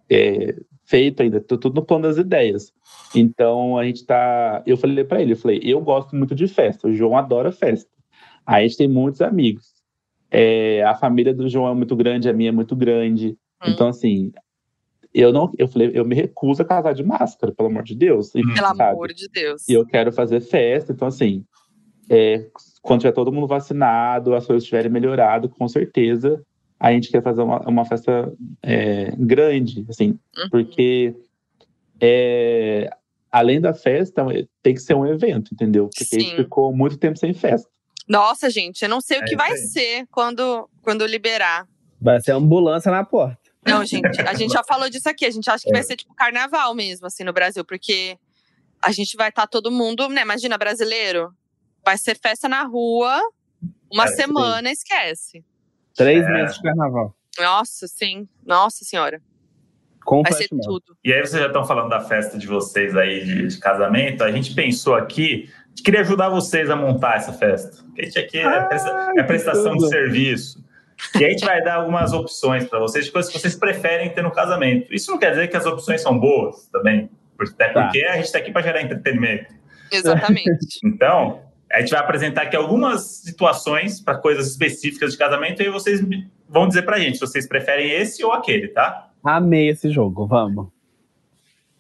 é, 0.09 0.57
feito 0.85 1.23
ainda, 1.23 1.41
tudo 1.41 1.75
no 1.75 1.85
plano 1.85 2.05
das 2.05 2.17
ideias. 2.17 2.73
Então 3.15 3.77
a 3.77 3.85
gente 3.85 4.07
tá. 4.07 4.63
Eu 4.67 4.77
falei 4.77 5.05
para 5.05 5.21
ele, 5.21 5.33
eu 5.33 5.37
falei, 5.37 5.61
eu 5.63 5.81
gosto 5.81 6.15
muito 6.15 6.35
de 6.35 6.47
festa, 6.47 6.89
o 6.89 6.95
João 6.95 7.17
adora 7.17 7.51
festa. 7.51 7.91
Aí 8.47 8.65
a 8.65 8.69
gente 8.69 8.79
tem 8.79 8.89
muitos 8.89 9.21
amigos. 9.21 9.81
É, 10.31 10.83
a 10.85 10.95
família 10.95 11.35
do 11.35 11.49
João 11.49 11.73
é 11.73 11.75
muito 11.75 11.97
grande, 11.97 12.29
a 12.29 12.33
minha 12.33 12.51
é 12.51 12.53
muito 12.53 12.77
grande. 12.77 13.37
Hum. 13.63 13.71
Então, 13.71 13.89
assim, 13.89 14.33
eu 15.13 15.33
não, 15.33 15.51
eu 15.59 15.67
falei, 15.69 15.91
eu 15.95 16.05
me 16.05 16.15
recuso 16.15 16.63
a 16.63 16.65
casar 16.65 16.95
de 16.95 17.03
máscara, 17.03 17.53
pelo 17.53 17.69
amor 17.69 17.83
de 17.83 17.95
Deus. 17.95 18.35
E, 18.35 18.43
pelo 18.43 18.57
sabe? 18.57 18.83
amor 18.83 19.13
de 19.13 19.29
Deus. 19.29 19.69
E 19.69 19.73
eu 19.73 19.85
quero 19.87 20.13
fazer 20.13 20.41
festa, 20.41 20.93
então 20.93 21.09
assim, 21.09 21.45
é, 22.09 22.47
quando 22.83 23.01
tiver 23.01 23.13
todo 23.13 23.33
mundo 23.33 23.47
vacinado, 23.47 24.35
as 24.35 24.47
coisas 24.47 24.63
estiverem 24.63 24.91
melhorado, 24.91 25.49
com 25.49 25.69
certeza 25.69 26.45
a 26.79 26.93
gente 26.93 27.11
quer 27.11 27.23
fazer 27.23 27.43
uma, 27.43 27.61
uma 27.69 27.85
festa 27.85 28.33
é, 28.63 29.13
grande, 29.19 29.85
assim, 29.91 30.19
uhum. 30.37 30.49
porque 30.51 31.15
é, 32.01 32.89
além 33.31 33.61
da 33.61 33.75
festa, 33.75 34.25
tem 34.63 34.75
que 34.75 34.81
ser 34.81 34.95
um 34.95 35.07
evento, 35.07 35.53
entendeu? 35.53 35.89
Porque 35.89 36.05
Sim. 36.05 36.17
a 36.17 36.21
gente 36.21 36.37
ficou 36.37 36.75
muito 36.75 36.97
tempo 36.97 37.19
sem 37.19 37.35
festa. 37.35 37.69
Nossa, 38.09 38.49
gente, 38.49 38.83
eu 38.83 38.89
não 38.89 39.01
sei 39.01 39.19
o 39.19 39.25
que 39.25 39.35
é, 39.35 39.37
vai 39.37 39.57
ser 39.57 40.07
quando, 40.11 40.69
quando 40.83 41.07
liberar. 41.07 41.69
Vai 42.01 42.19
ser 42.21 42.33
ambulância 42.33 42.91
na 42.91 43.05
porta. 43.05 43.40
Não, 43.67 43.85
gente, 43.85 44.21
a 44.23 44.35
gente 44.35 44.53
já 44.53 44.65
falou 44.65 44.89
disso 44.89 45.09
aqui. 45.09 45.27
A 45.27 45.31
gente 45.31 45.49
acha 45.51 45.65
que 45.65 45.71
vai 45.71 45.81
é. 45.81 45.85
ser 45.85 45.97
tipo 45.97 46.15
carnaval 46.15 46.75
mesmo, 46.75 47.07
assim, 47.07 47.25
no 47.25 47.33
Brasil, 47.33 47.65
porque 47.65 48.19
a 48.83 48.91
gente 48.93 49.17
vai 49.17 49.29
estar 49.29 49.43
tá 49.43 49.49
todo 49.49 49.71
mundo, 49.71 50.09
né? 50.09 50.23
Imagina, 50.23 50.57
brasileiro. 50.57 51.33
Vai 51.85 51.97
ser 51.97 52.19
festa 52.19 52.49
na 52.49 52.63
rua, 52.63 53.21
uma 53.91 54.05
é, 54.05 54.09
semana, 54.09 54.69
sim. 54.69 54.73
esquece. 54.73 55.45
Três 55.95 56.25
é. 56.25 56.29
meses 56.31 56.57
de 56.57 56.63
carnaval. 56.63 57.15
Nossa, 57.39 57.87
sim. 57.87 58.29
Nossa 58.45 58.85
senhora. 58.85 59.23
Com 60.05 60.23
vai 60.23 60.33
ser 60.33 60.49
tudo. 60.49 60.97
E 61.05 61.13
aí 61.13 61.21
vocês 61.21 61.41
já 61.41 61.47
estão 61.47 61.65
falando 61.65 61.91
da 61.91 62.01
festa 62.01 62.39
de 62.39 62.47
vocês 62.47 62.97
aí 62.97 63.25
de, 63.25 63.47
de, 63.47 63.59
casamento. 63.59 64.25
A 64.25 64.33
gente 64.33 64.55
pensou 64.55 64.95
aqui 64.95 65.51
gente 65.81 65.83
queria 65.83 66.01
ajudar 66.01 66.29
vocês 66.29 66.71
a 66.71 66.77
montar 66.77 67.17
essa 67.17 67.33
festa. 67.33 67.83
a 67.99 68.03
gente 68.05 68.19
aqui 68.19 68.39
é, 68.39 68.63
presta, 68.65 69.13
é 69.17 69.23
prestação 69.23 69.77
de 69.77 69.89
serviço. 69.89 70.63
E 71.19 71.25
a 71.25 71.29
gente 71.31 71.45
vai 71.45 71.63
dar 71.63 71.77
algumas 71.77 72.13
opções 72.13 72.65
para 72.69 72.79
vocês, 72.79 73.07
de 73.07 73.13
coisas 73.13 73.33
que 73.33 73.39
vocês 73.39 73.57
preferem 73.57 74.11
ter 74.11 74.23
no 74.23 74.31
casamento. 74.31 74.93
Isso 74.95 75.11
não 75.11 75.19
quer 75.19 75.31
dizer 75.31 75.49
que 75.49 75.57
as 75.57 75.67
opções 75.67 76.01
são 76.01 76.19
boas 76.19 76.69
também, 76.69 77.11
até 77.39 77.69
tá. 77.69 77.83
porque 77.83 78.03
tá. 78.03 78.13
a 78.13 78.17
gente 78.17 78.27
está 78.27 78.39
aqui 78.39 78.53
para 78.53 78.63
gerar 78.63 78.83
entretenimento. 78.83 79.55
Exatamente. 79.91 80.79
Então, 80.85 81.41
a 81.71 81.81
gente 81.81 81.91
vai 81.91 82.01
apresentar 82.01 82.43
aqui 82.43 82.57
algumas 82.57 83.03
situações 83.23 84.01
para 84.01 84.17
coisas 84.19 84.49
específicas 84.49 85.13
de 85.13 85.19
casamento 85.19 85.63
e 85.63 85.71
vocês 85.71 86.01
vão 86.49 86.67
dizer 86.67 86.83
para 86.83 86.97
a 86.97 86.99
gente 86.99 87.15
se 87.15 87.21
vocês 87.21 87.47
preferem 87.47 87.91
esse 87.91 88.25
ou 88.25 88.33
aquele, 88.33 88.69
tá? 88.69 89.09
Amei 89.23 89.69
esse 89.69 89.91
jogo, 89.91 90.27
vamos. 90.27 90.69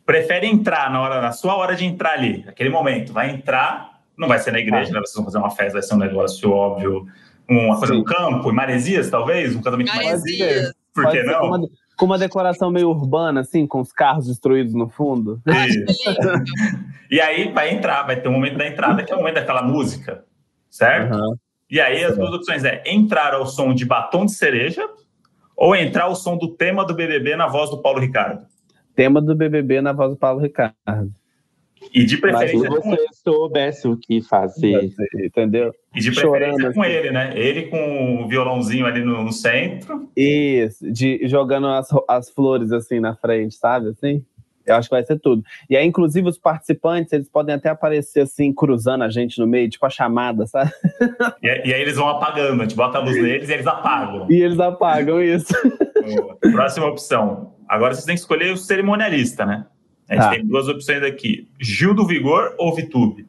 Prefere 0.06 0.46
entrar 0.46 0.90
na 0.90 1.00
hora, 1.00 1.20
na 1.20 1.32
sua 1.32 1.56
hora 1.56 1.74
de 1.74 1.84
entrar 1.84 2.12
ali, 2.12 2.44
aquele 2.46 2.70
momento, 2.70 3.12
vai 3.12 3.30
entrar, 3.30 4.00
não 4.16 4.28
vai 4.28 4.38
ser 4.38 4.52
na 4.52 4.60
igreja, 4.60 4.92
né? 4.92 5.00
Vocês 5.00 5.14
vão 5.14 5.24
fazer 5.24 5.38
uma 5.38 5.50
festa, 5.50 5.72
vai 5.72 5.82
ser 5.82 5.94
um 5.94 5.98
negócio 5.98 6.50
óbvio, 6.50 7.06
uma 7.48 7.78
coisa 7.78 7.94
Sim. 7.94 7.98
no 8.00 8.04
campo, 8.04 8.50
em 8.50 8.54
Maresias, 8.54 9.10
talvez, 9.10 9.54
um 9.54 9.62
casamento 9.62 9.92
em 9.92 9.96
Maresias. 9.96 10.72
Por 10.94 11.10
que 11.10 11.22
não? 11.22 11.46
Uma, 11.46 11.60
com 11.96 12.06
uma 12.06 12.18
decoração 12.18 12.70
meio 12.70 12.88
urbana, 12.88 13.40
assim, 13.40 13.66
com 13.66 13.80
os 13.80 13.92
carros 13.92 14.26
destruídos 14.26 14.74
no 14.74 14.88
fundo. 14.88 15.40
e 17.10 17.20
aí 17.20 17.52
vai 17.52 17.70
entrar, 17.70 18.02
vai 18.04 18.20
ter 18.20 18.28
um 18.28 18.32
momento 18.32 18.56
da 18.56 18.66
entrada, 18.66 19.02
que 19.02 19.12
é 19.12 19.14
o 19.14 19.18
momento 19.18 19.34
daquela 19.34 19.62
música, 19.62 20.24
certo? 20.68 21.14
Uhum. 21.14 21.36
E 21.70 21.80
aí 21.80 22.02
as 22.02 22.16
duas 22.16 22.32
opções 22.32 22.64
é 22.64 22.82
entrar 22.86 23.34
ao 23.34 23.46
som 23.46 23.72
de 23.72 23.84
batom 23.84 24.26
de 24.26 24.32
cereja 24.32 24.82
ou 25.56 25.76
entrar 25.76 26.04
ao 26.04 26.16
som 26.16 26.36
do 26.36 26.48
tema 26.48 26.84
do 26.84 26.94
BBB 26.94 27.36
na 27.36 27.46
voz 27.46 27.70
do 27.70 27.80
Paulo 27.80 28.00
Ricardo? 28.00 28.46
Tema 28.96 29.20
do 29.20 29.34
BBB 29.36 29.80
na 29.80 29.92
voz 29.92 30.10
do 30.10 30.16
Paulo 30.16 30.40
Ricardo. 30.40 30.74
E 31.92 32.04
de 32.04 32.18
preferência. 32.18 32.70
Mas 32.70 32.82
se 32.82 32.90
você 32.90 33.06
soubesse 33.24 33.88
o 33.88 33.96
que 33.96 34.20
fazer. 34.22 34.92
Entendeu? 35.24 35.72
E 35.94 36.00
de 36.00 36.12
preferência 36.12 36.58
Chorando, 36.58 36.74
com 36.74 36.82
assim. 36.82 36.92
ele, 36.92 37.10
né? 37.10 37.32
Ele 37.34 37.62
com 37.64 38.22
o 38.22 38.28
violãozinho 38.28 38.86
ali 38.86 39.02
no, 39.02 39.24
no 39.24 39.32
centro. 39.32 40.08
Isso, 40.16 40.90
de, 40.92 41.26
jogando 41.26 41.66
as, 41.68 41.88
as 42.08 42.30
flores 42.30 42.70
assim 42.72 43.00
na 43.00 43.14
frente, 43.16 43.54
sabe? 43.54 43.88
Assim. 43.88 44.24
Eu 44.66 44.76
acho 44.76 44.88
que 44.88 44.94
vai 44.94 45.02
ser 45.02 45.18
tudo. 45.18 45.42
E 45.68 45.76
aí, 45.76 45.84
inclusive, 45.84 46.28
os 46.28 46.38
participantes, 46.38 47.12
eles 47.12 47.28
podem 47.28 47.54
até 47.54 47.70
aparecer 47.70 48.20
assim, 48.20 48.52
cruzando 48.52 49.02
a 49.02 49.08
gente 49.08 49.38
no 49.38 49.46
meio, 49.46 49.68
tipo 49.68 49.84
a 49.84 49.90
chamada, 49.90 50.46
sabe? 50.46 50.70
E, 51.42 51.68
e 51.68 51.74
aí 51.74 51.80
eles 51.80 51.96
vão 51.96 52.08
apagando, 52.08 52.60
a 52.60 52.64
gente 52.64 52.76
bota 52.76 52.98
a 52.98 53.00
luz 53.00 53.20
neles 53.20 53.48
e 53.48 53.52
eles 53.52 53.66
apagam. 53.66 54.30
E 54.30 54.40
eles 54.40 54.60
apagam 54.60 55.20
isso. 55.20 55.52
Próxima 56.52 56.86
opção. 56.86 57.54
Agora 57.68 57.94
vocês 57.94 58.04
têm 58.04 58.14
que 58.14 58.20
escolher 58.20 58.52
o 58.52 58.56
cerimonialista, 58.56 59.44
né? 59.44 59.66
A 60.10 60.14
gente 60.14 60.22
tá. 60.22 60.30
tem 60.30 60.46
duas 60.46 60.66
opções 60.66 61.02
aqui: 61.04 61.48
Gil 61.60 61.94
do 61.94 62.04
Vigor 62.04 62.54
ou 62.58 62.74
Vitube? 62.74 63.28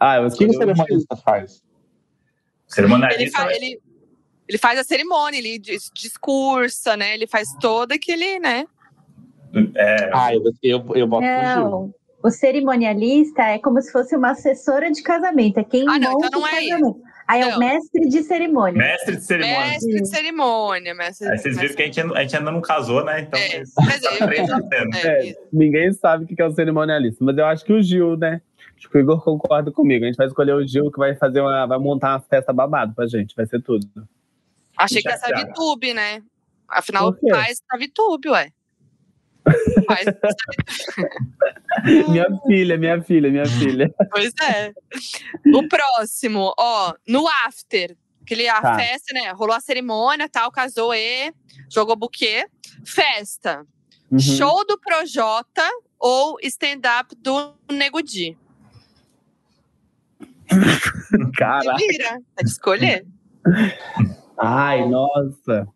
Ah, 0.00 0.16
eu 0.16 0.26
o 0.26 0.30
que 0.30 0.44
o 0.46 0.52
cerimonialista 0.52 1.16
faz? 1.16 1.62
O 2.68 2.74
cerimonialista. 2.74 3.22
Ele, 3.22 3.30
fa 3.30 3.54
ele, 3.54 3.80
ele, 4.48 4.58
faz 4.58 4.78
a 4.80 4.84
cerimônia, 4.84 5.38
ele 5.38 5.58
discursa, 5.94 6.96
né? 6.96 7.14
Ele 7.14 7.28
faz 7.28 7.54
todo 7.60 7.92
aquele, 7.92 8.40
né? 8.40 8.66
É... 9.76 10.10
Ah, 10.12 10.34
eu, 10.34 10.42
eu, 10.60 10.84
eu 10.96 11.08
voto 11.08 11.24
não, 11.24 11.70
Gil. 11.70 11.94
O 12.20 12.30
cerimonialista 12.30 13.42
é 13.42 13.58
como 13.58 13.80
se 13.80 13.92
fosse 13.92 14.16
uma 14.16 14.32
assessora 14.32 14.90
de 14.90 15.02
casamento, 15.02 15.58
é 15.58 15.64
quem 15.64 15.82
ah, 15.88 15.98
não, 15.98 16.14
então 16.14 16.40
não 16.40 16.46
é 16.46 16.68
casamento. 16.68 17.00
Aí 17.26 17.40
é 17.40 17.56
o 17.56 17.58
mestre 17.58 18.08
de 18.08 18.22
cerimônia. 18.22 18.78
Mestre 18.78 19.16
de 19.16 19.24
cerimônia. 19.24 19.70
Mestre 19.70 20.00
de 20.02 20.08
cerimônia. 20.08 20.94
Mestre 20.94 21.28
Aí 21.28 21.38
vocês 21.38 21.56
viram 21.56 21.74
que 21.74 21.82
a 21.82 21.86
gente, 21.86 22.00
a 22.00 22.22
gente 22.22 22.36
ainda 22.36 22.50
não 22.50 22.60
casou, 22.60 23.04
né? 23.04 23.20
Então, 23.20 23.40
é, 23.40 23.62
mas 23.78 24.04
é, 24.04 25.08
é, 25.08 25.30
é, 25.30 25.36
ninguém 25.52 25.92
sabe 25.92 26.24
o 26.24 26.26
que 26.26 26.40
é 26.40 26.46
o 26.46 26.52
cerimonialista, 26.52 27.24
mas 27.24 27.36
eu 27.36 27.46
acho 27.46 27.64
que 27.64 27.72
o 27.72 27.82
Gil, 27.82 28.16
né? 28.16 28.42
Acho 28.76 28.90
que 28.90 28.98
o 28.98 29.00
Igor 29.00 29.22
concorda 29.22 29.72
comigo. 29.72 30.04
A 30.04 30.08
gente 30.08 30.16
vai 30.16 30.26
escolher 30.26 30.54
o 30.54 30.66
Gil 30.66 30.90
que 30.90 30.98
vai 30.98 31.14
fazer 31.14 31.40
uma, 31.40 31.66
vai 31.66 31.78
montar 31.78 32.10
uma 32.10 32.20
festa 32.20 32.52
babado 32.52 32.94
pra 32.94 33.06
gente, 33.06 33.34
vai 33.34 33.46
ser 33.46 33.62
tudo. 33.62 33.86
Achei 34.76 35.00
que 35.00 35.08
ia 35.08 35.16
ser 35.16 35.34
a 35.34 35.44
VTube, 35.44 35.94
né? 35.94 36.22
Afinal, 36.68 37.14
faz 37.30 37.62
a 37.70 37.78
VTube, 37.78 38.28
ué. 38.30 38.50
minha 42.08 42.26
filha, 42.46 42.78
minha 42.78 43.02
filha, 43.02 43.30
minha 43.30 43.46
filha. 43.46 43.94
Pois 44.10 44.32
é. 44.42 44.72
O 45.54 45.68
próximo, 45.68 46.54
ó, 46.58 46.94
no 47.06 47.26
after. 47.46 47.96
Aquele, 48.22 48.48
a 48.48 48.60
tá. 48.60 48.76
festa, 48.76 49.12
né? 49.12 49.30
Rolou 49.32 49.54
a 49.54 49.60
cerimônia, 49.60 50.28
tal, 50.28 50.50
casou 50.50 50.94
e 50.94 51.32
jogou 51.70 51.94
buquê. 51.94 52.46
Festa. 52.84 53.64
Uhum. 54.10 54.18
Show 54.18 54.66
do 54.66 54.78
Projota 54.78 55.62
ou 55.98 56.38
stand-up 56.42 57.14
do 57.16 57.54
Nego 57.70 58.02
Di? 58.02 58.36
Cara. 61.36 61.76
Vira, 61.76 62.18
de 62.42 62.48
escolher. 62.48 63.06
Ai, 64.38 64.88
nossa. 64.88 65.68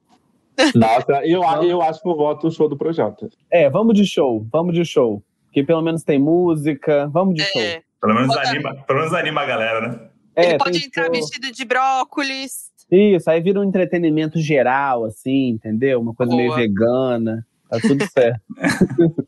Nossa, 0.74 1.24
eu, 1.24 1.42
eu 1.64 1.82
acho 1.82 2.02
que 2.02 2.08
eu 2.08 2.16
voto 2.16 2.48
o 2.48 2.50
show 2.50 2.68
do 2.68 2.76
Projota. 2.76 3.28
É, 3.50 3.70
vamos 3.70 3.94
de 3.94 4.04
show, 4.06 4.46
vamos 4.52 4.74
de 4.74 4.84
show. 4.84 5.22
Que 5.52 5.62
pelo 5.62 5.82
menos 5.82 6.02
tem 6.02 6.18
música, 6.18 7.08
vamos 7.08 7.34
de 7.34 7.42
é. 7.42 7.44
show. 7.44 7.82
Pelo 8.00 8.14
menos, 8.14 8.36
anima, 8.36 8.74
pelo 8.86 8.98
menos 9.00 9.14
anima 9.14 9.40
a 9.40 9.46
galera, 9.46 9.88
né? 9.88 10.08
É, 10.36 10.50
Ele 10.50 10.58
pode 10.58 10.84
entrar 10.84 11.04
show. 11.06 11.12
vestido 11.12 11.50
de 11.50 11.64
brócolis. 11.64 12.68
Isso, 12.90 13.28
aí 13.28 13.40
vira 13.40 13.60
um 13.60 13.64
entretenimento 13.64 14.38
geral, 14.38 15.04
assim, 15.04 15.48
entendeu? 15.48 16.00
Uma 16.00 16.14
coisa 16.14 16.30
Boa. 16.30 16.42
meio 16.42 16.54
vegana. 16.54 17.44
Tá 17.68 17.78
tudo 17.80 18.04
certo. 18.06 18.40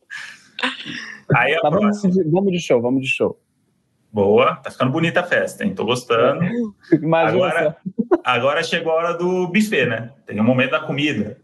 aí 1.34 1.58
tá, 1.60 1.68
vamos, 1.68 2.00
de, 2.00 2.24
vamos 2.24 2.52
de 2.52 2.60
show, 2.60 2.80
vamos 2.80 3.02
de 3.02 3.08
show. 3.08 3.38
Boa, 4.12 4.56
tá 4.56 4.70
ficando 4.70 4.90
bonita 4.90 5.20
a 5.20 5.24
festa, 5.24 5.64
hein? 5.64 5.74
Tô 5.74 5.84
gostando. 5.84 6.44
agora, 7.14 7.76
agora 8.24 8.62
chegou 8.62 8.92
a 8.92 8.96
hora 8.96 9.14
do 9.14 9.46
buffet, 9.46 9.86
né? 9.86 10.10
Tem 10.26 10.38
o 10.38 10.42
um 10.42 10.46
momento 10.46 10.72
da 10.72 10.80
comida. 10.80 11.38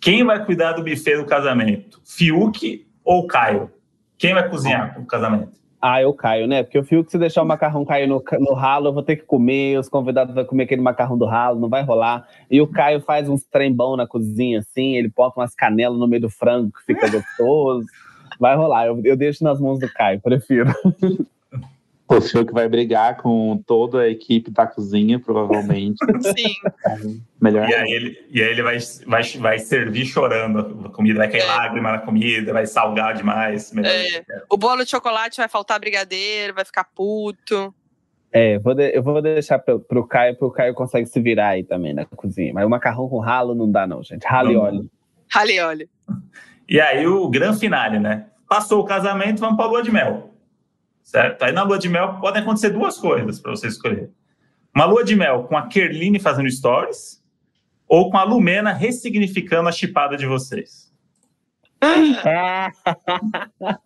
Quem 0.00 0.22
vai 0.22 0.44
cuidar 0.44 0.72
do 0.72 0.82
buffet 0.82 1.16
do 1.16 1.24
casamento? 1.24 2.00
Fiuk 2.04 2.86
ou 3.02 3.26
Caio? 3.26 3.70
Quem 4.18 4.34
vai 4.34 4.48
cozinhar 4.48 5.00
o 5.00 5.06
casamento? 5.06 5.64
Ah, 5.86 6.00
eu 6.00 6.14
caio, 6.14 6.46
né? 6.46 6.62
Porque 6.62 6.78
o 6.78 6.82
Fiuk, 6.82 7.10
se 7.10 7.18
deixar 7.18 7.42
o 7.42 7.46
macarrão 7.46 7.84
cair 7.84 8.06
no, 8.08 8.22
no 8.40 8.54
ralo, 8.54 8.88
eu 8.88 8.92
vou 8.94 9.02
ter 9.02 9.16
que 9.16 9.24
comer, 9.24 9.78
os 9.78 9.86
convidados 9.86 10.34
vão 10.34 10.42
comer 10.42 10.62
aquele 10.62 10.80
macarrão 10.80 11.18
do 11.18 11.26
ralo, 11.26 11.60
não 11.60 11.68
vai 11.68 11.82
rolar. 11.82 12.26
E 12.50 12.58
o 12.58 12.66
Caio 12.66 13.02
faz 13.02 13.28
uns 13.28 13.44
trembão 13.44 13.94
na 13.94 14.06
cozinha, 14.06 14.60
assim, 14.60 14.96
ele 14.96 15.12
bota 15.14 15.38
umas 15.38 15.54
canelas 15.54 15.98
no 15.98 16.08
meio 16.08 16.22
do 16.22 16.30
frango, 16.30 16.72
que 16.72 16.86
fica 16.86 17.10
gostoso. 17.10 17.84
Vai 18.40 18.56
rolar, 18.56 18.86
eu, 18.86 18.98
eu 19.04 19.14
deixo 19.14 19.44
nas 19.44 19.60
mãos 19.60 19.78
do 19.78 19.92
Caio, 19.92 20.22
prefiro. 20.22 20.72
O 22.06 22.20
senhor 22.20 22.44
que 22.44 22.52
vai 22.52 22.68
brigar 22.68 23.16
com 23.16 23.62
toda 23.66 24.02
a 24.02 24.08
equipe 24.08 24.50
da 24.50 24.66
cozinha, 24.66 25.18
provavelmente. 25.18 25.96
Sim. 26.20 27.22
melhor. 27.40 27.68
E 27.68 27.74
aí 27.74 27.92
ele, 27.92 28.26
e 28.30 28.42
aí 28.42 28.50
ele 28.50 28.62
vai, 28.62 28.78
vai, 29.06 29.22
vai 29.22 29.58
servir 29.58 30.04
chorando 30.04 30.84
a 30.84 30.90
comida, 30.90 31.18
vai 31.18 31.30
cair 31.30 31.40
é. 31.40 31.46
lágrima 31.46 31.92
na 31.92 31.98
comida, 31.98 32.52
vai 32.52 32.66
salgar 32.66 33.14
demais. 33.14 33.72
É. 33.76 34.22
O 34.50 34.56
bolo 34.58 34.84
de 34.84 34.90
chocolate 34.90 35.38
vai 35.38 35.48
faltar 35.48 35.80
brigadeiro, 35.80 36.54
vai 36.54 36.64
ficar 36.64 36.84
puto. 36.84 37.74
É, 38.30 38.58
vou 38.58 38.74
de, 38.74 38.94
eu 38.94 39.02
vou 39.02 39.22
deixar 39.22 39.58
pro, 39.58 39.80
pro 39.80 40.06
Caio, 40.06 40.36
pro 40.36 40.50
Caio 40.50 40.74
consegue 40.74 41.06
se 41.06 41.20
virar 41.20 41.50
aí 41.50 41.64
também 41.64 41.94
na 41.94 42.04
cozinha. 42.04 42.52
Mas 42.52 42.66
o 42.66 42.70
macarrão 42.70 43.08
com 43.08 43.18
ralo 43.18 43.54
não 43.54 43.70
dá, 43.70 43.86
não, 43.86 44.02
gente. 44.02 44.26
Ralo 44.26 44.52
e 44.52 44.56
óleo. 44.56 44.90
Ralo 45.30 45.50
e 45.50 45.60
óleo. 45.60 45.88
E 46.68 46.80
aí 46.80 47.06
o 47.06 47.28
grande 47.30 47.58
finale, 47.58 47.98
né? 47.98 48.26
Passou 48.46 48.82
o 48.82 48.84
casamento, 48.84 49.40
vamos 49.40 49.56
pra 49.56 49.66
lua 49.66 49.82
de 49.82 49.90
mel 49.90 50.33
certo? 51.04 51.42
Aí 51.42 51.52
na 51.52 51.62
lua 51.62 51.78
de 51.78 51.88
mel 51.88 52.18
podem 52.20 52.42
acontecer 52.42 52.70
duas 52.70 52.98
coisas 52.98 53.38
para 53.38 53.52
você 53.52 53.68
escolher. 53.68 54.10
Uma 54.74 54.86
lua 54.86 55.04
de 55.04 55.14
mel 55.14 55.44
com 55.44 55.56
a 55.56 55.68
Kerline 55.68 56.18
fazendo 56.18 56.50
stories 56.50 57.22
ou 57.86 58.10
com 58.10 58.16
a 58.16 58.24
Lumena 58.24 58.72
ressignificando 58.72 59.68
a 59.68 59.72
chipada 59.72 60.16
de 60.16 60.26
vocês. 60.26 60.92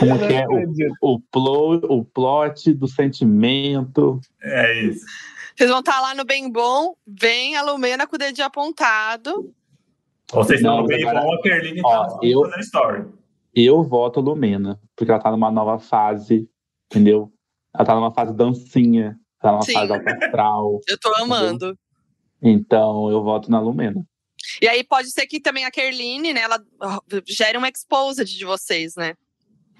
Como 0.00 0.18
que 0.26 0.34
é 0.34 0.48
o, 0.48 0.64
o, 1.02 1.20
plot, 1.20 1.86
o 1.86 2.04
plot 2.04 2.72
do 2.72 2.88
sentimento. 2.88 4.18
É 4.42 4.82
isso. 4.82 5.04
Vocês 5.54 5.70
vão 5.70 5.80
estar 5.80 6.00
lá 6.00 6.14
no 6.14 6.24
Bem 6.24 6.50
Bom, 6.50 6.96
vem 7.06 7.54
a 7.56 7.62
Lumena 7.62 8.06
com 8.06 8.16
o 8.16 8.18
dedinho 8.18 8.46
apontado. 8.46 9.52
Ou 10.32 10.42
vocês 10.42 10.60
estão 10.60 10.78
no 10.78 10.86
Bem 10.86 11.04
Bom, 11.04 11.34
a 11.34 11.42
Kerline 11.42 11.82
tá 11.82 12.18
eu, 12.22 12.40
fazendo 12.42 12.60
story. 12.60 13.04
Eu 13.58 13.82
voto 13.82 14.20
Lumena, 14.20 14.78
porque 14.94 15.10
ela 15.10 15.20
tá 15.20 15.30
numa 15.30 15.50
nova 15.50 15.78
fase, 15.78 16.46
entendeu? 16.90 17.32
Ela 17.74 17.86
tá 17.86 17.94
numa 17.94 18.12
fase 18.12 18.34
dancinha, 18.34 19.18
tá 19.40 19.50
numa 19.50 19.62
Sim. 19.62 19.72
fase 19.72 19.92
astral. 19.94 20.78
Eu 20.86 20.98
tô 21.00 21.14
amando. 21.14 21.66
Entendeu? 21.66 21.78
Então, 22.42 23.10
eu 23.10 23.22
voto 23.24 23.50
na 23.50 23.58
Lumena. 23.58 24.06
E 24.60 24.68
aí 24.68 24.84
pode 24.84 25.10
ser 25.10 25.26
que 25.26 25.40
também 25.40 25.64
a 25.64 25.70
Kerline, 25.70 26.34
né, 26.34 26.42
ela 26.42 26.62
gere 27.26 27.56
uma 27.56 27.68
exposed 27.68 28.26
de 28.26 28.44
vocês, 28.44 28.94
né? 28.94 29.14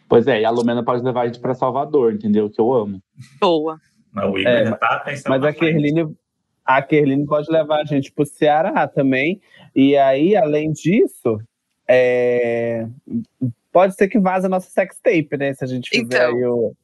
Pois 0.09 0.27
é, 0.27 0.41
e 0.41 0.45
a 0.45 0.51
Lumena 0.51 0.83
pode 0.83 1.05
levar 1.05 1.23
a 1.23 1.27
gente 1.27 1.39
pra 1.39 1.55
Salvador, 1.55 2.15
entendeu? 2.15 2.49
Que 2.49 2.61
eu 2.61 2.73
amo. 2.73 3.03
Boa. 3.39 3.79
Mas 4.11 4.25
o 4.25 4.39
Igor 4.39 4.51
é, 4.51 4.75
tá 4.75 5.03
pensando 5.05 5.29
Mas 5.29 5.45
a 5.45 5.53
Kerline, 5.53 6.17
a 6.65 6.81
Kerline 6.81 7.27
pode 7.27 7.53
levar 7.53 7.83
a 7.83 7.85
gente 7.85 8.11
pro 8.11 8.25
Ceará 8.25 8.89
também. 8.89 9.41
E 9.75 9.97
aí, 9.97 10.35
além 10.35 10.73
disso, 10.73 11.39
é, 11.89 12.89
pode 13.77 13.95
ser 13.95 14.09
que 14.09 14.19
vaze 14.19 14.47
a 14.47 14.49
nossa 14.49 14.71
sex 14.71 14.99
tape, 15.03 15.37
né? 15.37 15.53
Se 15.53 15.63
a 15.63 15.67
gente 15.67 15.91
fizer 15.91 16.31
então. 16.31 16.51
o. 16.51 16.77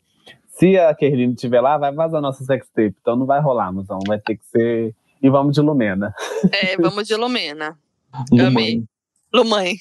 Se 0.49 0.79
a 0.79 0.95
Kerline 0.95 1.33
estiver 1.33 1.63
lá, 1.63 1.79
vai 1.79 1.91
vazar 1.91 2.21
nossa 2.21 2.45
sextape. 2.45 2.95
Então 3.01 3.17
não 3.17 3.25
vai 3.25 3.41
rolar, 3.41 3.73
musão. 3.73 3.99
Vai 4.07 4.21
ter 4.21 4.37
que 4.37 4.45
ser. 4.45 4.95
E 5.23 5.31
vamos 5.31 5.55
de 5.55 5.63
Lumena. 5.63 6.15
É, 6.53 6.77
vamos 6.77 7.09
de 7.09 7.17
Lumena. 7.17 7.79
Lumãe. 8.31 8.47
Amei. 8.47 8.85
Lumãe. 9.33 9.77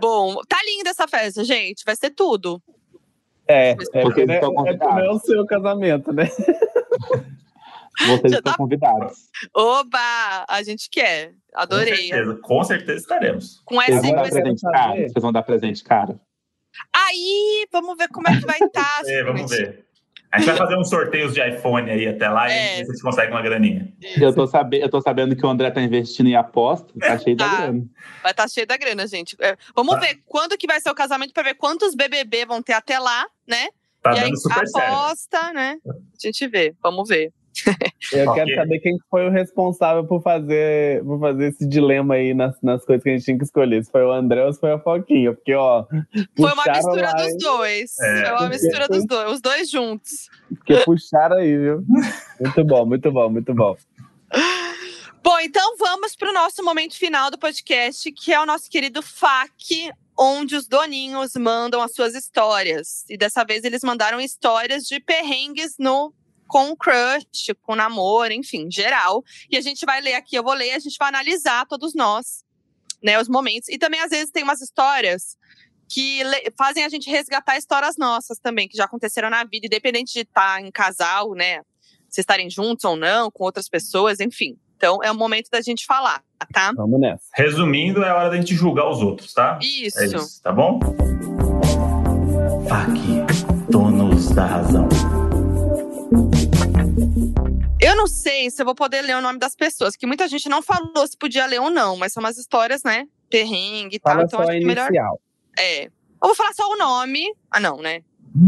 Bom, 0.00 0.36
tá 0.48 0.58
linda 0.64 0.90
essa 0.90 1.08
festa, 1.08 1.42
gente. 1.42 1.82
Vai 1.84 1.96
ser 1.96 2.10
tudo. 2.10 2.62
É, 3.48 3.70
é 3.70 3.74
Vocês 3.74 4.04
porque 4.04 4.24
né, 4.24 4.36
estão 4.36 4.64
é, 4.64 4.76
não 4.76 4.98
é 5.00 5.10
o 5.10 5.18
seu 5.18 5.44
casamento, 5.44 6.12
né? 6.12 6.30
Vocês 8.00 8.32
Já 8.32 8.38
estão 8.38 8.52
tá- 8.52 8.56
convidados. 8.58 9.28
Oba! 9.54 10.44
A 10.48 10.62
gente 10.62 10.88
quer. 10.90 11.34
Adorei. 11.54 12.08
Com 12.08 12.14
certeza, 12.14 12.38
com 12.42 12.64
certeza 12.64 12.98
estaremos. 12.98 13.62
Com 13.64 13.74
Vocês 13.76 13.98
essa 13.98 14.02
vão 14.02 14.14
dar 14.16 14.30
presente 14.30 14.62
caro? 14.62 14.94
Vocês 14.96 15.12
vão 15.22 15.32
dar 15.32 15.42
presente 15.42 15.84
caro? 15.84 16.20
Aí, 16.94 17.66
vamos 17.70 17.96
ver 17.96 18.08
como 18.08 18.28
é 18.28 18.38
que 18.38 18.46
vai 18.46 18.58
estar. 18.58 19.02
É, 19.06 19.22
vamos 19.24 19.50
ver. 19.50 19.84
A 20.30 20.38
gente 20.38 20.46
vai 20.48 20.56
fazer 20.56 20.78
uns 20.78 20.88
sorteios 20.88 21.34
de 21.34 21.46
iPhone 21.46 21.90
aí 21.90 22.08
até 22.08 22.26
lá 22.26 22.50
É. 22.50 22.76
e 22.76 22.78
ver 22.78 22.84
se 22.86 22.90
a 22.90 22.94
gente 22.94 23.02
consegue 23.02 23.30
uma 23.32 23.42
graninha. 23.42 23.92
Eu 24.18 24.34
tô, 24.34 24.46
sabe, 24.46 24.80
eu 24.80 24.88
tô 24.88 24.98
sabendo 25.02 25.36
que 25.36 25.44
o 25.44 25.48
André 25.50 25.70
tá 25.70 25.82
investindo 25.82 26.26
em 26.28 26.34
aposta, 26.36 26.90
tá 26.98 27.18
cheio 27.18 27.36
da 27.36 27.46
Tá. 27.50 27.56
grana. 27.58 27.84
Vai 28.22 28.30
estar 28.32 28.48
cheio 28.48 28.66
da 28.66 28.78
grana, 28.78 29.06
gente. 29.06 29.36
É, 29.38 29.54
vamos 29.76 29.94
Tá. 29.96 30.00
ver 30.00 30.22
quando 30.24 30.56
que 30.56 30.66
vai 30.66 30.80
ser 30.80 30.88
o 30.88 30.94
casamento 30.94 31.34
para 31.34 31.42
ver 31.42 31.54
quantos 31.54 31.94
BBB 31.94 32.46
vão 32.46 32.62
ter 32.62 32.72
até 32.72 32.98
lá, 32.98 33.26
né? 33.46 33.68
Tá 34.02 34.14
e 34.14 34.18
aí 34.20 34.24
dando 34.24 34.40
super 34.40 34.66
certo. 34.66 34.86
aposta, 34.90 35.52
né? 35.52 35.76
A 35.86 35.92
gente 36.26 36.48
vê. 36.48 36.74
Vamos 36.82 37.06
ver. 37.10 37.30
Eu 38.12 38.32
quero 38.32 38.54
saber 38.54 38.80
quem 38.80 38.96
foi 39.10 39.26
o 39.26 39.30
responsável 39.30 40.04
por 40.04 40.22
fazer, 40.22 41.04
por 41.04 41.20
fazer 41.20 41.48
esse 41.48 41.68
dilema 41.68 42.14
aí 42.14 42.34
nas, 42.34 42.60
nas 42.62 42.84
coisas 42.84 43.02
que 43.02 43.10
a 43.10 43.12
gente 43.12 43.24
tinha 43.24 43.38
que 43.38 43.44
escolher. 43.44 43.84
Se 43.84 43.90
foi 43.90 44.02
o 44.04 44.12
André 44.12 44.44
ou 44.44 44.52
se 44.52 44.60
foi 44.60 44.72
a 44.72 44.78
Foquinha. 44.78 45.32
Porque, 45.32 45.54
ó. 45.54 45.84
Foi 46.36 46.52
uma 46.52 46.64
mistura 46.64 47.08
lá, 47.08 47.12
dos 47.12 47.38
dois. 47.38 47.98
É. 48.00 48.24
Foi 48.24 48.32
uma 48.32 48.48
mistura 48.48 48.88
dos 48.88 49.06
dois, 49.06 49.32
os 49.32 49.40
dois 49.40 49.70
juntos. 49.70 50.30
Porque 50.48 50.76
puxaram 50.78 51.36
aí, 51.36 51.56
viu? 51.56 51.84
Muito 52.40 52.64
bom, 52.64 52.86
muito 52.86 53.12
bom, 53.12 53.30
muito 53.30 53.54
bom. 53.54 53.76
Bom, 55.22 55.38
então 55.38 55.76
vamos 55.76 56.16
para 56.16 56.30
o 56.30 56.32
nosso 56.32 56.64
momento 56.64 56.96
final 56.96 57.30
do 57.30 57.38
podcast, 57.38 58.10
que 58.10 58.32
é 58.32 58.40
o 58.40 58.46
nosso 58.46 58.68
querido 58.68 59.00
FAQ, 59.02 59.92
onde 60.18 60.56
os 60.56 60.66
doninhos 60.66 61.34
mandam 61.36 61.80
as 61.80 61.94
suas 61.94 62.14
histórias. 62.14 63.04
E 63.08 63.16
dessa 63.16 63.44
vez 63.44 63.62
eles 63.62 63.82
mandaram 63.84 64.20
histórias 64.20 64.84
de 64.84 64.98
perrengues 64.98 65.76
no 65.78 66.12
com 66.52 66.76
crush, 66.76 67.54
com 67.62 67.74
namoro, 67.74 68.30
enfim, 68.30 68.70
geral. 68.70 69.24
E 69.50 69.56
a 69.56 69.60
gente 69.62 69.86
vai 69.86 70.02
ler 70.02 70.12
aqui, 70.12 70.36
eu 70.36 70.42
vou 70.42 70.52
ler, 70.52 70.72
a 70.72 70.78
gente 70.78 70.96
vai 70.98 71.08
analisar 71.08 71.64
todos 71.64 71.94
nós, 71.94 72.44
né, 73.02 73.18
os 73.18 73.26
momentos. 73.26 73.70
E 73.70 73.78
também 73.78 74.00
às 74.00 74.10
vezes 74.10 74.30
tem 74.30 74.42
umas 74.42 74.60
histórias 74.60 75.38
que 75.88 76.20
fazem 76.58 76.84
a 76.84 76.90
gente 76.90 77.08
resgatar 77.08 77.56
histórias 77.56 77.96
nossas 77.96 78.38
também, 78.38 78.68
que 78.68 78.76
já 78.76 78.84
aconteceram 78.84 79.30
na 79.30 79.44
vida, 79.44 79.66
independente 79.66 80.12
de 80.12 80.20
estar 80.20 80.60
em 80.60 80.70
casal, 80.70 81.32
né? 81.32 81.62
Se 82.10 82.20
estarem 82.20 82.50
juntos 82.50 82.84
ou 82.84 82.96
não, 82.96 83.30
com 83.30 83.44
outras 83.44 83.66
pessoas, 83.66 84.20
enfim. 84.20 84.58
Então 84.76 85.02
é 85.02 85.10
o 85.10 85.14
momento 85.14 85.48
da 85.50 85.62
gente 85.62 85.86
falar, 85.86 86.22
tá? 86.52 86.72
Vamos 86.76 87.00
nessa. 87.00 87.24
Resumindo, 87.34 88.04
é 88.04 88.12
hora 88.12 88.28
da 88.28 88.36
gente 88.36 88.54
julgar 88.54 88.90
os 88.90 89.00
outros, 89.00 89.32
tá? 89.32 89.58
Isso. 89.62 89.98
É 89.98 90.04
isso, 90.04 90.42
tá 90.42 90.52
bom? 90.52 90.78
FAQ, 92.68 93.70
donos 93.70 94.30
da 94.30 94.44
razão. 94.44 94.88
Eu 97.80 97.96
não 97.96 98.06
sei 98.06 98.50
se 98.50 98.60
eu 98.62 98.66
vou 98.66 98.74
poder 98.74 99.02
ler 99.02 99.16
o 99.16 99.20
nome 99.20 99.38
das 99.38 99.54
pessoas, 99.56 99.96
que 99.96 100.06
muita 100.06 100.28
gente 100.28 100.48
não 100.48 100.62
falou 100.62 101.06
se 101.06 101.16
podia 101.16 101.46
ler 101.46 101.60
ou 101.60 101.70
não, 101.70 101.96
mas 101.96 102.12
são 102.12 102.22
umas 102.22 102.38
histórias, 102.38 102.82
né? 102.84 103.06
Perrengue 103.30 103.96
e 103.96 104.00
tal. 104.00 104.12
Fala 104.14 104.24
Então 104.24 104.38
só 104.38 104.42
acho 104.44 104.56
a 104.56 104.60
que 104.60 104.66
melhor. 104.66 104.86
inicial. 104.88 105.20
É. 105.58 105.84
Eu 105.86 105.90
vou 106.20 106.34
falar 106.34 106.52
só 106.52 106.68
o 106.70 106.76
nome. 106.76 107.34
Ah, 107.50 107.58
não, 107.60 107.78
né? 107.78 108.02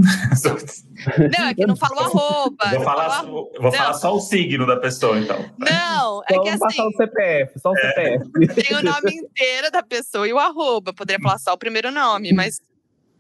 Não, 1.39 1.47
é 1.49 1.55
que 1.55 1.67
não 1.67 1.77
fala 1.77 1.95
o 1.97 2.05
arroba. 2.05 2.71
vou 2.71 2.81
falar, 2.81 3.11
fala 3.11 3.31
o 3.31 3.53
só- 3.55 3.61
vou 3.63 3.73
falar 3.73 3.93
só 3.95 4.15
o 4.15 4.21
signo 4.21 4.67
da 4.67 4.79
pessoa, 4.79 5.19
então. 5.19 5.37
Não, 5.59 6.23
é 6.27 6.35
Só 6.35 6.41
que 6.43 6.51
vamos 6.51 6.59
passar 6.61 6.67
assim, 6.83 6.89
o 6.89 6.97
CPF, 6.97 7.59
só 7.61 7.71
o 7.71 7.77
CPF. 7.77 8.31
tem 8.55 8.77
o 8.79 8.83
nome 8.83 9.13
inteiro 9.15 9.71
da 9.71 9.83
pessoa 9.83 10.27
e 10.27 10.33
o 10.33 10.39
arroba. 10.39 10.95
Poderia 10.95 11.21
falar 11.23 11.39
só 11.39 11.53
o 11.53 11.59
primeiro 11.59 11.91
nome, 11.93 12.33
mas 12.33 12.63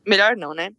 melhor 0.07 0.37
não, 0.39 0.55
né? 0.55 0.71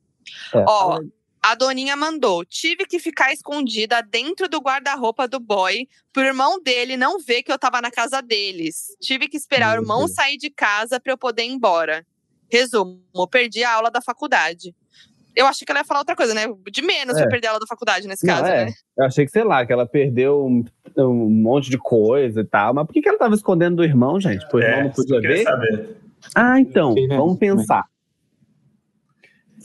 É, 0.56 0.64
Ó. 0.68 1.00
A 1.47 1.53
Doninha 1.53 1.95
mandou. 1.95 2.43
Tive 2.43 2.85
que 2.88 2.97
ficar 2.97 3.31
escondida 3.31 4.01
dentro 4.01 4.49
do 4.49 4.57
guarda-roupa 4.59 5.27
do 5.27 5.39
boy 5.39 5.88
pro 6.11 6.23
irmão 6.23 6.59
dele 6.59 6.97
não 6.97 7.19
ver 7.19 7.43
que 7.43 7.51
eu 7.51 7.59
tava 7.59 7.80
na 7.81 7.91
casa 7.91 8.19
deles. 8.19 8.88
Tive 8.99 9.27
que 9.27 9.38
esperar 9.38 9.77
o 9.77 9.81
irmão 9.84 10.07
sair 10.07 10.38
de 10.38 10.49
casa 10.49 10.99
pra 10.99 11.13
eu 11.13 11.17
poder 11.17 11.43
ir 11.43 11.51
embora. 11.51 12.03
Resumo, 12.51 12.99
perdi 13.30 13.63
a 13.63 13.73
aula 13.73 13.91
da 13.91 14.01
faculdade. 14.01 14.73
Eu 15.35 15.45
achei 15.45 15.65
que 15.65 15.72
ela 15.72 15.81
ia 15.81 15.85
falar 15.85 15.99
outra 15.99 16.15
coisa, 16.15 16.34
né? 16.34 16.45
De 16.72 16.81
menos 16.81 17.15
É. 17.15 17.22
pra 17.22 17.30
perder 17.30 17.47
a 17.47 17.49
aula 17.51 17.59
da 17.59 17.67
faculdade 17.67 18.07
nesse 18.07 18.26
Não, 18.26 18.34
caso, 18.38 18.47
é. 18.47 18.65
né? 18.65 18.73
Eu 18.97 19.05
achei 19.05 19.26
que, 19.26 19.31
sei 19.31 19.43
lá, 19.43 19.63
que 19.65 19.72
ela 19.73 19.85
perdeu 19.85 20.45
um, 20.47 20.63
um 20.97 21.30
monte 21.30 21.69
de 21.69 21.77
coisa 21.77 22.41
e 22.41 22.45
tal. 22.45 22.73
Mas 22.73 22.88
por 22.88 22.93
que, 22.93 23.01
que 23.03 23.09
ela 23.09 23.19
tava 23.19 23.35
escondendo 23.35 23.76
do 23.76 23.84
irmão, 23.84 24.19
gente? 24.19 24.47
Pro 24.47 24.59
irmão 24.61 24.80
É, 24.80 24.84
não 24.85 24.91
podia 24.91 25.19
ver? 25.22 25.43
saber. 25.43 25.97
Ah, 26.34 26.59
então, 26.59 26.95
né? 26.95 27.15
vamos 27.17 27.38
pensar. 27.38 27.85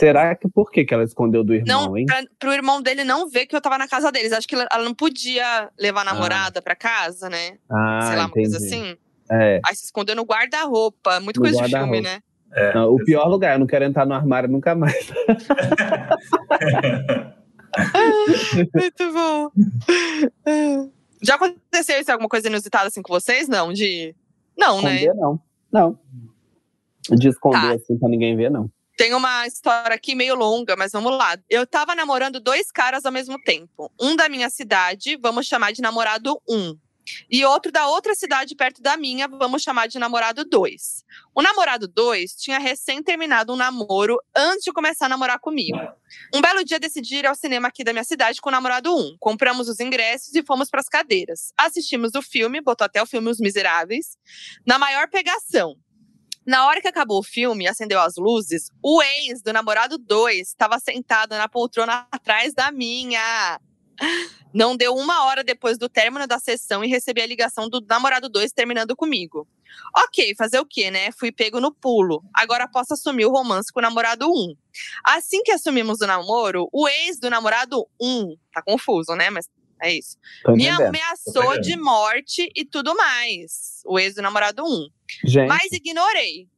Será 0.01 0.35
que 0.35 0.49
por 0.49 0.71
que, 0.71 0.85
que 0.85 0.93
ela 0.95 1.05
escondeu 1.05 1.45
do 1.45 1.55
irmão, 1.55 1.87
Não, 1.89 1.97
hein? 1.99 2.07
pra, 2.07 2.25
pro 2.39 2.53
irmão 2.53 2.81
dele 2.83 3.05
não 3.05 3.29
ver 3.29 3.47
que 3.47 3.55
eu 3.55 3.61
tava 3.61 3.77
na 3.79 3.87
casa 3.87 4.11
deles. 4.11 4.33
Acho 4.33 4.49
que 4.49 4.55
ela 4.55 4.67
ela 4.73 4.83
não 4.83 4.95
podia 4.95 5.71
levar 5.79 6.01
a 6.01 6.05
namorada 6.05 6.61
pra 6.63 6.75
casa, 6.75 7.29
né? 7.29 7.59
Ah, 7.71 8.01
Sei 8.07 8.17
lá, 8.17 8.23
uma 8.23 8.31
entendi. 8.31 8.51
coisa 8.51 8.57
assim. 8.57 8.97
É. 9.31 9.61
Aí 9.65 9.77
se 9.77 9.85
escondeu 9.85 10.17
no 10.17 10.23
guarda-roupa. 10.25 11.21
Muito 11.21 11.37
No 11.39 11.43
coisa 11.45 11.63
de 11.63 11.77
filme, 11.77 12.01
né? 12.01 12.21
É, 12.53 12.75
Não, 12.75 12.93
o 12.93 12.97
pior 13.05 13.29
lugar, 13.29 13.53
eu 13.55 13.59
não 13.61 13.67
quero 13.67 13.85
entrar 13.85 14.05
no 14.07 14.15
armário 14.15 14.49
nunca 14.49 14.75
mais. 14.75 14.97
Muito 18.75 19.13
bom. 19.13 19.51
Já 21.23 21.35
aconteceu 21.37 22.01
isso 22.01 22.11
alguma 22.11 22.29
coisa 22.29 22.49
inusitada 22.49 22.89
assim 22.89 23.03
com 23.03 23.13
vocês? 23.13 23.49
Não, 23.49 23.73
de. 23.73 24.15
Não, 24.59 24.83
né? 24.83 24.97
Esconder, 24.97 25.15
não. 25.21 25.41
Não. 25.73 25.99
De 27.17 27.29
esconder 27.29 27.61
Tá. 27.61 27.75
assim 27.75 27.99
pra 27.99 28.09
ninguém 28.09 28.37
ver, 28.37 28.51
não. 28.51 28.71
Tem 29.01 29.15
uma 29.15 29.47
história 29.47 29.97
aqui 29.97 30.15
meio 30.15 30.35
longa, 30.35 30.77
mas 30.77 30.93
vamos 30.93 31.17
lá. 31.17 31.35
Eu 31.49 31.67
tava 31.67 31.95
namorando 31.95 32.39
dois 32.39 32.71
caras 32.71 33.07
ao 33.07 33.11
mesmo 33.11 33.41
tempo. 33.43 33.91
Um 33.99 34.15
da 34.15 34.29
minha 34.29 34.51
cidade, 34.51 35.17
vamos 35.17 35.47
chamar 35.47 35.73
de 35.73 35.81
namorado 35.81 36.39
1. 36.47 36.55
Um. 36.55 36.79
E 37.31 37.43
outro 37.47 37.73
da 37.73 37.87
outra 37.89 38.15
cidade 38.15 38.55
perto 38.55 38.83
da 38.83 38.99
minha, 38.99 39.27
vamos 39.27 39.63
chamar 39.63 39.87
de 39.87 39.99
namorado 39.99 40.45
2. 40.45 41.03
O 41.35 41.41
namorado 41.41 41.89
2 41.89 42.35
tinha 42.35 42.59
recém 42.59 43.03
terminado 43.03 43.55
um 43.55 43.57
namoro 43.57 44.19
antes 44.37 44.65
de 44.65 44.71
começar 44.71 45.07
a 45.07 45.09
namorar 45.09 45.39
comigo. 45.39 45.79
Um 46.35 46.43
belo 46.43 46.63
dia 46.63 46.79
decidi 46.79 47.17
ir 47.17 47.27
ao 47.27 47.35
cinema 47.35 47.69
aqui 47.69 47.83
da 47.83 47.95
minha 47.95 48.05
cidade 48.05 48.39
com 48.39 48.51
o 48.51 48.53
namorado 48.53 48.95
1. 48.95 49.17
Compramos 49.19 49.67
os 49.67 49.81
ingressos 49.81 50.35
e 50.35 50.43
fomos 50.43 50.69
para 50.69 50.81
as 50.81 50.91
cadeiras. 50.91 51.55
Assistimos 51.57 52.15
o 52.15 52.21
filme, 52.21 52.61
botou 52.61 52.85
até 52.85 53.03
o 53.03 53.07
filme 53.07 53.31
Os 53.31 53.41
Miseráveis, 53.41 54.19
na 54.67 54.79
maior 54.79 55.09
pegação. 55.09 55.79
Na 56.51 56.67
hora 56.67 56.81
que 56.81 56.89
acabou 56.89 57.21
o 57.21 57.23
filme 57.23 57.63
e 57.63 57.69
acendeu 57.69 58.01
as 58.01 58.17
luzes, 58.17 58.73
o 58.83 59.01
ex 59.01 59.41
do 59.41 59.53
namorado 59.53 59.97
2 59.97 60.49
estava 60.49 60.81
sentado 60.81 61.37
na 61.37 61.49
poltrona 61.49 62.09
atrás 62.11 62.53
da 62.53 62.73
minha. 62.73 63.61
Não 64.53 64.77
deu 64.77 64.97
uma 64.97 65.27
hora 65.27 65.45
depois 65.45 65.79
do 65.79 65.89
término 65.89 66.27
da 66.27 66.41
sessão 66.41 66.83
e 66.83 66.89
recebi 66.89 67.23
a 67.23 67.27
ligação 67.27 67.69
do 67.69 67.81
namorado 67.89 68.29
2 68.29 68.51
terminando 68.51 68.97
comigo. 68.97 69.47
Ok, 69.97 70.35
fazer 70.37 70.59
o 70.59 70.67
quê, 70.67 70.91
né? 70.91 71.13
Fui 71.13 71.31
pego 71.31 71.61
no 71.61 71.73
pulo. 71.73 72.21
Agora 72.35 72.67
posso 72.67 72.95
assumir 72.95 73.27
o 73.27 73.31
romance 73.31 73.73
com 73.73 73.79
o 73.79 73.83
namorado 73.83 74.29
1. 74.29 74.57
Assim 75.05 75.45
que 75.45 75.53
assumimos 75.53 76.01
o 76.01 76.07
namoro, 76.09 76.69
o 76.73 76.89
ex 76.89 77.21
do 77.21 77.31
namorado 77.31 77.87
1, 78.01 78.35
tá 78.53 78.61
confuso, 78.61 79.15
né? 79.15 79.31
Mas 79.31 79.49
é 79.83 79.93
isso. 79.95 80.17
Tô 80.45 80.53
Me 80.53 80.65
entendendo. 80.67 80.89
ameaçou 80.89 81.61
de 81.61 81.77
morte 81.77 82.51
e 82.55 82.65
tudo 82.65 82.95
mais. 82.95 83.81
O 83.87 83.99
ex 83.99 84.15
do 84.15 84.23
namorado 84.23 84.65
1. 84.65 84.89
Gente, 85.25 85.49
Mas 85.49 85.73
ignorei. 85.73 86.49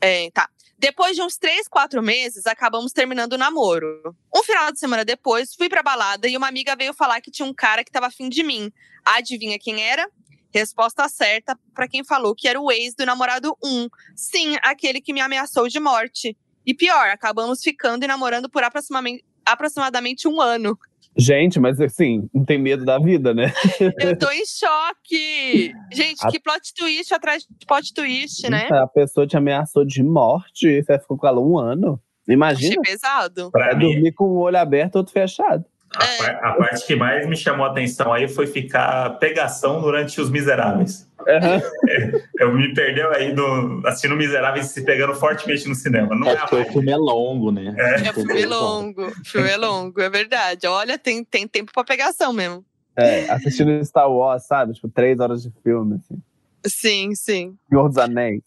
É, 0.00 0.30
tá. 0.30 0.48
Depois 0.78 1.16
de 1.16 1.22
uns 1.22 1.36
três, 1.38 1.66
quatro 1.66 2.02
meses, 2.02 2.46
acabamos 2.46 2.92
terminando 2.92 3.34
o 3.34 3.38
namoro. 3.38 4.14
Um 4.34 4.42
final 4.42 4.70
de 4.70 4.78
semana 4.78 5.04
depois, 5.04 5.54
fui 5.54 5.68
pra 5.68 5.82
balada 5.82 6.28
e 6.28 6.36
uma 6.36 6.48
amiga 6.48 6.76
veio 6.76 6.92
falar 6.92 7.20
que 7.20 7.30
tinha 7.30 7.46
um 7.46 7.54
cara 7.54 7.82
que 7.82 7.90
tava 7.90 8.08
afim 8.08 8.28
de 8.28 8.42
mim. 8.42 8.70
Adivinha 9.04 9.58
quem 9.58 9.82
era? 9.82 10.06
Resposta 10.52 11.08
certa 11.08 11.58
pra 11.74 11.88
quem 11.88 12.04
falou 12.04 12.34
que 12.34 12.46
era 12.46 12.60
o 12.60 12.70
ex 12.70 12.94
do 12.94 13.06
namorado 13.06 13.56
1. 13.64 13.88
Sim, 14.14 14.56
aquele 14.62 15.00
que 15.00 15.12
me 15.12 15.20
ameaçou 15.20 15.68
de 15.68 15.80
morte. 15.80 16.36
E 16.66 16.74
pior, 16.74 17.08
acabamos 17.08 17.60
ficando 17.62 18.04
e 18.04 18.06
namorando 18.06 18.48
por 18.50 18.62
aproximadamente, 18.62 19.24
aproximadamente 19.44 20.28
um 20.28 20.40
ano. 20.40 20.78
Gente, 21.16 21.58
mas 21.60 21.80
assim, 21.80 22.28
não 22.34 22.44
tem 22.44 22.58
medo 22.58 22.84
da 22.84 22.98
vida, 22.98 23.32
né? 23.34 23.52
Eu 24.00 24.18
tô 24.18 24.30
em 24.30 24.42
choque! 24.46 25.72
Gente, 25.92 26.18
A- 26.22 26.30
que 26.30 26.40
plot 26.40 26.72
twist 26.76 27.12
atrás 27.14 27.42
de 27.48 27.66
plot 27.66 27.92
twist, 27.94 28.48
né? 28.50 28.68
A 28.70 28.86
pessoa 28.86 29.26
te 29.26 29.36
ameaçou 29.36 29.84
de 29.84 30.02
morte 30.02 30.66
e 30.68 30.82
você 30.82 30.98
ficou 30.98 31.16
com 31.16 31.26
ela 31.26 31.40
um 31.40 31.58
ano. 31.58 32.00
Imagina, 32.26 32.76
Achei 32.80 32.92
pesado. 32.92 33.50
Pra 33.50 33.74
mim, 33.76 33.92
dormir 33.92 34.12
com 34.12 34.24
o 34.24 34.38
olho 34.38 34.56
aberto 34.58 34.94
e 34.94 34.98
outro 34.98 35.12
fechado. 35.12 35.64
A, 35.96 36.04
é. 36.04 36.30
a, 36.42 36.52
parte 36.54 36.86
que 36.86 36.96
mais 36.96 37.26
me 37.26 37.36
chamou 37.36 37.66
a 37.66 37.70
atenção 37.70 38.12
aí 38.12 38.28
foi 38.28 38.46
ficar 38.46 39.10
pegação 39.18 39.80
durante 39.80 40.20
os 40.20 40.30
Miseráveis. 40.30 41.08
Uhum. 41.20 42.20
eu 42.38 42.52
me 42.52 42.74
perdeu 42.74 43.10
aí 43.12 43.32
do, 43.32 43.82
assistindo 43.86 44.16
Miseráveis 44.16 44.66
se 44.66 44.84
pegando 44.84 45.14
fortemente 45.14 45.68
no 45.68 45.74
cinema. 45.74 46.14
Não 46.14 46.28
é, 46.28 46.34
é 46.34 46.44
o 46.44 46.72
filme 46.72 46.90
é 46.90 46.96
longo, 46.96 47.50
né? 47.50 47.74
É, 47.76 48.08
é 48.08 48.12
filme 48.12 48.42
é 48.42 48.46
longo. 48.46 49.10
filme 49.24 49.48
é 49.48 49.56
longo, 49.56 50.00
é 50.00 50.10
verdade. 50.10 50.66
Olha, 50.66 50.98
tem, 50.98 51.24
tem 51.24 51.46
tempo 51.46 51.72
pra 51.72 51.84
pegação 51.84 52.32
mesmo. 52.32 52.64
É, 52.96 53.28
assistindo 53.30 53.84
Star 53.84 54.10
Wars, 54.10 54.46
sabe? 54.46 54.72
Tipo, 54.74 54.88
três 54.88 55.18
horas 55.18 55.42
de 55.42 55.52
filme, 55.62 55.96
assim. 55.96 56.22
Sim, 56.66 57.14
sim. 57.14 57.56
Senhor 57.68 57.88
dos 57.88 57.98
Anéis. 57.98 58.42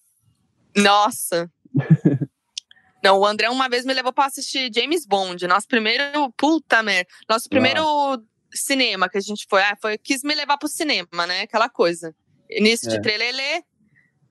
Nossa. 0.76 1.50
Não, 3.04 3.20
o 3.20 3.26
André 3.26 3.50
uma 3.50 3.70
vez 3.70 3.86
me 3.86 3.94
levou 3.94 4.12
para 4.12 4.26
assistir 4.26 4.72
James 4.74 5.06
Bond. 5.06 5.46
Nosso 5.48 5.68
primeiro. 5.68 6.04
Puta 6.38 6.82
merda. 6.82 7.10
Nosso 7.30 7.48
primeiro 7.50 7.82
Nossa. 7.82 8.24
cinema 8.54 9.10
que 9.10 9.18
a 9.18 9.22
gente 9.22 9.46
foi. 9.50 9.62
Ah, 9.62 9.78
foi. 9.80 9.98
Quis 9.98 10.24
me 10.24 10.34
levar 10.34 10.58
pro 10.58 10.68
cinema, 10.68 11.28
né? 11.28 11.42
Aquela 11.42 11.70
coisa. 11.70 12.14
Início 12.50 12.90
é. 12.90 12.96
de 12.96 13.02
trelelê. 13.02 13.64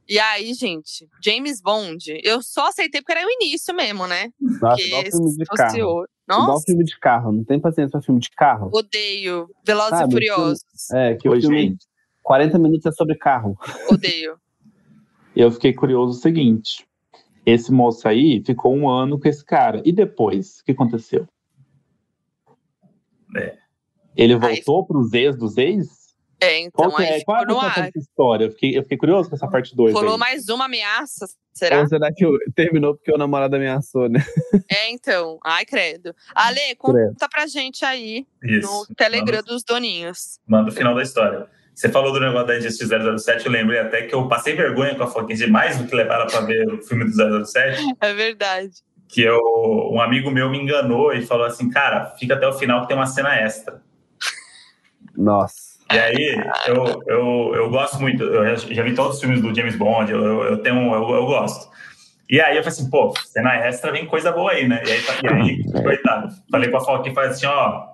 E 0.09 0.21
aí, 0.21 0.55
gente, 0.55 1.09
James 1.21 1.61
Bond, 1.61 2.21
eu 2.23 2.41
só 2.41 2.69
aceitei 2.69 3.01
porque 3.01 3.13
era 3.13 3.27
o 3.27 3.31
início 3.31 3.75
mesmo, 3.75 4.07
né? 4.07 4.31
Nossa, 4.41 4.81
igual 4.81 5.03
filme 5.03 5.37
de 5.37 5.45
carro. 5.45 6.07
Nossa. 6.29 6.43
Igual 6.43 6.63
filme 6.63 6.85
de 6.85 6.99
carro, 7.01 7.33
não 7.33 7.45
tem 7.45 7.61
paciência 7.61 7.91
pra 7.91 8.03
filme 8.03 8.21
de 8.21 8.31
carro. 8.31 8.71
Odeio. 8.73 9.49
Velozes 9.65 9.99
Sabe, 9.99 10.09
e 10.09 10.13
Furiosos. 10.13 10.61
Filme, 10.89 11.03
é, 11.03 11.15
que 11.17 11.29
Oi, 11.29 11.39
o 11.39 11.41
filme, 11.41 11.61
gente. 11.61 11.87
40 12.23 12.59
minutos 12.59 12.87
é 12.87 12.93
sobre 12.93 13.17
carro. 13.17 13.59
Odeio. 13.91 14.39
eu 15.35 15.51
fiquei 15.51 15.75
curioso 15.75 16.19
o 16.19 16.23
seguinte: 16.23 16.87
esse 17.47 17.71
moço 17.71 18.09
aí 18.09 18.43
ficou 18.45 18.75
um 18.75 18.91
ano 18.91 19.19
com 19.21 19.29
esse 19.29 19.45
cara. 19.45 19.81
E 19.85 19.93
depois, 19.93 20.59
o 20.59 20.65
que 20.65 20.73
aconteceu? 20.73 21.29
É. 23.37 23.57
Ele 24.17 24.35
voltou 24.37 24.85
para 24.85 24.99
os 24.99 25.13
ex 25.13 25.37
dos 25.37 25.57
ex? 25.57 26.07
É, 26.41 26.59
então 26.61 26.91
qual 26.91 27.01
é, 27.01 27.21
qual 27.23 27.39
é 27.39 27.67
a 27.67 27.69
dessa 27.69 27.99
história? 27.99 28.45
Eu 28.45 28.51
fiquei, 28.51 28.77
eu 28.77 28.83
fiquei 28.83 28.99
curioso 28.99 29.29
com 29.31 29.37
essa 29.37 29.49
parte 29.49 29.75
2. 29.75 29.95
Rolou 29.95 30.19
mais 30.19 30.49
uma 30.49 30.67
ameaça, 30.67 31.27
será? 31.53 31.81
Ou 31.81 31.89
será 31.89 32.13
que 32.13 32.27
terminou 32.55 32.95
porque 32.95 33.13
o 33.13 33.17
namorado 33.17 33.57
ameaçou, 33.57 34.09
né? 34.09 34.21
É, 34.71 34.91
então. 34.91 35.39
Ai, 35.43 35.65
credo. 35.65 36.15
Ale, 36.35 36.75
conta 36.77 36.99
credo. 36.99 37.31
pra 37.31 37.47
gente 37.47 37.85
aí 37.85 38.27
Isso. 38.43 38.69
no 38.69 38.95
Telegram 38.95 39.37
Manda, 39.37 39.43
dos 39.45 39.65
doninhos. 39.65 40.39
Manda 40.47 40.69
o 40.69 40.73
final 40.73 40.95
da 40.95 41.03
história. 41.03 41.47
Você 41.77 41.91
falou 41.91 42.11
do 42.11 42.19
negócio 42.19 42.47
da 42.47 42.57
Injustice 42.57 42.89
007, 42.89 43.45
eu 43.45 43.53
lembrei 43.53 43.79
até 43.79 44.01
que 44.01 44.15
eu 44.15 44.27
passei 44.27 44.57
vergonha 44.57 44.95
com 44.95 45.03
a 45.03 45.07
Foquinha 45.07 45.37
demais 45.37 45.77
do 45.77 45.87
que 45.87 45.95
levar 45.95 46.15
ela 46.15 46.27
para 46.27 46.41
ver 46.41 46.67
o 46.73 46.81
filme 46.81 47.05
do 47.05 47.45
007. 47.45 47.83
É 48.01 48.15
verdade. 48.15 48.73
Que 49.07 49.21
eu, 49.21 49.39
um 49.93 50.01
amigo 50.01 50.31
meu 50.31 50.49
me 50.49 50.59
enganou 50.59 51.13
e 51.13 51.21
falou 51.21 51.45
assim, 51.45 51.69
cara, 51.69 52.07
fica 52.19 52.33
até 52.33 52.49
o 52.49 52.55
final 52.55 52.81
que 52.81 52.89
tem 52.89 52.97
uma 52.97 53.05
cena 53.05 53.37
extra. 53.37 53.83
Nossa. 55.15 55.77
E 55.93 55.99
aí, 55.99 56.45
eu, 56.67 57.03
eu, 57.07 57.55
eu 57.55 57.71
gosto 57.71 58.01
muito, 58.01 58.25
eu 58.25 58.57
já 58.57 58.83
vi 58.83 58.95
todos 58.95 59.17
os 59.17 59.21
filmes 59.21 59.43
do 59.43 59.55
James 59.55 59.77
Bond, 59.77 60.11
eu, 60.11 60.45
eu 60.45 60.59
tenho, 60.63 60.95
eu, 60.95 61.11
eu 61.11 61.27
gosto. 61.27 61.71
E 62.29 62.41
aí 62.41 62.57
eu 62.57 62.63
falei 62.63 62.79
assim, 62.79 62.91
pô, 62.91 63.13
cena 63.27 63.55
extra 63.55 63.93
vem 63.93 64.07
coisa 64.07 64.33
boa 64.33 64.53
aí, 64.53 64.67
né? 64.67 64.83
E 64.85 64.91
aí, 64.91 65.01
e 65.23 65.29
aí 65.29 65.73
coitado, 65.85 66.35
falei 66.51 66.71
com 66.71 66.79
a 66.79 66.85
Foquinha, 66.85 67.15
falei 67.15 67.31
assim, 67.31 67.47
ó, 67.47 67.87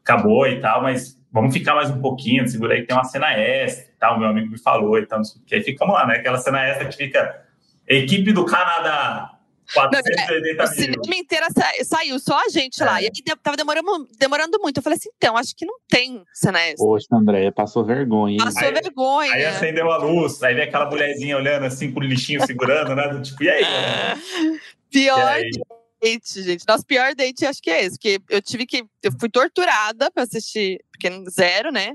acabou 0.00 0.46
e 0.46 0.60
tal, 0.60 0.80
mas 0.80 1.20
vamos 1.32 1.52
ficar 1.52 1.74
mais 1.74 1.90
um 1.90 2.00
pouquinho, 2.00 2.46
segura 2.46 2.74
aí 2.74 2.82
que 2.82 2.88
tem 2.88 2.96
uma 2.96 3.04
cena 3.04 3.32
extra 3.32 3.84
e 3.84 3.98
tal, 3.98 4.18
meu 4.18 4.28
amigo 4.28 4.50
me 4.50 4.58
falou 4.58 4.98
e 4.98 5.06
tal, 5.06 5.20
que 5.46 5.54
aí 5.54 5.62
ficamos 5.62 5.94
lá, 5.94 6.06
né? 6.06 6.16
Aquela 6.16 6.38
cena 6.38 6.62
extra 6.64 6.86
que 6.86 6.96
fica 6.96 7.42
equipe 7.88 8.32
do 8.32 8.44
Canadá, 8.44 9.32
480 9.72 10.62
o 10.62 10.66
cinema 10.66 11.14
inteiro 11.14 11.46
saiu, 11.84 12.18
só 12.18 12.38
a 12.38 12.48
gente 12.48 12.82
é. 12.82 12.84
lá. 12.84 13.00
E 13.00 13.06
aí 13.06 13.10
tava 13.42 13.56
demorando, 13.56 14.08
demorando 14.18 14.58
muito. 14.60 14.76
Eu 14.76 14.82
falei 14.82 14.98
assim, 14.98 15.08
então, 15.16 15.36
acho 15.36 15.54
que 15.56 15.64
não 15.64 15.76
tem 15.88 16.22
cena 16.32 16.60
extra. 16.60 16.84
Poxa, 16.84 17.06
André, 17.12 17.50
passou 17.50 17.84
vergonha. 17.84 18.34
Hein? 18.34 18.38
Passou 18.38 18.62
aí, 18.62 18.72
vergonha. 18.72 19.32
Aí 19.32 19.44
acendeu 19.46 19.90
a 19.90 19.96
luz, 19.96 20.42
aí 20.42 20.54
vem 20.54 20.64
aquela 20.64 20.90
mulherzinha 20.90 21.36
olhando 21.36 21.64
assim 21.64 21.90
com 21.90 22.00
o 22.00 22.02
lixinho 22.02 22.44
segurando, 22.46 22.94
né? 22.94 23.20
Tipo, 23.22 23.44
e 23.44 23.50
aí? 23.50 23.64
Pior 24.90 25.18
e 25.18 25.44
aí? 25.44 25.50
Date, 26.02 26.42
gente. 26.42 26.64
Nosso 26.66 26.84
pior 26.84 27.14
date 27.14 27.46
acho 27.46 27.62
que 27.62 27.70
é 27.70 27.84
esse, 27.84 27.96
porque 27.96 28.20
eu 28.28 28.42
tive 28.42 28.66
que. 28.66 28.84
Eu 29.02 29.12
fui 29.18 29.28
torturada 29.28 30.10
pra 30.10 30.24
assistir, 30.24 30.82
porque 30.90 31.08
zero, 31.30 31.70
né? 31.70 31.94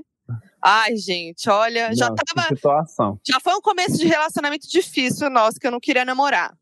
Ai, 0.62 0.96
gente, 0.96 1.48
olha, 1.48 1.94
já 1.94 2.08
tava. 2.08 2.48
Situação. 2.48 3.20
Já 3.26 3.38
foi 3.40 3.54
um 3.54 3.60
começo 3.60 3.96
de 3.96 4.06
relacionamento 4.06 4.68
difícil 4.68 5.30
nosso, 5.30 5.58
que 5.58 5.66
eu 5.66 5.70
não 5.70 5.80
queria 5.80 6.04
namorar. 6.04 6.52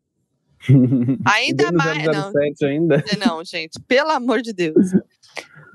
Ainda 1.26 1.72
mais. 1.72 2.04
Não, 2.04 2.32
ainda? 2.64 3.04
não, 3.24 3.44
gente, 3.44 3.78
pelo 3.86 4.10
amor 4.10 4.42
de 4.42 4.52
Deus. 4.52 4.90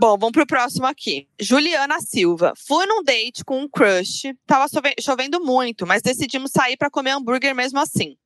Bom, 0.02 0.18
vamos 0.18 0.32
pro 0.32 0.48
próximo 0.48 0.88
aqui. 0.88 1.28
Juliana 1.40 2.02
Silva. 2.02 2.54
Fui 2.58 2.88
num 2.88 3.04
date 3.04 3.46
com 3.46 3.62
um 3.62 3.70
crush. 3.70 4.34
Tava 4.48 4.66
chovendo 5.00 5.40
muito, 5.40 5.86
mas 5.86 6.02
decidimos 6.02 6.50
sair 6.50 6.76
para 6.76 6.90
comer 6.90 7.12
hambúrguer 7.12 7.54
mesmo 7.54 7.78
assim. 7.78 8.18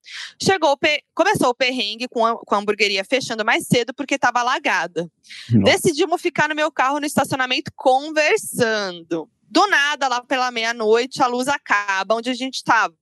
Chegou 0.41 0.79
Começou 1.13 1.49
o 1.49 1.53
perrengue 1.53 2.07
com 2.07 2.25
a, 2.25 2.37
com 2.37 2.55
a 2.55 2.59
hamburgueria 2.59 3.03
fechando 3.03 3.43
mais 3.43 3.67
cedo 3.67 3.93
porque 3.93 4.15
estava 4.15 4.39
alagada. 4.39 5.11
Nossa. 5.51 5.73
Decidimos 5.73 6.21
ficar 6.21 6.47
no 6.47 6.55
meu 6.55 6.71
carro 6.71 7.01
no 7.01 7.05
estacionamento 7.05 7.69
conversando. 7.75 9.29
Do 9.49 9.67
nada, 9.67 10.07
lá 10.07 10.23
pela 10.23 10.51
meia-noite, 10.51 11.21
a 11.21 11.27
luz 11.27 11.47
acaba 11.47 12.15
onde 12.15 12.29
a 12.29 12.33
gente 12.33 12.55
estava. 12.55 12.95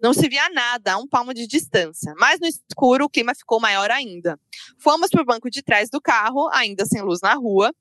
Não 0.00 0.12
se 0.12 0.28
via 0.28 0.48
nada 0.50 0.92
a 0.92 0.98
um 0.98 1.08
palmo 1.08 1.32
de 1.34 1.46
distância, 1.46 2.14
mas 2.18 2.38
no 2.40 2.46
escuro 2.46 3.06
o 3.06 3.10
clima 3.10 3.34
ficou 3.34 3.58
maior 3.58 3.90
ainda. 3.90 4.38
Fomos 4.78 5.10
para 5.10 5.22
o 5.22 5.24
banco 5.24 5.50
de 5.50 5.62
trás 5.62 5.88
do 5.90 6.00
carro, 6.00 6.48
ainda 6.52 6.84
sem 6.84 7.02
luz 7.02 7.20
na 7.20 7.34
rua. 7.34 7.74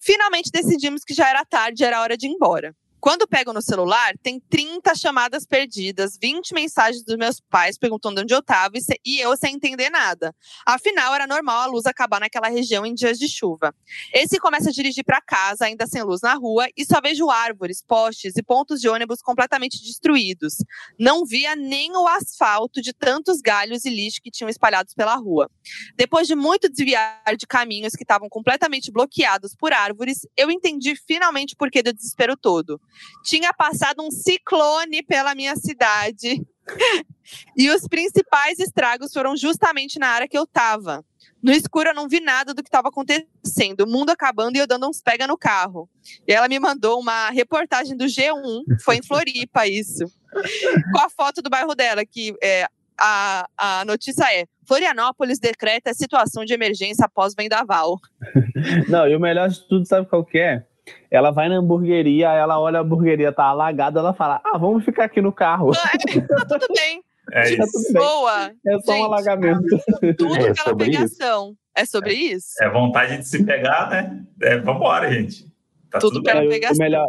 Finalmente 0.00 0.50
decidimos 0.50 1.04
que 1.04 1.14
já 1.14 1.28
era 1.28 1.44
tarde, 1.44 1.84
era 1.84 2.00
hora 2.00 2.16
de 2.16 2.26
ir 2.26 2.30
embora. 2.30 2.74
Quando 3.00 3.26
pego 3.26 3.54
no 3.54 3.62
celular, 3.62 4.12
tem 4.22 4.38
30 4.38 4.94
chamadas 4.94 5.46
perdidas, 5.46 6.18
20 6.20 6.52
mensagens 6.52 7.02
dos 7.02 7.16
meus 7.16 7.40
pais 7.40 7.78
perguntando 7.78 8.20
onde 8.20 8.34
eu 8.34 8.40
estava 8.40 8.74
e 9.04 9.18
eu 9.18 9.34
sem 9.38 9.54
entender 9.54 9.88
nada. 9.88 10.36
Afinal, 10.66 11.14
era 11.14 11.26
normal 11.26 11.60
a 11.62 11.66
luz 11.66 11.86
acabar 11.86 12.20
naquela 12.20 12.48
região 12.48 12.84
em 12.84 12.92
dias 12.92 13.18
de 13.18 13.26
chuva. 13.26 13.74
Esse 14.12 14.38
começa 14.38 14.68
a 14.68 14.72
dirigir 14.72 15.02
para 15.02 15.18
casa, 15.22 15.64
ainda 15.64 15.86
sem 15.86 16.02
luz 16.02 16.20
na 16.20 16.34
rua, 16.34 16.68
e 16.76 16.84
só 16.84 17.00
vejo 17.00 17.30
árvores, 17.30 17.82
postes 17.82 18.36
e 18.36 18.42
pontos 18.42 18.82
de 18.82 18.88
ônibus 18.88 19.22
completamente 19.22 19.82
destruídos. 19.82 20.56
Não 20.98 21.24
via 21.24 21.56
nem 21.56 21.96
o 21.96 22.06
asfalto 22.06 22.82
de 22.82 22.92
tantos 22.92 23.40
galhos 23.40 23.86
e 23.86 23.90
lixo 23.90 24.20
que 24.22 24.30
tinham 24.30 24.50
espalhados 24.50 24.92
pela 24.92 25.16
rua. 25.16 25.50
Depois 25.96 26.26
de 26.26 26.34
muito 26.34 26.68
desviar 26.68 27.34
de 27.38 27.46
caminhos 27.46 27.94
que 27.94 28.04
estavam 28.04 28.28
completamente 28.28 28.92
bloqueados 28.92 29.54
por 29.54 29.72
árvores, 29.72 30.26
eu 30.36 30.50
entendi 30.50 30.94
finalmente 30.94 31.56
por 31.56 31.70
que 31.70 31.82
do 31.82 31.94
desespero 31.94 32.36
todo 32.36 32.78
tinha 33.24 33.52
passado 33.52 34.02
um 34.02 34.10
ciclone 34.10 35.02
pela 35.02 35.34
minha 35.34 35.56
cidade. 35.56 36.42
e 37.56 37.70
os 37.70 37.86
principais 37.88 38.58
estragos 38.58 39.12
foram 39.12 39.36
justamente 39.36 39.98
na 39.98 40.08
área 40.08 40.28
que 40.28 40.38
eu 40.38 40.44
estava. 40.44 41.04
No 41.42 41.52
escuro 41.52 41.90
eu 41.90 41.94
não 41.94 42.08
vi 42.08 42.20
nada 42.20 42.52
do 42.52 42.62
que 42.62 42.68
estava 42.68 42.88
acontecendo, 42.88 43.82
o 43.82 43.86
mundo 43.86 44.10
acabando 44.10 44.56
e 44.56 44.58
eu 44.58 44.66
dando 44.66 44.88
uns 44.88 45.00
pega 45.00 45.26
no 45.26 45.38
carro. 45.38 45.88
E 46.28 46.32
ela 46.32 46.48
me 46.48 46.58
mandou 46.58 47.00
uma 47.00 47.30
reportagem 47.30 47.96
do 47.96 48.04
G1, 48.04 48.62
foi 48.82 48.96
em 48.96 49.02
Floripa 49.02 49.64
isso, 49.68 50.04
com 50.92 50.98
a 50.98 51.08
foto 51.08 51.40
do 51.40 51.48
bairro 51.48 51.74
dela, 51.74 52.04
que 52.04 52.34
é, 52.42 52.66
a, 52.98 53.48
a 53.56 53.84
notícia 53.86 54.24
é: 54.34 54.44
Florianópolis 54.66 55.38
decreta 55.38 55.94
situação 55.94 56.44
de 56.44 56.52
emergência 56.52 57.06
após 57.06 57.34
vendaval. 57.34 57.98
Não, 58.88 59.08
e 59.08 59.16
o 59.16 59.20
melhor 59.20 59.48
de 59.48 59.66
tudo, 59.66 59.86
sabe 59.86 60.06
qual 60.06 60.24
que 60.24 60.38
é? 60.38 60.66
Ela 61.10 61.30
vai 61.30 61.48
na 61.48 61.56
hamburgueria, 61.56 62.32
ela 62.32 62.58
olha 62.58 62.78
a 62.78 62.82
hamburgueria, 62.82 63.32
tá 63.32 63.44
alagada, 63.44 64.00
ela 64.00 64.14
fala: 64.14 64.40
Ah, 64.44 64.58
vamos 64.58 64.84
ficar 64.84 65.04
aqui 65.04 65.20
no 65.20 65.32
carro. 65.32 65.72
É, 65.72 66.20
tá 66.26 66.44
tudo 66.46 66.66
bem. 66.74 67.02
É 67.32 67.42
tipo, 67.44 67.62
isso. 67.62 67.92
Boa. 67.92 68.50
É 68.66 68.80
só 68.80 68.92
Gente, 68.92 69.02
um 69.02 69.04
alagamento. 69.04 69.62
Tudo 70.18 70.34
é 70.34 70.52
pela 70.52 70.76
pegação. 70.76 71.50
Isso. 71.50 71.58
É 71.76 71.84
sobre 71.84 72.14
isso? 72.14 72.54
É 72.60 72.68
vontade 72.68 73.18
de 73.18 73.28
se 73.28 73.44
pegar, 73.44 73.88
né? 73.88 74.24
É, 74.42 74.58
vambora, 74.58 75.12
gente. 75.12 75.44
Tá 75.90 76.00
tudo, 76.00 76.14
tudo 76.14 76.24
pela 76.24 76.40
pegação. 76.48 76.74
O 76.74 76.78
melhor, 76.80 77.08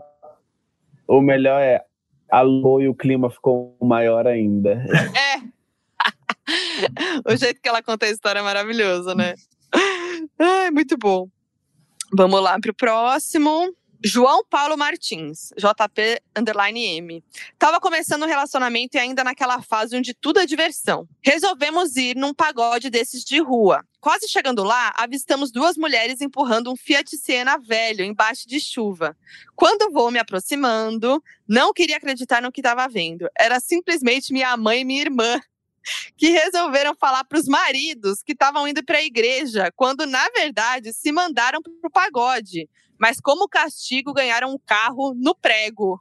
o 1.07 1.21
melhor 1.21 1.59
é 1.59 1.83
a 2.29 2.41
lua 2.41 2.83
e 2.83 2.87
o 2.87 2.93
clima 2.93 3.31
ficou 3.31 3.75
maior 3.81 4.27
ainda. 4.27 4.83
É. 5.17 5.41
o 7.25 7.35
jeito 7.35 7.61
que 7.61 7.67
ela 7.67 7.81
conta 7.81 8.05
a 8.05 8.09
história 8.09 8.39
é 8.39 8.43
maravilhoso, 8.43 9.15
né? 9.15 9.33
Ai, 10.39 10.71
muito 10.71 10.97
bom. 10.97 11.27
Vamos 12.13 12.41
lá 12.41 12.59
para 12.59 12.71
o 12.71 12.75
próximo. 12.75 13.73
João 14.03 14.43
Paulo 14.49 14.75
Martins, 14.75 15.49
JP 15.55 16.19
underline 16.35 16.97
M. 16.97 17.23
Tava 17.59 17.79
começando 17.79 18.23
um 18.23 18.27
relacionamento 18.27 18.97
e 18.97 18.99
ainda 18.99 19.23
naquela 19.23 19.61
fase 19.61 19.95
onde 19.95 20.13
tudo 20.15 20.39
é 20.39 20.45
diversão. 20.45 21.07
Resolvemos 21.23 21.95
ir 21.95 22.15
num 22.15 22.33
pagode 22.33 22.89
desses 22.89 23.23
de 23.23 23.39
rua. 23.39 23.85
Quase 23.99 24.27
chegando 24.27 24.63
lá, 24.63 24.91
avistamos 24.97 25.51
duas 25.51 25.77
mulheres 25.77 26.19
empurrando 26.19 26.71
um 26.71 26.75
Fiat 26.75 27.15
Siena 27.15 27.59
velho 27.59 28.03
embaixo 28.03 28.47
de 28.47 28.59
chuva. 28.59 29.15
Quando 29.55 29.91
vou 29.93 30.09
me 30.09 30.17
aproximando, 30.17 31.23
não 31.47 31.71
queria 31.71 31.97
acreditar 31.97 32.41
no 32.41 32.51
que 32.51 32.61
estava 32.61 32.87
vendo. 32.87 33.29
Era 33.37 33.59
simplesmente 33.59 34.33
minha 34.33 34.57
mãe 34.57 34.81
e 34.81 34.85
minha 34.85 35.01
irmã. 35.01 35.39
Que 36.17 36.29
resolveram 36.29 36.95
falar 36.95 37.23
para 37.23 37.39
os 37.39 37.47
maridos 37.47 38.21
que 38.23 38.33
estavam 38.33 38.67
indo 38.67 38.83
para 38.83 38.97
a 38.97 39.03
igreja, 39.03 39.71
quando 39.75 40.05
na 40.05 40.27
verdade 40.29 40.93
se 40.93 41.11
mandaram 41.11 41.61
para 41.61 41.73
o 41.83 41.91
pagode. 41.91 42.69
Mas 42.99 43.19
como 43.19 43.49
castigo 43.49 44.13
ganharam 44.13 44.53
um 44.53 44.59
carro 44.59 45.13
no 45.15 45.35
prego. 45.35 45.99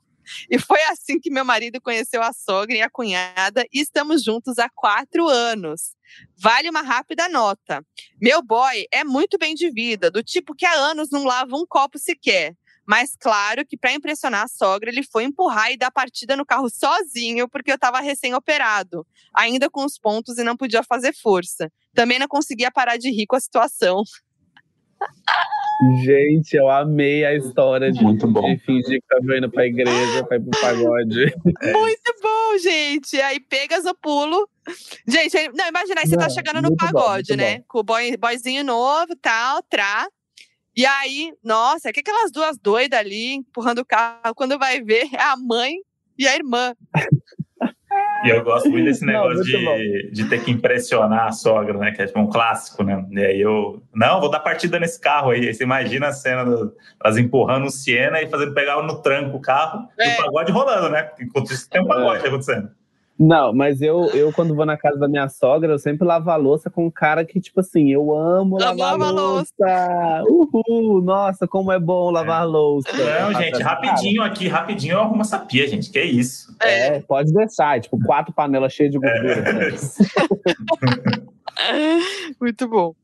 E 0.50 0.58
foi 0.58 0.80
assim 0.84 1.18
que 1.18 1.30
meu 1.30 1.44
marido 1.44 1.80
conheceu 1.80 2.22
a 2.22 2.32
sogra 2.32 2.76
e 2.76 2.82
a 2.82 2.90
cunhada 2.90 3.64
e 3.72 3.80
estamos 3.80 4.22
juntos 4.22 4.58
há 4.58 4.68
quatro 4.68 5.26
anos. 5.26 5.96
Vale 6.36 6.68
uma 6.68 6.82
rápida 6.82 7.28
nota. 7.28 7.84
Meu 8.20 8.42
boy 8.42 8.86
é 8.92 9.04
muito 9.04 9.38
bem 9.38 9.54
de 9.54 9.70
vida, 9.70 10.10
do 10.10 10.22
tipo 10.22 10.54
que 10.54 10.66
há 10.66 10.72
anos 10.72 11.10
não 11.10 11.24
lava 11.24 11.56
um 11.56 11.66
copo 11.66 11.98
sequer. 11.98 12.54
Mas 12.90 13.14
claro 13.14 13.64
que 13.64 13.76
para 13.76 13.92
impressionar 13.92 14.42
a 14.42 14.48
sogra, 14.48 14.90
ele 14.90 15.04
foi 15.04 15.22
empurrar 15.22 15.70
e 15.70 15.76
dar 15.76 15.92
partida 15.92 16.36
no 16.36 16.44
carro 16.44 16.68
sozinho, 16.68 17.48
porque 17.48 17.70
eu 17.70 17.76
estava 17.76 18.00
recém-operado, 18.00 19.06
ainda 19.32 19.70
com 19.70 19.84
os 19.84 19.96
pontos 19.96 20.38
e 20.38 20.42
não 20.42 20.56
podia 20.56 20.82
fazer 20.82 21.14
força. 21.14 21.70
Também 21.94 22.18
não 22.18 22.26
conseguia 22.26 22.68
parar 22.68 22.96
de 22.96 23.08
rir 23.08 23.26
com 23.28 23.36
a 23.36 23.40
situação. 23.40 24.02
Gente, 26.04 26.54
eu 26.54 26.68
amei 26.68 27.24
a 27.24 27.32
história 27.32 27.92
de, 27.92 28.02
Muito 28.02 28.26
bom. 28.26 28.42
de 28.42 28.58
fingir 28.64 29.00
que 29.00 29.06
tava 29.08 29.38
indo 29.38 29.48
pra 29.48 29.66
igreja, 29.66 30.26
pra 30.26 30.36
ir 30.36 30.40
pro 30.40 30.60
pagode. 30.60 31.32
Muito 31.72 32.14
bom, 32.20 32.58
gente. 32.58 33.18
Aí 33.20 33.40
pegas 33.40 33.86
o 33.86 33.94
pulo. 33.94 34.46
Gente, 35.06 35.48
não, 35.54 35.68
imagina 35.68 36.00
aí 36.00 36.06
você 36.06 36.16
tá 36.16 36.24
Não, 36.24 36.34
chegando 36.34 36.60
no 36.60 36.70
bom, 36.70 36.76
pagode, 36.76 37.30
muito 37.30 37.40
né? 37.40 37.62
Com 37.66 37.78
o 37.78 37.82
boy, 37.82 38.14
boyzinho 38.18 38.62
novo, 38.62 39.16
tal, 39.22 39.62
trá. 39.62 40.06
E 40.80 40.86
aí, 40.86 41.34
nossa, 41.44 41.92
que 41.92 42.00
aquelas 42.00 42.32
duas 42.32 42.56
doidas 42.56 42.98
ali 42.98 43.34
empurrando 43.34 43.80
o 43.80 43.84
carro, 43.84 44.34
quando 44.34 44.58
vai 44.58 44.80
ver, 44.80 45.08
é 45.14 45.20
a 45.22 45.36
mãe 45.36 45.74
e 46.18 46.26
a 46.26 46.34
irmã. 46.34 46.74
E 48.24 48.30
eu 48.30 48.42
gosto 48.42 48.70
muito 48.70 48.86
desse 48.86 49.04
Não, 49.04 49.28
negócio 49.28 49.44
muito 49.52 49.64
bom. 49.66 49.76
de, 49.76 50.10
de 50.10 50.28
ter 50.30 50.42
que 50.42 50.50
impressionar 50.50 51.26
a 51.28 51.32
sogra, 51.32 51.76
né? 51.76 51.92
Que 51.92 52.00
é 52.00 52.06
tipo 52.06 52.18
um 52.18 52.30
clássico, 52.30 52.82
né? 52.82 53.04
E 53.10 53.18
aí 53.18 53.40
eu, 53.42 53.82
não, 53.94 54.20
vou 54.20 54.30
dar 54.30 54.40
partida 54.40 54.80
nesse 54.80 54.98
carro 54.98 55.32
aí. 55.32 55.48
Aí 55.48 55.52
você 55.52 55.64
imagina 55.64 56.08
a 56.08 56.12
cena 56.12 56.44
do- 56.44 56.74
elas 57.04 57.18
empurrando 57.18 57.66
o 57.66 57.70
Siena 57.70 58.22
e 58.22 58.30
fazendo 58.30 58.54
pegar 58.54 58.80
no 58.82 59.02
tranco 59.02 59.36
o 59.36 59.40
carro 59.40 59.86
e 59.98 60.02
É. 60.02 60.14
o 60.14 60.16
pagode 60.16 60.50
rolando, 60.50 60.88
né? 60.88 61.10
Enquanto 61.20 61.52
isso 61.52 61.68
tem 61.68 61.82
um 61.82 61.86
pagode 61.86 62.24
É. 62.24 62.28
acontecendo. 62.28 62.70
Não, 63.22 63.52
mas 63.52 63.82
eu, 63.82 64.06
eu, 64.14 64.32
quando 64.32 64.56
vou 64.56 64.64
na 64.64 64.78
casa 64.78 64.98
da 64.98 65.06
minha 65.06 65.28
sogra, 65.28 65.74
eu 65.74 65.78
sempre 65.78 66.06
lavo 66.06 66.30
a 66.30 66.36
louça 66.36 66.70
com 66.70 66.86
um 66.86 66.90
cara 66.90 67.22
que, 67.22 67.38
tipo 67.38 67.60
assim, 67.60 67.92
eu 67.92 68.16
amo 68.16 68.56
Eu 68.56 68.60
lavar 68.64 68.98
lavo 68.98 69.04
a 69.04 69.10
louça. 69.10 70.24
Uhul! 70.26 71.02
Nossa, 71.02 71.46
como 71.46 71.70
é 71.70 71.78
bom 71.78 72.10
lavar 72.10 72.48
louça. 72.48 72.90
Não, 72.90 73.30
Nossa, 73.30 73.42
gente, 73.44 73.58
cara, 73.58 73.64
rapidinho 73.74 74.22
aqui, 74.22 74.48
rapidinho 74.48 74.94
eu 74.94 75.00
arrumo 75.00 75.20
essa 75.20 75.38
pia, 75.38 75.68
gente. 75.68 75.90
Que 75.90 76.00
isso? 76.00 76.56
É. 76.62 76.96
É, 76.96 77.00
pode 77.00 77.30
deixar. 77.30 77.76
é, 77.76 77.80
Tipo, 77.80 77.98
quatro 78.06 78.32
panelas 78.32 78.72
cheias 78.72 78.90
de 78.90 78.98
gordura. 78.98 79.52
né? 79.52 79.68
Muito 82.40 82.66
bom. 82.68 82.94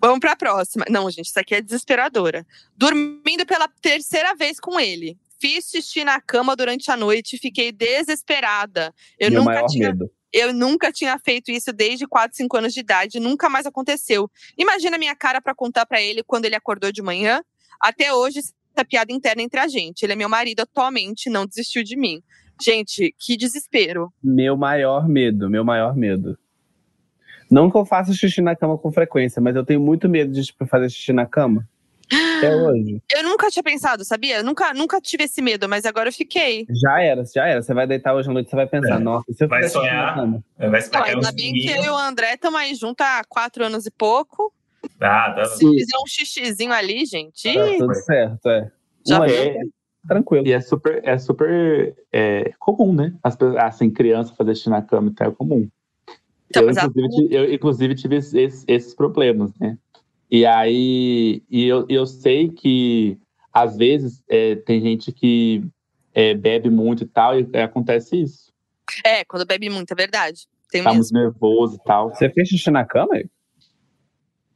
Vamos 0.00 0.18
para 0.18 0.32
a 0.32 0.36
próxima. 0.36 0.84
Não, 0.90 1.08
gente, 1.10 1.26
isso 1.26 1.38
aqui 1.38 1.54
é 1.54 1.62
desesperadora. 1.62 2.44
Dormindo 2.76 3.46
pela 3.46 3.68
terceira 3.80 4.34
vez 4.34 4.58
com 4.58 4.80
ele. 4.80 5.16
Fiz 5.40 5.70
xixi 5.70 6.04
na 6.04 6.20
cama 6.20 6.56
durante 6.56 6.90
a 6.90 6.96
noite 6.96 7.36
e 7.36 7.38
fiquei 7.38 7.72
desesperada. 7.72 8.92
Eu 9.18 9.30
Meu 9.30 9.44
nunca 9.44 9.66
tinha 9.66 9.88
medo. 9.88 10.10
Eu 10.32 10.52
nunca 10.52 10.92
tinha 10.92 11.18
feito 11.18 11.50
isso 11.50 11.72
desde 11.72 12.06
4, 12.06 12.36
5 12.36 12.56
anos 12.56 12.74
de 12.74 12.80
idade, 12.80 13.18
nunca 13.18 13.48
mais 13.48 13.64
aconteceu. 13.64 14.30
Imagina 14.58 14.96
a 14.96 14.98
minha 14.98 15.16
cara 15.16 15.40
pra 15.40 15.54
contar 15.54 15.86
pra 15.86 16.02
ele 16.02 16.22
quando 16.22 16.44
ele 16.44 16.54
acordou 16.54 16.92
de 16.92 17.00
manhã. 17.00 17.40
Até 17.80 18.12
hoje, 18.12 18.40
essa 18.40 18.84
piada 18.84 19.12
interna 19.12 19.42
entre 19.42 19.58
a 19.58 19.66
gente. 19.66 20.02
Ele 20.02 20.12
é 20.12 20.16
meu 20.16 20.28
marido 20.28 20.60
atualmente, 20.60 21.30
não 21.30 21.46
desistiu 21.46 21.82
de 21.82 21.96
mim. 21.96 22.22
Gente, 22.60 23.14
que 23.18 23.36
desespero. 23.36 24.12
Meu 24.22 24.56
maior 24.56 25.08
medo, 25.08 25.48
meu 25.48 25.64
maior 25.64 25.96
medo. 25.96 26.36
Não 27.50 27.70
que 27.70 27.76
eu 27.76 27.86
faça 27.86 28.12
xixi 28.12 28.42
na 28.42 28.54
cama 28.54 28.76
com 28.76 28.92
frequência, 28.92 29.40
mas 29.40 29.56
eu 29.56 29.64
tenho 29.64 29.80
muito 29.80 30.08
medo 30.08 30.32
de 30.32 30.44
tipo, 30.44 30.66
fazer 30.66 30.90
xixi 30.90 31.12
na 31.12 31.24
cama. 31.24 31.66
Até 32.38 32.56
hoje. 32.56 33.02
Eu 33.12 33.22
nunca 33.22 33.50
tinha 33.50 33.62
pensado, 33.62 34.04
sabia? 34.04 34.38
Eu 34.38 34.44
nunca, 34.44 34.72
nunca 34.72 35.00
tive 35.00 35.24
esse 35.24 35.42
medo, 35.42 35.68
mas 35.68 35.84
agora 35.84 36.08
eu 36.08 36.12
fiquei. 36.12 36.66
Já 36.70 37.02
era, 37.02 37.24
já 37.24 37.46
era. 37.46 37.62
Você 37.62 37.74
vai 37.74 37.86
deitar 37.86 38.14
hoje 38.14 38.28
à 38.30 38.32
noite, 38.32 38.48
você 38.50 38.56
vai 38.56 38.66
pensar, 38.66 38.96
É. 38.96 38.98
nossa, 38.98 39.32
se 39.32 39.44
eu 39.44 39.48
Vai 39.48 39.68
sonhar. 39.68 40.14
cama. 40.14 40.42
Vai 40.58 40.78
explicar 40.80 41.04
ainda 41.04 41.32
bem 41.32 41.52
que 41.52 41.60
eu 41.60 41.64
pinguinhos. 41.74 41.86
e 41.86 41.90
o 41.90 41.96
André 41.96 42.34
estamos 42.34 42.58
aí 42.60 42.74
juntos 42.74 43.04
há 43.06 43.22
quatro 43.28 43.64
anos 43.64 43.84
e 43.86 43.90
pouco. 43.90 44.52
Ah, 45.00 45.32
tá. 45.36 45.44
Se 45.46 45.58
fizer 45.66 45.98
um 46.02 46.06
xixizinho 46.06 46.72
ali, 46.72 47.04
gente, 47.04 47.52
Tá 47.52 47.64
tudo 47.78 47.94
certo, 47.94 48.48
é. 48.48 48.70
Já 49.06 49.26
É, 49.26 49.56
tranquilo. 50.06 50.46
e 50.46 50.52
é 50.52 50.60
super, 50.60 51.00
é 51.04 51.18
super 51.18 51.94
é, 52.12 52.52
comum, 52.58 52.92
né? 52.94 53.12
As, 53.22 53.36
assim, 53.58 53.90
criança 53.90 54.34
fazer 54.34 54.54
xixi 54.54 54.70
na 54.70 54.80
cama 54.82 55.10
então 55.10 55.26
é 55.26 55.30
comum. 55.30 55.68
Então, 56.50 56.62
eu, 56.62 56.70
inclusive, 56.70 57.28
eu, 57.34 57.52
inclusive, 57.52 57.94
tive 57.94 58.16
esses, 58.16 58.64
esses 58.66 58.94
problemas, 58.94 59.50
né? 59.60 59.76
E 60.30 60.44
aí, 60.44 61.42
e 61.48 61.64
eu, 61.66 61.86
eu 61.88 62.06
sei 62.06 62.50
que 62.50 63.18
às 63.52 63.76
vezes 63.76 64.22
é, 64.28 64.56
tem 64.56 64.80
gente 64.80 65.10
que 65.12 65.64
é, 66.14 66.34
bebe 66.34 66.68
muito 66.70 67.04
e 67.04 67.06
tal, 67.06 67.38
e 67.38 67.48
acontece 67.58 68.20
isso. 68.20 68.52
é, 69.04 69.24
quando 69.24 69.46
bebe 69.46 69.68
muito, 69.70 69.92
é 69.92 69.94
verdade. 69.96 70.46
Tem 70.70 70.82
Tá 70.82 70.92
mesmo. 70.92 71.16
muito 71.18 71.24
nervoso 71.32 71.76
e 71.76 71.84
tal. 71.84 72.10
Você 72.14 72.28
fez 72.28 72.48
xixi 72.48 72.70
na 72.70 72.84
cama? 72.84 73.14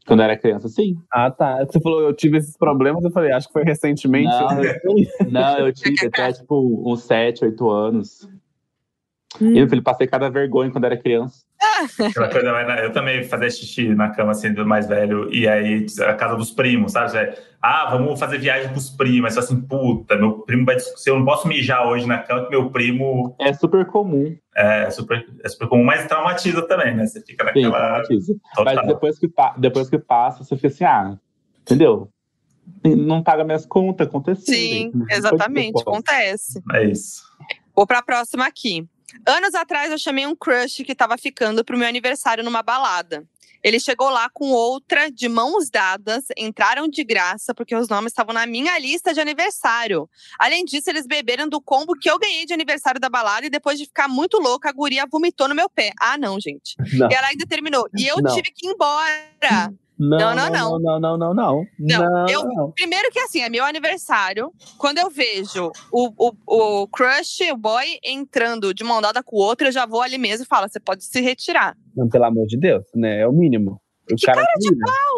Quando 0.07 0.20
eu 0.20 0.24
era 0.24 0.36
criança, 0.36 0.69
sim. 0.69 0.97
Ah, 1.12 1.31
tá. 1.31 1.65
Você 1.65 1.81
falou, 1.81 2.01
eu 2.03 2.12
tive 2.15 2.36
esses 2.36 2.57
problemas, 2.57 3.05
eu 3.05 3.11
falei, 3.12 3.32
acho 3.32 3.47
que 3.47 3.53
foi 3.53 3.62
recentemente. 3.62 4.28
Não. 4.28 5.31
Não, 5.31 5.59
eu 5.59 5.73
tive 5.73 6.07
até, 6.07 6.32
tipo, 6.32 6.82
uns 6.93 7.03
7, 7.05 7.44
8 7.44 7.70
anos. 7.70 8.28
E 9.40 9.59
eu 9.59 9.68
falei, 9.68 9.82
passei 9.82 10.06
cada 10.06 10.28
vergonha 10.28 10.70
quando 10.70 10.84
era 10.84 10.96
criança. 10.96 11.42
Aquela 11.98 12.28
coisa 12.28 12.48
eu 12.82 12.92
também 12.92 13.22
fazia 13.24 13.50
xixi 13.50 13.88
na 13.94 14.10
cama 14.10 14.32
assim 14.32 14.52
do 14.52 14.66
mais 14.66 14.86
velho, 14.86 15.32
e 15.32 15.48
aí 15.48 15.86
a 16.06 16.14
casa 16.14 16.36
dos 16.36 16.50
primos, 16.50 16.92
sabe? 16.92 17.16
É, 17.16 17.38
Ah, 17.62 17.88
vamos 17.90 18.18
fazer 18.18 18.38
viagem 18.38 18.68
com 18.70 18.76
os 18.78 18.90
primos. 18.90 19.38
Assim, 19.38 19.60
puta, 19.60 20.16
meu 20.16 20.40
primo 20.40 20.66
vai. 20.66 20.78
Se 20.78 21.09
eu 21.09 21.18
não 21.18 21.24
posso 21.24 21.48
mijar 21.48 21.86
hoje 21.86 22.06
na 22.06 22.18
cama, 22.18 22.44
que 22.44 22.50
meu 22.50 22.70
primo 22.70 23.34
É 23.40 23.52
super 23.52 23.86
comum. 23.86 24.36
é 24.54 24.90
super, 24.90 25.24
é 25.42 25.48
super 25.48 25.68
comum, 25.68 25.84
mas 25.84 26.06
traumatiza 26.06 26.62
também, 26.66 26.94
né? 26.94 27.06
Você 27.06 27.20
fica 27.22 27.44
Sim, 27.52 27.62
naquela. 27.62 27.78
traumatiza. 27.78 28.34
Mas 28.64 28.86
depois 28.86 29.18
que, 29.18 29.30
depois 29.59 29.88
que 29.88 29.98
passa, 29.98 30.44
você 30.44 30.56
fica 30.56 30.68
assim, 30.68 30.84
ah, 30.84 31.16
entendeu? 31.62 32.09
Não 32.84 33.22
paga 33.22 33.44
minhas 33.44 33.64
contas, 33.64 34.06
aconteceu. 34.09 34.54
Sim, 34.54 34.90
gente. 34.92 35.12
Exatamente, 35.12 35.80
acontece. 35.80 36.60
É 36.72 36.84
isso. 36.84 37.22
Vou 37.74 37.86
pra 37.86 38.02
próxima 38.02 38.46
aqui. 38.46 38.86
Anos 39.26 39.55
atrás 39.55 39.90
eu 39.90 39.98
chamei 39.98 40.26
um 40.26 40.34
crush 40.34 40.84
que 40.84 40.94
tava 40.94 41.16
ficando 41.18 41.64
pro 41.64 41.78
meu 41.78 41.89
aniversário 41.89 42.43
numa 42.44 42.62
balada. 42.62 43.24
Ele 43.62 43.78
chegou 43.78 44.10
lá 44.10 44.28
com 44.28 44.51
outra, 44.51 45.09
de 45.09 45.28
mãos 45.28 45.70
dadas, 45.70 46.24
entraram 46.36 46.89
de 46.89 47.05
graça, 47.05 47.55
porque 47.55 47.76
os 47.76 47.89
nomes 47.89 48.10
estavam 48.10 48.34
na 48.34 48.44
minha 48.44 48.76
lista 48.78 49.14
de 49.14 49.20
aniversário. 49.20 50.10
Além 50.36 50.64
disso, 50.64 50.90
eles 50.90 51.06
beberam 51.06 51.48
do 51.48 51.60
combo 51.60 51.94
que 51.94 52.10
eu 52.10 52.18
ganhei 52.18 52.44
de 52.44 52.52
aniversário 52.52 53.01
da 53.01 53.09
balada 53.09 53.47
e 53.47 53.51
depois 53.51 53.78
de 53.78 53.84
ficar 53.84 54.09
muito 54.09 54.39
louca, 54.39 54.68
a 54.68 54.72
guria 54.72 55.06
vomitou 55.06 55.47
no 55.48 55.55
meu 55.55 55.70
pé. 55.70 55.93
Ah, 56.01 56.18
não, 56.18 56.40
gente. 56.40 56.74
Não. 56.94 57.09
E 57.09 57.14
ela 57.14 57.28
ainda 57.28 57.47
terminou. 57.47 57.89
E 57.97 58.05
eu 58.06 58.16
Não. 58.20 58.34
tive 58.34 58.51
que 58.51 58.66
ir 58.66 58.70
embora. 58.70 59.72
Não, 60.09 60.19
Não, 60.19 60.35
não, 60.35 60.51
não, 60.51 60.79
não, 60.81 60.81
não, 60.81 61.01
não, 61.01 61.16
não, 61.19 61.35
não. 61.35 61.66
Não, 61.79 62.11
Não, 62.12 62.29
eu- 62.29 62.45
não. 62.45 62.73
Primeiro 62.73 63.11
que 63.11 63.20
assim, 63.20 63.41
é 63.41 63.49
meu 63.49 63.65
aniversário. 63.65 64.51
Quando 64.77 64.99
eu 64.99 65.09
vejo 65.09 65.70
o, 65.93 66.09
o, 66.19 66.83
o 66.83 66.89
crush, 66.89 67.41
o 67.53 67.57
boy, 67.57 67.85
entrando 68.03 68.74
de 68.74 68.83
mão 68.83 69.01
dada 69.01 69.23
com 69.23 69.37
o 69.37 69.41
outro, 69.41 69.69
eu 69.69 69.73
já 69.73 69.87
vou 69.87 70.03
ali 70.03 70.19
mesmo 70.19 70.45
e 70.45 70.47
falo: 70.49 70.69
você 70.69 70.81
pode 70.81 71.05
se 71.05 71.20
retirar. 71.20 71.77
Não, 71.97 72.09
pelo 72.09 72.24
amor 72.24 72.47
de 72.47 72.59
Deus, 72.59 72.85
né? 72.95 73.20
É 73.20 73.29
o 73.29 73.33
mínimo. 73.33 73.81
O 74.11 74.16
Que 74.16 74.27
cara, 74.27 74.45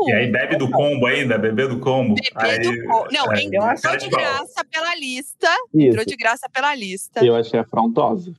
E 0.07 0.13
aí 0.13 0.31
bebe 0.31 0.57
do 0.57 0.71
combo 0.71 1.07
ainda, 1.07 1.39
bebeu 1.39 1.69
do 1.71 1.81
combo. 1.81 2.15
Bebê 2.15 2.51
aí, 2.51 2.59
do 2.61 2.85
co- 2.87 3.09
Não, 3.11 3.33
é, 3.33 3.43
entrou 3.43 3.63
cara 3.83 3.97
de 3.97 4.11
pau. 4.11 4.21
graça 4.21 4.65
pela 4.71 4.95
lista. 4.97 5.49
Isso. 5.75 5.87
Entrou 5.89 6.05
de 6.05 6.17
graça 6.17 6.47
pela 6.53 6.75
lista. 6.75 7.25
Eu 7.25 7.35
achei 7.35 7.59
afrontosa. 7.59 8.33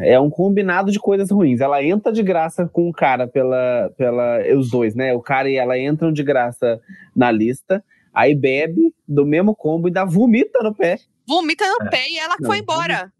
É 0.00 0.18
um 0.18 0.28
combinado 0.28 0.90
de 0.90 0.98
coisas 0.98 1.30
ruins. 1.30 1.60
Ela 1.60 1.82
entra 1.82 2.12
de 2.12 2.22
graça 2.22 2.68
com 2.72 2.88
o 2.88 2.92
cara 2.92 3.28
pela, 3.28 3.90
pela. 3.96 4.38
Os 4.56 4.68
dois, 4.70 4.94
né? 4.96 5.14
O 5.14 5.20
cara 5.22 5.48
e 5.48 5.56
ela 5.56 5.78
entram 5.78 6.12
de 6.12 6.22
graça 6.24 6.80
na 7.14 7.30
lista. 7.30 7.84
Aí 8.12 8.34
bebe 8.34 8.92
do 9.06 9.24
mesmo 9.24 9.54
combo 9.54 9.86
e 9.88 9.90
dá 9.92 10.04
vomita 10.04 10.60
no 10.62 10.74
pé. 10.74 10.98
Vomita 11.28 11.64
É. 11.64 11.68
no 11.84 11.90
pé 11.90 12.08
e 12.10 12.18
ela 12.18 12.36
Não, 12.40 12.46
foi 12.48 12.58
embora. 12.58 13.12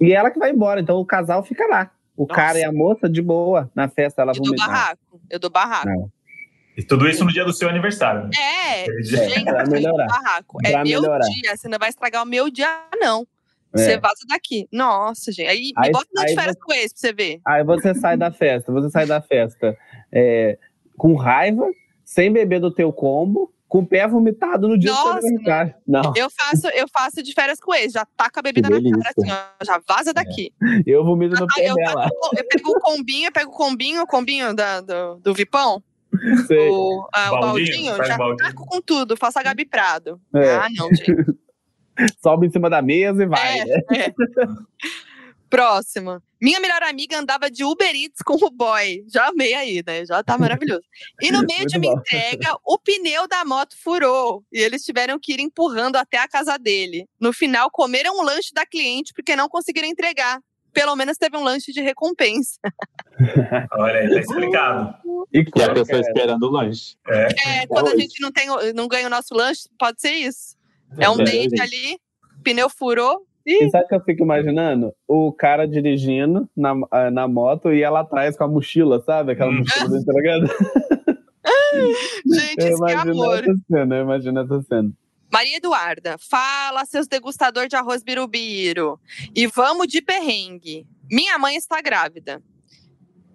E 0.00 0.12
ela 0.12 0.30
que 0.30 0.38
vai 0.38 0.50
embora. 0.50 0.80
Então 0.80 0.96
o 0.98 1.06
casal 1.06 1.42
fica 1.44 1.66
lá. 1.68 1.90
O 2.16 2.22
Nossa. 2.22 2.34
cara 2.34 2.58
e 2.58 2.64
a 2.64 2.72
moça 2.72 3.08
de 3.08 3.22
boa 3.22 3.70
na 3.74 3.88
festa. 3.88 4.22
Ela 4.22 4.32
Eu 4.32 4.36
dou 4.36 4.44
vomita. 4.46 4.66
barraco. 4.66 5.20
Eu 5.30 5.38
dou 5.38 5.50
barraco. 5.50 5.88
Não. 5.88 6.10
E 6.76 6.82
tudo 6.82 7.08
isso 7.08 7.24
no 7.24 7.32
dia 7.32 7.44
do 7.44 7.52
seu 7.52 7.68
aniversário. 7.68 8.24
né? 8.24 8.30
É, 8.40 8.86
gente, 9.02 9.44
pra 9.44 9.60
eu 9.60 9.64
dou 9.64 9.72
melhorar. 9.74 10.06
barraco. 10.06 10.58
É 10.64 10.70
Pra 10.72 10.84
meu 10.84 11.00
melhorar. 11.00 11.26
dia. 11.26 11.56
Você 11.56 11.68
não 11.68 11.78
vai 11.78 11.88
estragar 11.90 12.22
o 12.22 12.26
meu 12.26 12.50
dia, 12.50 12.68
não. 13.00 13.26
É. 13.74 13.78
Você 13.78 13.98
vaza 13.98 14.24
daqui. 14.28 14.68
Nossa, 14.72 15.30
gente. 15.32 15.48
Aí, 15.48 15.58
me 15.58 15.72
Aí- 15.76 15.90
bota 15.92 16.06
no 16.14 16.24
de 16.24 16.34
férias 16.34 16.56
com 16.60 16.72
esse 16.72 16.94
pra 16.94 17.00
você 17.00 17.12
ver. 17.12 17.40
Aí 17.46 17.62
você 17.64 17.94
sai 17.94 18.16
da 18.16 18.30
festa, 18.32 18.72
você 18.72 18.90
sai 18.90 19.06
da 19.06 19.20
festa 19.20 19.76
é, 20.12 20.58
com 20.96 21.14
raiva, 21.14 21.66
sem 22.04 22.32
beber 22.32 22.60
do 22.60 22.70
teu 22.72 22.92
combo, 22.92 23.52
com 23.68 23.80
o 23.80 23.86
pé 23.86 24.08
vomitado 24.08 24.66
no 24.66 24.78
dia 24.78 24.90
Nossa, 24.90 25.20
do 25.20 25.20
seu. 25.44 25.74
Não, 25.86 26.12
Eu 26.16 26.28
faço, 26.30 26.68
eu 26.68 26.86
faço 26.90 27.22
de 27.22 27.34
férias 27.34 27.60
com 27.60 27.74
eles. 27.74 27.92
Já 27.92 28.06
taca 28.16 28.40
a 28.40 28.42
bebida 28.42 28.70
na 28.70 28.80
cara, 28.80 29.12
assim, 29.16 29.30
ó. 29.30 29.64
Já 29.64 29.80
vaza 29.86 30.14
daqui. 30.14 30.50
eu 30.86 31.04
vomito 31.04 31.38
no 31.38 31.46
pé 31.46 31.68
eu, 31.68 31.74
dela. 31.74 32.04
taco- 32.04 32.30
eu 32.38 32.44
pego 32.48 32.70
o 32.70 32.80
combinho, 32.80 33.28
eu 33.28 33.32
pego 33.32 33.50
o 33.50 33.54
combinho, 33.54 34.02
o 34.02 34.06
combinho 34.06 34.54
da, 34.54 34.80
do, 34.80 35.16
do 35.16 35.34
Vipão, 35.34 35.82
Sei. 36.46 36.70
o, 36.70 37.06
ah, 37.14 37.28
o 37.34 37.40
Baldinho, 37.40 37.88
baldinho, 37.92 38.04
já 38.06 38.16
baldinho. 38.16 38.48
taco 38.48 38.64
com 38.66 38.80
tudo, 38.80 39.14
faço 39.18 39.38
a 39.38 39.42
Gabi 39.42 39.66
Prado. 39.66 40.18
É. 40.34 40.54
Ah, 40.54 40.68
não, 40.74 40.88
gente. 40.94 41.12
Sobe 42.22 42.46
em 42.46 42.50
cima 42.50 42.68
da 42.70 42.82
mesa 42.82 43.22
e 43.22 43.26
vai. 43.26 43.60
É, 43.60 43.64
né? 43.64 43.80
é. 43.96 44.14
Próxima. 45.48 46.22
Minha 46.40 46.60
melhor 46.60 46.82
amiga 46.82 47.18
andava 47.18 47.50
de 47.50 47.64
Uber 47.64 47.94
Eats 47.94 48.22
com 48.22 48.34
o 48.34 48.50
boy. 48.50 49.04
Já 49.08 49.28
amei 49.28 49.54
aí, 49.54 49.82
né? 49.84 50.04
Já 50.04 50.22
tá 50.22 50.36
maravilhoso. 50.38 50.82
E 51.20 51.32
no 51.32 51.40
meio 51.40 51.66
de 51.66 51.78
Muito 51.78 51.88
uma 51.88 51.94
bom. 51.94 52.00
entrega, 52.00 52.56
o 52.64 52.78
pneu 52.78 53.26
da 53.26 53.44
moto 53.44 53.74
furou. 53.82 54.44
E 54.52 54.60
eles 54.60 54.84
tiveram 54.84 55.18
que 55.18 55.32
ir 55.32 55.40
empurrando 55.40 55.96
até 55.96 56.18
a 56.18 56.28
casa 56.28 56.56
dele. 56.58 57.06
No 57.18 57.32
final, 57.32 57.70
comeram 57.70 58.18
um 58.18 58.22
lanche 58.22 58.52
da 58.52 58.66
cliente 58.66 59.12
porque 59.14 59.34
não 59.34 59.48
conseguiram 59.48 59.88
entregar. 59.88 60.40
Pelo 60.72 60.94
menos 60.94 61.16
teve 61.16 61.36
um 61.36 61.42
lanche 61.42 61.72
de 61.72 61.80
recompensa. 61.80 62.58
Olha 63.72 64.00
aí, 64.00 64.10
tá 64.10 64.20
explicado. 64.20 64.94
E 65.32 65.38
E 65.38 65.62
a 65.62 65.72
pessoa 65.72 65.86
cara, 65.86 66.00
esperando 66.00 66.42
o 66.44 66.50
lanche. 66.50 66.96
É, 67.08 67.66
quando 67.66 67.88
a 67.88 67.96
gente 67.96 68.20
não, 68.20 68.30
tem, 68.30 68.46
não 68.74 68.86
ganha 68.86 69.06
o 69.06 69.10
nosso 69.10 69.34
lanche, 69.34 69.68
pode 69.78 70.00
ser 70.00 70.12
isso. 70.12 70.57
É 70.96 71.08
um 71.10 71.16
date 71.16 71.50
gente. 71.50 71.60
ali, 71.60 71.98
pneu 72.42 72.68
furou. 72.70 73.26
E 73.46 73.68
sabe 73.70 73.84
o 73.84 73.88
que 73.88 73.94
eu 73.94 74.00
fico 74.04 74.22
imaginando? 74.22 74.92
O 75.06 75.32
cara 75.32 75.66
dirigindo 75.66 76.48
na, 76.56 76.74
ah, 76.90 77.10
na 77.10 77.26
moto 77.26 77.72
e 77.72 77.82
ela 77.82 78.00
atrás 78.00 78.36
com 78.36 78.44
a 78.44 78.48
mochila, 78.48 79.00
sabe? 79.04 79.32
Aquela 79.32 79.50
Hum. 79.50 79.58
mochila 79.60 79.88
do 79.88 79.96
entregando. 79.96 80.46
Gente, 82.26 82.60
Eu 82.62 82.68
isso 82.68 82.84
que 82.84 82.92
é 82.92 82.94
amor. 82.96 83.38
essa 83.38 83.54
cena, 83.70 83.96
eu 83.96 84.02
imagino 84.04 84.40
essa 84.40 84.62
cena. 84.62 84.90
Maria 85.32 85.56
Eduarda, 85.58 86.16
fala 86.18 86.84
seus 86.86 87.06
degustador 87.06 87.68
de 87.68 87.76
arroz 87.76 88.02
birubiru. 88.02 88.98
E 89.34 89.46
vamos 89.46 89.86
de 89.86 90.00
perrengue. 90.00 90.86
Minha 91.10 91.38
mãe 91.38 91.56
está 91.56 91.80
grávida. 91.80 92.42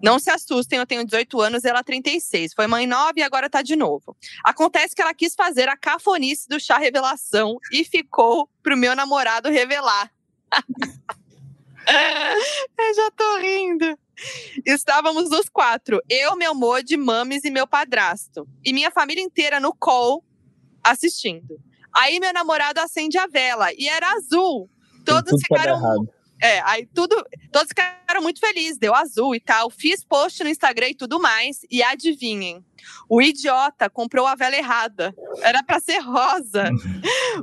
Não 0.03 0.19
se 0.19 0.29
assustem, 0.29 0.79
eu 0.79 0.85
tenho 0.85 1.05
18 1.05 1.39
anos 1.39 1.63
ela 1.63 1.81
36. 1.81 2.53
Foi 2.53 2.67
mãe 2.67 2.85
nova 2.85 3.13
e 3.15 3.23
agora 3.23 3.49
tá 3.49 3.61
de 3.61 3.73
novo. 3.73 4.17
Acontece 4.43 4.93
que 4.93 5.01
ela 5.01 5.13
quis 5.13 5.33
fazer 5.33 5.69
a 5.69 5.77
cafonice 5.77 6.49
do 6.49 6.59
chá 6.59 6.77
revelação 6.77 7.57
e 7.71 7.85
ficou 7.85 8.49
pro 8.61 8.75
meu 8.75 8.97
namorado 8.97 9.49
revelar. 9.49 10.11
eu 12.77 12.93
já 12.95 13.11
tô 13.11 13.37
rindo. 13.37 13.97
Estávamos 14.65 15.31
os 15.31 15.47
quatro, 15.47 16.01
eu, 16.09 16.35
meu 16.35 16.53
mod, 16.53 16.95
mames 16.97 17.45
e 17.45 17.49
meu 17.49 17.65
padrasto. 17.65 18.45
E 18.63 18.73
minha 18.73 18.91
família 18.91 19.23
inteira 19.23 19.57
no 19.57 19.73
call 19.73 20.21
assistindo. 20.83 21.57
Aí 21.95 22.19
meu 22.19 22.33
namorado 22.33 22.81
acende 22.81 23.17
a 23.17 23.25
vela 23.25 23.69
e 23.77 23.87
era 23.87 24.11
azul. 24.11 24.69
Todos 25.05 25.41
ficaram. 25.41 25.79
É, 26.41 26.59
aí 26.65 26.85
tudo, 26.93 27.15
todos 27.51 27.69
ficaram 27.69 28.21
muito 28.21 28.39
felizes, 28.39 28.77
deu 28.77 28.93
azul 28.93 29.33
e 29.33 29.39
tal. 29.39 29.69
Fiz 29.69 30.03
post 30.03 30.43
no 30.43 30.49
Instagram 30.49 30.89
e 30.89 30.95
tudo 30.95 31.19
mais. 31.19 31.61
E 31.71 31.81
adivinhem, 31.81 32.63
o 33.07 33.21
idiota 33.21 33.89
comprou 33.89 34.27
a 34.27 34.35
vela 34.35 34.55
errada. 34.55 35.13
Era 35.41 35.63
pra 35.63 35.79
ser 35.79 35.99
rosa. 35.99 36.69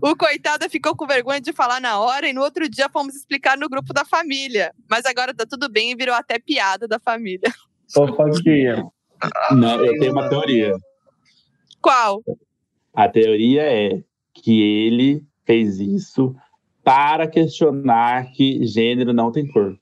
o 0.02 0.14
coitado 0.14 0.68
ficou 0.68 0.94
com 0.94 1.06
vergonha 1.06 1.40
de 1.40 1.52
falar 1.52 1.80
na 1.80 1.98
hora 1.98 2.28
e 2.28 2.32
no 2.32 2.42
outro 2.42 2.68
dia 2.68 2.88
fomos 2.88 3.14
explicar 3.14 3.56
no 3.56 3.68
grupo 3.68 3.92
da 3.92 4.04
família. 4.04 4.72
Mas 4.88 5.04
agora 5.06 5.34
tá 5.34 5.46
tudo 5.46 5.68
bem 5.68 5.90
e 5.90 5.96
virou 5.96 6.14
até 6.14 6.38
piada 6.38 6.86
da 6.86 6.98
família. 6.98 7.50
Fofoquinha. 7.92 8.84
Não, 9.52 9.84
eu 9.84 9.98
tenho 9.98 10.12
uma 10.12 10.28
teoria. 10.28 10.72
Qual? 11.80 12.22
A 12.94 13.08
teoria 13.08 13.62
é 13.62 14.02
que 14.34 14.60
ele 14.62 15.24
fez 15.44 15.80
isso 15.80 16.34
para 16.90 17.28
questionar 17.28 18.32
que 18.32 18.66
gênero 18.66 19.12
não 19.12 19.30
tem 19.30 19.46
cor. 19.46 19.76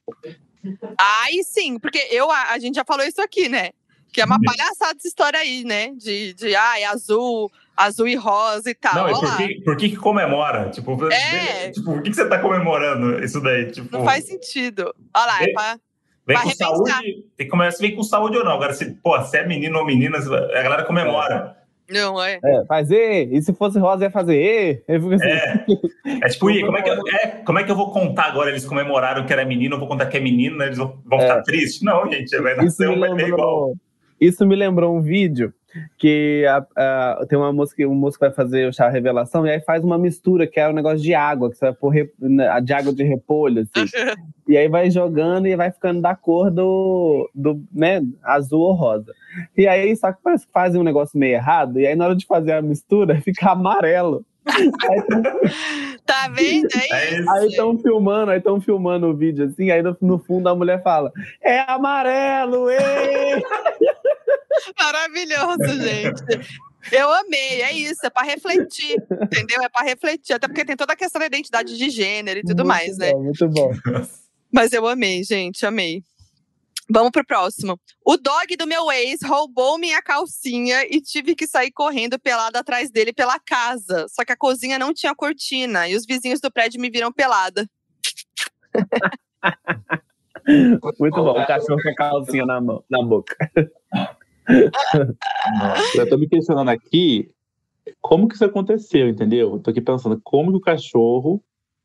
Aí 0.99 1.43
sim, 1.43 1.79
porque 1.79 1.99
eu, 2.11 2.31
a, 2.31 2.51
a 2.53 2.59
gente 2.59 2.75
já 2.75 2.85
falou 2.85 3.05
isso 3.07 3.21
aqui, 3.23 3.49
né? 3.49 3.71
Que 4.13 4.21
é 4.21 4.25
uma 4.25 4.39
palhaçada 4.41 4.95
essa 4.99 5.09
história 5.09 5.39
aí, 5.39 5.65
né? 5.65 5.93
De, 5.97 6.35
de 6.35 6.55
ai, 6.55 6.85
azul, 6.85 7.51
azul 7.77 8.09
e 8.09 8.15
rosa 8.15 8.71
e 8.71 8.75
tal. 8.75 8.95
Não, 8.95 9.09
e 9.09 9.13
por 9.15 9.37
que, 9.37 9.61
por 9.63 9.77
que 9.77 9.89
que 9.91 9.97
comemora? 9.97 10.69
Tipo, 10.71 10.99
É. 11.11 11.71
tipo, 11.71 11.93
por 11.93 12.03
que, 12.03 12.11
que 12.11 12.17
você 12.17 12.29
tá 12.29 12.39
comemorando 12.39 13.23
isso 13.25 13.41
daí? 13.41 13.71
Tipo, 13.71 13.97
Não 13.97 14.05
faz 14.05 14.25
sentido. 14.27 14.95
Olha 15.15 15.27
lá, 15.27 15.43
é 15.43 15.45
É. 15.45 15.53
pra, 15.53 15.79
vem 16.27 16.37
vai 16.37 16.43
com 16.43 16.49
repensar. 16.51 16.67
saúde, 16.67 17.27
tem 17.37 17.47
que 17.47 17.51
começar 17.51 17.79
vem 17.81 17.97
com 17.97 18.03
saúde 18.03 18.37
ou 18.37 18.45
não. 18.45 18.53
Agora, 18.53 18.75
se, 18.75 18.91
pô, 18.97 19.19
se 19.23 19.37
é 19.39 19.47
menino 19.47 19.79
ou 19.79 19.87
menina, 19.87 20.19
a 20.19 20.63
galera 20.63 20.85
comemora. 20.85 21.57
Não, 21.91 22.23
é. 22.23 22.39
É, 22.45 22.65
fazer. 22.67 23.33
E 23.33 23.41
se 23.43 23.53
fosse 23.55 23.79
rosa, 23.79 24.05
ia 24.05 24.11
fazer. 24.11 24.37
E. 24.37 24.75
Fico 25.01 25.15
assim, 25.15 25.27
É. 25.27 25.65
É 26.25 26.29
tipo, 26.29 26.51
Ih, 26.51 26.61
como 26.65 26.77
é, 26.79 26.83
que 26.83 26.91
eu, 26.91 26.95
é, 27.09 27.27
como 27.45 27.59
é 27.59 27.65
que 27.65 27.71
eu 27.71 27.77
vou 27.77 27.91
contar 27.91 28.25
agora? 28.25 28.51
Eles 28.51 28.65
comemoraram 28.67 29.25
que 29.27 29.33
era 29.33 29.45
menino, 29.45 29.75
eu 29.77 29.79
vou 29.79 29.89
contar 29.89 30.07
que 30.07 30.17
é 30.17 30.21
menina, 30.21 30.65
eles 30.67 30.79
vão, 30.79 30.99
vão 31.05 31.19
É. 31.19 31.23
ficar 31.23 31.43
tristes? 31.43 31.83
Não, 31.83 32.11
gente, 32.11 32.37
vai 32.39 32.53
Isso 32.55 32.63
nascer 32.65 32.89
me, 32.89 32.97
um, 32.97 33.01
vai 33.01 33.09
ter 33.15 33.29
igual. 33.29 33.29
lembrou, 33.69 33.77
isso 34.21 34.47
me 34.47 34.57
lembrou 34.57 34.97
um 34.97 35.01
vídeo 35.01 35.53
que 35.99 36.45
a- 36.47 36.67
a- 36.77 37.27
tem 37.29 37.39
uma 37.39 37.53
moça 37.53 37.75
que 37.75 37.85
um 37.87 38.11
que 38.11 38.19
vai 38.19 38.31
fazer 38.31 38.69
o 38.69 38.73
chá 38.73 38.89
revelação 38.89 39.47
e 39.47 39.51
aí 39.51 39.61
faz 39.61 39.85
uma 39.85 39.99
mistura 39.99 40.47
que 40.47 40.59
é 40.59 40.69
um 40.69 40.73
negócio 40.73 40.99
de 41.01 41.15
água, 41.15 41.51
que 41.51 41.57
você 41.57 41.67
vai 41.67 41.75
pôr 41.75 41.89
re- 41.91 42.13
né, 42.19 42.61
de 42.61 42.73
água 42.73 42.93
de 42.93 43.03
repolho, 43.03 43.63
assim. 43.63 43.73
e 44.49 44.57
aí 44.57 44.69
vai 44.69 44.91
jogando 44.91 45.47
e 45.47 45.55
vai 45.57 45.71
ficando 45.71 46.01
da 46.01 46.15
cor 46.15 46.51
do, 46.51 47.29
do 47.35 47.63
né, 47.73 48.01
azul 48.23 48.61
ou 48.61 48.73
rosa. 48.73 49.13
E 49.57 49.67
aí, 49.69 49.95
só 49.97 50.11
que 50.13 50.19
parece 50.23 50.47
que 50.47 50.53
fazem 50.53 50.81
um 50.81 50.85
negócio 50.85 51.19
meio 51.19 51.35
errado, 51.35 51.79
e 51.79 51.87
aí 51.87 51.95
na 51.95 52.07
hora 52.07 52.17
de 52.17 52.27
fazer 52.27 52.53
a 52.53 52.63
mistura, 52.63 53.21
fica 53.23 53.51
amarelo. 53.51 54.25
Tá 56.07 56.27
vendo? 56.35 56.69
É 56.91 57.05
É 57.05 57.19
isso. 57.21 57.31
Aí 57.31 57.47
estão 57.49 57.79
filmando, 57.79 58.31
aí 58.31 58.39
estão 58.39 58.59
filmando 58.61 59.09
o 59.09 59.15
vídeo 59.15 59.45
assim, 59.45 59.71
aí 59.71 59.83
no, 59.83 59.95
no 60.01 60.19
fundo 60.19 60.49
a 60.49 60.55
mulher 60.55 60.83
fala: 60.83 61.13
É 61.43 61.61
amarelo, 61.71 62.71
ê! 62.71 63.43
Maravilhoso, 64.79 65.83
gente. 65.83 66.23
Eu 66.93 67.13
amei, 67.13 67.63
é 67.63 67.73
isso, 67.73 68.07
é 68.07 68.11
pra 68.11 68.23
refletir, 68.23 68.97
entendeu? 69.23 69.63
É 69.63 69.69
pra 69.69 69.83
refletir, 69.83 70.35
até 70.35 70.47
porque 70.47 70.65
tem 70.65 70.77
toda 70.77 70.93
a 70.93 70.97
questão 70.97 71.19
da 71.19 71.27
identidade 71.27 71.77
de 71.77 71.91
gênero 71.91 72.41
e 72.41 72.43
tudo 72.43 72.65
Muito 72.65 72.69
mais, 72.69 72.97
né? 72.97 73.13
bom, 73.13 73.23
Muito 73.25 73.49
bom. 73.49 73.71
Mas 74.53 74.73
eu 74.73 74.87
amei, 74.87 75.23
gente, 75.25 75.67
amei. 75.67 76.03
Vamos 76.91 77.11
pro 77.11 77.27
próximo. 77.27 77.79
O 78.03 78.17
dog 78.17 78.57
do 78.57 78.67
meu 78.67 78.91
ex 78.91 79.21
roubou 79.23 79.77
minha 79.77 80.01
calcinha 80.01 80.85
e 80.89 81.03
tive 81.03 81.35
que 81.35 81.47
sair 81.47 81.71
correndo 81.71 82.19
pelada 82.19 82.61
atrás 82.61 82.91
dele 82.91 83.13
pela 83.13 83.39
casa. 83.39 84.07
Só 84.09 84.25
que 84.25 84.33
a 84.33 84.37
cozinha 84.37 84.79
não 84.79 84.95
tinha 84.95 85.15
cortina 85.15 85.87
e 85.87 85.95
os 85.95 86.07
vizinhos 86.07 86.41
do 86.41 86.51
prédio 86.51 86.81
me 86.81 86.89
viram 86.89 87.13
pelada. 87.13 87.69
Muito 90.99 91.17
bom. 91.17 91.43
O 91.43 91.47
cachorro 91.47 91.83
com 91.83 91.91
a 91.91 91.95
calcinha 91.95 92.47
na, 92.47 92.59
mão, 92.59 92.83
na 92.89 93.03
boca. 93.03 93.37
Eu 95.95 96.09
tô 96.09 96.17
me 96.19 96.29
questionando 96.29 96.69
aqui 96.71 97.31
como 98.01 98.29
que 98.29 98.35
isso 98.35 98.45
aconteceu, 98.45 99.09
entendeu? 99.09 99.53
Eu 99.55 99.59
tô 99.61 99.71
aqui 99.71 99.81
pensando 99.81 100.21
como 100.23 100.51
que 100.51 100.59
o 100.59 100.61
cachorro 100.61 101.43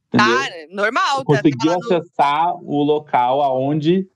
entendeu? 0.08 0.38
Cara, 0.38 0.54
normal. 0.70 1.18
tá- 1.20 1.24
conseguiu 1.26 1.72
no- 1.74 1.78
acessar 1.80 2.56
o 2.64 2.84
local 2.84 3.42
aonde 3.42 4.08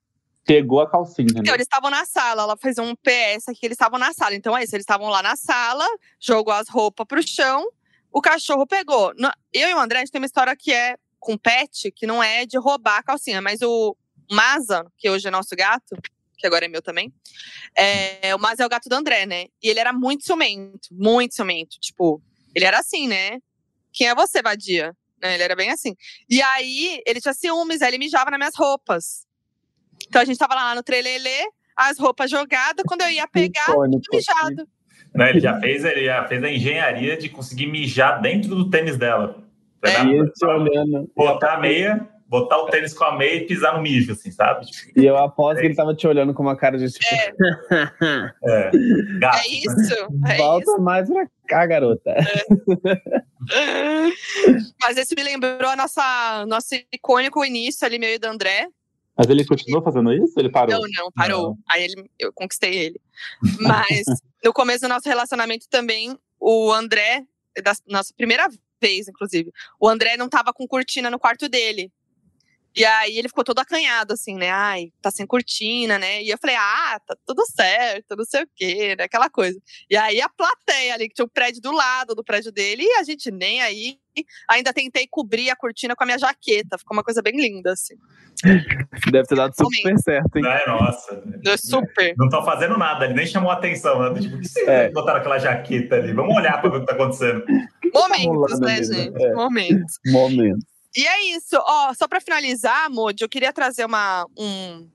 pegou 0.45 0.79
a 0.79 0.89
calcinha, 0.89 1.25
Então, 1.29 1.39
entendeu? 1.41 1.55
eles 1.55 1.65
estavam 1.65 1.89
na 1.89 2.05
sala, 2.05 2.43
ela 2.43 2.55
fez 2.57 2.77
um 2.77 2.95
PS 2.95 3.49
aqui, 3.49 3.65
eles 3.65 3.75
estavam 3.75 3.99
na 3.99 4.13
sala. 4.13 4.33
Então 4.35 4.55
é 4.57 4.63
isso, 4.63 4.75
eles 4.75 4.83
estavam 4.83 5.09
lá 5.09 5.21
na 5.21 5.35
sala, 5.35 5.85
jogou 6.19 6.53
as 6.53 6.69
roupas 6.69 7.05
pro 7.05 7.21
chão, 7.27 7.67
o 8.11 8.21
cachorro 8.21 8.65
pegou. 8.65 9.11
Eu 9.53 9.69
e 9.69 9.73
o 9.73 9.79
André, 9.79 9.97
a 9.97 10.01
gente 10.01 10.11
tem 10.11 10.21
uma 10.21 10.25
história 10.25 10.55
que 10.57 10.71
é 10.71 10.95
com 11.19 11.37
pet, 11.37 11.91
que 11.91 12.07
não 12.07 12.23
é 12.23 12.45
de 12.45 12.57
roubar 12.57 12.99
a 12.99 13.03
calcinha, 13.03 13.41
mas 13.41 13.61
o 13.61 13.95
Maza, 14.31 14.85
que 14.97 15.09
hoje 15.09 15.27
é 15.27 15.31
nosso 15.31 15.53
gato, 15.55 15.97
que 16.37 16.45
agora 16.45 16.65
é 16.65 16.67
meu 16.67 16.81
também, 16.81 17.11
é, 17.75 18.35
o 18.35 18.39
Maza 18.39 18.63
é 18.63 18.65
o 18.65 18.69
gato 18.69 18.87
do 18.87 18.95
André, 18.95 19.25
né? 19.25 19.45
E 19.61 19.69
ele 19.69 19.79
era 19.79 19.91
muito 19.91 20.23
ciumento, 20.23 20.89
muito 20.91 21.33
ciumento. 21.33 21.77
Tipo, 21.79 22.21
ele 22.53 22.65
era 22.65 22.79
assim, 22.79 23.07
né? 23.07 23.39
Quem 23.91 24.07
é 24.07 24.15
você, 24.15 24.41
vadia? 24.41 24.95
Né, 25.21 25.33
Ele 25.33 25.43
era 25.43 25.55
bem 25.55 25.71
assim. 25.71 25.95
E 26.29 26.41
aí, 26.41 27.01
ele 27.05 27.19
tinha 27.19 27.33
ciúmes, 27.33 27.81
aí 27.81 27.89
ele 27.89 27.97
mijava 27.97 28.29
nas 28.29 28.37
minhas 28.37 28.55
roupas. 28.55 29.25
Então 30.07 30.21
a 30.21 30.25
gente 30.25 30.37
tava 30.37 30.53
lá 30.53 30.75
no 30.75 30.83
trelelê, 30.83 31.49
as 31.75 31.97
roupas 31.97 32.29
jogadas, 32.29 32.83
quando 32.87 33.01
eu 33.01 33.09
ia 33.09 33.27
pegar, 33.27 33.65
tudo 33.65 33.99
mijado. 34.11 34.67
Não, 35.13 35.25
ele 35.25 35.39
já 35.39 35.59
fez, 35.59 35.83
ele 35.83 36.05
já 36.05 36.27
fez 36.27 36.43
a 36.43 36.51
engenharia 36.51 37.17
de 37.17 37.29
conseguir 37.29 37.67
mijar 37.67 38.21
dentro 38.21 38.55
do 38.55 38.69
tênis 38.69 38.97
dela. 38.97 39.43
E 39.83 40.21
esse 40.21 40.45
olhando. 40.45 41.09
botar 41.15 41.53
a 41.53 41.59
meia, 41.59 42.07
botar 42.27 42.57
o 42.57 42.65
tênis 42.67 42.93
com 42.93 43.03
a 43.05 43.17
meia 43.17 43.35
e 43.37 43.47
pisar 43.47 43.75
no 43.75 43.81
mijo, 43.81 44.11
assim, 44.11 44.31
sabe? 44.31 44.65
Tipo, 44.65 44.99
E 44.99 45.05
eu 45.05 45.17
aposto 45.17 45.59
que 45.59 45.65
ele 45.65 45.75
tava 45.75 45.95
te 45.95 46.05
olhando 46.07 46.33
com 46.33 46.43
uma 46.43 46.57
cara 46.57 46.77
de 46.77 46.91
tipo. 46.91 47.05
é, 47.11 48.71
gato. 49.19 49.37
É 49.37 49.47
isso, 49.47 50.07
é 50.27 50.37
Volta 50.37 50.71
isso. 50.71 50.81
mais 50.81 51.09
pra 51.09 51.27
cá, 51.47 51.65
garota. 51.65 52.15
Mas 54.81 54.97
esse 54.97 55.15
me 55.15 55.23
lembrou 55.23 55.69
a 55.69 55.75
nossa, 55.75 56.45
nosso 56.47 56.75
icônico 56.91 57.43
início 57.45 57.85
ali, 57.85 57.97
meu 57.97 58.13
e 58.13 58.19
do 58.19 58.27
André. 58.27 58.67
Mas 59.17 59.29
ele 59.29 59.45
continuou 59.45 59.83
fazendo 59.83 60.13
isso? 60.13 60.33
Ele 60.37 60.49
parou? 60.49 60.75
Não, 60.75 60.81
não, 60.95 61.11
parou. 61.11 61.57
Aí 61.71 61.85
ele, 61.85 62.09
eu 62.19 62.31
conquistei 62.33 62.75
ele. 62.75 63.01
Mas 63.59 64.03
no 64.43 64.53
começo 64.53 64.81
do 64.81 64.89
nosso 64.89 65.07
relacionamento 65.09 65.65
também, 65.69 66.15
o 66.39 66.71
André, 66.71 67.23
da 67.63 67.73
nossa 67.87 68.13
primeira 68.15 68.47
vez, 68.79 69.07
inclusive, 69.07 69.51
o 69.79 69.87
André 69.87 70.17
não 70.17 70.29
tava 70.29 70.53
com 70.53 70.67
cortina 70.67 71.09
no 71.09 71.17
quarto 71.17 71.49
dele. 71.49 71.91
E 72.77 72.85
aí 72.85 73.17
ele 73.17 73.27
ficou 73.27 73.43
todo 73.43 73.57
acanhado, 73.57 74.13
assim, 74.13 74.35
né? 74.35 74.51
Ai, 74.51 74.91
tá 75.01 75.09
sem 75.09 75.25
cortina, 75.25 75.97
né? 75.97 76.21
E 76.21 76.29
eu 76.29 76.37
falei, 76.39 76.55
ah, 76.55 77.01
tá 77.07 77.17
tudo 77.25 77.43
certo, 77.47 78.15
não 78.15 78.23
sei 78.23 78.43
o 78.43 78.49
quê, 78.55 78.95
né? 78.95 79.05
Aquela 79.05 79.31
coisa. 79.31 79.59
E 79.89 79.97
aí 79.97 80.21
a 80.21 80.29
plateia 80.29 80.93
ali, 80.93 81.09
que 81.09 81.15
tinha 81.15 81.25
o 81.25 81.27
um 81.27 81.31
prédio 81.33 81.59
do 81.59 81.71
lado 81.71 82.13
do 82.13 82.23
prédio 82.23 82.51
dele, 82.51 82.83
e 82.83 82.93
a 82.99 83.03
gente 83.03 83.31
nem 83.31 83.63
aí. 83.63 83.97
Ainda 84.49 84.73
tentei 84.73 85.07
cobrir 85.07 85.51
a 85.51 85.55
cortina 85.55 85.95
com 85.95 86.03
a 86.03 86.05
minha 86.05 86.17
jaqueta. 86.17 86.77
Ficou 86.79 86.97
uma 86.97 87.03
coisa 87.03 87.21
bem 87.21 87.35
linda, 87.35 87.73
assim. 87.73 87.93
Deve 89.11 89.27
ter 89.27 89.35
dado 89.35 89.53
super 89.55 89.97
certo, 89.99 90.37
hein? 90.37 90.43
É, 90.45 90.67
nossa. 90.67 91.23
Super. 91.57 92.15
Não 92.17 92.25
estão 92.25 92.43
fazendo 92.43 92.77
nada, 92.77 93.05
ele 93.05 93.13
nem 93.13 93.27
chamou 93.27 93.51
atenção, 93.51 94.01
né? 94.01 94.19
Tipo, 94.19 94.35
por 94.35 94.41
que 94.41 94.47
vocês 94.47 94.67
é. 94.67 94.89
botaram 94.89 95.19
aquela 95.19 95.37
jaqueta 95.37 95.95
ali? 95.95 96.13
Vamos 96.13 96.35
olhar 96.35 96.59
para 96.59 96.69
ver 96.69 96.77
o 96.77 96.79
que 96.79 96.87
tá 96.87 96.93
acontecendo. 96.93 97.43
Momentos, 97.93 98.59
tá 98.59 98.65
né, 98.65 98.83
gente? 98.83 99.23
É. 99.23 99.33
Momentos. 99.33 99.99
Momentos. 100.07 100.76
E 100.95 101.05
é 101.05 101.35
isso. 101.35 101.55
Ó, 101.55 101.93
só 101.93 102.07
para 102.07 102.21
finalizar, 102.21 102.89
Modi, 102.89 103.23
eu 103.23 103.29
queria 103.29 103.53
trazer 103.53 103.85
uma, 103.85 104.25
um, 104.37 104.89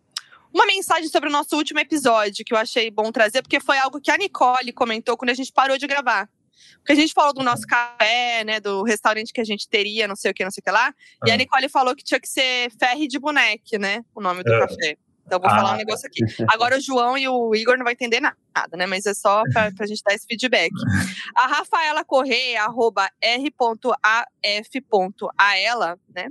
uma 0.52 0.66
mensagem 0.66 1.08
sobre 1.08 1.28
o 1.28 1.32
nosso 1.32 1.56
último 1.56 1.80
episódio 1.80 2.44
que 2.44 2.52
eu 2.52 2.58
achei 2.58 2.90
bom 2.90 3.10
trazer, 3.12 3.42
porque 3.42 3.60
foi 3.60 3.78
algo 3.78 4.00
que 4.00 4.10
a 4.10 4.16
Nicole 4.16 4.72
comentou 4.72 5.16
quando 5.16 5.30
a 5.30 5.34
gente 5.34 5.52
parou 5.52 5.78
de 5.78 5.86
gravar. 5.86 6.28
Porque 6.78 6.92
a 6.92 6.96
gente 6.96 7.12
falou 7.12 7.32
do 7.32 7.42
nosso 7.42 7.66
café, 7.66 8.44
né? 8.44 8.60
Do 8.60 8.82
restaurante 8.82 9.32
que 9.32 9.40
a 9.40 9.44
gente 9.44 9.68
teria, 9.68 10.08
não 10.08 10.16
sei 10.16 10.30
o 10.30 10.34
que, 10.34 10.44
não 10.44 10.50
sei 10.50 10.60
o 10.60 10.64
que 10.64 10.70
lá. 10.70 10.92
E 11.24 11.30
a 11.30 11.34
ah. 11.34 11.36
Nicole 11.36 11.68
falou 11.68 11.94
que 11.94 12.04
tinha 12.04 12.20
que 12.20 12.28
ser 12.28 12.70
Ferre 12.78 13.06
de 13.06 13.18
Boneque, 13.18 13.78
né? 13.78 14.04
O 14.14 14.20
nome 14.20 14.42
do 14.42 14.52
é. 14.52 14.60
café. 14.60 14.96
Então, 15.26 15.38
vou 15.40 15.48
ah. 15.48 15.56
falar 15.56 15.74
um 15.74 15.78
negócio 15.78 16.06
aqui. 16.06 16.24
Agora, 16.48 16.76
o 16.76 16.80
João 16.80 17.16
e 17.16 17.28
o 17.28 17.54
Igor 17.54 17.76
não 17.76 17.84
vão 17.84 17.92
entender 17.92 18.20
nada, 18.20 18.76
né? 18.76 18.86
Mas 18.86 19.06
é 19.06 19.14
só 19.14 19.42
para 19.52 19.70
a 19.78 19.86
gente 19.86 20.02
dar 20.04 20.14
esse 20.14 20.26
feedback. 20.26 20.72
A 21.36 21.46
Rafaela 21.46 22.04
Correia, 22.04 22.64
arroba 22.64 23.08
r.af.aela, 23.20 23.58
né? 26.14 26.28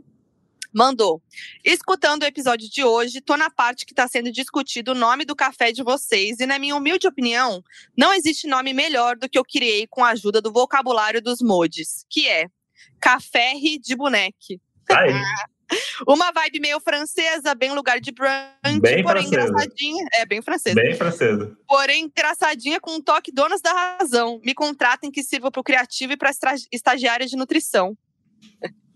Mandou. 0.73 1.22
Escutando 1.65 2.23
o 2.23 2.26
episódio 2.26 2.69
de 2.69 2.81
hoje, 2.84 3.19
tô 3.19 3.35
na 3.35 3.49
parte 3.49 3.85
que 3.85 3.91
está 3.91 4.07
sendo 4.07 4.31
discutido 4.31 4.91
o 4.91 4.95
nome 4.95 5.26
do 5.26 5.35
café 5.35 5.72
de 5.72 5.84
vocês. 5.84 6.39
E, 6.39 6.45
na 6.45 6.57
minha 6.57 6.76
humilde 6.76 7.07
opinião, 7.07 7.61
não 7.97 8.13
existe 8.13 8.47
nome 8.47 8.73
melhor 8.73 9.18
do 9.18 9.27
que 9.27 9.38
eu 9.38 9.43
criei 9.43 9.85
com 9.88 10.03
a 10.03 10.11
ajuda 10.11 10.41
do 10.41 10.51
vocabulário 10.51 11.22
dos 11.22 11.41
mods, 11.41 12.05
que 12.09 12.27
é 12.27 12.45
Café 13.01 13.53
de 13.81 13.95
Boneque. 13.95 14.61
Aí. 14.89 15.13
Uma 16.07 16.31
vibe 16.31 16.60
meio 16.60 16.80
francesa, 16.80 17.53
bem 17.56 17.72
lugar 17.72 17.99
de 17.99 18.11
brunch, 18.11 18.80
bem 18.81 19.03
porém 19.03 19.23
francesa. 19.23 19.27
engraçadinha. 19.27 20.06
É, 20.14 20.26
bem 20.26 20.41
francesa. 20.41 20.76
Bem 20.76 20.95
francesa. 20.95 21.57
Porém, 21.68 22.06
engraçadinha 22.06 22.80
com 22.80 22.91
um 22.91 23.02
toque 23.02 23.31
donas 23.31 23.61
da 23.61 23.72
razão. 23.72 24.39
Me 24.43 24.53
contratem 24.53 25.11
que 25.11 25.23
sirva 25.23 25.52
para 25.52 25.61
o 25.61 25.64
criativo 25.64 26.14
e 26.14 26.18
para 26.18 26.31
estagiária 26.72 27.26
de 27.26 27.35
nutrição. 27.35 27.98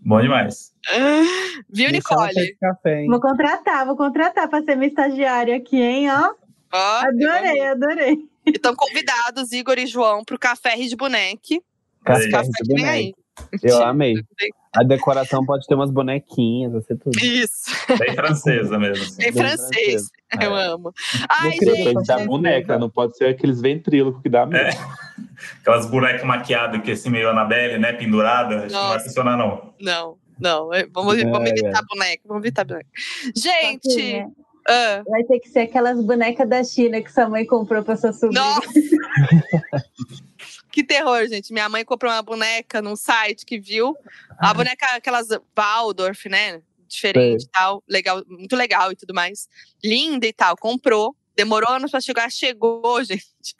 Bom 0.00 0.20
demais. 0.20 0.72
Viu, 1.68 1.90
Nicole? 1.90 2.56
Café, 2.60 3.06
vou 3.06 3.20
contratar, 3.20 3.86
vou 3.86 3.96
contratar 3.96 4.48
para 4.48 4.64
ser 4.64 4.76
minha 4.76 4.88
estagiária 4.88 5.56
aqui, 5.56 5.80
hein? 5.80 6.08
Ó. 6.10 6.34
Adorei, 6.70 7.60
adorei. 7.62 8.18
Estão 8.46 8.74
convidados, 8.76 9.50
Igor 9.50 9.78
e 9.78 9.86
João, 9.86 10.24
para 10.24 10.36
o 10.36 10.38
Café 10.38 10.76
de 10.76 10.94
Boneque. 10.94 11.60
Café, 12.04 12.30
café 12.30 12.50
de 12.62 12.68
Boneque. 12.68 12.88
aí. 12.88 13.14
Eu 13.62 13.82
amei. 13.82 14.14
A 14.74 14.82
decoração 14.82 15.44
pode 15.44 15.66
ter 15.66 15.74
umas 15.74 15.90
bonequinhas, 15.90 16.72
vai 16.72 16.82
ser 16.82 16.96
tudo. 16.98 17.18
Isso. 17.18 17.70
Bem 17.98 18.14
francesa 18.14 18.78
mesmo. 18.78 19.04
Assim. 19.04 19.16
Bem, 19.16 19.32
Bem 19.32 19.42
francês. 19.42 20.10
Eu 20.40 20.56
é. 20.56 20.66
amo. 20.66 20.92
Ai, 21.28 21.52
gente. 21.52 22.06
da 22.06 22.18
boneca, 22.24 22.78
não 22.78 22.90
pode 22.90 23.16
ser 23.16 23.26
aqueles 23.26 23.60
ventrílocos 23.60 24.20
que 24.22 24.28
dá 24.28 24.44
mesmo. 24.44 24.68
É. 24.68 25.56
Aquelas 25.60 25.86
bonecas 25.86 26.24
maquiadas 26.24 26.82
que 26.82 26.90
assim, 26.90 27.10
meio 27.10 27.30
Anabelle, 27.30 27.78
né? 27.78 27.92
Pendurada. 27.92 28.56
Acho 28.56 28.66
que 28.66 28.72
não 28.72 28.88
vai 28.88 29.00
funcionar, 29.00 29.36
não. 29.36 29.72
Não, 29.80 30.18
não. 30.38 30.74
É, 30.74 30.86
vamos, 30.92 31.16
é, 31.16 31.24
vamos 31.24 31.50
evitar 31.50 31.80
é. 31.80 31.86
boneca. 31.88 32.22
Vamos 32.26 32.42
evitar 32.42 32.64
boneca. 32.64 32.88
Gente. 33.34 34.26
Uh. 34.68 35.08
Vai 35.08 35.22
ter 35.24 35.38
que 35.38 35.48
ser 35.48 35.60
aquelas 35.60 36.02
bonecas 36.02 36.48
da 36.48 36.62
China 36.64 37.00
que 37.00 37.12
sua 37.12 37.28
mãe 37.28 37.46
comprou 37.46 37.84
pra 37.84 37.96
sua 37.96 38.12
sobrinha. 38.12 38.42
Nossa! 38.42 38.68
que 40.76 40.84
terror, 40.84 41.26
gente. 41.26 41.54
Minha 41.54 41.70
mãe 41.70 41.82
comprou 41.86 42.12
uma 42.12 42.20
boneca 42.20 42.82
num 42.82 42.94
site 42.94 43.46
que 43.46 43.58
viu. 43.58 43.96
A 44.36 44.52
boneca, 44.52 44.84
aquelas 44.94 45.28
Waldorf, 45.56 46.28
né? 46.28 46.60
Diferente 46.86 47.44
e 47.44 47.48
tal. 47.48 47.82
Legal, 47.88 48.22
muito 48.28 48.54
legal 48.54 48.92
e 48.92 48.96
tudo 48.96 49.14
mais. 49.14 49.48
Linda 49.82 50.26
e 50.26 50.34
tal. 50.34 50.54
Comprou. 50.54 51.16
Demorou 51.34 51.70
anos 51.70 51.90
pra 51.90 51.98
chegar. 51.98 52.30
Chegou, 52.30 53.00
gente. 53.02 53.56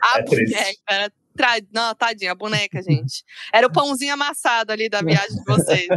A 0.00 0.20
é 0.20 0.22
boneca 0.22 0.80
era 0.88 1.12
Tra... 1.36 1.54
Não, 1.72 1.94
tadinha, 1.94 2.32
a 2.32 2.34
boneca, 2.34 2.82
gente. 2.82 3.24
Era 3.52 3.66
o 3.66 3.72
pãozinho 3.72 4.12
amassado 4.12 4.72
ali 4.72 4.88
da 4.88 5.00
viagem 5.00 5.36
de 5.36 5.44
vocês. 5.44 5.88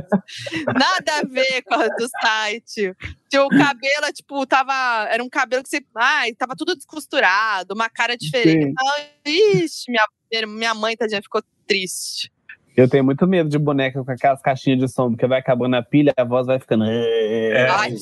Nada 0.68 1.20
a 1.20 1.24
ver 1.24 1.62
com 1.64 1.74
a 1.74 1.88
do 1.88 2.08
site. 2.22 2.95
O 3.36 3.50
cabelo, 3.50 4.14
tipo, 4.14 4.45
tava. 4.45 5.08
Era 5.10 5.24
um 5.24 5.30
cabelo 5.30 5.64
que 5.64 5.70
você. 5.70 5.84
Ai, 5.95 6.34
tava 6.34 6.56
tudo 6.56 6.76
descosturado, 6.76 7.74
uma 7.74 7.90
cara 7.90 8.16
diferente. 8.16 8.68
Então, 8.68 8.86
ixi, 9.26 9.90
minha, 9.90 10.08
minha 10.47 10.73
mãe, 10.73 10.95
tadinha, 10.95 11.22
ficou 11.22 11.41
triste. 11.68 12.31
Eu 12.76 12.89
tenho 12.89 13.03
muito 13.03 13.27
medo 13.27 13.49
de 13.49 13.60
boneca 13.60 14.03
com 14.03 14.11
aquelas 14.11 14.41
caixinhas 14.41 14.80
de 14.80 14.88
som, 14.88 15.11
porque 15.11 15.27
vai 15.27 15.39
acabando 15.39 15.76
a 15.76 15.84
pilha, 15.84 16.11
a 16.18 16.23
voz 16.23 16.47
vai 16.47 16.60
ficando. 16.60 16.85
É. 16.88 17.68
Ai, 17.69 17.93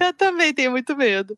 eu 0.00 0.12
também 0.12 0.52
tenho 0.52 0.70
muito 0.70 0.94
medo. 0.94 1.36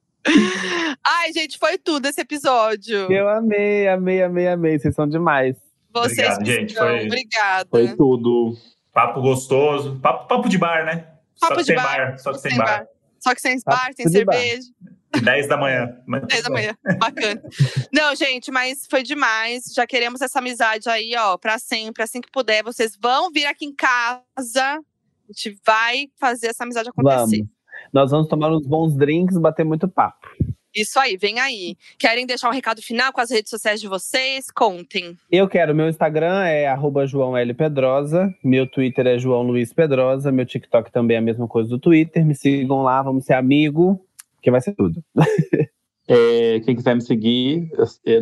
Ai, 1.06 1.32
gente, 1.32 1.58
foi 1.58 1.78
tudo 1.78 2.06
esse 2.06 2.20
episódio. 2.20 3.10
Eu 3.10 3.28
amei, 3.28 3.86
amei, 3.88 4.22
amei, 4.22 4.48
amei. 4.48 4.78
Vocês 4.78 4.94
são 4.94 5.08
demais. 5.08 5.56
Vocês 5.92 6.36
Obrigado, 6.36 6.46
gente. 6.46 6.74
Foi... 6.74 7.06
Obrigada. 7.06 7.68
Foi 7.70 7.88
tudo. 7.96 8.56
Papo 8.92 9.20
gostoso. 9.20 9.98
Papo, 10.00 10.26
papo 10.26 10.48
de 10.48 10.58
bar, 10.58 10.84
né? 10.84 11.06
Papo 11.40 11.54
só 11.54 11.62
de 11.62 11.74
bar. 11.74 11.84
bar. 11.84 12.18
Só 12.18 12.32
que 12.32 12.38
sem 12.38 12.56
bar. 12.56 12.66
bar. 12.66 12.86
Só 13.20 13.34
que 13.34 13.40
sem 13.40 13.58
bar, 13.64 13.90
sem 13.94 14.08
cerveja. 14.08 14.68
Bar. 14.80 15.00
10 15.22 15.48
da 15.48 15.56
manhã. 15.56 15.96
10 16.28 16.42
da 16.44 16.50
manhã, 16.50 16.76
bacana. 16.98 17.42
Não, 17.92 18.14
gente, 18.14 18.50
mas 18.50 18.86
foi 18.88 19.02
demais. 19.02 19.64
Já 19.74 19.86
queremos 19.86 20.20
essa 20.20 20.38
amizade 20.38 20.88
aí, 20.88 21.14
ó, 21.16 21.36
pra 21.36 21.58
sempre. 21.58 22.02
Assim 22.02 22.20
que 22.20 22.30
puder, 22.30 22.62
vocês 22.62 22.96
vão 23.00 23.30
vir 23.30 23.46
aqui 23.46 23.64
em 23.64 23.74
casa. 23.74 24.22
A 24.46 25.32
gente 25.32 25.58
vai 25.66 26.06
fazer 26.18 26.48
essa 26.48 26.64
amizade 26.64 26.88
acontecer. 26.88 27.16
Vamos. 27.16 27.60
Nós 27.92 28.10
vamos 28.10 28.28
tomar 28.28 28.50
uns 28.50 28.66
bons 28.66 28.96
drinks, 28.96 29.36
bater 29.36 29.64
muito 29.64 29.88
papo. 29.88 30.28
Isso 30.74 30.98
aí, 31.00 31.16
vem 31.16 31.40
aí. 31.40 31.76
Querem 31.98 32.26
deixar 32.26 32.48
um 32.48 32.52
recado 32.52 32.80
final 32.80 33.12
com 33.12 33.20
as 33.20 33.30
redes 33.30 33.50
sociais 33.50 33.80
de 33.80 33.88
vocês? 33.88 34.50
Contem. 34.50 35.16
Eu 35.30 35.48
quero. 35.48 35.74
Meu 35.74 35.88
Instagram 35.88 36.44
é 36.44 36.72
João 37.06 37.36
L. 37.36 37.54
Pedrosa. 37.54 38.32
Meu 38.42 38.66
Twitter 38.66 39.06
é 39.06 39.18
João 39.18 39.42
Luiz 39.42 39.72
Pedrosa. 39.72 40.30
Meu 40.30 40.46
TikTok 40.46 40.92
também 40.92 41.16
é 41.16 41.18
a 41.18 41.22
mesma 41.22 41.48
coisa 41.48 41.68
do 41.68 41.78
Twitter. 41.78 42.24
Me 42.24 42.34
sigam 42.34 42.82
lá, 42.82 43.02
vamos 43.02 43.24
ser 43.24 43.34
amigo, 43.34 44.00
que 44.40 44.50
vai 44.50 44.60
ser 44.60 44.74
tudo. 44.74 45.02
é, 46.06 46.60
quem 46.60 46.76
quiser 46.76 46.94
me 46.94 47.02
seguir, 47.02 47.68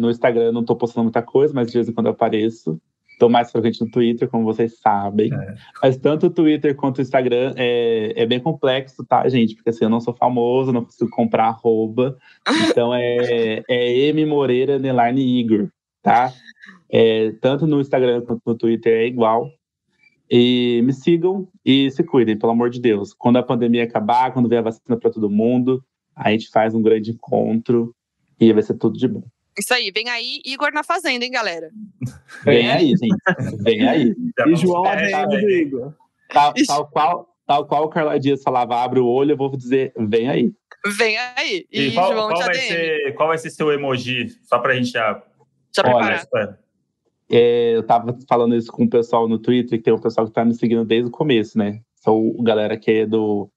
no 0.01 0.11
Instagram 0.11 0.45
eu 0.45 0.53
não 0.53 0.65
tô 0.65 0.75
postando 0.75 1.05
muita 1.05 1.23
coisa, 1.23 1.53
mas 1.53 1.69
de 1.69 1.75
vez 1.75 1.89
em 1.89 1.93
quando 1.93 2.07
eu 2.07 2.13
apareço. 2.13 2.81
Estou 3.19 3.29
mais 3.29 3.51
frequente 3.51 3.81
no 3.81 3.91
Twitter, 3.91 4.29
como 4.29 4.45
vocês 4.45 4.79
sabem. 4.79 5.35
É. 5.35 5.55
Mas 5.83 5.97
tanto 5.97 6.27
o 6.27 6.31
Twitter 6.31 6.77
quanto 6.77 6.99
o 6.99 7.03
Instagram 7.03 7.53
é, 7.57 8.13
é 8.15 8.25
bem 8.25 8.39
complexo, 8.39 9.05
tá, 9.05 9.29
gente? 9.29 9.57
Porque 9.57 9.71
assim, 9.71 9.83
eu 9.83 9.91
não 9.91 10.01
sou 10.01 10.15
famoso, 10.15 10.73
não 10.73 10.85
consigo 10.85 11.11
comprar 11.11 11.49
arroba. 11.49 12.17
Então 12.71 12.95
é, 12.95 13.65
é 13.69 13.99
M 14.07 14.25
Moreira 14.25 14.77
underline 14.77 15.21
Igor, 15.21 15.69
tá? 16.01 16.33
É, 16.89 17.33
tanto 17.41 17.67
no 17.67 17.81
Instagram 17.81 18.21
quanto 18.21 18.41
no 18.47 18.55
Twitter 18.55 18.93
é 18.93 19.07
igual. 19.09 19.51
E 20.31 20.81
me 20.85 20.93
sigam 20.93 21.49
e 21.65 21.91
se 21.91 22.05
cuidem, 22.05 22.39
pelo 22.39 22.53
amor 22.53 22.71
de 22.71 22.81
Deus. 22.81 23.13
Quando 23.13 23.39
a 23.39 23.43
pandemia 23.43 23.83
acabar, 23.83 24.33
quando 24.33 24.49
vier 24.49 24.61
a 24.61 24.65
vacina 24.65 24.97
para 24.97 25.11
todo 25.11 25.29
mundo, 25.29 25.83
a 26.15 26.31
gente 26.31 26.51
faz 26.51 26.73
um 26.73 26.83
grande 26.83 27.11
encontro 27.11 27.93
e 28.39 28.53
vai 28.53 28.63
ser 28.63 28.75
tudo 28.75 28.97
de 28.97 29.09
bom. 29.09 29.25
Isso 29.59 29.75
aí, 29.75 29.91
vem 29.91 30.09
aí 30.09 30.41
Igor 30.45 30.73
na 30.73 30.85
Fazenda, 30.85 31.25
hein, 31.25 31.31
galera? 31.31 31.71
Vem 32.45 32.71
aí, 32.71 32.89
gente. 32.89 33.63
Vem 33.63 33.89
aí. 33.89 34.15
e 34.47 34.57
João 34.57 34.85
ADM 34.85 35.29
do 35.29 35.51
Igor. 35.51 35.95
Tal, 36.33 36.53
tal, 36.67 36.87
qual, 36.89 37.29
tal 37.47 37.67
qual 37.67 37.85
o 37.85 37.89
Carla 37.89 38.21
Dias 38.21 38.43
falava, 38.43 38.77
abre 38.77 39.01
o 39.01 39.07
olho, 39.07 39.33
eu 39.33 39.37
vou 39.37 39.57
dizer, 39.57 39.93
vem 39.97 40.29
aí. 40.29 40.53
Vem 40.97 41.17
aí. 41.17 41.67
E, 41.73 41.89
e 41.89 41.95
qual, 41.95 42.13
João 42.13 42.29
qual 42.29 42.45
vai 42.45 42.55
ser, 42.55 43.15
qual 43.15 43.29
vai 43.29 43.39
ser 43.39 43.51
seu 43.51 43.73
emoji? 43.73 44.29
Só 44.43 44.59
pra 44.59 44.75
gente 44.75 44.91
já, 44.91 45.23
já 45.75 45.83
preparar. 45.83 46.27
É, 47.31 47.77
eu 47.77 47.83
tava 47.83 48.17
falando 48.29 48.55
isso 48.55 48.71
com 48.71 48.85
o 48.85 48.91
pessoal 48.91 49.29
no 49.29 49.39
Twitter, 49.39 49.79
que 49.79 49.85
tem 49.85 49.93
um 49.93 50.01
pessoal 50.01 50.27
que 50.27 50.33
tá 50.33 50.45
me 50.45 50.55
seguindo 50.55 50.85
desde 50.85 51.09
o 51.09 51.13
começo, 51.13 51.59
né? 51.59 51.81
São 51.97 52.35
galera 52.43 52.77
que 52.77 52.91
é 52.91 53.07
do 53.07 53.51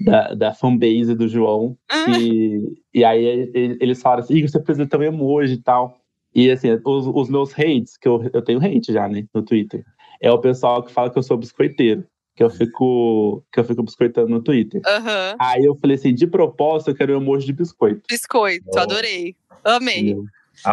da, 0.00 0.34
da 0.34 0.54
fanbase 0.54 1.14
do 1.14 1.28
João. 1.28 1.76
Ah. 1.90 2.18
E, 2.18 2.82
e 2.92 3.04
aí 3.04 3.50
eles 3.54 4.00
falaram 4.00 4.22
assim: 4.22 4.46
você 4.46 4.60
precisa 4.60 4.86
ter 4.86 4.98
um 4.98 5.02
emoji 5.02 5.54
e 5.54 5.62
tal. 5.62 5.98
E 6.34 6.50
assim, 6.50 6.68
os, 6.84 7.06
os 7.06 7.30
meus 7.30 7.52
hates, 7.52 7.96
que 7.96 8.06
eu, 8.06 8.22
eu 8.32 8.42
tenho 8.42 8.58
hate 8.58 8.92
já, 8.92 9.08
né, 9.08 9.24
no 9.34 9.42
Twitter, 9.42 9.84
é 10.20 10.30
o 10.30 10.38
pessoal 10.38 10.82
que 10.82 10.92
fala 10.92 11.10
que 11.10 11.18
eu 11.18 11.22
sou 11.22 11.36
biscoiteiro. 11.36 12.06
Que 12.34 12.42
eu 12.42 12.50
fico, 12.50 13.42
que 13.50 13.58
eu 13.58 13.64
fico 13.64 13.82
biscoitando 13.82 14.28
no 14.28 14.42
Twitter. 14.42 14.82
Uhum. 14.86 15.36
Aí 15.38 15.64
eu 15.64 15.74
falei 15.76 15.96
assim: 15.96 16.14
de 16.14 16.26
propósito, 16.26 16.90
eu 16.90 16.94
quero 16.94 17.14
um 17.14 17.22
emoji 17.22 17.46
de 17.46 17.54
biscoito. 17.54 18.02
Biscoito, 18.06 18.66
oh. 18.74 18.78
adorei. 18.78 19.34
Amei. 19.64 20.14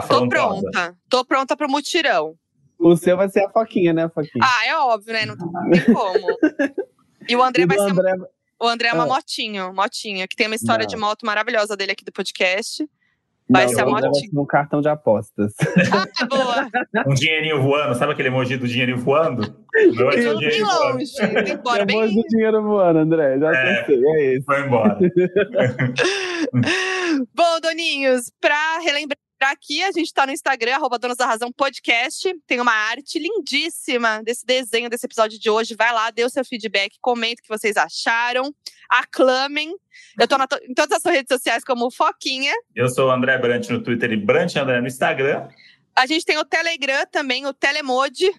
Tô 0.09 0.27
pronta. 0.27 0.97
Tô 1.09 1.23
pronta 1.23 1.55
pro 1.55 1.69
mutirão. 1.69 2.35
O 2.77 2.97
seu 2.97 3.15
vai 3.15 3.29
ser 3.29 3.45
a 3.45 3.49
Foquinha, 3.49 3.93
né, 3.93 4.09
Foquinha? 4.09 4.43
Ah, 4.43 4.67
é 4.67 4.75
óbvio, 4.77 5.13
né? 5.13 5.25
Não 5.25 5.37
tem 5.37 5.47
como. 5.93 6.73
E 7.29 7.35
o 7.37 7.41
André 7.41 7.63
e 7.63 7.65
vai 7.65 7.77
André... 7.79 8.13
O 8.61 8.67
André 8.67 8.89
é 8.89 8.93
uma 8.93 9.03
ah. 9.03 9.07
motinho, 9.07 9.73
motinha, 9.73 10.27
que 10.27 10.35
tem 10.35 10.47
uma 10.47 10.55
história 10.55 10.83
Não. 10.83 10.89
de 10.89 10.95
moto 10.95 11.25
maravilhosa 11.25 11.75
dele 11.75 11.91
aqui 11.91 12.05
do 12.05 12.11
podcast. 12.11 12.87
Vai 13.49 13.65
não, 13.65 13.73
ser 13.73 13.81
a 13.81 13.85
motinha. 13.85 14.29
Um 14.33 14.45
cartão 14.45 14.79
de 14.81 14.87
apostas. 14.87 15.53
Ah, 15.93 16.07
boa. 16.25 16.67
um 17.07 17.13
dinheirinho 17.13 17.61
voando, 17.61 17.93
sabe 17.95 18.13
aquele 18.13 18.29
emoji 18.29 18.57
do 18.57 18.67
dinheirinho 18.67 18.97
voando? 18.97 19.55
Não 19.95 20.11
é 20.11 20.15
bem 20.15 20.37
dinheiro 20.37 20.65
longe. 20.65 21.11
Embora, 21.51 21.85
bem... 21.85 21.97
emoji 21.97 22.15
do 22.15 22.23
dinheiro 22.29 22.63
voando, 22.63 22.99
André. 22.99 23.37
Já 23.39 23.51
é, 23.51 23.83
pensei, 23.83 24.05
é 24.05 24.35
isso. 24.35 24.45
Foi 24.45 24.65
embora. 24.65 24.97
Bom, 27.35 27.59
Doninhos, 27.61 28.31
para 28.39 28.79
relembrar 28.79 29.17
aqui, 29.51 29.83
a 29.83 29.91
gente 29.91 30.07
está 30.07 30.25
no 30.25 30.31
Instagram, 30.31 30.75
arroba 30.75 30.97
Donos 30.97 31.17
da 31.17 31.25
Razão 31.25 31.51
Podcast. 31.51 32.33
Tem 32.47 32.59
uma 32.59 32.73
arte 32.73 33.19
lindíssima 33.19 34.21
desse 34.23 34.45
desenho, 34.45 34.89
desse 34.89 35.05
episódio 35.05 35.39
de 35.39 35.49
hoje. 35.49 35.75
Vai 35.75 35.93
lá, 35.93 36.09
dê 36.11 36.23
o 36.23 36.29
seu 36.29 36.43
feedback, 36.45 36.97
comenta 37.01 37.41
o 37.41 37.43
que 37.43 37.49
vocês 37.49 37.77
acharam, 37.77 38.53
aclamem. 38.89 39.75
Eu 40.19 40.27
tô 40.27 40.37
to 40.47 40.59
em 40.67 40.73
todas 40.73 40.97
as 40.97 41.11
redes 41.11 41.35
sociais 41.35 41.63
como 41.63 41.91
Foquinha. 41.91 42.53
Eu 42.75 42.89
sou 42.89 43.07
o 43.07 43.11
André 43.11 43.37
Brant 43.37 43.69
no 43.69 43.83
Twitter 43.83 44.11
e 44.11 44.17
Brant 44.17 44.55
André 44.55 44.81
no 44.81 44.87
Instagram. 44.87 45.47
A 45.95 46.05
gente 46.05 46.25
tem 46.25 46.37
o 46.37 46.45
Telegram 46.45 47.05
também, 47.11 47.45
o 47.45 47.53
Telemode, 47.53 48.31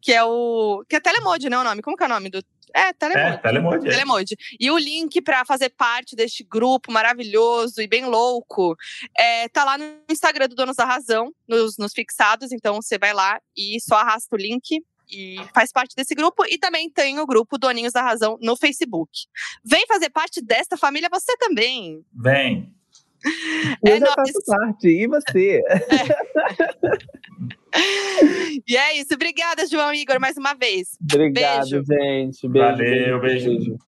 que 0.00 0.12
é 0.12 0.24
o. 0.24 0.84
Que 0.88 0.96
é 0.96 1.00
Telemode, 1.00 1.48
né? 1.48 1.58
O 1.58 1.64
nome? 1.64 1.82
Como 1.82 1.96
que 1.96 2.02
é 2.02 2.06
o 2.06 2.10
nome 2.10 2.30
do 2.30 2.42
é, 2.74 2.92
Telemode. 2.92 3.34
É, 3.34 3.36
Telemode. 3.38 3.86
É. 3.86 3.90
Telemode. 3.90 4.36
E 4.58 4.70
o 4.70 4.76
link 4.76 5.22
para 5.22 5.44
fazer 5.44 5.70
parte 5.70 6.16
deste 6.16 6.42
grupo 6.42 6.90
maravilhoso 6.90 7.80
e 7.80 7.86
bem 7.86 8.04
louco 8.04 8.76
é, 9.16 9.48
tá 9.48 9.64
lá 9.64 9.78
no 9.78 9.84
Instagram 10.10 10.48
do 10.48 10.56
Donos 10.56 10.74
da 10.76 10.84
Razão, 10.84 11.32
nos, 11.46 11.78
nos 11.78 11.92
fixados. 11.92 12.50
Então 12.50 12.82
você 12.82 12.98
vai 12.98 13.14
lá 13.14 13.40
e 13.56 13.80
só 13.80 13.94
arrasta 13.94 14.34
o 14.34 14.38
link 14.38 14.82
e 15.08 15.36
faz 15.54 15.70
parte 15.70 15.94
desse 15.94 16.16
grupo. 16.16 16.44
E 16.48 16.58
também 16.58 16.90
tem 16.90 17.20
o 17.20 17.26
grupo 17.26 17.56
Doninhos 17.58 17.92
da 17.92 18.02
Razão 18.02 18.36
no 18.42 18.56
Facebook. 18.56 19.10
Vem 19.64 19.86
fazer 19.86 20.10
parte 20.10 20.42
desta 20.42 20.76
família 20.76 21.08
você 21.10 21.36
também. 21.36 22.04
Vem. 22.12 22.74
Eu 23.82 23.94
é 23.94 24.00
já 24.00 24.12
faço 24.14 24.44
parte. 24.46 24.88
E 24.88 25.06
você? 25.06 25.62
É. 25.68 25.78
e 28.66 28.76
é 28.76 28.98
isso. 28.98 29.14
Obrigada, 29.14 29.66
João 29.66 29.92
Igor, 29.92 30.20
mais 30.20 30.36
uma 30.36 30.54
vez. 30.54 30.96
Obrigado, 31.02 31.70
beijo. 31.70 31.84
gente. 31.84 32.48
Beijo, 32.48 32.64
Valeu, 32.66 33.20
beijo. 33.20 33.50
beijo. 33.50 33.76